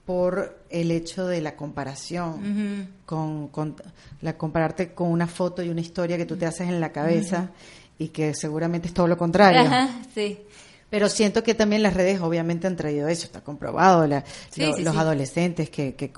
por 0.05 0.57
el 0.69 0.91
hecho 0.91 1.27
de 1.27 1.41
la 1.41 1.55
comparación, 1.57 2.87
con, 3.05 3.49
con 3.49 3.75
la 4.21 4.37
compararte 4.37 4.93
con 4.93 5.09
una 5.09 5.27
foto 5.27 5.61
y 5.63 5.69
una 5.69 5.81
historia 5.81 6.15
que 6.17 6.25
tú 6.25 6.37
te 6.37 6.45
haces 6.45 6.69
en 6.69 6.79
la 6.79 6.91
cabeza 6.93 7.49
y 7.99 8.09
que 8.09 8.33
seguramente 8.33 8.87
es 8.87 8.93
todo 8.93 9.07
lo 9.07 9.17
contrario. 9.17 9.61
Ajá, 9.61 9.89
sí. 10.15 10.39
Pero 10.89 11.09
siento 11.09 11.43
que 11.43 11.53
también 11.55 11.83
las 11.83 11.93
redes 11.93 12.21
obviamente 12.21 12.67
han 12.67 12.77
traído 12.77 13.09
eso, 13.09 13.25
está 13.25 13.41
comprobado, 13.41 14.07
la- 14.07 14.23
Sí, 14.49 14.61
lo- 14.61 14.73
sí, 14.75 14.83
los 14.83 14.93
sí. 14.93 14.99
adolescentes 14.99 15.69
que, 15.69 15.95
que 15.95 16.11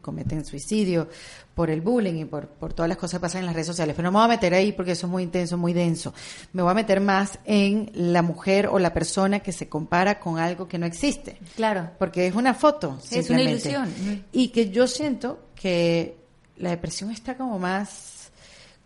cometen 0.00 0.44
suicidio 0.44 1.08
por 1.54 1.70
el 1.70 1.80
bullying 1.80 2.20
y 2.20 2.24
por, 2.24 2.46
por 2.48 2.72
todas 2.72 2.88
las 2.88 2.98
cosas 2.98 3.18
que 3.18 3.22
pasan 3.22 3.40
en 3.40 3.46
las 3.46 3.54
redes 3.54 3.66
sociales. 3.66 3.94
Pero 3.96 4.06
no 4.06 4.12
me 4.12 4.18
voy 4.18 4.26
a 4.26 4.36
meter 4.36 4.54
ahí 4.54 4.72
porque 4.72 4.92
eso 4.92 5.06
es 5.06 5.10
muy 5.10 5.24
intenso, 5.24 5.58
muy 5.58 5.72
denso. 5.72 6.14
Me 6.52 6.62
voy 6.62 6.70
a 6.70 6.74
meter 6.74 7.00
más 7.00 7.38
en 7.44 7.90
la 7.94 8.22
mujer 8.22 8.68
o 8.68 8.78
la 8.78 8.94
persona 8.94 9.40
que 9.40 9.52
se 9.52 9.68
compara 9.68 10.20
con 10.20 10.38
algo 10.38 10.68
que 10.68 10.78
no 10.78 10.86
existe. 10.86 11.38
Claro. 11.56 11.90
Porque 11.98 12.26
es 12.26 12.34
una 12.34 12.54
foto. 12.54 12.98
Es 13.10 13.28
una 13.30 13.42
ilusión. 13.42 13.88
Y 14.32 14.48
que 14.48 14.70
yo 14.70 14.86
siento 14.86 15.48
que 15.54 16.16
la 16.56 16.70
depresión 16.70 17.10
está 17.10 17.36
como 17.36 17.58
más 17.58 18.18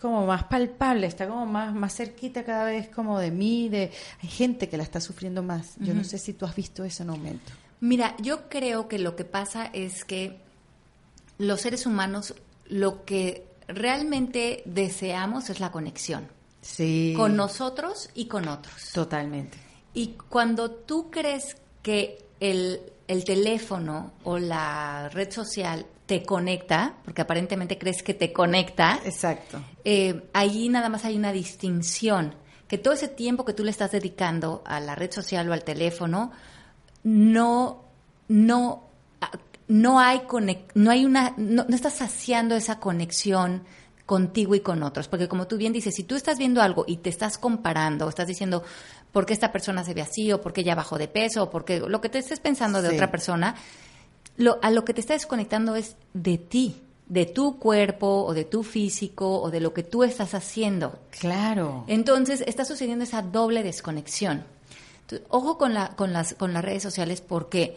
como 0.01 0.27
más 0.27 0.43
palpable, 0.45 1.07
está 1.07 1.29
como 1.29 1.47
más, 1.47 1.73
más 1.73 1.95
cerquita 1.95 2.43
cada 2.43 2.65
vez 2.65 2.89
como 2.89 3.21
de 3.21 3.31
mí, 3.31 3.69
de 3.69 3.93
hay 4.21 4.29
gente 4.29 4.69
que 4.69 4.77
la 4.77 4.83
está 4.83 5.01
sufriendo 5.01 5.45
más. 5.45 5.77
Yo 5.79 5.95
no 5.95 6.03
sé 6.03 6.19
si 6.19 6.33
tú 6.33 6.45
has 6.45 6.57
visto 6.57 6.83
eso 6.85 7.05
en 7.05 7.11
aumento. 7.11 7.53
Mira, 7.79 8.17
yo 8.21 8.49
creo 8.49 8.89
que 8.89 8.99
lo 8.99 9.15
que 9.15 9.25
pasa 9.25 9.67
es 9.73 10.05
que 10.05 10.41
los 11.43 11.61
seres 11.61 11.86
humanos 11.86 12.34
lo 12.66 13.05
que 13.05 13.45
realmente 13.68 14.62
deseamos 14.64 15.51
es 15.51 15.59
la 15.61 15.70
conexión 15.72 16.28
Sí. 16.61 17.12
con 17.16 17.34
nosotros 17.36 18.09
y 18.14 18.26
con 18.26 18.47
otros. 18.47 18.93
Totalmente. 18.93 19.59
Y 19.95 20.14
cuando 20.28 20.70
tú 20.70 21.11
crees 21.11 21.57
que 21.82 22.24
el, 22.38 22.80
el 23.09 23.24
teléfono 23.24 24.12
o 24.22 24.38
la 24.38 25.09
red 25.12 25.32
social 25.32 25.84
te 26.07 26.22
conecta, 26.22 26.95
porque 27.05 27.22
aparentemente 27.22 27.76
crees 27.78 28.03
que 28.05 28.14
te 28.14 28.32
conecta, 28.32 29.01
Exacto. 29.05 29.61
eh, 29.84 30.28
ahí 30.32 30.68
nada 30.68 30.88
más 30.88 31.05
hay 31.05 31.16
una 31.16 31.32
distinción, 31.32 32.34
que 32.68 32.78
todo 32.78 32.95
ese 32.95 33.09
tiempo 33.09 33.45
que 33.45 33.53
tú 33.53 33.64
le 33.64 33.70
estás 33.72 33.90
dedicando 33.90 34.62
a 34.64 34.78
la 34.78 34.95
red 34.95 35.11
social 35.11 35.49
o 35.49 35.53
al 35.53 35.64
teléfono, 35.64 36.30
no, 37.03 37.82
no, 38.28 38.84
no 39.69 40.01
hay 40.01 40.23
no 40.75 40.91
hay 40.91 41.05
una, 41.05 41.35
no, 41.37 41.65
no 41.69 41.75
estás 41.75 41.95
saciando 41.95 42.55
esa 42.57 42.79
conexión 42.81 43.63
contigo 44.07 44.55
y 44.55 44.61
con 44.61 44.83
otros, 44.83 45.09
porque 45.09 45.29
como 45.29 45.47
tú 45.47 45.57
bien 45.57 45.73
dices, 45.73 45.95
si 45.95 46.03
tú 46.03 46.17
estás 46.17 46.37
viendo 46.37 46.61
algo 46.61 46.85
y 46.87 46.99
te 46.99 47.09
estás 47.09 47.39
comparando, 47.39 48.09
estás 48.09 48.27
diciendo 48.27 48.63
por 49.13 49.27
qué 49.27 49.33
esta 49.33 49.53
persona 49.53 49.85
se 49.85 49.95
ve 49.95 50.03
así, 50.03 50.33
o 50.33 50.41
por 50.41 50.53
qué 50.53 50.63
ella 50.63 50.75
bajó 50.75 50.99
de 50.99 51.09
peso, 51.09 51.45
o 51.45 51.51
por 51.51 51.65
qué 51.65 51.81
lo 51.81 52.01
que 52.01 52.09
te 52.09 52.19
estés 52.19 52.41
pensando 52.41 52.83
de 52.83 52.89
Sí. 52.91 52.95
otra 52.97 53.11
persona, 53.11 53.55
lo, 54.37 54.59
a 54.63 54.71
lo 54.71 54.85
que 54.85 54.93
te 54.95 55.01
está 55.01 55.15
desconectando 55.15 55.77
es 55.77 55.97
de 56.15 56.37
ti, 56.39 56.83
de 57.07 57.27
tu 57.27 57.59
cuerpo 57.59 58.25
o 58.25 58.35
de 58.35 58.45
tu 58.45 58.63
físico 58.63 59.41
o 59.41 59.51
de 59.51 59.61
lo 59.61 59.73
que 59.73 59.83
tú 59.83 60.03
estás 60.03 60.35
haciendo. 60.35 60.99
Claro. 61.19 61.85
Entonces 61.87 62.43
está 62.47 62.65
sucediendo 62.65 63.05
esa 63.05 63.23
doble 63.23 63.63
desconexión. 63.63 64.45
Entonces, 65.03 65.27
ojo 65.31 65.59
con, 65.59 65.75
la, 65.75 65.91
con, 65.91 66.13
las, 66.13 66.35
con 66.35 66.53
las 66.53 66.65
redes 66.65 66.83
sociales 66.83 67.21
porque 67.21 67.77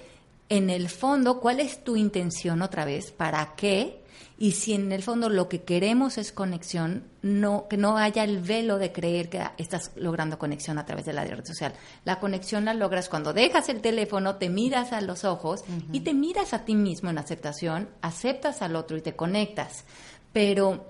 en 0.50 0.70
el 0.70 0.90
fondo, 0.90 1.40
¿cuál 1.40 1.60
es 1.60 1.84
tu 1.84 1.96
intención 1.96 2.62
otra 2.62 2.86
vez? 2.86 3.12
¿Para 3.12 3.56
qué? 3.56 4.04
Y 4.38 4.52
si 4.52 4.74
en 4.74 4.92
el 4.92 5.02
fondo 5.02 5.30
lo 5.30 5.48
que 5.48 5.64
queremos 5.64 6.18
es 6.18 6.32
conexión, 6.34 7.06
no, 7.22 7.68
que 7.70 7.78
no 7.78 7.98
haya 7.98 8.24
el 8.26 8.40
velo 8.40 8.78
de 8.78 8.92
creer 8.92 9.30
que 9.30 9.42
estás 9.58 9.92
logrando 9.96 10.38
conexión 10.38 10.78
a 10.78 10.86
través 10.86 11.06
de 11.06 11.14
la 11.14 11.24
red 11.24 11.46
social. 11.46 11.74
La 12.04 12.20
conexión 12.20 12.66
la 12.66 12.74
logras 12.74 13.08
cuando 13.08 13.32
dejas 13.32 13.70
el 13.70 13.80
teléfono, 13.82 14.36
te 14.36 14.50
miras 14.50 14.92
a 14.92 15.00
los 15.00 15.24
ojos 15.24 15.64
y 15.94 16.02
te 16.02 16.14
miras 16.14 16.54
a 16.54 16.66
ti 16.66 16.76
mismo 16.76 17.10
en 17.10 17.18
aceptación, 17.18 17.88
aceptas 18.02 18.62
al 18.62 18.76
otro 18.76 18.98
y 18.98 19.02
te 19.02 19.16
conectas. 19.16 19.86
Pero 20.34 20.86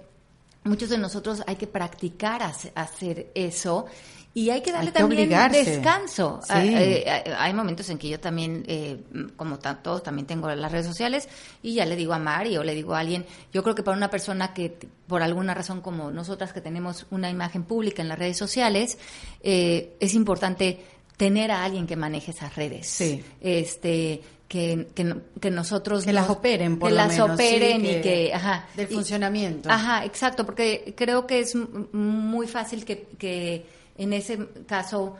muchos 0.63 0.89
de 0.89 0.97
nosotros 0.97 1.43
hay 1.45 1.55
que 1.55 1.67
practicar 1.67 2.41
hace- 2.41 2.71
hacer 2.73 3.31
eso 3.35 3.85
y 4.35 4.49
hay 4.51 4.61
que 4.61 4.71
darle 4.71 4.89
Hay 4.89 4.93
que 4.93 4.99
también 4.99 5.21
obligarse. 5.23 5.63
descanso. 5.63 6.39
Sí. 6.43 6.51
Ah, 6.53 6.63
eh, 6.65 7.05
hay- 7.09 7.31
hay 7.37 7.53
momentos 7.53 7.89
en 7.89 7.97
que 7.97 8.09
yo 8.09 8.19
también, 8.19 8.63
eh, 8.67 9.01
como 9.37 9.57
todos, 9.57 10.03
también 10.03 10.27
tengo 10.27 10.53
las 10.53 10.71
redes 10.71 10.85
sociales 10.85 11.27
y 11.63 11.73
ya 11.73 11.85
le 11.85 11.95
digo 11.95 12.13
a 12.13 12.19
Mari 12.19 12.57
o 12.57 12.63
le 12.63 12.75
digo 12.75 12.93
a 12.93 12.99
alguien, 12.99 13.25
yo 13.53 13.63
creo 13.63 13.73
que 13.73 13.81
para 13.81 13.95
una 13.97 14.09
persona 14.11 14.53
que 14.53 14.77
por 15.07 15.23
alguna 15.23 15.53
razón 15.55 15.79
como 15.81 16.11
nosotras 16.11 16.51
que 16.53 16.61
tenemos 16.61 17.07
una 17.11 17.29
imagen 17.31 17.63
pública 17.63 18.01
en 18.03 18.09
las 18.09 18.19
redes 18.19 18.37
sociales, 18.37 18.97
eh, 19.41 19.95
es 19.99 20.13
importante 20.13 20.81
tener 21.17 21.49
a 21.49 21.63
alguien 21.63 21.87
que 21.87 21.95
maneje 21.95 22.31
esas 22.31 22.55
redes. 22.57 22.87
Sí. 22.87 23.23
Este, 23.39 24.21
que, 24.49 24.87
que, 24.93 25.15
que 25.39 25.49
nosotros... 25.49 26.03
Que 26.03 26.11
las 26.11 26.29
operen, 26.29 26.77
por 26.77 26.89
que 26.89 26.95
lo 26.95 27.01
las 27.01 27.07
menos, 27.13 27.27
sí, 27.27 27.33
operen 27.33 27.81
que- 27.81 27.97
y 27.97 28.01
que... 28.01 28.33
Ajá. 28.33 28.67
del 28.75 28.91
Y- 28.91 28.93
funcionamiento. 28.95 29.69
Ajá, 29.71 30.03
exacto, 30.03 30.45
porque 30.45 30.93
creo 30.97 31.25
que 31.25 31.39
es 31.39 31.55
muy 31.93 32.47
fácil 32.47 32.83
que, 32.83 33.07
que 33.17 33.65
en 33.97 34.13
ese 34.13 34.47
caso 34.67 35.15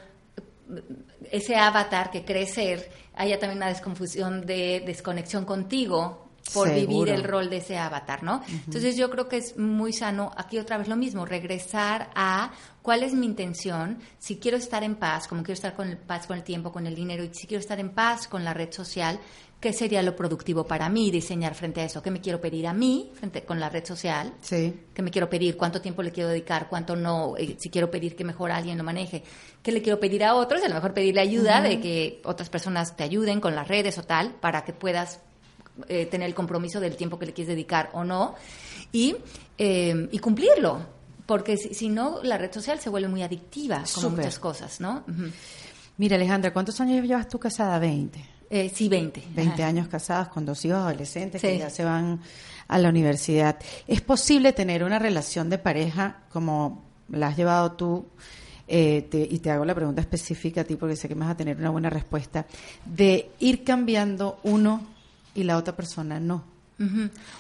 ese 1.31 1.55
avatar 1.55 2.11
que 2.11 2.25
cree 2.25 2.47
ser 2.47 2.89
haya 3.15 3.39
también 3.39 3.57
una 3.57 3.67
desconfusión 3.67 4.45
de 4.45 4.83
desconexión 4.85 5.45
contigo 5.45 6.29
por 6.53 6.67
Seguro. 6.67 6.87
vivir 6.87 7.09
el 7.09 7.23
rol 7.23 7.49
de 7.49 7.57
ese 7.57 7.77
avatar, 7.77 8.23
¿no? 8.23 8.43
Entonces 8.47 8.95
yo 8.95 9.09
creo 9.09 9.27
que 9.27 9.37
es 9.37 9.57
muy 9.57 9.93
sano, 9.93 10.31
aquí 10.35 10.59
otra 10.59 10.77
vez 10.77 10.87
lo 10.87 10.95
mismo, 10.95 11.25
regresar 11.25 12.11
a 12.13 12.51
cuál 12.85 13.01
es 13.01 13.15
mi 13.15 13.25
intención, 13.25 13.97
si 14.19 14.37
quiero 14.37 14.57
estar 14.57 14.83
en 14.83 14.93
paz, 14.93 15.27
como 15.27 15.41
quiero 15.41 15.55
estar 15.55 15.75
con 15.75 15.89
el 15.89 15.97
paz 15.97 16.27
con 16.27 16.37
el 16.37 16.43
tiempo, 16.43 16.71
con 16.71 16.85
el 16.85 16.93
dinero, 16.93 17.23
y 17.23 17.33
si 17.33 17.47
quiero 17.47 17.59
estar 17.59 17.79
en 17.79 17.89
paz 17.89 18.27
con 18.27 18.43
la 18.43 18.53
red 18.53 18.71
social, 18.71 19.19
¿qué 19.59 19.73
sería 19.73 20.03
lo 20.03 20.15
productivo 20.15 20.67
para 20.67 20.87
mí 20.87 21.09
diseñar 21.09 21.55
frente 21.55 21.81
a 21.81 21.85
eso? 21.85 22.03
¿Qué 22.03 22.11
me 22.11 22.21
quiero 22.21 22.39
pedir 22.39 22.67
a 22.67 22.73
mí 22.73 23.09
frente 23.15 23.43
con 23.43 23.59
la 23.59 23.69
red 23.69 23.83
social? 23.83 24.35
Sí. 24.39 24.71
¿Qué 24.93 25.01
me 25.01 25.09
quiero 25.09 25.27
pedir? 25.27 25.57
¿Cuánto 25.57 25.81
tiempo 25.81 26.03
le 26.03 26.11
quiero 26.11 26.29
dedicar? 26.29 26.69
¿Cuánto 26.69 26.95
no? 26.95 27.35
Eh, 27.37 27.55
si 27.57 27.71
quiero 27.71 27.89
pedir 27.89 28.15
que 28.15 28.23
mejor 28.23 28.51
alguien 28.51 28.77
lo 28.77 28.83
maneje. 28.83 29.23
¿Qué 29.63 29.71
le 29.71 29.81
quiero 29.81 29.99
pedir 29.99 30.23
a 30.23 30.35
otros? 30.35 30.61
A 30.63 30.67
lo 30.67 30.75
mejor 30.75 30.93
pedirle 30.93 31.21
ayuda 31.21 31.61
de 31.61 31.81
que 31.81 32.21
otras 32.23 32.51
personas 32.51 32.95
te 32.95 33.03
ayuden 33.03 33.41
con 33.41 33.55
las 33.55 33.67
redes 33.67 33.97
o 33.97 34.03
tal 34.03 34.35
para 34.35 34.63
que 34.63 34.73
puedas 34.73 35.21
eh, 35.87 36.05
tener 36.05 36.27
el 36.27 36.35
compromiso 36.35 36.79
del 36.79 36.95
tiempo 36.95 37.17
que 37.17 37.25
le 37.25 37.33
quieres 37.33 37.49
dedicar 37.49 37.89
o 37.93 38.03
no 38.03 38.35
y, 38.91 39.15
eh, 39.57 40.07
y 40.11 40.19
cumplirlo. 40.19 40.94
Porque 41.25 41.57
si, 41.57 41.73
si 41.73 41.89
no, 41.89 42.21
la 42.23 42.37
red 42.37 42.51
social 42.51 42.79
se 42.79 42.89
vuelve 42.89 43.07
muy 43.07 43.23
adictiva, 43.23 43.83
como 43.93 44.11
muchas 44.11 44.37
cosas, 44.39 44.79
¿no? 44.79 45.03
Mira, 45.97 46.15
Alejandra, 46.17 46.51
¿cuántos 46.53 46.79
años 46.81 47.05
llevas 47.05 47.27
tú 47.27 47.39
casada? 47.39 47.79
20. 47.79 48.23
Eh, 48.49 48.71
sí, 48.73 48.87
20. 48.89 49.23
20 49.33 49.53
Ajá. 49.63 49.67
años 49.69 49.87
casadas 49.87 50.27
con 50.27 50.45
dos 50.45 50.63
hijos 50.65 50.77
adolescentes 50.77 51.41
Sí. 51.41 51.47
que 51.47 51.57
ya 51.59 51.69
se 51.69 51.83
van 51.83 52.19
a 52.67 52.77
la 52.77 52.89
universidad. 52.89 53.57
¿Es 53.87 54.01
posible 54.01 54.53
tener 54.53 54.83
una 54.83 54.99
relación 54.99 55.49
de 55.49 55.57
pareja 55.57 56.21
como 56.31 56.83
la 57.09 57.27
has 57.27 57.37
llevado 57.37 57.71
tú? 57.71 58.05
Eh, 58.67 59.07
te- 59.09 59.27
y 59.29 59.39
te 59.39 59.51
hago 59.51 59.63
la 59.65 59.75
pregunta 59.75 60.01
específica 60.01 60.61
a 60.61 60.63
ti 60.63 60.75
porque 60.75 60.95
sé 60.95 61.07
que 61.07 61.15
me 61.15 61.21
vas 61.25 61.31
a 61.33 61.37
tener 61.37 61.57
una 61.57 61.69
buena 61.69 61.89
respuesta. 61.89 62.45
De 62.85 63.31
ir 63.39 63.63
cambiando 63.63 64.39
uno 64.43 64.81
y 65.33 65.43
la 65.43 65.57
otra 65.57 65.75
persona 65.75 66.19
no. 66.19 66.43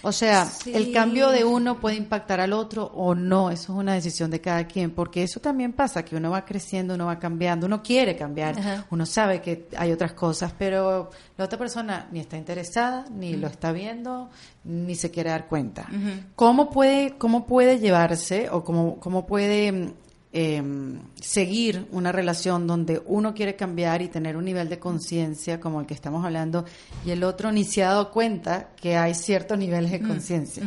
O 0.01 0.11
sea, 0.11 0.45
Sí. 0.45 0.71
el 0.73 0.93
cambio 0.93 1.29
de 1.29 1.43
uno 1.43 1.79
puede 1.79 1.97
impactar 1.97 2.39
al 2.39 2.53
otro 2.53 2.85
o 2.85 3.13
no, 3.15 3.51
eso 3.51 3.73
es 3.73 3.79
una 3.79 3.93
decisión 3.93 4.31
de 4.31 4.39
cada 4.39 4.65
quien, 4.65 4.91
porque 4.91 5.23
eso 5.23 5.39
también 5.41 5.73
pasa, 5.73 6.05
que 6.05 6.15
uno 6.15 6.31
va 6.31 6.45
creciendo, 6.45 6.95
uno 6.95 7.07
va 7.07 7.19
cambiando, 7.19 7.65
uno 7.65 7.83
quiere 7.83 8.15
cambiar, 8.15 8.85
uno 8.91 9.05
sabe 9.05 9.41
que 9.41 9.67
hay 9.77 9.91
otras 9.91 10.13
cosas, 10.13 10.53
pero 10.57 11.09
la 11.37 11.45
otra 11.45 11.57
persona 11.57 12.07
ni 12.11 12.19
está 12.21 12.37
interesada, 12.37 13.05
ni 13.11 13.35
lo 13.35 13.47
está 13.47 13.71
viendo, 13.73 14.29
ni 14.63 14.95
se 14.95 15.11
quiere 15.11 15.29
dar 15.31 15.47
cuenta. 15.47 15.87
¿Cómo 16.35 16.69
puede, 16.69 17.17
cómo 17.17 17.45
puede 17.45 17.79
llevarse 17.79 18.49
o 18.49 18.63
cómo, 18.63 18.99
cómo 18.99 19.25
puede 19.25 19.93
em, 20.37 20.99
seguir 21.21 21.87
una 21.91 22.11
relación 22.11 22.67
donde 22.67 23.01
uno 23.05 23.33
quiere 23.33 23.55
cambiar 23.55 24.01
y 24.01 24.09
tener 24.09 24.35
un 24.35 24.43
nivel 24.43 24.67
de 24.67 24.79
conciencia 24.79 25.61
como 25.61 25.79
el 25.79 25.87
que 25.87 25.93
estamos 25.93 26.25
hablando 26.25 26.65
y 27.05 27.11
el 27.11 27.23
otro 27.23 27.53
ni 27.53 27.63
se 27.63 27.83
ha 27.83 27.91
dado 27.91 28.11
cuenta 28.11 28.71
que 28.75 28.97
hay 28.97 29.15
ciertos 29.15 29.57
niveles 29.57 29.91
de 29.91 30.01
conciencia? 30.01 30.63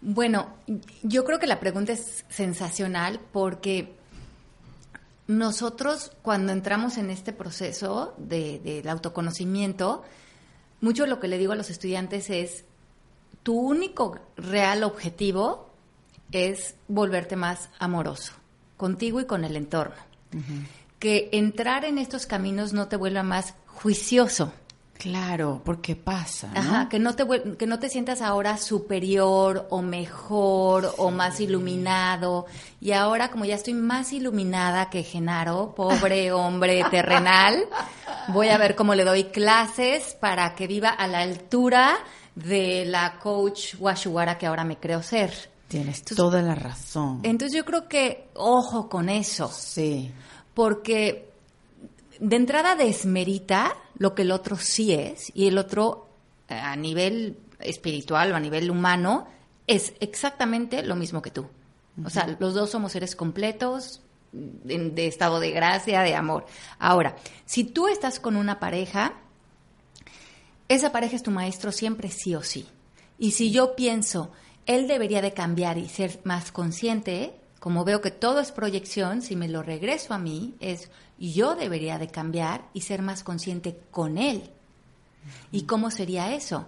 Bueno, 0.00 0.48
yo 1.04 1.24
creo 1.24 1.38
que 1.38 1.46
la 1.46 1.60
pregunta 1.60 1.92
es 1.92 2.24
sensacional 2.28 3.20
porque 3.30 3.94
nosotros 5.28 6.10
cuando 6.22 6.50
entramos 6.50 6.98
en 6.98 7.10
este 7.10 7.32
proceso 7.32 8.12
de, 8.18 8.58
del 8.58 8.88
autoconocimiento, 8.88 10.02
mucho 10.80 11.06
lo 11.06 11.20
que 11.20 11.28
le 11.28 11.38
digo 11.38 11.52
a 11.52 11.56
los 11.56 11.70
estudiantes 11.70 12.28
es, 12.28 12.64
tu 13.44 13.56
único 13.56 14.18
real 14.36 14.82
objetivo 14.82 15.71
es 16.32 16.74
volverte 16.88 17.36
más 17.36 17.68
amoroso, 17.78 18.32
contigo 18.76 19.20
y 19.20 19.26
con 19.26 19.44
el 19.44 19.56
entorno. 19.56 19.96
Que 20.98 21.28
entrar 21.32 21.84
en 21.84 21.98
estos 21.98 22.26
caminos 22.26 22.72
no 22.72 22.88
te 22.88 22.96
vuelva 22.96 23.22
más 23.22 23.54
juicioso. 23.66 24.52
Claro, 25.02 25.62
porque 25.64 25.96
pasa. 25.96 26.48
¿no? 26.54 26.60
Ajá, 26.60 26.88
que 26.88 27.00
no 27.00 27.16
te 27.16 27.26
que 27.58 27.66
no 27.66 27.80
te 27.80 27.88
sientas 27.88 28.22
ahora 28.22 28.56
superior 28.56 29.66
o 29.68 29.82
mejor 29.82 30.94
o 30.96 31.10
más 31.10 31.40
iluminado. 31.40 32.46
Y 32.80 32.92
ahora 32.92 33.28
como 33.28 33.44
ya 33.44 33.56
estoy 33.56 33.74
más 33.74 34.12
iluminada 34.12 34.90
que 34.90 35.02
Genaro, 35.02 35.74
pobre 35.74 36.30
hombre 36.32 36.84
terrenal, 36.88 37.64
voy 38.28 38.50
a 38.50 38.58
ver 38.58 38.76
cómo 38.76 38.94
le 38.94 39.02
doy 39.02 39.24
clases 39.24 40.14
para 40.20 40.54
que 40.54 40.68
viva 40.68 40.90
a 40.90 41.08
la 41.08 41.18
altura 41.18 41.96
de 42.36 42.84
la 42.86 43.18
coach 43.18 43.74
Washuwara 43.80 44.38
que 44.38 44.46
ahora 44.46 44.62
me 44.62 44.76
creo 44.76 45.02
ser. 45.02 45.51
Tienes 45.72 45.98
Entonces- 45.98 46.16
toda 46.16 46.40
la 46.42 46.54
razón. 46.54 47.20
Entonces 47.24 47.56
yo 47.56 47.64
creo 47.64 47.88
que 47.88 48.28
ojo 48.34 48.88
con 48.88 49.08
eso 49.08 49.48
Sí. 49.52 50.10
porque 50.54 51.30
de 52.20 52.36
entrada 52.36 52.76
desmerita 52.76 53.74
lo 53.96 54.14
que 54.14 54.22
el 54.22 54.30
otro 54.30 54.56
sí 54.56 54.92
es 54.92 55.32
y 55.34 55.48
el 55.48 55.58
otro 55.58 56.08
eh, 56.48 56.54
a 56.54 56.76
nivel 56.76 57.36
espiritual 57.58 58.32
o 58.32 58.36
a 58.36 58.40
nivel 58.40 58.70
humano 58.70 59.26
es 59.66 59.94
exactamente 60.00 60.82
lo 60.82 60.94
mismo 60.96 61.22
que 61.22 61.30
tú. 61.30 61.46
O 62.04 62.10
sea, 62.10 62.36
los 62.40 62.54
dos 62.54 62.70
somos 62.70 62.92
seres 62.92 63.14
completos 63.16 64.00
de, 64.32 64.90
de 64.90 65.06
estado 65.06 65.40
de 65.40 65.50
gracia, 65.50 66.00
de 66.02 66.14
amor. 66.14 66.46
Ahora, 66.78 67.16
si 67.44 67.64
tú 67.64 67.86
estás 67.88 68.18
con 68.18 68.36
una 68.36 68.58
pareja, 68.60 69.14
esa 70.68 70.90
pareja 70.92 71.16
es 71.16 71.22
tu 71.22 71.30
maestro 71.30 71.70
siempre 71.72 72.10
sí 72.10 72.34
o 72.34 72.42
sí. 72.42 72.66
Y 73.18 73.32
si 73.32 73.50
yo 73.52 73.76
pienso, 73.76 74.32
él 74.66 74.86
debería 74.88 75.22
de 75.22 75.32
cambiar 75.32 75.78
y 75.78 75.88
ser 75.88 76.20
más 76.24 76.52
consciente, 76.52 77.34
como 77.58 77.84
veo 77.84 78.00
que 78.00 78.10
todo 78.10 78.40
es 78.40 78.52
proyección, 78.52 79.22
si 79.22 79.36
me 79.36 79.48
lo 79.48 79.62
regreso 79.62 80.14
a 80.14 80.18
mí, 80.18 80.54
es 80.60 80.90
yo 81.18 81.54
debería 81.54 81.98
de 81.98 82.08
cambiar 82.08 82.64
y 82.74 82.80
ser 82.80 83.02
más 83.02 83.22
consciente 83.22 83.78
con 83.90 84.18
él. 84.18 84.50
¿Y 85.52 85.62
cómo 85.62 85.90
sería 85.90 86.34
eso? 86.34 86.66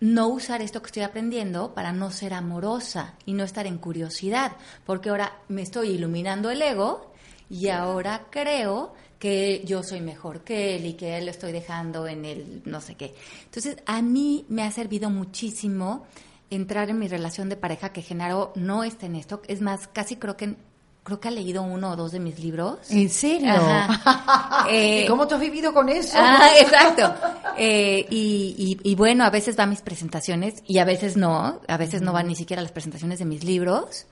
No 0.00 0.28
usar 0.28 0.60
esto 0.60 0.82
que 0.82 0.86
estoy 0.86 1.02
aprendiendo 1.02 1.74
para 1.74 1.92
no 1.92 2.10
ser 2.10 2.34
amorosa 2.34 3.14
y 3.24 3.32
no 3.32 3.44
estar 3.44 3.66
en 3.66 3.78
curiosidad, 3.78 4.52
porque 4.84 5.08
ahora 5.08 5.38
me 5.48 5.62
estoy 5.62 5.88
iluminando 5.90 6.50
el 6.50 6.60
ego 6.60 7.12
y 7.48 7.68
ahora 7.68 8.26
creo 8.30 8.92
que 9.18 9.62
yo 9.64 9.82
soy 9.82 10.00
mejor 10.00 10.42
que 10.42 10.76
él 10.76 10.86
y 10.86 10.92
que 10.92 11.16
él 11.16 11.24
lo 11.24 11.30
estoy 11.30 11.52
dejando 11.52 12.06
en 12.06 12.24
el 12.24 12.62
no 12.66 12.80
sé 12.80 12.94
qué. 12.94 13.14
Entonces, 13.44 13.78
a 13.86 14.02
mí 14.02 14.44
me 14.48 14.62
ha 14.62 14.70
servido 14.70 15.10
muchísimo 15.10 16.06
entrar 16.50 16.90
en 16.90 16.98
mi 16.98 17.08
relación 17.08 17.48
de 17.48 17.56
pareja 17.56 17.92
que 17.92 18.02
Genaro 18.02 18.52
no 18.54 18.84
está 18.84 19.06
en 19.06 19.16
esto, 19.16 19.42
es 19.48 19.60
más, 19.60 19.88
casi 19.88 20.16
creo 20.16 20.36
que 20.36 20.56
creo 21.04 21.20
que 21.20 21.28
ha 21.28 21.30
leído 21.30 21.62
uno 21.62 21.92
o 21.92 21.96
dos 21.96 22.12
de 22.12 22.20
mis 22.20 22.38
libros. 22.38 22.78
¿En 22.90 23.08
serio? 23.08 23.54
Eh, 24.68 25.02
¿Y 25.04 25.08
cómo 25.08 25.26
tú 25.26 25.36
has 25.36 25.40
vivido 25.40 25.72
con 25.72 25.88
eso? 25.88 26.18
Ah, 26.20 26.50
exacto. 26.60 27.14
Eh, 27.56 28.04
y, 28.10 28.76
y- 28.82 28.90
y 28.90 28.94
bueno, 28.94 29.24
a 29.24 29.30
veces 29.30 29.58
va 29.58 29.62
a 29.62 29.66
mis 29.66 29.80
presentaciones 29.80 30.62
y 30.66 30.78
a 30.78 30.84
veces 30.84 31.16
no, 31.16 31.60
a 31.66 31.76
veces 31.78 32.02
no 32.02 32.12
van 32.12 32.26
ni 32.28 32.34
siquiera 32.36 32.60
a 32.60 32.62
las 32.62 32.72
presentaciones 32.72 33.18
de 33.20 33.24
mis 33.24 33.42
libros. 33.44 34.04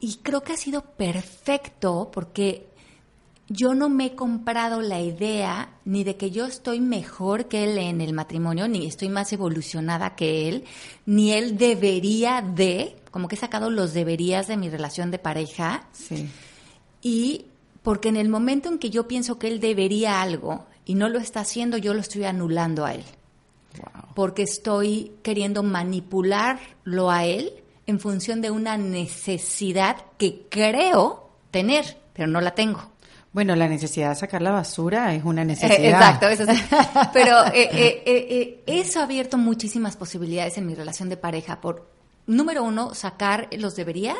Y 0.00 0.16
creo 0.16 0.42
que 0.42 0.52
ha 0.52 0.56
sido 0.58 0.82
perfecto 0.82 2.10
porque 2.12 2.66
yo 3.48 3.74
no 3.74 3.88
me 3.88 4.06
he 4.06 4.14
comprado 4.14 4.82
la 4.82 5.00
idea 5.00 5.70
ni 5.84 6.04
de 6.04 6.16
que 6.16 6.30
yo 6.30 6.44
estoy 6.44 6.80
mejor 6.80 7.46
que 7.46 7.64
él 7.64 7.78
en 7.78 8.00
el 8.00 8.12
matrimonio, 8.12 8.68
ni 8.68 8.86
estoy 8.86 9.08
más 9.08 9.32
evolucionada 9.32 10.14
que 10.14 10.48
él, 10.48 10.64
ni 11.06 11.32
él 11.32 11.56
debería 11.56 12.42
de, 12.42 12.96
como 13.10 13.26
que 13.26 13.36
he 13.36 13.38
sacado 13.38 13.70
los 13.70 13.94
deberías 13.94 14.48
de 14.48 14.58
mi 14.58 14.68
relación 14.68 15.10
de 15.10 15.18
pareja. 15.18 15.86
Sí. 15.92 16.28
Y 17.00 17.46
porque 17.82 18.10
en 18.10 18.16
el 18.16 18.28
momento 18.28 18.68
en 18.68 18.78
que 18.78 18.90
yo 18.90 19.08
pienso 19.08 19.38
que 19.38 19.48
él 19.48 19.60
debería 19.60 20.20
algo 20.20 20.66
y 20.84 20.94
no 20.94 21.08
lo 21.08 21.18
está 21.18 21.40
haciendo, 21.40 21.78
yo 21.78 21.94
lo 21.94 22.00
estoy 22.00 22.24
anulando 22.24 22.84
a 22.84 22.92
él. 22.92 23.04
Wow. 23.78 24.14
Porque 24.14 24.42
estoy 24.42 25.12
queriendo 25.22 25.62
manipularlo 25.62 27.10
a 27.10 27.24
él 27.24 27.52
en 27.86 27.98
función 27.98 28.42
de 28.42 28.50
una 28.50 28.76
necesidad 28.76 29.96
que 30.18 30.42
creo 30.50 31.30
tener, 31.50 31.96
pero 32.12 32.28
no 32.28 32.42
la 32.42 32.54
tengo. 32.54 32.97
Bueno, 33.38 33.54
la 33.54 33.68
necesidad 33.68 34.08
de 34.08 34.14
sacar 34.16 34.42
la 34.42 34.50
basura 34.50 35.14
es 35.14 35.22
una 35.24 35.42
Eh, 35.42 35.44
necesidad. 35.44 35.78
exacto, 35.84 36.26
eso 36.28 36.44
sí. 36.44 36.60
Pero 37.12 37.46
eh, 37.46 37.68
eh, 37.72 38.02
eh, 38.04 38.26
eh, 38.66 38.80
eso 38.80 38.98
ha 38.98 39.04
abierto 39.04 39.38
muchísimas 39.38 39.96
posibilidades 39.96 40.58
en 40.58 40.66
mi 40.66 40.74
relación 40.74 41.08
de 41.08 41.16
pareja. 41.16 41.60
Por, 41.60 41.88
número 42.26 42.64
uno, 42.64 42.94
sacar 42.96 43.46
los 43.56 43.76
deberías, 43.76 44.16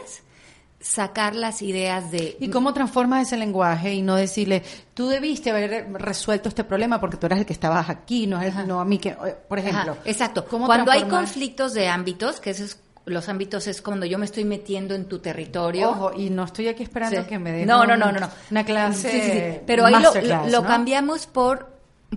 sacar 0.80 1.34
las 1.34 1.62
ideas 1.62 2.12
de... 2.12 2.36
¿Y 2.38 2.48
cómo 2.50 2.72
transformas 2.72 3.26
ese 3.26 3.36
lenguaje 3.36 3.92
y 3.92 4.02
no 4.02 4.14
decirle, 4.14 4.62
tú 4.94 5.08
debiste 5.08 5.50
haber 5.50 5.90
resuelto 5.94 6.48
este 6.48 6.62
problema 6.62 7.00
porque 7.00 7.16
tú 7.16 7.26
eras 7.26 7.40
el 7.40 7.46
que 7.46 7.52
estabas 7.52 7.90
aquí, 7.90 8.28
no, 8.28 8.40
es- 8.40 8.54
no 8.68 8.80
a 8.80 8.84
mí 8.84 8.98
que, 8.98 9.16
por 9.48 9.58
ejemplo. 9.58 9.92
Ajá, 9.94 10.00
exacto. 10.04 10.44
¿cómo 10.46 10.66
Cuando 10.66 10.92
hay 10.92 11.02
conflictos 11.02 11.74
de 11.74 11.88
ámbitos, 11.88 12.38
que 12.38 12.50
esos 12.50 12.76
los 13.08 13.28
ámbitos 13.28 13.66
es 13.66 13.82
cuando 13.82 14.06
yo 14.06 14.18
me 14.18 14.24
estoy 14.26 14.44
metiendo 14.44 14.94
en 14.94 15.06
tu 15.06 15.18
territorio. 15.18 15.90
Ojo, 15.90 16.12
y 16.16 16.30
no 16.30 16.44
estoy 16.44 16.68
aquí 16.68 16.82
esperando 16.82 17.22
Sí. 17.22 17.28
que 17.28 17.38
me 17.38 17.52
den 17.52 17.66
no, 17.66 17.84
no, 17.86 17.96
no, 17.96 18.12
no, 18.12 18.20
no. 18.20 18.30
una 18.50 18.64
clase. 18.64 19.10
Sí, 19.10 19.20
sí, 19.20 19.30
sí. 19.30 19.60
Pero 19.66 19.86
ahí 19.86 19.92
lo, 19.94 20.00
masterclass, 20.00 20.46
lo- 20.46 20.52
lo 20.52 20.62
¿no? 20.62 20.68
cambiamos 20.68 21.26
por, 21.26 21.70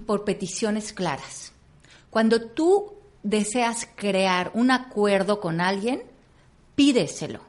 por 0.06 0.24
peticiones 0.26 0.94
claras. 0.94 1.52
Cuando 2.10 2.42
tú 2.42 2.94
deseas 3.24 3.88
crear 3.96 4.52
un 4.54 4.72
acuerdo 4.72 5.40
con 5.40 5.62
alguien, 5.62 6.04
pídeselo. 6.76 7.40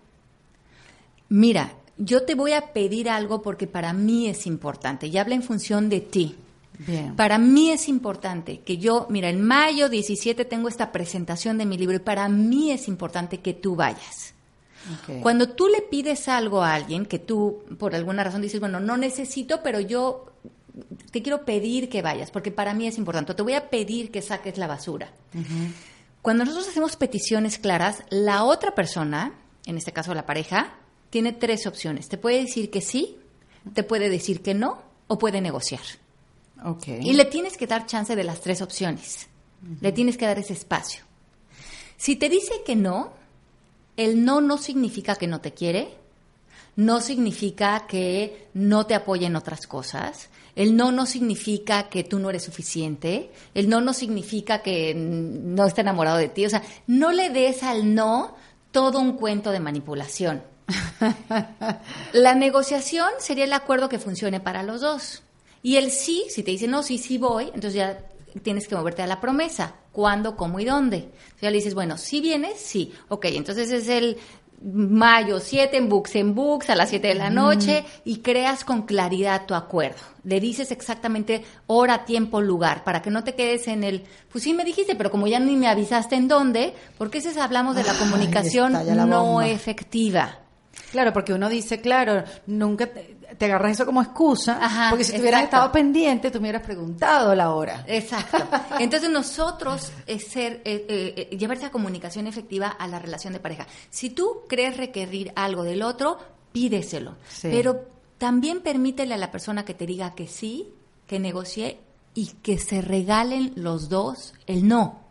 Mira, 1.29 1.73
yo 1.97 2.25
te 2.25 2.35
voy 2.35 2.53
a 2.53 2.73
pedir 2.73 3.09
algo 3.09 3.43
porque 3.43 3.67
para 3.67 3.93
mí 3.93 4.29
es 4.29 4.47
importante 4.47 5.07
y 5.07 5.17
habla 5.19 5.35
en 5.35 5.43
función 5.43 5.89
de 5.89 6.01
ti. 6.01 6.37
Bien. 6.79 7.15
Para 7.17 7.39
mí 7.39 7.71
es 7.71 7.89
importante 7.89 8.61
que 8.61 8.79
yo, 8.79 9.07
mira, 9.11 9.29
en 9.29 9.43
mayo 9.43 9.89
17 9.89 10.45
tengo 10.45 10.69
esta 10.69 10.91
presentación 10.91 11.59
de 11.59 11.67
mi 11.67 11.77
libro 11.77 11.97
y 11.97 12.01
para 12.01 12.29
mí 12.29 12.71
es 12.71 12.89
importante 12.89 13.41
que 13.41 13.55
tú 13.55 13.77
vayas. 13.77 14.35
Cuando 15.23 15.51
tú 15.51 15.69
le 15.69 15.81
pides 15.83 16.27
algo 16.29 16.63
a 16.63 16.75
alguien 16.75 17.07
que 17.07 17.19
tú, 17.19 17.63
por 17.79 17.95
alguna 17.95 18.25
razón, 18.25 18.43
dices, 18.43 18.59
bueno, 18.59 18.81
no 18.81 18.97
necesito, 18.97 19.63
pero 19.63 19.79
yo 19.79 20.33
te 21.11 21.23
quiero 21.23 21.45
pedir 21.45 21.89
que 21.89 22.03
vayas, 22.03 22.31
porque 22.31 22.51
para 22.51 22.75
mí 22.75 22.87
es 22.87 22.99
importante. 22.99 23.35
Te 23.35 23.43
voy 23.43 23.55
a 23.55 23.71
pedir 23.71 24.11
que 24.11 24.23
saques 24.23 24.59
la 24.59 24.67
basura. 24.67 25.13
Cuando 26.21 26.45
nosotros 26.45 26.69
hacemos 26.69 26.97
peticiones 26.97 27.59
claras, 27.59 28.03
la 28.11 28.45
otra 28.45 28.75
persona, 28.75 29.35
en 29.67 29.77
este 29.77 29.93
caso 29.93 30.15
la 30.15 30.27
pareja, 30.27 30.75
tiene 31.11 31.33
tres 31.33 31.67
opciones. 31.67 32.09
Te 32.09 32.19
puede 32.19 32.41
decir 32.41 32.71
que 32.71 32.81
sí, 32.81 33.19
te 33.75 33.83
puede 33.83 34.09
decir 34.09 34.43
que 34.43 34.55
no 34.55 34.83
o 35.07 35.19
puede 35.19 35.41
negociar. 35.41 35.83
Y 37.03 37.13
le 37.15 37.25
tienes 37.25 37.57
que 37.57 37.67
dar 37.67 37.87
chance 37.87 38.15
de 38.15 38.25
las 38.25 38.41
tres 38.41 38.63
opciones. 38.63 39.29
Le 39.81 39.93
tienes 39.93 40.17
que 40.17 40.27
dar 40.27 40.39
ese 40.39 40.53
espacio. 40.53 41.05
Si 41.97 42.17
te 42.17 42.29
dice 42.29 42.63
que 42.67 42.75
no, 42.75 43.13
el 43.97 44.25
no 44.25 44.41
no 44.41 44.59
significa 44.59 45.15
que 45.15 45.27
no 45.27 45.41
te 45.41 45.53
quiere, 45.53 45.95
no 46.77 47.01
significa 47.01 47.87
que 47.87 48.49
no 48.55 48.87
te 48.87 48.95
apoya 48.95 49.27
en 49.27 49.37
otras 49.37 49.67
cosas, 49.67 50.31
el 50.57 50.77
no 50.77 50.93
no 50.93 51.07
significa 51.07 51.89
que 51.89 52.05
tú 52.05 52.19
no 52.19 52.31
eres 52.31 52.45
suficiente, 52.45 53.31
el 53.55 53.69
no 53.69 53.81
no 53.81 53.93
significa 53.93 54.63
que 54.63 54.95
no 54.95 55.67
está 55.67 55.83
enamorado 55.83 56.19
de 56.19 56.29
ti, 56.29 56.47
o 56.47 56.51
sea, 56.51 56.63
no 56.87 57.13
le 57.13 57.31
des 57.31 57.63
al 57.63 57.95
no 57.95 58.35
todo 58.71 59.01
un 59.01 59.13
cuento 59.13 59.51
de 59.51 59.61
manipulación. 59.61 60.43
La 62.13 62.35
negociación 62.35 63.11
sería 63.19 63.45
el 63.45 63.53
acuerdo 63.53 63.89
que 63.89 63.99
funcione 63.99 64.41
para 64.41 64.63
los 64.63 64.81
dos. 64.81 65.23
Y 65.63 65.77
el 65.77 65.91
sí, 65.91 66.25
si 66.29 66.43
te 66.43 66.51
dice 66.51 66.67
no, 66.67 66.83
sí, 66.83 66.99
sí 66.99 67.19
voy, 67.19 67.45
entonces 67.47 67.75
ya 67.75 67.99
tienes 68.43 68.67
que 68.67 68.75
moverte 68.75 69.03
a 69.03 69.07
la 69.07 69.21
promesa. 69.21 69.75
¿Cuándo, 69.93 70.37
cómo 70.37 70.59
y 70.59 70.65
dónde? 70.65 70.97
Entonces 70.97 71.41
ya 71.41 71.51
le 71.51 71.57
dices, 71.57 71.75
bueno, 71.75 71.99
si 71.99 72.21
vienes, 72.21 72.59
sí. 72.59 72.93
Ok, 73.09 73.27
entonces 73.27 73.71
es 73.71 73.89
el 73.89 74.17
mayo 74.65 75.41
7 75.41 75.77
en 75.77 75.89
Books 75.89 76.15
en 76.17 76.35
Books 76.35 76.71
a 76.71 76.77
las 76.77 76.91
7 76.91 77.09
de 77.09 77.15
la 77.15 77.31
noche 77.31 77.85
y 78.05 78.19
creas 78.19 78.65
con 78.65 78.83
claridad 78.83 79.47
tu 79.47 79.55
acuerdo. 79.55 79.99
Le 80.25 80.41
dices 80.41 80.71
exactamente 80.71 81.45
hora, 81.67 82.05
tiempo, 82.05 82.41
lugar, 82.41 82.85
para 82.85 83.03
que 83.03 83.11
no 83.11 83.25
te 83.25 83.35
quedes 83.35 83.67
en 83.69 83.83
el, 83.83 84.05
pues 84.31 84.45
sí 84.45 84.55
me 84.55 84.65
dijiste, 84.65 84.95
pero 84.95 85.11
como 85.11 85.27
ya 85.27 85.41
ni 85.41 85.57
me 85.57 85.69
avisaste 85.69 86.15
en 86.15 86.29
dónde, 86.29 86.75
porque 86.97 87.19
ese 87.19 87.39
hablamos 87.41 87.75
de 87.75 87.83
la 87.85 87.93
Ay, 87.93 87.99
comunicación 87.99 88.73
la 88.73 89.05
no 89.05 89.43
efectiva. 89.43 90.39
Claro, 90.93 91.13
porque 91.13 91.33
uno 91.33 91.49
dice, 91.49 91.81
claro, 91.81 92.23
nunca 92.47 92.87
te, 92.87 93.17
te 93.37 93.47
agarras 93.47 93.73
eso 93.73 93.87
como 93.87 94.03
excusa, 94.03 94.59
Ajá, 94.61 94.91
porque 94.91 95.05
si 95.05 95.13
tú 95.13 95.21
hubieras 95.21 95.45
estado 95.45 95.71
pendiente, 95.73 96.31
tú 96.31 96.39
me 96.39 96.49
hubieras 96.49 96.63
preguntado 96.63 97.35
la 97.35 97.55
hora. 97.55 97.85
Exacto. 97.87 98.39
Entonces 98.79 99.11
nosotros 99.11 99.93
es 100.07 100.27
ser, 100.29 100.63
eh, 100.65 100.87
eh, 100.89 101.29
eh, 101.31 101.37
llevar 101.37 101.57
esa 101.57 101.71
comunicación 101.71 102.27
efectiva 102.27 102.69
a 102.69 102.87
la 102.87 102.99
relación 102.99 103.33
de 103.33 103.41
pareja. 103.41 103.67
Si 103.91 104.11
tú 104.11 104.43
crees 104.49 104.77
requerir 104.77 105.33
algo 105.37 105.65
del 105.65 105.83
otro, 105.83 106.19
pídeselo. 106.53 107.17
Sí. 107.29 107.49
Pero 107.51 107.87
también 108.19 108.61
permítele 108.61 109.15
a 109.15 109.19
la 109.19 109.31
persona 109.31 109.65
que 109.65 109.75
te 109.75 109.87
diga 109.87 110.15
que 110.15 110.29
sí, 110.29 110.73
que 111.07 111.19
negocie 111.19 111.81
y 112.15 112.27
que 112.43 112.59
se 112.59 112.83
regalen 112.83 113.53
los 113.57 113.89
dos 113.89 114.35
el 114.47 114.69
no. 114.69 115.02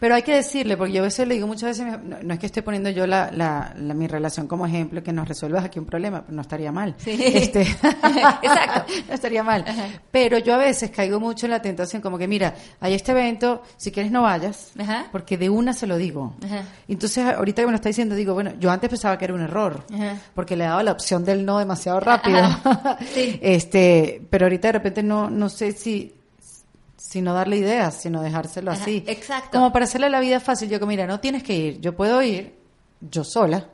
Pero 0.00 0.14
hay 0.14 0.22
que 0.22 0.34
decirle, 0.34 0.76
porque 0.76 0.94
yo 0.94 1.02
a 1.02 1.04
veces 1.04 1.26
le 1.26 1.34
digo 1.34 1.46
muchas 1.46 1.78
veces, 1.78 1.98
no, 2.22 2.34
es 2.34 2.40
que 2.40 2.46
esté 2.46 2.62
poniendo 2.62 2.90
yo 2.90 3.06
la, 3.06 3.30
la, 3.32 3.74
mi 3.94 4.06
relación 4.06 4.46
como 4.46 4.66
ejemplo, 4.66 5.02
que 5.02 5.12
nos 5.12 5.28
resuelvas 5.28 5.64
aquí 5.64 5.78
un 5.78 5.86
problema, 5.86 6.22
pero 6.22 6.34
no 6.34 6.42
estaría 6.42 6.72
mal. 6.72 6.94
Sí. 6.98 7.18
Este, 7.18 7.62
Exacto. 8.42 8.92
no 9.08 9.14
estaría 9.14 9.42
mal. 9.42 9.64
Pero 10.10 10.38
yo 10.38 10.54
a 10.54 10.58
veces 10.58 10.90
caigo 10.90 11.20
mucho 11.20 11.46
en 11.46 11.50
la 11.50 11.62
tentación, 11.62 12.02
como 12.02 12.18
que 12.18 12.28
mira, 12.28 12.54
hay 12.80 12.94
este 12.94 13.12
evento, 13.12 13.62
si 13.76 13.90
quieres 13.90 14.12
no 14.12 14.22
vayas, 14.22 14.72
porque 15.12 15.36
de 15.38 15.50
una 15.50 15.72
se 15.72 15.86
lo 15.86 15.96
digo. 15.96 16.34
Entonces, 16.88 17.24
ahorita 17.26 17.62
que 17.62 17.66
me 17.66 17.72
lo 17.72 17.76
está 17.76 17.88
diciendo, 17.88 18.14
digo, 18.14 18.34
bueno, 18.34 18.52
yo 18.58 18.70
antes 18.70 18.90
pensaba 18.90 19.18
que 19.18 19.24
era 19.24 19.34
un 19.34 19.42
error, 19.42 19.84
porque 20.34 20.56
le 20.56 20.64
daba 20.64 20.82
la 20.82 20.92
opción 20.92 21.24
del 21.24 21.44
no 21.44 21.58
demasiado 21.58 22.00
rápido. 22.00 22.36
Sí. 23.14 23.38
este, 23.40 24.22
pero 24.30 24.46
ahorita 24.46 24.68
de 24.68 24.72
repente 24.72 25.02
no, 25.02 25.30
no 25.30 25.48
sé 25.48 25.72
si 25.72 26.15
sino 27.08 27.32
darle 27.32 27.58
ideas, 27.58 27.94
sino 27.94 28.20
dejárselo 28.20 28.72
así. 28.72 29.04
Exacto. 29.06 29.50
Como 29.52 29.72
para 29.72 29.84
hacerle 29.84 30.10
la 30.10 30.20
vida 30.20 30.40
fácil. 30.40 30.68
Yo 30.68 30.80
que 30.80 30.86
mira, 30.86 31.06
no 31.06 31.20
tienes 31.20 31.42
que 31.42 31.54
ir, 31.54 31.80
yo 31.80 31.94
puedo 31.94 32.20
ir, 32.22 32.54
yo 33.00 33.22
sola. 33.22 33.68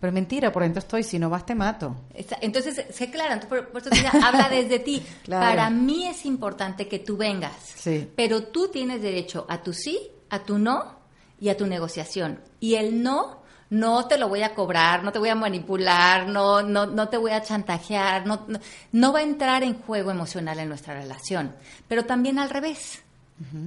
Pero 0.00 0.12
mentira, 0.12 0.52
por 0.52 0.62
dentro 0.62 0.78
estoy, 0.78 1.02
si 1.02 1.18
no 1.18 1.28
vas 1.28 1.44
te 1.44 1.54
mato. 1.54 1.96
Entonces, 2.40 2.86
sé 2.90 3.10
clara, 3.10 3.40
por, 3.40 3.68
por 3.68 3.82
eso 3.82 3.90
habla 4.22 4.48
desde 4.50 4.78
ti. 4.78 5.02
Para 5.28 5.68
mí 5.70 6.06
es 6.06 6.24
importante 6.24 6.86
que 6.86 7.00
tú 7.00 7.16
vengas, 7.16 7.52
sí. 7.74 8.08
pero 8.14 8.44
tú 8.44 8.68
tienes 8.68 9.02
derecho 9.02 9.44
a 9.48 9.62
tu 9.62 9.72
sí, 9.72 9.98
a 10.30 10.38
tu 10.38 10.58
no 10.58 10.98
y 11.40 11.48
a 11.48 11.56
tu 11.56 11.66
negociación. 11.66 12.40
Y 12.60 12.76
el 12.76 13.02
no 13.02 13.37
no 13.70 14.06
te 14.06 14.18
lo 14.18 14.28
voy 14.28 14.42
a 14.42 14.54
cobrar, 14.54 15.04
no 15.04 15.12
te 15.12 15.18
voy 15.18 15.28
a 15.28 15.34
manipular, 15.34 16.28
no, 16.28 16.62
no, 16.62 16.86
no 16.86 17.08
te 17.08 17.16
voy 17.16 17.32
a 17.32 17.42
chantajear, 17.42 18.26
no, 18.26 18.46
no, 18.92 19.12
va 19.12 19.18
a 19.18 19.22
entrar 19.22 19.62
en 19.62 19.80
juego 19.82 20.10
emocional 20.10 20.58
en 20.58 20.68
nuestra 20.68 20.94
relación. 20.94 21.54
Pero 21.86 22.04
también 22.04 22.38
al 22.38 22.50
revés. 22.50 23.02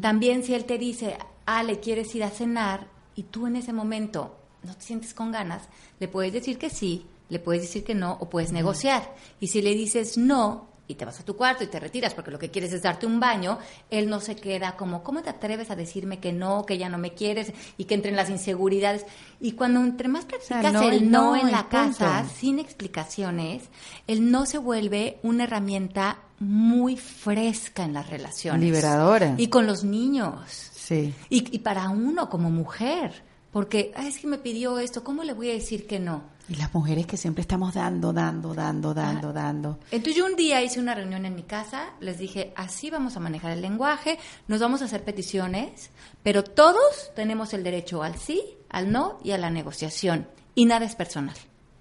También 0.01 0.43
si 0.43 0.53
él 0.53 0.65
te 0.65 0.77
dice, 0.77 1.17
ah, 1.45 1.63
le 1.63 1.79
quieres 1.79 2.13
ir 2.13 2.25
a 2.25 2.29
cenar 2.29 2.87
y 3.15 3.23
tú 3.23 3.47
en 3.47 3.55
ese 3.55 3.71
momento 3.71 4.35
no 4.63 4.75
te 4.75 4.81
sientes 4.81 5.13
con 5.13 5.31
ganas, 5.31 5.63
le 5.99 6.09
puedes 6.09 6.33
decir 6.33 6.57
que 6.57 6.69
sí, 6.69 7.05
le 7.29 7.39
puedes 7.39 7.61
decir 7.61 7.85
que 7.85 7.95
no 7.95 8.17
o 8.19 8.29
puedes 8.29 8.51
negociar. 8.51 9.15
Y 9.39 9.47
si 9.47 9.61
le 9.61 9.73
dices 9.73 10.17
no, 10.17 10.67
y 10.91 10.95
te 10.95 11.05
vas 11.05 11.19
a 11.19 11.23
tu 11.23 11.35
cuarto 11.35 11.63
y 11.63 11.67
te 11.67 11.79
retiras 11.79 12.13
porque 12.13 12.31
lo 12.31 12.39
que 12.39 12.51
quieres 12.51 12.73
es 12.73 12.81
darte 12.81 13.05
un 13.05 13.19
baño, 13.19 13.57
él 13.89 14.09
no 14.09 14.19
se 14.19 14.35
queda 14.35 14.75
como, 14.75 15.03
¿cómo 15.03 15.21
te 15.21 15.29
atreves 15.29 15.71
a 15.71 15.75
decirme 15.75 16.19
que 16.19 16.33
no, 16.33 16.65
que 16.65 16.77
ya 16.77 16.89
no 16.89 16.97
me 16.97 17.13
quieres 17.13 17.53
y 17.77 17.85
que 17.85 17.95
entren 17.95 18.15
las 18.15 18.29
inseguridades? 18.29 19.05
Y 19.39 19.53
cuando 19.53 19.79
entre 19.79 20.07
más 20.07 20.25
practicas 20.25 20.81
el 20.83 21.09
no, 21.09 21.35
en 21.35 21.51
la 21.51 21.69
casa, 21.69 22.25
sin 22.35 22.59
explicaciones, 22.59 23.63
el 24.07 24.31
no 24.31 24.45
se 24.45 24.57
vuelve 24.57 25.19
una 25.23 25.45
herramienta 25.45 26.19
muy 26.39 26.97
fresca 26.97 27.83
en 27.83 27.93
las 27.93 28.09
relaciones. 28.09 28.61
Liberadora. 28.61 29.35
Y 29.37 29.47
con 29.47 29.67
los 29.67 29.83
niños. 29.83 30.41
Sí. 30.73 31.13
Y, 31.29 31.55
y 31.55 31.59
para 31.59 31.89
uno 31.89 32.29
como 32.29 32.49
mujer, 32.49 33.23
porque, 33.51 33.93
es 33.97 34.17
que 34.17 34.27
me 34.27 34.37
pidió 34.37 34.79
esto, 34.79 35.03
¿cómo 35.03 35.23
le 35.23 35.33
voy 35.33 35.51
a 35.51 35.53
decir 35.53 35.85
que 35.85 35.99
no? 35.99 36.23
Y 36.51 36.55
las 36.55 36.73
mujeres 36.73 37.07
que 37.07 37.15
siempre 37.15 37.43
estamos 37.43 37.75
dando, 37.75 38.11
dando, 38.11 38.53
dando, 38.53 38.93
dando, 38.93 39.31
dando. 39.31 39.79
Entonces 39.89 40.17
yo 40.17 40.25
un 40.25 40.35
día 40.35 40.61
hice 40.61 40.81
una 40.81 40.93
reunión 40.93 41.25
en 41.25 41.33
mi 41.33 41.43
casa, 41.43 41.91
les 42.01 42.17
dije, 42.17 42.51
así 42.57 42.89
vamos 42.89 43.15
a 43.15 43.21
manejar 43.21 43.51
el 43.51 43.61
lenguaje, 43.61 44.19
nos 44.49 44.59
vamos 44.59 44.81
a 44.81 44.85
hacer 44.85 45.05
peticiones, 45.05 45.91
pero 46.23 46.43
todos 46.43 47.11
tenemos 47.15 47.53
el 47.53 47.63
derecho 47.63 48.03
al 48.03 48.17
sí, 48.17 48.43
al 48.67 48.91
no 48.91 49.17
y 49.23 49.31
a 49.31 49.37
la 49.37 49.49
negociación. 49.49 50.27
Y 50.53 50.65
nada 50.65 50.85
es 50.85 50.95
personal. 50.95 51.37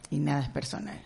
Y 0.09 0.21
nada 0.21 0.43
es 0.43 0.51
personal. 0.51 1.03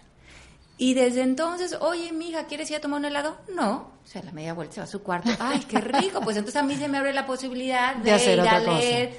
Y 0.77 0.93
desde 0.93 1.23
entonces, 1.23 1.79
oye, 1.81 2.13
mija, 2.13 2.45
¿quieres 2.45 2.71
ir 2.71 2.77
a 2.77 2.81
tomar 2.83 2.99
un 2.99 3.07
helado? 3.07 3.39
No. 3.57 3.93
O 4.05 4.07
sea, 4.07 4.21
a 4.21 4.27
la 4.27 4.33
media 4.33 4.53
vuelta 4.53 4.75
se 4.75 4.81
va 4.83 4.85
a 4.85 4.89
su 4.89 5.03
cuarto. 5.03 5.31
Ay, 5.41 5.61
qué 5.61 5.81
rico. 5.81 6.21
Pues 6.21 6.37
entonces 6.37 6.61
a 6.61 6.67
mí 6.67 6.77
se 6.77 6.87
me 6.87 6.99
abre 6.99 7.15
la 7.15 7.25
posibilidad 7.25 7.97
de, 7.97 8.13
hacer 8.13 8.35
ir 8.35 8.41
otra 8.41 8.57
a 8.57 8.61
leer. 8.61 9.19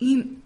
y 0.00 0.38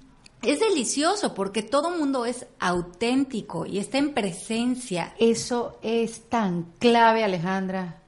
es 0.42 0.60
delicioso 0.60 1.34
porque 1.34 1.62
todo 1.62 1.90
mundo 1.90 2.24
es 2.24 2.46
auténtico 2.60 3.66
y 3.66 3.78
está 3.78 3.98
en 3.98 4.14
presencia. 4.14 5.14
Eso 5.18 5.78
es 5.82 6.28
tan 6.28 6.72
clave, 6.78 7.24
Alejandra. 7.24 8.02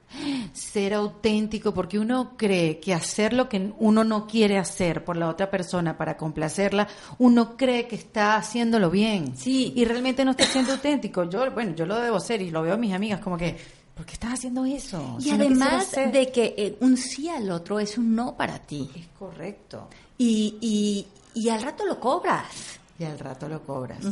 Ser 0.53 0.93
auténtico, 0.93 1.73
porque 1.73 1.97
uno 1.97 2.33
cree 2.35 2.79
que 2.79 2.93
hacer 2.93 3.31
lo 3.31 3.47
que 3.47 3.71
uno 3.79 4.03
no 4.03 4.27
quiere 4.27 4.57
hacer 4.57 5.05
por 5.05 5.15
la 5.15 5.29
otra 5.29 5.49
persona 5.49 5.97
para 5.97 6.17
complacerla, 6.17 6.87
uno 7.17 7.55
cree 7.55 7.87
que 7.87 7.95
está 7.95 8.35
haciéndolo 8.35 8.89
bien. 8.89 9.37
Sí. 9.37 9.71
Y 9.75 9.85
realmente 9.85 10.25
no 10.25 10.31
está 10.31 10.45
siendo 10.45 10.73
auténtico. 10.73 11.29
Yo, 11.29 11.49
bueno, 11.51 11.75
yo 11.75 11.85
lo 11.85 11.99
debo 11.99 12.19
ser 12.19 12.41
y 12.41 12.51
lo 12.51 12.61
veo 12.61 12.73
a 12.73 12.77
mis 12.77 12.93
amigas 12.93 13.21
como 13.21 13.37
que, 13.37 13.55
¿por 13.95 14.05
qué 14.05 14.13
estás 14.13 14.33
haciendo 14.33 14.65
eso? 14.65 15.17
Y 15.21 15.31
además 15.31 15.91
de 15.91 16.31
que 16.31 16.55
eh, 16.57 16.77
un 16.81 16.97
sí 16.97 17.29
al 17.29 17.49
otro 17.49 17.79
es 17.79 17.97
un 17.97 18.13
no 18.13 18.35
para 18.35 18.59
ti. 18.59 18.89
Es 18.93 19.07
correcto. 19.17 19.87
Y, 20.17 20.57
y, 20.59 21.07
y 21.33 21.49
al 21.49 21.61
rato 21.61 21.85
lo 21.85 21.99
cobras. 21.99 22.79
Y 22.99 23.03
al 23.03 23.17
rato 23.17 23.49
lo 23.49 23.63
cobras. 23.63 24.05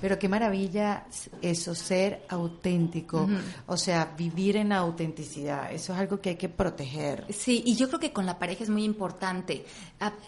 Pero 0.00 0.18
qué 0.18 0.28
maravilla 0.28 1.06
eso, 1.42 1.74
ser 1.74 2.24
auténtico. 2.28 3.28
O 3.66 3.76
sea, 3.76 4.14
vivir 4.16 4.56
en 4.56 4.72
autenticidad. 4.72 5.72
Eso 5.72 5.92
es 5.92 5.98
algo 5.98 6.20
que 6.20 6.28
hay 6.30 6.36
que 6.36 6.48
proteger. 6.48 7.26
Sí, 7.30 7.64
y 7.66 7.74
yo 7.74 7.88
creo 7.88 7.98
que 7.98 8.12
con 8.12 8.24
la 8.24 8.38
pareja 8.38 8.62
es 8.62 8.70
muy 8.70 8.84
importante 8.84 9.66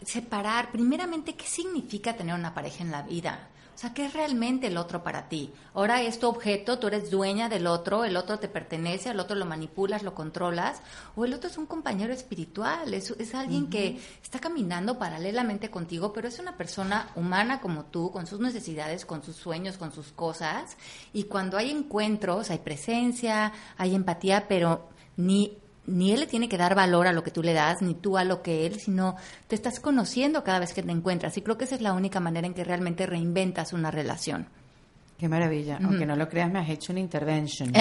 separar, 0.05 0.73
primeramente, 0.73 1.35
qué 1.35 1.47
significa 1.47 2.16
tener 2.16 2.35
una 2.35 2.53
pareja 2.53 2.83
en 2.83 2.91
la 2.91 3.03
vida. 3.03 3.51
O 3.79 3.81
sea, 3.81 3.95
¿qué 3.95 4.07
es 4.07 4.13
realmente 4.13 4.67
el 4.67 4.77
otro 4.77 5.05
para 5.05 5.29
ti? 5.29 5.53
Ahora 5.73 6.03
es 6.03 6.19
tu 6.19 6.27
objeto, 6.27 6.81
tú 6.81 6.89
eres 6.89 7.13
dueña 7.13 7.49
del 7.49 7.69
otro, 7.69 8.05
el 8.05 8.17
otro 8.17 8.41
te 8.41 8.49
pertenece, 8.49 9.09
al 9.09 9.21
otro 9.21 9.37
lo 9.37 9.47
manipulas, 9.47 10.03
lo 10.03 10.17
controlas, 10.17 10.83
o 11.15 11.25
el 11.25 11.33
otro 11.33 11.49
es 11.49 11.59
un 11.59 11.67
compañero 11.67 12.13
espiritual, 12.13 12.93
es, 12.93 13.13
es 13.13 13.37
alguien 13.37 13.71
que 13.71 14.01
está 14.21 14.41
caminando 14.41 14.99
paralelamente 14.99 15.71
contigo, 15.71 16.13
pero 16.13 16.27
es 16.27 16.41
una 16.41 16.57
persona 16.57 17.13
humana 17.15 17.61
como 17.61 17.85
tú, 17.85 18.11
con 18.11 18.27
sus 18.27 18.41
necesidades, 18.41 19.07
con 19.07 19.23
sus 19.23 19.37
sueños, 19.37 19.79
con 19.79 19.93
sus 19.93 20.09
cosas, 20.09 20.77
y 21.13 21.23
cuando 21.25 21.57
hay 21.57 21.71
encuentros, 21.71 22.51
hay 22.51 22.59
presencia, 22.59 23.53
hay 23.77 23.95
empatía, 23.95 24.49
pero 24.49 24.89
ni 25.17 25.57
ni 25.89 26.12
él 26.12 26.20
le 26.20 26.27
tiene 26.27 26.48
que 26.48 26.59
dar 26.59 26.74
valor 26.74 27.06
a 27.06 27.12
lo 27.12 27.23
que 27.23 27.31
tú 27.31 27.43
le 27.43 27.55
das, 27.55 27.82
ni 27.82 27.94
tú 27.94 28.19
a 28.19 28.24
lo 28.24 28.43
que 28.43 28.66
él, 28.66 28.78
sino 28.78 29.16
te 29.47 29.55
estás 29.55 29.81
conociendo 29.81 30.44
cada 30.44 30.60
vez 30.60 30.73
que 30.73 30.82
te 30.82 30.93
encuentras. 30.93 31.36
Y 31.36 31.43
creo 31.43 31.59
que 31.59 31.65
esa 31.65 31.74
es 31.74 31.81
la 31.81 31.94
única 31.94 32.20
manera 32.20 32.47
en 32.47 32.55
que 32.55 32.65
realmente 32.65 33.06
reinventas 33.06 33.73
una 33.73 33.90
relación. 33.90 34.47
Qué 35.19 35.28
maravilla. 35.28 35.81
Aunque 35.82 36.06
no 36.06 36.15
lo 36.15 36.28
creas, 36.28 36.51
me 36.52 36.60
has 36.60 36.69
hecho 36.69 36.93
una 36.93 37.01
intervention. 37.01 37.73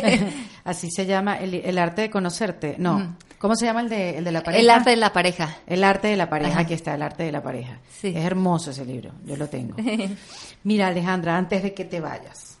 Así 0.64 0.90
se 0.90 1.06
llama 1.06 1.36
el, 1.38 1.78
arte 1.78 2.02
de 2.02 2.10
conocerte. 2.10 2.76
No. 2.78 3.16
¿Cómo 3.38 3.56
se 3.56 3.64
llama 3.64 3.80
el 3.80 3.88
de, 3.88 4.18
el 4.18 4.24
de 4.24 4.32
la 4.32 4.42
pareja? 4.42 4.60
El 4.60 4.68
arte 4.68 4.90
de 4.90 4.96
la 4.96 5.12
pareja. 5.12 5.56
El 5.66 5.82
arte 5.82 6.08
de 6.08 6.16
la 6.16 6.28
pareja. 6.28 6.60
Aquí 6.60 6.74
está, 6.74 6.94
el 6.94 7.02
arte 7.02 7.22
de 7.22 7.32
la 7.32 7.42
pareja. 7.42 7.78
Sí. 7.88 8.08
Es 8.08 8.24
hermoso 8.24 8.72
ese 8.72 8.84
libro. 8.84 9.12
Yo 9.24 9.36
lo 9.36 9.48
tengo. 9.48 9.76
Mira, 10.64 10.88
Alejandra, 10.88 11.38
antes 11.38 11.62
de 11.62 11.72
que 11.72 11.86
te 11.86 12.00
vayas 12.00 12.53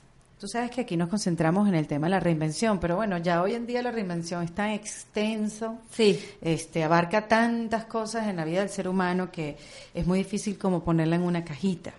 Tú 0.44 0.48
sabes 0.48 0.70
que 0.70 0.82
aquí 0.82 0.94
nos 0.94 1.08
concentramos 1.08 1.66
en 1.68 1.74
el 1.74 1.86
tema 1.86 2.06
de 2.06 2.10
la 2.10 2.20
reinvención, 2.20 2.78
pero 2.78 2.96
bueno, 2.96 3.16
ya 3.16 3.40
hoy 3.40 3.54
en 3.54 3.66
día 3.66 3.80
la 3.80 3.90
reinvención 3.90 4.42
es 4.42 4.54
tan 4.54 4.72
extenso, 4.72 5.78
sí. 5.90 6.20
este, 6.42 6.84
abarca 6.84 7.26
tantas 7.26 7.86
cosas 7.86 8.28
en 8.28 8.36
la 8.36 8.44
vida 8.44 8.60
del 8.60 8.68
ser 8.68 8.86
humano 8.86 9.32
que 9.32 9.56
es 9.94 10.06
muy 10.06 10.18
difícil 10.18 10.58
como 10.58 10.84
ponerla 10.84 11.16
en 11.16 11.22
una 11.22 11.42
cajita. 11.42 11.94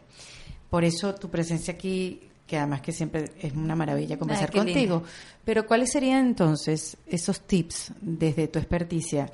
Por 0.69 0.83
eso 0.83 1.15
tu 1.15 1.27
presencia 1.31 1.73
aquí, 1.73 2.21
que 2.45 2.59
además 2.59 2.81
que 2.81 2.91
siempre 2.91 3.31
es 3.41 3.51
una 3.53 3.75
maravilla 3.75 4.19
conversar 4.19 4.51
contigo, 4.51 5.01
pero 5.43 5.65
¿cuáles 5.65 5.91
serían 5.91 6.27
entonces 6.27 6.97
esos 7.07 7.47
tips 7.47 7.93
desde 7.99 8.47
tu 8.47 8.59
experticia 8.59 9.27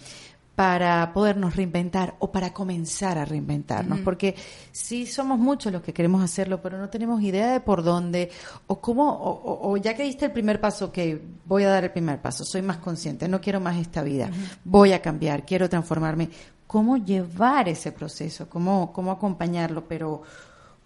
para 0.55 1.13
podernos 1.13 1.55
reinventar 1.55 2.15
o 2.19 2.31
para 2.31 2.53
comenzar 2.53 3.17
a 3.17 3.25
reinventarnos, 3.25 3.99
porque 4.01 4.35
sí 4.71 5.05
somos 5.07 5.39
muchos 5.39 5.71
los 5.71 5.81
que 5.81 5.93
queremos 5.93 6.23
hacerlo, 6.23 6.61
pero 6.61 6.77
no 6.77 6.89
tenemos 6.89 7.21
idea 7.21 7.53
de 7.53 7.61
por 7.61 7.83
dónde 7.83 8.29
o 8.67 8.79
cómo, 8.79 9.17
o, 9.19 9.77
ya 9.77 9.95
que 9.95 10.03
diste 10.03 10.25
el 10.25 10.31
primer 10.31 10.59
paso, 10.59 10.91
que 10.91 11.21
voy 11.45 11.63
a 11.63 11.69
dar 11.69 11.85
el 11.85 11.91
primer 11.91 12.21
paso, 12.21 12.43
soy 12.43 12.61
más 12.61 12.77
consciente, 12.77 13.27
no 13.27 13.39
quiero 13.39 13.59
más 13.59 13.77
esta 13.77 14.03
vida, 14.03 14.29
voy 14.63 14.91
a 14.91 15.01
cambiar, 15.01 15.45
quiero 15.45 15.69
transformarme, 15.69 16.29
cómo 16.67 16.97
llevar 16.97 17.69
ese 17.69 17.91
proceso, 17.91 18.49
cómo, 18.49 18.91
cómo 18.93 19.11
acompañarlo, 19.11 19.85
pero 19.87 20.21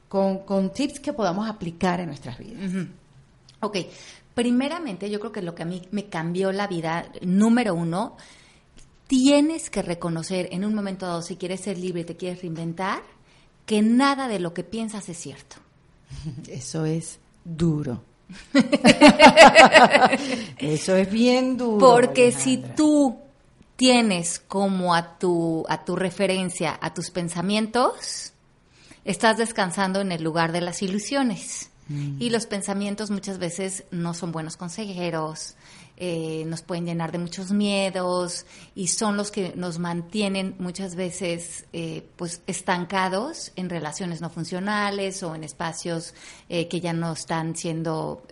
con, 0.07 0.39
con 0.39 0.71
tips 0.71 0.99
que 0.99 1.11
podamos 1.11 1.49
aplicar 1.49 1.99
en 1.99 2.07
nuestras 2.07 2.37
vidas. 2.37 2.87
Ok, 3.61 3.77
primeramente 4.33 5.09
yo 5.09 5.19
creo 5.19 5.31
que 5.31 5.41
lo 5.41 5.55
que 5.55 5.63
a 5.63 5.65
mí 5.65 5.81
me 5.91 6.05
cambió 6.05 6.51
la 6.51 6.67
vida, 6.67 7.05
número 7.21 7.73
uno, 7.73 8.15
tienes 9.07 9.69
que 9.69 9.81
reconocer 9.81 10.49
en 10.51 10.65
un 10.65 10.73
momento 10.73 11.05
dado, 11.05 11.21
si 11.21 11.35
quieres 11.35 11.61
ser 11.61 11.77
libre 11.77 12.01
y 12.01 12.05
te 12.05 12.15
quieres 12.15 12.41
reinventar, 12.41 13.01
que 13.65 13.81
nada 13.81 14.27
de 14.27 14.39
lo 14.39 14.53
que 14.53 14.63
piensas 14.63 15.09
es 15.09 15.17
cierto. 15.17 15.57
Eso 16.47 16.85
es 16.85 17.19
duro. 17.43 18.01
Eso 20.57 20.95
es 20.95 21.11
bien 21.11 21.57
duro. 21.57 21.77
Porque 21.77 22.31
si 22.31 22.57
tú 22.57 23.17
tienes 23.75 24.39
como 24.39 24.95
a 24.95 25.17
tu, 25.17 25.65
a 25.67 25.83
tu 25.83 25.95
referencia 25.95 26.77
a 26.81 26.93
tus 26.93 27.11
pensamientos, 27.11 28.33
estás 29.03 29.37
descansando 29.37 30.01
en 30.01 30.11
el 30.11 30.23
lugar 30.23 30.51
de 30.51 30.61
las 30.61 30.81
ilusiones. 30.81 31.69
Mm. 31.87 32.19
Y 32.19 32.31
los 32.31 32.47
pensamientos 32.47 33.11
muchas 33.11 33.37
veces 33.37 33.83
no 33.91 34.13
son 34.13 34.31
buenos 34.31 34.57
consejeros, 34.57 35.55
eh, 35.97 36.43
nos 36.45 36.61
pueden 36.61 36.85
llenar 36.85 37.11
de 37.11 37.19
muchos 37.19 37.51
miedos 37.51 38.45
y 38.75 38.87
son 38.87 39.15
los 39.15 39.31
que 39.31 39.53
nos 39.55 39.79
mantienen 39.79 40.55
muchas 40.59 40.95
veces 40.95 41.65
eh, 41.71 42.05
pues 42.17 42.41
estancados 42.47 43.53
en 43.55 43.69
relaciones 43.69 44.19
no 44.19 44.29
funcionales 44.29 45.23
o 45.23 45.35
en 45.35 45.45
espacios 45.45 46.13
eh, 46.49 46.67
que 46.67 46.81
ya 46.81 46.91
no 46.91 47.13
están 47.13 47.55
siendo 47.55 48.23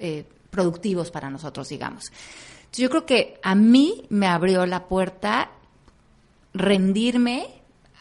productivos 0.49 1.09
para 1.09 1.29
nosotros, 1.29 1.69
digamos. 1.69 2.11
yo 2.73 2.89
creo 2.89 3.05
que 3.05 3.39
a 3.41 3.55
mí 3.55 4.05
me 4.09 4.27
abrió 4.27 4.65
la 4.65 4.87
puerta 4.87 5.51
rendirme 6.53 7.47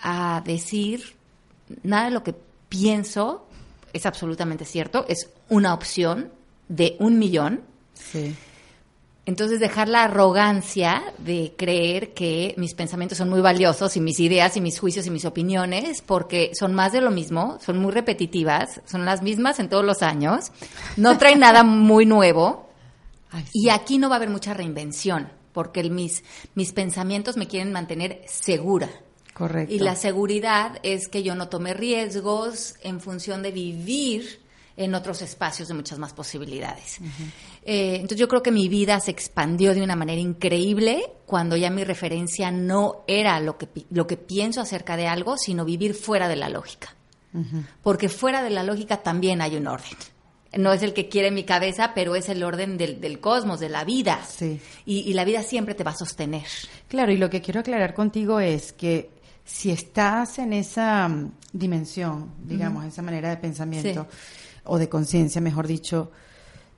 a 0.02 0.42
decir 0.44 1.16
nada 1.82 2.06
de 2.06 2.10
lo 2.10 2.22
que 2.22 2.34
pienso 2.68 3.46
es 3.92 4.06
absolutamente 4.06 4.64
cierto, 4.64 5.04
es 5.08 5.30
una 5.48 5.74
opción 5.74 6.32
de 6.68 6.96
un 6.98 7.18
millón. 7.18 7.62
Entonces 9.24 9.60
dejar 9.60 9.88
la 9.88 10.04
arrogancia 10.04 11.00
de 11.18 11.54
creer 11.56 12.12
que 12.12 12.54
mis 12.56 12.74
pensamientos 12.74 13.18
son 13.18 13.28
muy 13.28 13.40
valiosos 13.40 13.96
y 13.96 14.00
mis 14.00 14.18
ideas 14.18 14.56
y 14.56 14.60
mis 14.60 14.80
juicios 14.80 15.06
y 15.06 15.10
mis 15.10 15.24
opiniones, 15.24 16.02
porque 16.02 16.50
son 16.58 16.74
más 16.74 16.92
de 16.92 17.00
lo 17.00 17.12
mismo, 17.12 17.58
son 17.64 17.78
muy 17.78 17.92
repetitivas, 17.92 18.80
son 18.84 19.04
las 19.04 19.22
mismas 19.22 19.60
en 19.60 19.68
todos 19.68 19.84
los 19.84 20.02
años, 20.02 20.50
no 20.96 21.18
traen 21.18 21.38
nada 21.38 21.62
muy 21.62 22.04
nuevo 22.04 22.68
y 23.52 23.68
aquí 23.68 23.98
no 23.98 24.08
va 24.08 24.16
a 24.16 24.18
haber 24.18 24.30
mucha 24.30 24.54
reinvención, 24.54 25.28
porque 25.52 25.88
mis, 25.88 26.24
mis 26.56 26.72
pensamientos 26.72 27.36
me 27.36 27.46
quieren 27.46 27.72
mantener 27.72 28.22
segura. 28.26 28.90
Correcto. 29.34 29.72
Y 29.72 29.78
la 29.78 29.94
seguridad 29.94 30.78
es 30.82 31.06
que 31.06 31.22
yo 31.22 31.36
no 31.36 31.48
tome 31.48 31.74
riesgos 31.74 32.74
en 32.82 33.00
función 33.00 33.42
de 33.42 33.52
vivir 33.52 34.41
en 34.76 34.94
otros 34.94 35.22
espacios 35.22 35.68
de 35.68 35.74
muchas 35.74 35.98
más 35.98 36.12
posibilidades. 36.12 36.98
Eh, 37.64 37.96
entonces 37.96 38.18
yo 38.18 38.28
creo 38.28 38.42
que 38.42 38.50
mi 38.50 38.68
vida 38.68 38.98
se 39.00 39.10
expandió 39.10 39.74
de 39.74 39.82
una 39.82 39.96
manera 39.96 40.20
increíble 40.20 41.04
cuando 41.26 41.56
ya 41.56 41.70
mi 41.70 41.84
referencia 41.84 42.50
no 42.50 43.04
era 43.06 43.38
lo 43.40 43.58
que, 43.58 43.68
lo 43.90 44.06
que 44.06 44.16
pienso 44.16 44.60
acerca 44.60 44.96
de 44.96 45.06
algo, 45.06 45.36
sino 45.36 45.64
vivir 45.64 45.94
fuera 45.94 46.28
de 46.28 46.36
la 46.36 46.48
lógica. 46.48 46.94
Porque 47.82 48.10
fuera 48.10 48.42
de 48.42 48.50
la 48.50 48.62
lógica 48.62 48.98
también 48.98 49.40
hay 49.40 49.56
un 49.56 49.66
orden. 49.66 49.96
No 50.54 50.70
es 50.74 50.82
el 50.82 50.92
que 50.92 51.08
quiere 51.08 51.30
mi 51.30 51.44
cabeza, 51.44 51.92
pero 51.94 52.14
es 52.14 52.28
el 52.28 52.42
orden 52.42 52.76
del, 52.76 53.20
cosmos, 53.20 53.58
de 53.58 53.70
la 53.70 53.84
vida. 53.84 54.22
Sí. 54.28 54.60
Y, 54.84 54.98
y 54.98 55.14
la 55.14 55.24
vida 55.24 55.42
siempre 55.42 55.74
te 55.74 55.82
va 55.82 55.92
a 55.92 55.96
sostener. 55.96 56.44
Claro, 56.88 57.10
y 57.10 57.16
lo 57.16 57.30
que 57.30 57.40
quiero 57.40 57.60
aclarar 57.60 57.94
contigo 57.94 58.38
es 58.38 58.74
que 58.74 59.08
si 59.44 59.70
estás 59.70 60.38
en 60.38 60.52
esa 60.52 61.08
mm, 61.08 61.32
dimensión, 61.52 62.32
digamos, 62.44 62.84
esa 62.84 63.02
manera 63.02 63.30
de 63.30 63.36
pensamiento 63.36 64.06
o 64.64 64.78
de 64.78 64.88
conciencia, 64.88 65.40
mejor 65.40 65.66
dicho, 65.66 66.10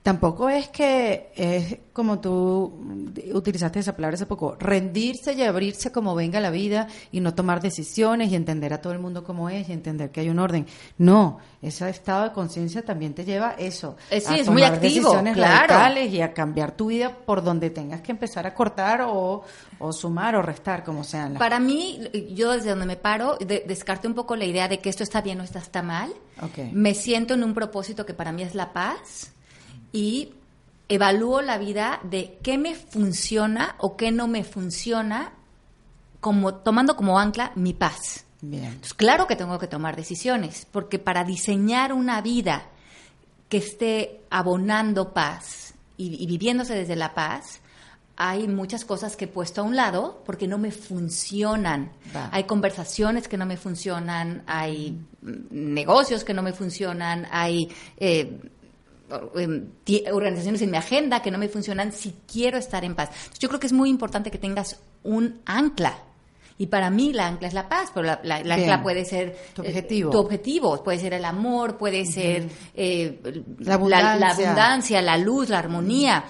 tampoco 0.05 0.49
es 0.49 0.67
que 0.67 1.31
es 1.35 1.77
como 1.91 2.19
tú 2.19 3.11
utilizaste 3.33 3.79
esa 3.79 3.95
palabra 3.95 4.13
hace 4.13 4.27
poco, 4.27 4.55
rendirse 4.59 5.33
y 5.33 5.41
abrirse 5.41 5.91
como 5.91 6.13
venga 6.13 6.39
la 6.39 6.51
vida 6.51 6.87
y 7.11 7.21
no 7.21 7.33
tomar 7.33 7.59
decisiones 7.59 8.31
y 8.31 8.35
entender 8.35 8.71
a 8.71 8.81
todo 8.81 8.93
el 8.93 8.99
mundo 8.99 9.23
como 9.23 9.49
es 9.49 9.67
y 9.67 9.73
entender 9.73 10.11
que 10.11 10.19
hay 10.19 10.29
un 10.29 10.37
orden. 10.37 10.67
No, 10.99 11.39
ese 11.59 11.89
estado 11.89 12.25
de 12.25 12.33
conciencia 12.33 12.83
también 12.85 13.15
te 13.15 13.25
lleva 13.25 13.55
eso, 13.57 13.97
eh, 14.11 14.21
sí, 14.21 14.33
a 14.33 14.37
es 14.37 14.45
tomar 14.45 14.53
muy 14.53 14.63
activo, 14.75 15.09
decisiones 15.09 15.33
claro. 15.33 15.73
radicales 15.73 16.13
y 16.13 16.21
a 16.21 16.35
cambiar 16.35 16.73
tu 16.73 16.87
vida 16.87 17.11
por 17.25 17.43
donde 17.43 17.71
tengas 17.71 18.01
que 18.01 18.11
empezar 18.11 18.45
a 18.45 18.53
cortar 18.53 19.01
o, 19.01 19.43
o 19.79 19.91
sumar 19.91 20.35
o 20.35 20.43
restar, 20.43 20.83
como 20.83 21.03
sean. 21.03 21.33
Las... 21.33 21.39
Para 21.39 21.59
mí, 21.59 21.99
yo 22.29 22.51
desde 22.51 22.69
donde 22.69 22.85
me 22.85 22.95
paro, 22.95 23.37
de, 23.39 23.63
descarte 23.67 24.07
un 24.07 24.13
poco 24.13 24.35
la 24.35 24.45
idea 24.45 24.67
de 24.67 24.77
que 24.81 24.89
esto 24.89 25.01
está 25.01 25.21
bien 25.21 25.41
o 25.41 25.43
esto 25.43 25.57
está 25.57 25.81
mal. 25.81 26.13
Okay. 26.39 26.69
Me 26.73 26.93
siento 26.93 27.33
en 27.33 27.43
un 27.43 27.55
propósito 27.55 28.05
que 28.05 28.13
para 28.13 28.31
mí 28.31 28.43
es 28.43 28.53
la 28.53 28.71
paz 28.71 29.31
y 29.95 30.33
evalúo 30.89 31.41
la 31.41 31.57
vida 31.57 32.01
de 32.03 32.37
qué 32.43 32.57
me 32.57 32.75
funciona 32.75 33.75
o 33.79 33.95
qué 33.95 34.11
no 34.11 34.27
me 34.27 34.43
funciona, 34.43 35.31
como, 36.19 36.55
tomando 36.55 36.97
como 36.97 37.17
ancla 37.17 37.53
mi 37.55 37.73
paz. 37.73 38.25
Bien. 38.41 38.65
Entonces, 38.65 38.93
claro 38.93 39.25
que 39.25 39.37
tengo 39.37 39.57
que 39.57 39.67
tomar 39.67 39.95
decisiones, 39.95 40.67
porque 40.69 40.99
para 40.99 41.23
diseñar 41.23 41.93
una 41.93 42.21
vida 42.21 42.67
que 43.47 43.57
esté 43.57 44.21
abonando 44.29 45.13
paz 45.13 45.75
y, 45.95 46.21
y 46.21 46.27
viviéndose 46.27 46.75
desde 46.75 46.97
la 46.97 47.13
paz, 47.13 47.61
hay 48.17 48.47
muchas 48.47 48.85
cosas 48.85 49.15
que 49.15 49.25
he 49.25 49.27
puesto 49.27 49.61
a 49.61 49.63
un 49.63 49.75
lado 49.75 50.21
porque 50.25 50.47
no 50.47 50.57
me 50.57 50.71
funcionan. 50.71 51.91
Va. 52.15 52.29
Hay 52.31 52.43
conversaciones 52.43 53.27
que 53.27 53.37
no 53.37 53.45
me 53.45 53.57
funcionan, 53.57 54.43
hay 54.45 54.99
negocios 55.21 56.23
que 56.23 56.33
no 56.33 56.41
me 56.41 56.53
funcionan, 56.53 57.27
hay 57.31 57.69
eh, 57.97 58.39
organizaciones 60.11 60.61
en 60.61 60.71
mi 60.71 60.77
agenda 60.77 61.21
que 61.21 61.31
no 61.31 61.37
me 61.37 61.49
funcionan 61.49 61.91
si 61.91 62.15
quiero 62.31 62.57
estar 62.57 62.83
en 62.83 62.95
paz. 62.95 63.09
Entonces, 63.09 63.39
yo 63.39 63.47
creo 63.49 63.59
que 63.59 63.67
es 63.67 63.73
muy 63.73 63.89
importante 63.89 64.31
que 64.31 64.37
tengas 64.37 64.79
un 65.03 65.41
ancla. 65.45 65.97
Y 66.57 66.67
para 66.67 66.89
mí 66.89 67.11
la 67.11 67.27
ancla 67.27 67.49
es 67.49 67.53
la 67.53 67.67
paz, 67.67 67.91
pero 67.93 68.07
la, 68.07 68.19
la, 68.23 68.41
la 68.41 68.55
ancla 68.55 68.81
puede 68.81 69.03
ser 69.03 69.37
tu 69.53 69.61
objetivo. 69.61 70.09
Eh, 70.09 70.11
tu 70.11 70.19
objetivo, 70.19 70.83
puede 70.83 70.99
ser 70.99 71.13
el 71.13 71.25
amor, 71.25 71.77
puede 71.77 72.05
ser 72.05 72.47
eh, 72.73 73.19
la, 73.59 73.73
abundancia. 73.73 74.15
la, 74.17 74.29
abundancia, 74.31 75.01
la 75.01 75.17
luz, 75.17 75.49
la 75.49 75.59
armonía. 75.59 76.23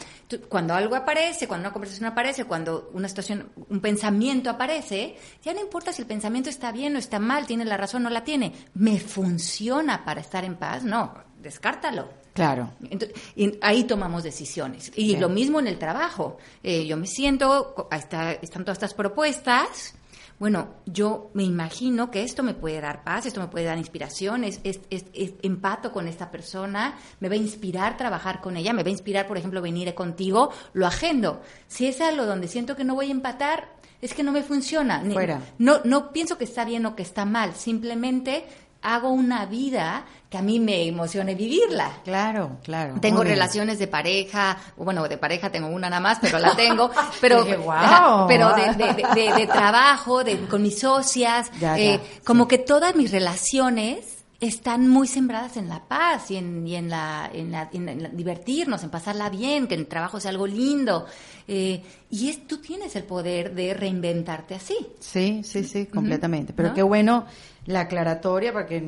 Cuando 0.49 0.73
algo 0.73 0.95
aparece, 0.95 1.47
cuando 1.47 1.67
una 1.67 1.73
conversación 1.73 2.09
aparece, 2.09 2.45
cuando 2.45 2.89
una 2.93 3.07
situación, 3.07 3.51
un 3.69 3.79
pensamiento 3.79 4.49
aparece, 4.49 5.15
ya 5.43 5.53
no 5.53 5.61
importa 5.61 5.93
si 5.93 6.01
el 6.01 6.07
pensamiento 6.07 6.49
está 6.49 6.71
bien 6.71 6.95
o 6.95 6.99
está 6.99 7.19
mal, 7.19 7.45
tiene 7.45 7.63
la 7.63 7.77
razón 7.77 8.01
o 8.01 8.05
no 8.05 8.09
la 8.09 8.23
tiene. 8.23 8.51
¿Me 8.73 8.99
funciona 8.99 10.03
para 10.03 10.21
estar 10.21 10.43
en 10.43 10.55
paz? 10.55 10.83
No, 10.83 11.13
descártalo. 11.39 12.24
Claro. 12.35 12.73
Entonces, 12.89 13.17
y 13.37 13.57
ahí 13.61 13.85
tomamos 13.85 14.21
decisiones. 14.23 14.91
Y 14.93 15.07
Bien. 15.07 15.21
lo 15.21 15.29
mismo 15.29 15.61
en 15.61 15.67
el 15.67 15.79
trabajo. 15.79 16.37
Eh, 16.63 16.85
yo 16.85 16.97
me 16.97 17.07
siento, 17.07 17.87
está, 17.89 18.33
están 18.33 18.65
todas 18.65 18.75
estas 18.75 18.93
propuestas. 18.93 19.95
Bueno, 20.37 20.67
yo 20.85 21.31
me 21.33 21.43
imagino 21.43 22.11
que 22.11 22.23
esto 22.23 22.43
me 22.43 22.53
puede 22.53 22.81
dar 22.81 23.05
paz, 23.05 23.25
esto 23.25 23.39
me 23.39 23.47
puede 23.47 23.63
dar 23.63 23.77
inspiración, 23.77 24.43
es, 24.43 24.59
es, 24.65 24.81
es, 24.89 25.05
es, 25.13 25.31
empato 25.43 25.93
con 25.93 26.09
esta 26.09 26.29
persona, 26.29 26.97
me 27.21 27.29
va 27.29 27.35
a 27.35 27.37
inspirar 27.37 27.95
trabajar 27.95 28.41
con 28.41 28.57
ella, 28.57 28.73
me 28.73 28.83
va 28.83 28.89
a 28.89 28.91
inspirar, 28.91 29.27
por 29.27 29.37
ejemplo, 29.37 29.61
venir 29.61 29.95
contigo, 29.95 30.51
lo 30.73 30.85
agendo. 30.85 31.41
Si 31.69 31.87
es 31.87 32.01
algo 32.01 32.25
donde 32.25 32.49
siento 32.49 32.75
que 32.75 32.83
no 32.83 32.95
voy 32.95 33.07
a 33.07 33.11
empatar, 33.11 33.75
es 34.01 34.13
que 34.13 34.23
no 34.23 34.33
me 34.33 34.43
funciona. 34.43 35.01
Fuera. 35.09 35.41
No, 35.57 35.79
no 35.85 36.11
pienso 36.11 36.37
que 36.37 36.43
está 36.43 36.65
bien 36.65 36.85
o 36.85 36.97
que 36.97 37.03
está 37.03 37.23
mal, 37.23 37.55
simplemente 37.55 38.45
hago 38.85 39.09
una 39.09 39.45
vida 39.47 40.05
que 40.29 40.37
a 40.37 40.41
mí 40.41 40.59
me 40.59 40.87
emocione 40.87 41.33
vivirla. 41.33 41.91
Claro, 42.03 42.57
claro. 42.63 42.95
Tengo 43.01 43.23
relaciones 43.23 43.79
de 43.79 43.87
pareja, 43.87 44.57
bueno, 44.77 45.07
de 45.07 45.17
pareja 45.17 45.51
tengo 45.51 45.67
una 45.67 45.89
nada 45.89 45.99
más, 46.01 46.19
pero 46.21 46.37
la 46.37 46.55
tengo, 46.55 46.91
pero, 47.21 47.43
wow. 47.45 48.25
pero 48.27 48.53
de, 48.53 48.73
de, 48.73 48.93
de, 49.15 49.33
de, 49.33 49.47
trabajo, 49.47 50.23
de, 50.23 50.39
con 50.41 50.61
mis 50.61 50.79
socias, 50.79 51.51
ya, 51.59 51.77
eh, 51.79 51.99
como 52.23 52.43
sí. 52.43 52.49
que 52.49 52.57
todas 52.59 52.95
mis 52.95 53.11
relaciones 53.11 54.15
están 54.39 54.87
muy 54.87 55.07
sembradas 55.07 55.57
en 55.57 55.69
la 55.69 55.87
paz 55.87 56.29
y 56.29 56.37
en, 56.37 56.67
y 56.67 56.75
en, 56.75 56.89
la, 56.89 57.29
en, 57.33 57.51
la, 57.51 57.69
en, 57.71 58.03
la, 58.03 58.09
divertirnos, 58.09 58.83
en 58.83 58.89
pasarla 58.89 59.29
bien, 59.29 59.67
que 59.67 59.75
el 59.75 59.87
trabajo 59.87 60.19
sea 60.19 60.31
algo 60.31 60.45
lindo. 60.45 61.05
Eh, 61.47 61.81
y 62.09 62.29
es, 62.29 62.45
tú 62.47 62.57
tienes 62.57 62.95
el 62.95 63.03
poder 63.03 63.53
de 63.53 63.73
reinventarte 63.73 64.55
así. 64.55 64.75
Sí, 64.99 65.41
sí, 65.43 65.63
sí, 65.63 65.85
completamente. 65.85 66.53
Pero 66.53 66.69
¿no? 66.69 66.75
qué 66.75 66.83
bueno 66.83 67.25
la 67.65 67.81
aclaratoria 67.81 68.53
porque 68.53 68.81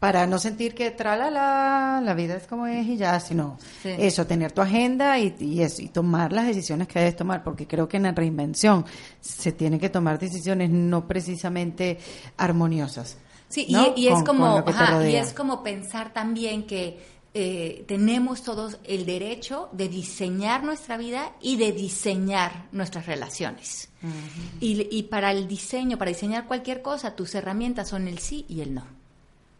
para 0.00 0.26
no 0.26 0.38
sentir 0.38 0.74
que 0.74 0.90
tralala, 0.90 2.00
la 2.02 2.14
vida 2.14 2.34
es 2.34 2.46
como 2.46 2.66
es 2.66 2.86
y 2.86 2.96
ya, 2.96 3.20
sino 3.20 3.58
sí. 3.82 3.90
eso, 3.98 4.26
tener 4.26 4.50
tu 4.50 4.62
agenda 4.62 5.18
y, 5.18 5.36
y, 5.38 5.60
eso, 5.60 5.82
y 5.82 5.88
tomar 5.88 6.32
las 6.32 6.46
decisiones 6.46 6.88
que 6.88 6.98
debes 6.98 7.16
tomar, 7.16 7.44
porque 7.44 7.66
creo 7.66 7.86
que 7.86 7.98
en 7.98 8.04
la 8.04 8.12
reinvención 8.12 8.86
se 9.20 9.52
tienen 9.52 9.78
que 9.78 9.90
tomar 9.90 10.18
decisiones 10.18 10.70
no 10.70 11.06
precisamente 11.06 11.98
armoniosas. 12.38 13.18
Sí, 13.48 13.66
¿no? 13.68 13.92
y, 13.94 14.04
y, 14.04 14.08
es 14.08 14.14
con, 14.14 14.24
como, 14.24 14.64
con 14.64 14.74
ajá, 14.74 15.06
y 15.06 15.16
es 15.16 15.34
como 15.34 15.62
pensar 15.62 16.14
también 16.14 16.66
que 16.66 16.98
eh, 17.34 17.84
tenemos 17.86 18.42
todos 18.42 18.78
el 18.84 19.04
derecho 19.04 19.68
de 19.72 19.88
diseñar 19.88 20.64
nuestra 20.64 20.96
vida 20.96 21.32
y 21.42 21.58
de 21.58 21.72
diseñar 21.72 22.68
nuestras 22.72 23.04
relaciones. 23.04 23.89
Uh 24.02 24.06
-huh. 24.06 24.10
y, 24.60 24.88
y, 24.98 25.02
para 25.04 25.30
el 25.30 25.46
diseño, 25.46 25.98
para 25.98 26.10
diseñar 26.10 26.46
cualquier 26.46 26.80
cosa, 26.80 27.14
tus 27.14 27.34
herramientas 27.34 27.88
son 27.88 28.08
el 28.08 28.18
sí 28.18 28.46
y 28.48 28.62
el 28.62 28.74
no. 28.74 28.86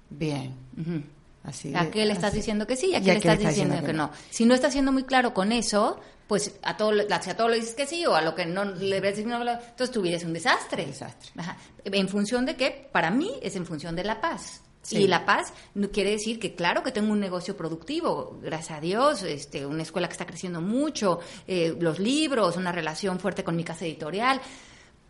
Bien. 0.09 0.55
Uh 0.77 0.81
-huh. 0.81 1.05
Así 1.45 1.75
¿A 1.75 1.91
qué 1.91 2.05
le 2.05 2.13
estás 2.13 2.29
así. 2.31 2.39
diciendo 2.39 2.67
que 2.67 2.77
sí 2.77 2.91
y 2.91 2.95
a 2.95 3.01
qué 3.01 3.13
le 3.13 3.19
estás 3.19 3.39
diciendo, 3.39 3.75
diciendo 3.75 3.87
que 3.87 3.93
no? 3.93 4.11
Si 4.31 4.45
no 4.45 4.55
estás 4.55 4.73
siendo 4.73 4.93
muy 4.93 5.05
claro 5.05 5.33
con 5.33 5.53
eso, 5.53 5.99
pues 6.27 6.55
a 6.63 6.77
todo, 6.77 6.93
si 6.93 7.31
a 7.31 7.37
todo 7.37 7.49
le 7.49 7.57
dices 7.57 7.75
que 7.75 7.87
sí 7.87 8.05
o 8.07 8.15
a 8.15 8.23
lo 8.23 8.35
que 8.35 8.47
no 8.47 8.65
le 8.65 9.01
decir 9.01 9.27
no, 9.27 9.41
entonces 9.41 9.91
tu 9.91 10.03
vida 10.03 10.17
es 10.17 10.25
un 10.25 10.33
desastre. 10.33 10.87
desastre. 10.87 11.31
Ajá. 11.37 11.57
En 11.85 12.09
función 12.09 12.47
de 12.47 12.57
qué? 12.57 12.89
Para 12.93 13.11
mí 13.11 13.33
es 13.43 13.57
en 13.57 13.65
función 13.67 13.97
de 13.97 14.05
la 14.05 14.21
paz. 14.21 14.61
Sí. 14.83 14.99
Y 14.99 15.07
la 15.07 15.27
paz 15.27 15.53
no 15.75 15.91
quiere 15.91 16.11
decir 16.13 16.39
que, 16.39 16.55
claro, 16.55 16.83
que 16.83 16.91
tengo 16.91 17.13
un 17.13 17.21
negocio 17.21 17.57
productivo, 17.57 18.39
gracias 18.43 18.79
a 18.79 18.81
Dios, 18.81 19.23
este, 19.23 19.67
una 19.67 19.83
escuela 19.83 20.09
que 20.09 20.13
está 20.13 20.27
creciendo 20.27 20.61
mucho, 20.61 21.21
eh, 21.47 21.77
los 21.79 21.99
libros, 21.99 22.57
una 22.57 22.73
relación 22.73 23.21
fuerte 23.21 23.45
con 23.45 23.57
mi 23.57 23.65
casa 23.65 23.85
editorial. 23.85 24.41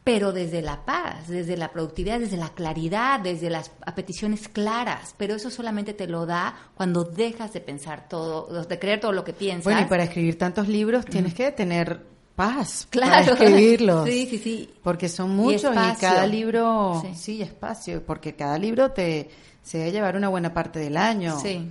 pero 0.02 0.32
desde 0.32 0.62
la 0.62 0.84
paz, 0.84 1.28
desde 1.28 1.56
la 1.56 1.70
productividad, 1.70 2.18
desde 2.20 2.38
la 2.38 2.48
claridad, 2.48 3.20
desde 3.20 3.50
las 3.50 3.70
peticiones 3.94 4.48
claras. 4.48 5.14
Pero 5.18 5.34
eso 5.34 5.50
solamente 5.50 5.92
te 5.92 6.06
lo 6.06 6.24
da 6.24 6.54
cuando 6.74 7.04
dejas 7.04 7.52
de 7.52 7.60
pensar 7.60 8.08
todo, 8.08 8.64
de 8.64 8.78
creer 8.78 8.98
todo 8.98 9.12
lo 9.12 9.24
que 9.24 9.34
piensas. 9.34 9.64
Bueno, 9.64 9.82
y 9.82 9.84
para 9.84 10.04
escribir 10.04 10.38
tantos 10.38 10.68
libros 10.68 11.04
tienes 11.04 11.34
que 11.34 11.52
tener 11.52 12.00
paz 12.40 12.86
claro. 12.88 13.34
para 13.34 13.50
escribirlos. 13.50 14.08
Sí, 14.08 14.26
sí, 14.30 14.38
sí. 14.38 14.70
Porque 14.82 15.10
son 15.10 15.36
muchos 15.36 15.72
y, 15.74 16.00
cada 16.00 16.26
libro, 16.26 17.02
sí. 17.14 17.42
espacio, 17.42 18.02
porque 18.02 18.34
cada 18.34 18.56
libro 18.56 18.92
te 18.92 19.28
se 19.62 19.76
debe 19.76 19.92
llevar 19.92 20.16
una 20.16 20.30
buena 20.30 20.54
parte 20.54 20.78
del 20.78 20.96
año. 20.96 21.38
Sí. 21.38 21.68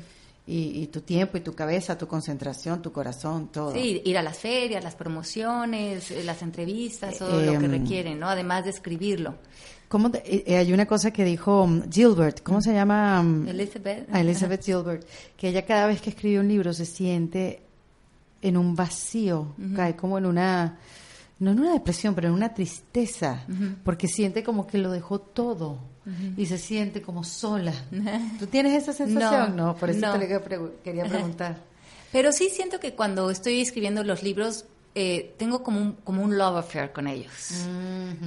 Y, 0.52 0.88
tu 0.88 1.02
tiempo 1.02 1.38
y 1.38 1.42
tu 1.42 1.54
cabeza, 1.54 1.96
tu 1.96 2.08
concentración, 2.08 2.82
tu 2.82 2.92
corazón, 2.92 3.50
todo. 3.52 3.72
Sí, 3.72 4.02
ir 4.04 4.18
a 4.18 4.24
las 4.24 4.40
ferias, 4.40 4.84
las 4.84 4.96
promociones, 4.96 6.10
eh, 6.10 6.24
las 6.24 6.42
entrevistas, 6.42 7.20
todo 7.20 7.40
lo 7.40 7.52
que 7.60 7.66
em, 7.66 7.72
requieren, 7.72 8.20
¿no? 8.20 8.28
Además 8.28 8.64
de 8.64 8.72
escribirlo. 8.72 9.36
¿Cómo 9.88 10.08
eh, 10.08 10.44
eh, 10.48 10.58
hay 10.58 10.74
una 10.74 10.88
cosa 10.88 11.12
que 11.12 11.24
dijo 11.24 11.64
um, 11.64 11.84
Gilbert, 11.92 12.42
¿cómo 12.42 12.62
se 12.62 12.74
llama? 12.74 13.22
Um, 13.22 13.48
Elizabeth. 13.48 14.08
Elizabeth 14.12 14.64
Gilbert, 14.64 15.08
que 15.38 15.50
ella 15.50 15.66
cada 15.68 15.86
vez 15.86 16.02
que 16.02 16.10
escribe 16.10 16.40
un 16.40 16.48
libro 16.48 16.74
se 16.74 16.86
siente 16.86 17.69
en 18.42 18.58
un 18.58 18.76
vacío, 18.76 19.54
cae 19.76 19.96
como 19.96 20.18
en 20.18 20.26
una, 20.26 20.78
no 21.40 21.52
en 21.52 21.60
una 21.60 21.74
depresión, 21.74 22.16
pero 22.16 22.28
en 22.30 22.34
una 22.34 22.54
tristeza, 22.54 23.44
porque 23.84 24.08
siente 24.08 24.44
como 24.44 24.68
que 24.68 24.78
lo 24.78 24.92
dejó 24.92 25.20
todo 25.20 25.80
y 26.38 26.46
se 26.46 26.58
siente 26.58 27.02
como 27.02 27.24
sola. 27.24 27.74
¿Tú 28.40 28.48
tienes 28.48 28.74
esa 28.82 28.94
sensación? 28.94 29.56
No, 29.56 29.76
por 29.76 29.90
eso 29.90 30.12
te 30.14 30.28
quería 30.84 31.06
preguntar. 31.10 31.58
Pero 32.12 32.32
sí 32.32 32.50
siento 32.50 32.80
que 32.80 32.96
cuando 32.96 33.30
estoy 33.30 33.62
escribiendo 33.62 34.04
los 34.04 34.24
libros 34.24 34.66
eh, 34.96 35.36
tengo 35.38 35.62
como 35.62 35.80
un, 35.80 35.94
como 36.04 36.24
un 36.24 36.38
love 36.38 36.58
affair 36.58 36.92
con 36.92 37.08
ellos. 37.08 37.32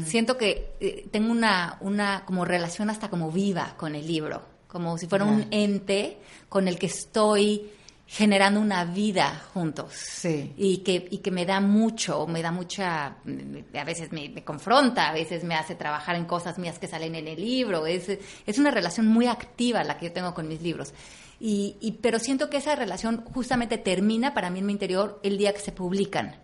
Siento 0.04 0.38
que 0.38 0.74
eh, 0.80 1.08
tengo 1.10 1.32
una, 1.32 1.76
una 1.80 2.24
como 2.24 2.44
relación 2.44 2.88
hasta 2.88 3.10
como 3.10 3.30
viva 3.32 3.74
con 3.76 3.96
el 3.96 4.06
libro, 4.06 4.42
como 4.68 4.96
si 4.96 5.06
fuera 5.06 5.24
un 5.24 5.46
ente 5.50 6.18
con 6.48 6.68
el 6.68 6.78
que 6.78 6.86
estoy 6.86 7.70
generando 8.12 8.60
una 8.60 8.84
vida 8.84 9.40
juntos. 9.54 9.90
Sí. 9.94 10.52
Y 10.58 10.78
que, 10.78 11.08
y 11.10 11.18
que 11.18 11.30
me 11.30 11.46
da 11.46 11.62
mucho, 11.62 12.26
me 12.26 12.42
da 12.42 12.52
mucha, 12.52 13.06
a 13.06 13.84
veces 13.84 14.12
me, 14.12 14.44
confronta, 14.44 15.08
a 15.08 15.14
veces 15.14 15.44
me 15.44 15.54
hace 15.54 15.76
trabajar 15.76 16.16
en 16.16 16.26
cosas 16.26 16.58
mías 16.58 16.78
que 16.78 16.86
salen 16.86 17.14
en 17.14 17.26
el 17.26 17.40
libro. 17.40 17.86
Es, 17.86 18.10
es 18.46 18.58
una 18.58 18.70
relación 18.70 19.06
muy 19.06 19.28
activa 19.28 19.82
la 19.82 19.96
que 19.96 20.08
yo 20.08 20.12
tengo 20.12 20.34
con 20.34 20.46
mis 20.46 20.60
libros. 20.60 20.92
Y, 21.40 21.76
y, 21.80 21.92
pero 21.92 22.18
siento 22.18 22.50
que 22.50 22.58
esa 22.58 22.76
relación 22.76 23.24
justamente 23.32 23.78
termina 23.78 24.34
para 24.34 24.50
mí 24.50 24.58
en 24.58 24.66
mi 24.66 24.72
interior 24.74 25.18
el 25.22 25.38
día 25.38 25.54
que 25.54 25.60
se 25.60 25.72
publican. 25.72 26.36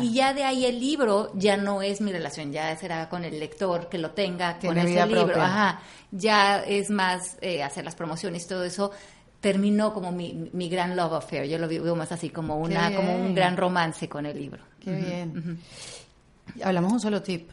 Y 0.00 0.12
ya 0.12 0.32
de 0.32 0.44
ahí 0.44 0.64
el 0.64 0.78
libro 0.78 1.32
ya 1.34 1.56
no 1.56 1.82
es 1.82 2.00
mi 2.00 2.12
relación, 2.12 2.52
ya 2.52 2.74
será 2.76 3.08
con 3.08 3.24
el 3.24 3.38
lector 3.38 3.88
que 3.88 3.98
lo 3.98 4.12
tenga 4.12 4.58
con 4.58 4.78
ese 4.78 5.06
libro. 5.06 5.40
Ajá, 5.40 5.80
ya 6.10 6.60
es 6.60 6.90
más 6.90 7.36
eh, 7.40 7.62
hacer 7.62 7.84
las 7.84 7.94
promociones, 7.94 8.46
todo 8.46 8.64
eso 8.64 8.92
terminó 9.44 9.92
como 9.92 10.10
mi, 10.10 10.48
mi, 10.54 10.70
gran 10.70 10.96
love 10.96 11.12
affair. 11.12 11.44
Yo 11.46 11.58
lo 11.58 11.68
vivo 11.68 11.94
más 11.94 12.10
así 12.10 12.30
como 12.30 12.56
una 12.56 12.96
como 12.96 13.14
un 13.14 13.34
gran 13.34 13.58
romance 13.58 14.08
con 14.08 14.24
el 14.24 14.38
libro. 14.38 14.62
Qué 14.80 14.90
bien. 14.90 15.60
Hablamos 16.62 16.94
un 16.94 17.00
solo 17.00 17.20
tip. 17.20 17.50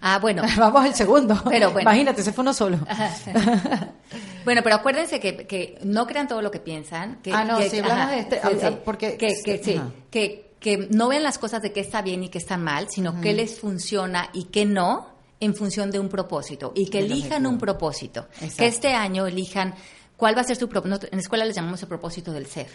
Ah, 0.00 0.20
bueno. 0.20 0.44
Vamos 0.56 0.84
al 0.84 0.94
segundo. 0.94 1.34
Pero 1.48 1.72
bueno. 1.72 1.90
Imagínate, 1.90 2.20
ese 2.20 2.32
fue 2.32 2.42
uno 2.42 2.54
solo. 2.54 2.78
bueno, 4.44 4.60
pero 4.62 4.76
acuérdense 4.76 5.18
que, 5.18 5.48
que, 5.48 5.80
no 5.82 6.06
crean 6.06 6.28
todo 6.28 6.42
lo 6.42 6.52
que 6.52 6.60
piensan. 6.60 7.16
Que, 7.24 7.32
ah, 7.32 7.44
no, 7.44 7.58
que, 7.58 7.68
si 7.70 7.80
hablamos 7.80 8.10
de 8.12 8.18
este, 8.20 8.72
porque... 8.84 9.16
Que, 9.16 9.30
sí, 9.60 9.80
que, 10.12 10.52
que 10.60 10.86
no 10.92 11.08
vean 11.08 11.24
las 11.24 11.38
cosas 11.38 11.60
de 11.60 11.72
qué 11.72 11.80
está 11.80 12.02
bien 12.02 12.22
y 12.22 12.28
qué 12.28 12.38
está 12.38 12.56
mal, 12.56 12.86
sino 12.88 13.20
qué 13.20 13.32
les 13.32 13.58
funciona 13.58 14.30
y 14.32 14.44
qué 14.44 14.64
no 14.64 15.08
en 15.40 15.56
función 15.56 15.90
de 15.90 15.98
un 15.98 16.08
propósito. 16.08 16.70
Y 16.76 16.88
que 16.88 17.00
elijan 17.00 17.46
un 17.46 17.58
propósito. 17.58 18.28
Que 18.56 18.68
este 18.68 18.94
año 18.94 19.26
elijan 19.26 19.74
¿Cuál 20.20 20.36
va 20.36 20.42
a 20.42 20.44
ser 20.44 20.58
su 20.58 20.68
propósito? 20.68 21.06
En 21.06 21.16
la 21.16 21.22
escuela 21.22 21.46
le 21.46 21.54
llamamos 21.54 21.80
el 21.80 21.88
propósito 21.88 22.30
del 22.30 22.44
ser. 22.44 22.66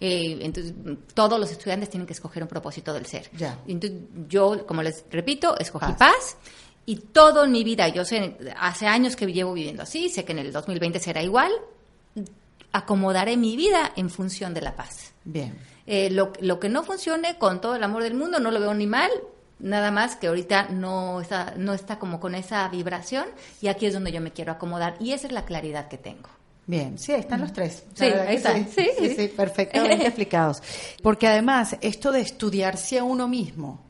Eh, 0.00 0.38
entonces, 0.40 0.72
todos 1.12 1.38
los 1.38 1.50
estudiantes 1.50 1.90
tienen 1.90 2.06
que 2.06 2.14
escoger 2.14 2.42
un 2.42 2.48
propósito 2.48 2.94
del 2.94 3.04
ser. 3.04 3.30
Ya. 3.36 3.58
Entonces, 3.68 4.00
yo, 4.26 4.64
como 4.66 4.82
les 4.82 5.04
repito, 5.10 5.54
escogí 5.58 5.92
paz. 5.98 6.38
y 6.86 6.96
todo 6.96 7.44
en 7.44 7.52
mi 7.52 7.62
vida, 7.62 7.88
yo 7.88 8.06
sé, 8.06 8.38
hace 8.58 8.86
años 8.86 9.16
que 9.16 9.26
llevo 9.26 9.52
viviendo 9.52 9.82
así, 9.82 10.08
sé 10.08 10.24
que 10.24 10.32
en 10.32 10.38
el 10.38 10.50
2020 10.50 10.98
será 10.98 11.22
igual, 11.22 11.52
acomodaré 12.72 13.36
mi 13.36 13.54
vida 13.54 13.92
en 13.96 14.08
función 14.08 14.54
de 14.54 14.62
la 14.62 14.74
paz. 14.74 15.12
Bien. 15.24 15.58
Eh, 15.86 16.08
lo, 16.08 16.32
lo 16.40 16.58
que 16.58 16.70
no 16.70 16.84
funcione, 16.84 17.36
con 17.36 17.60
todo 17.60 17.76
el 17.76 17.82
amor 17.82 18.02
del 18.02 18.14
mundo, 18.14 18.40
no 18.40 18.50
lo 18.50 18.60
veo 18.60 18.72
ni 18.72 18.86
mal, 18.86 19.10
nada 19.58 19.90
más 19.90 20.16
que 20.16 20.28
ahorita 20.28 20.68
no 20.70 21.20
está, 21.20 21.52
no 21.58 21.74
está 21.74 21.98
como 21.98 22.18
con 22.18 22.34
esa 22.34 22.66
vibración 22.68 23.26
y 23.60 23.68
aquí 23.68 23.84
es 23.84 23.92
donde 23.92 24.10
yo 24.10 24.22
me 24.22 24.32
quiero 24.32 24.52
acomodar 24.52 24.96
y 25.00 25.12
esa 25.12 25.26
es 25.26 25.34
la 25.34 25.44
claridad 25.44 25.88
que 25.88 25.98
tengo. 25.98 26.30
Bien, 26.66 26.98
sí, 26.98 27.12
ahí 27.12 27.20
están 27.20 27.40
los 27.40 27.52
tres. 27.52 27.84
Sí, 27.94 28.04
ahí 28.04 28.36
están. 28.36 28.68
Sí, 28.68 28.88
sí, 28.98 29.14
sí, 29.14 29.28
perfectamente 29.28 30.06
explicados. 30.06 30.62
Porque 31.02 31.26
además, 31.26 31.76
esto 31.80 32.10
de 32.10 32.20
estudiarse 32.20 32.98
a 32.98 33.04
uno 33.04 33.28
mismo, 33.28 33.84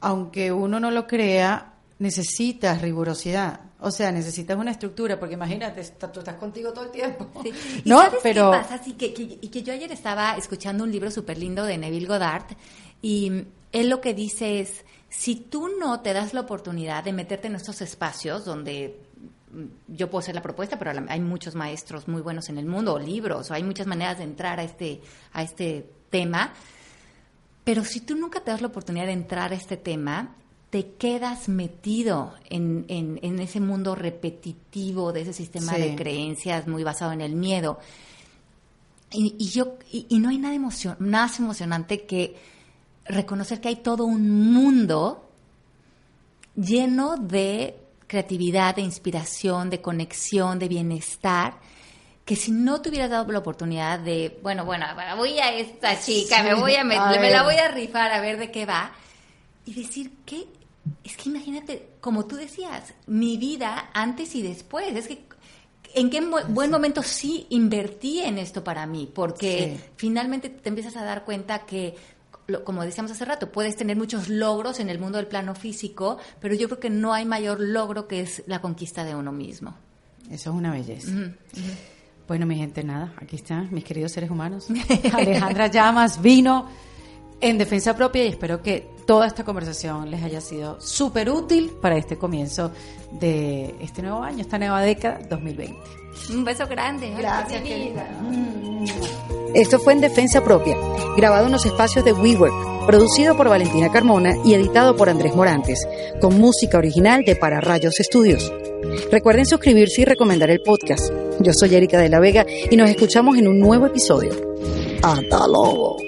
aunque 0.00 0.50
uno 0.50 0.80
no 0.80 0.90
lo 0.90 1.06
crea, 1.06 1.74
necesitas 1.98 2.80
rigurosidad. 2.80 3.60
O 3.80 3.90
sea, 3.90 4.10
necesitas 4.10 4.56
una 4.56 4.72
estructura, 4.72 5.20
porque 5.20 5.34
imagínate, 5.34 5.82
tú 6.12 6.20
estás 6.20 6.36
contigo 6.36 6.72
todo 6.72 6.84
el 6.84 6.90
tiempo. 6.90 7.30
Sí. 7.42 7.52
¿Y 7.84 7.88
no, 7.88 8.00
sabes 8.00 8.20
pero... 8.22 8.50
qué 8.50 8.58
pasa? 8.58 8.80
que, 8.80 9.38
y 9.40 9.48
que 9.48 9.62
yo 9.62 9.72
ayer 9.72 9.92
estaba 9.92 10.36
escuchando 10.36 10.84
un 10.84 10.90
libro 10.90 11.10
súper 11.10 11.38
lindo 11.38 11.64
de 11.64 11.78
Neville 11.78 12.06
Goddard, 12.06 12.56
y 13.02 13.44
él 13.72 13.88
lo 13.88 14.00
que 14.00 14.14
dice 14.14 14.60
es, 14.60 14.84
si 15.08 15.36
tú 15.36 15.68
no 15.78 16.00
te 16.00 16.12
das 16.12 16.34
la 16.34 16.40
oportunidad 16.40 17.04
de 17.04 17.12
meterte 17.12 17.48
en 17.48 17.54
estos 17.54 17.80
espacios 17.80 18.44
donde 18.44 19.07
yo 19.86 20.10
puedo 20.10 20.22
ser 20.22 20.34
la 20.34 20.42
propuesta, 20.42 20.78
pero 20.78 20.92
hay 21.08 21.20
muchos 21.20 21.54
maestros 21.54 22.08
muy 22.08 22.22
buenos 22.22 22.48
en 22.48 22.58
el 22.58 22.66
mundo, 22.66 22.94
o 22.94 22.98
libros, 22.98 23.50
o 23.50 23.54
hay 23.54 23.62
muchas 23.62 23.86
maneras 23.86 24.18
de 24.18 24.24
entrar 24.24 24.60
a 24.60 24.64
este, 24.64 25.00
a 25.32 25.42
este 25.42 25.90
tema. 26.10 26.52
Pero 27.64 27.84
si 27.84 28.00
tú 28.00 28.16
nunca 28.16 28.40
te 28.40 28.50
das 28.50 28.60
la 28.60 28.68
oportunidad 28.68 29.06
de 29.06 29.12
entrar 29.12 29.52
a 29.52 29.54
este 29.54 29.76
tema, 29.76 30.34
te 30.70 30.92
quedas 30.92 31.48
metido 31.48 32.34
en, 32.50 32.84
en, 32.88 33.38
ese 33.40 33.58
mundo 33.60 33.94
repetitivo 33.94 35.12
de 35.12 35.22
ese 35.22 35.32
sistema 35.32 35.72
de 35.72 35.96
creencias 35.96 36.66
muy 36.66 36.84
basado 36.84 37.12
en 37.12 37.22
el 37.22 37.34
miedo. 37.34 37.78
Y, 39.10 39.48
yo, 39.48 39.78
y, 39.90 40.18
no 40.18 40.28
hay 40.28 40.36
nada 40.36 40.58
más 40.98 41.38
emocionante 41.40 42.04
que 42.04 42.36
reconocer 43.06 43.62
que 43.62 43.68
hay 43.68 43.76
todo 43.76 44.04
un 44.04 44.52
mundo 44.52 45.30
lleno 46.54 47.16
de 47.16 47.87
creatividad, 48.08 48.74
de 48.74 48.82
inspiración, 48.82 49.70
de 49.70 49.80
conexión, 49.80 50.58
de 50.58 50.66
bienestar, 50.66 51.58
que 52.24 52.34
si 52.34 52.50
no 52.50 52.80
te 52.80 52.88
hubieras 52.88 53.10
dado 53.10 53.30
la 53.30 53.38
oportunidad 53.38 54.00
de, 54.00 54.38
bueno, 54.42 54.64
bueno, 54.64 54.86
voy 55.16 55.38
a 55.38 55.52
esta 55.52 55.98
chica, 56.00 56.42
me 56.42 56.54
voy 56.54 56.74
a, 56.74 56.84
me, 56.84 56.96
la 56.96 57.42
voy 57.42 57.54
a 57.54 57.68
rifar 57.68 58.10
a 58.12 58.20
ver 58.20 58.38
de 58.38 58.50
qué 58.50 58.66
va, 58.66 58.92
y 59.64 59.74
decir, 59.74 60.12
¿qué? 60.26 60.46
Es 61.04 61.16
que 61.16 61.28
imagínate, 61.28 61.90
como 62.00 62.26
tú 62.26 62.36
decías, 62.36 62.94
mi 63.06 63.36
vida 63.36 63.90
antes 63.92 64.34
y 64.34 64.42
después, 64.42 64.94
es 64.96 65.06
que 65.06 65.28
en 65.94 66.10
qué 66.10 66.20
buen 66.48 66.70
momento 66.70 67.02
sí 67.02 67.46
invertí 67.50 68.20
en 68.20 68.38
esto 68.38 68.64
para 68.64 68.86
mí, 68.86 69.10
porque 69.12 69.78
finalmente 69.96 70.48
te 70.48 70.68
empiezas 70.68 70.96
a 70.96 71.04
dar 71.04 71.24
cuenta 71.24 71.60
que 71.60 71.94
como 72.64 72.82
decíamos 72.82 73.12
hace 73.12 73.26
rato, 73.26 73.52
puedes 73.52 73.76
tener 73.76 73.96
muchos 73.96 74.28
logros 74.28 74.80
en 74.80 74.88
el 74.88 74.98
mundo 74.98 75.18
del 75.18 75.26
plano 75.26 75.54
físico, 75.54 76.16
pero 76.40 76.54
yo 76.54 76.68
creo 76.68 76.80
que 76.80 76.88
no 76.88 77.12
hay 77.12 77.26
mayor 77.26 77.60
logro 77.60 78.08
que 78.08 78.20
es 78.20 78.42
la 78.46 78.62
conquista 78.62 79.04
de 79.04 79.14
uno 79.14 79.32
mismo. 79.32 79.74
Eso 80.30 80.50
es 80.50 80.56
una 80.56 80.72
belleza. 80.72 81.12
Bueno, 82.26 82.46
mi 82.46 82.56
gente, 82.56 82.82
nada, 82.84 83.12
aquí 83.18 83.36
están 83.36 83.68
mis 83.70 83.84
queridos 83.84 84.12
seres 84.12 84.30
humanos. 84.30 84.68
Alejandra 85.12 85.66
Llamas 85.66 86.22
vino 86.22 86.68
en 87.40 87.58
defensa 87.58 87.94
propia 87.94 88.24
y 88.24 88.28
espero 88.28 88.62
que 88.62 88.86
toda 89.06 89.26
esta 89.26 89.44
conversación 89.44 90.10
les 90.10 90.22
haya 90.22 90.40
sido 90.40 90.80
súper 90.80 91.30
útil 91.30 91.70
para 91.80 91.96
este 91.96 92.18
comienzo 92.18 92.70
de 93.12 93.74
este 93.80 94.02
nuevo 94.02 94.22
año, 94.22 94.40
esta 94.40 94.58
nueva 94.58 94.82
década 94.82 95.20
2020. 95.28 95.76
Un 96.30 96.44
beso 96.44 96.66
grande. 96.66 97.10
Gracias, 97.16 97.62
querida. 97.62 98.08
Esto 99.54 99.78
fue 99.78 99.94
en 99.94 100.00
Defensa 100.00 100.44
Propia, 100.44 100.76
grabado 101.16 101.46
en 101.46 101.52
los 101.52 101.64
espacios 101.64 102.04
de 102.04 102.12
WeWork, 102.12 102.86
producido 102.86 103.36
por 103.36 103.48
Valentina 103.48 103.90
Carmona 103.90 104.34
y 104.44 104.54
editado 104.54 104.96
por 104.96 105.08
Andrés 105.08 105.34
Morantes, 105.34 105.86
con 106.20 106.38
música 106.38 106.78
original 106.78 107.24
de 107.24 107.36
Para 107.36 107.60
Rayos 107.60 107.98
Estudios. 108.00 108.52
Recuerden 109.10 109.46
suscribirse 109.46 110.02
y 110.02 110.04
recomendar 110.04 110.50
el 110.50 110.60
podcast. 110.60 111.10
Yo 111.40 111.52
soy 111.52 111.74
Erika 111.74 111.98
de 111.98 112.08
la 112.08 112.20
Vega 112.20 112.44
y 112.70 112.76
nos 112.76 112.90
escuchamos 112.90 113.38
en 113.38 113.48
un 113.48 113.58
nuevo 113.58 113.86
episodio. 113.86 114.32
¡Hasta 115.02 115.46
luego! 115.46 116.07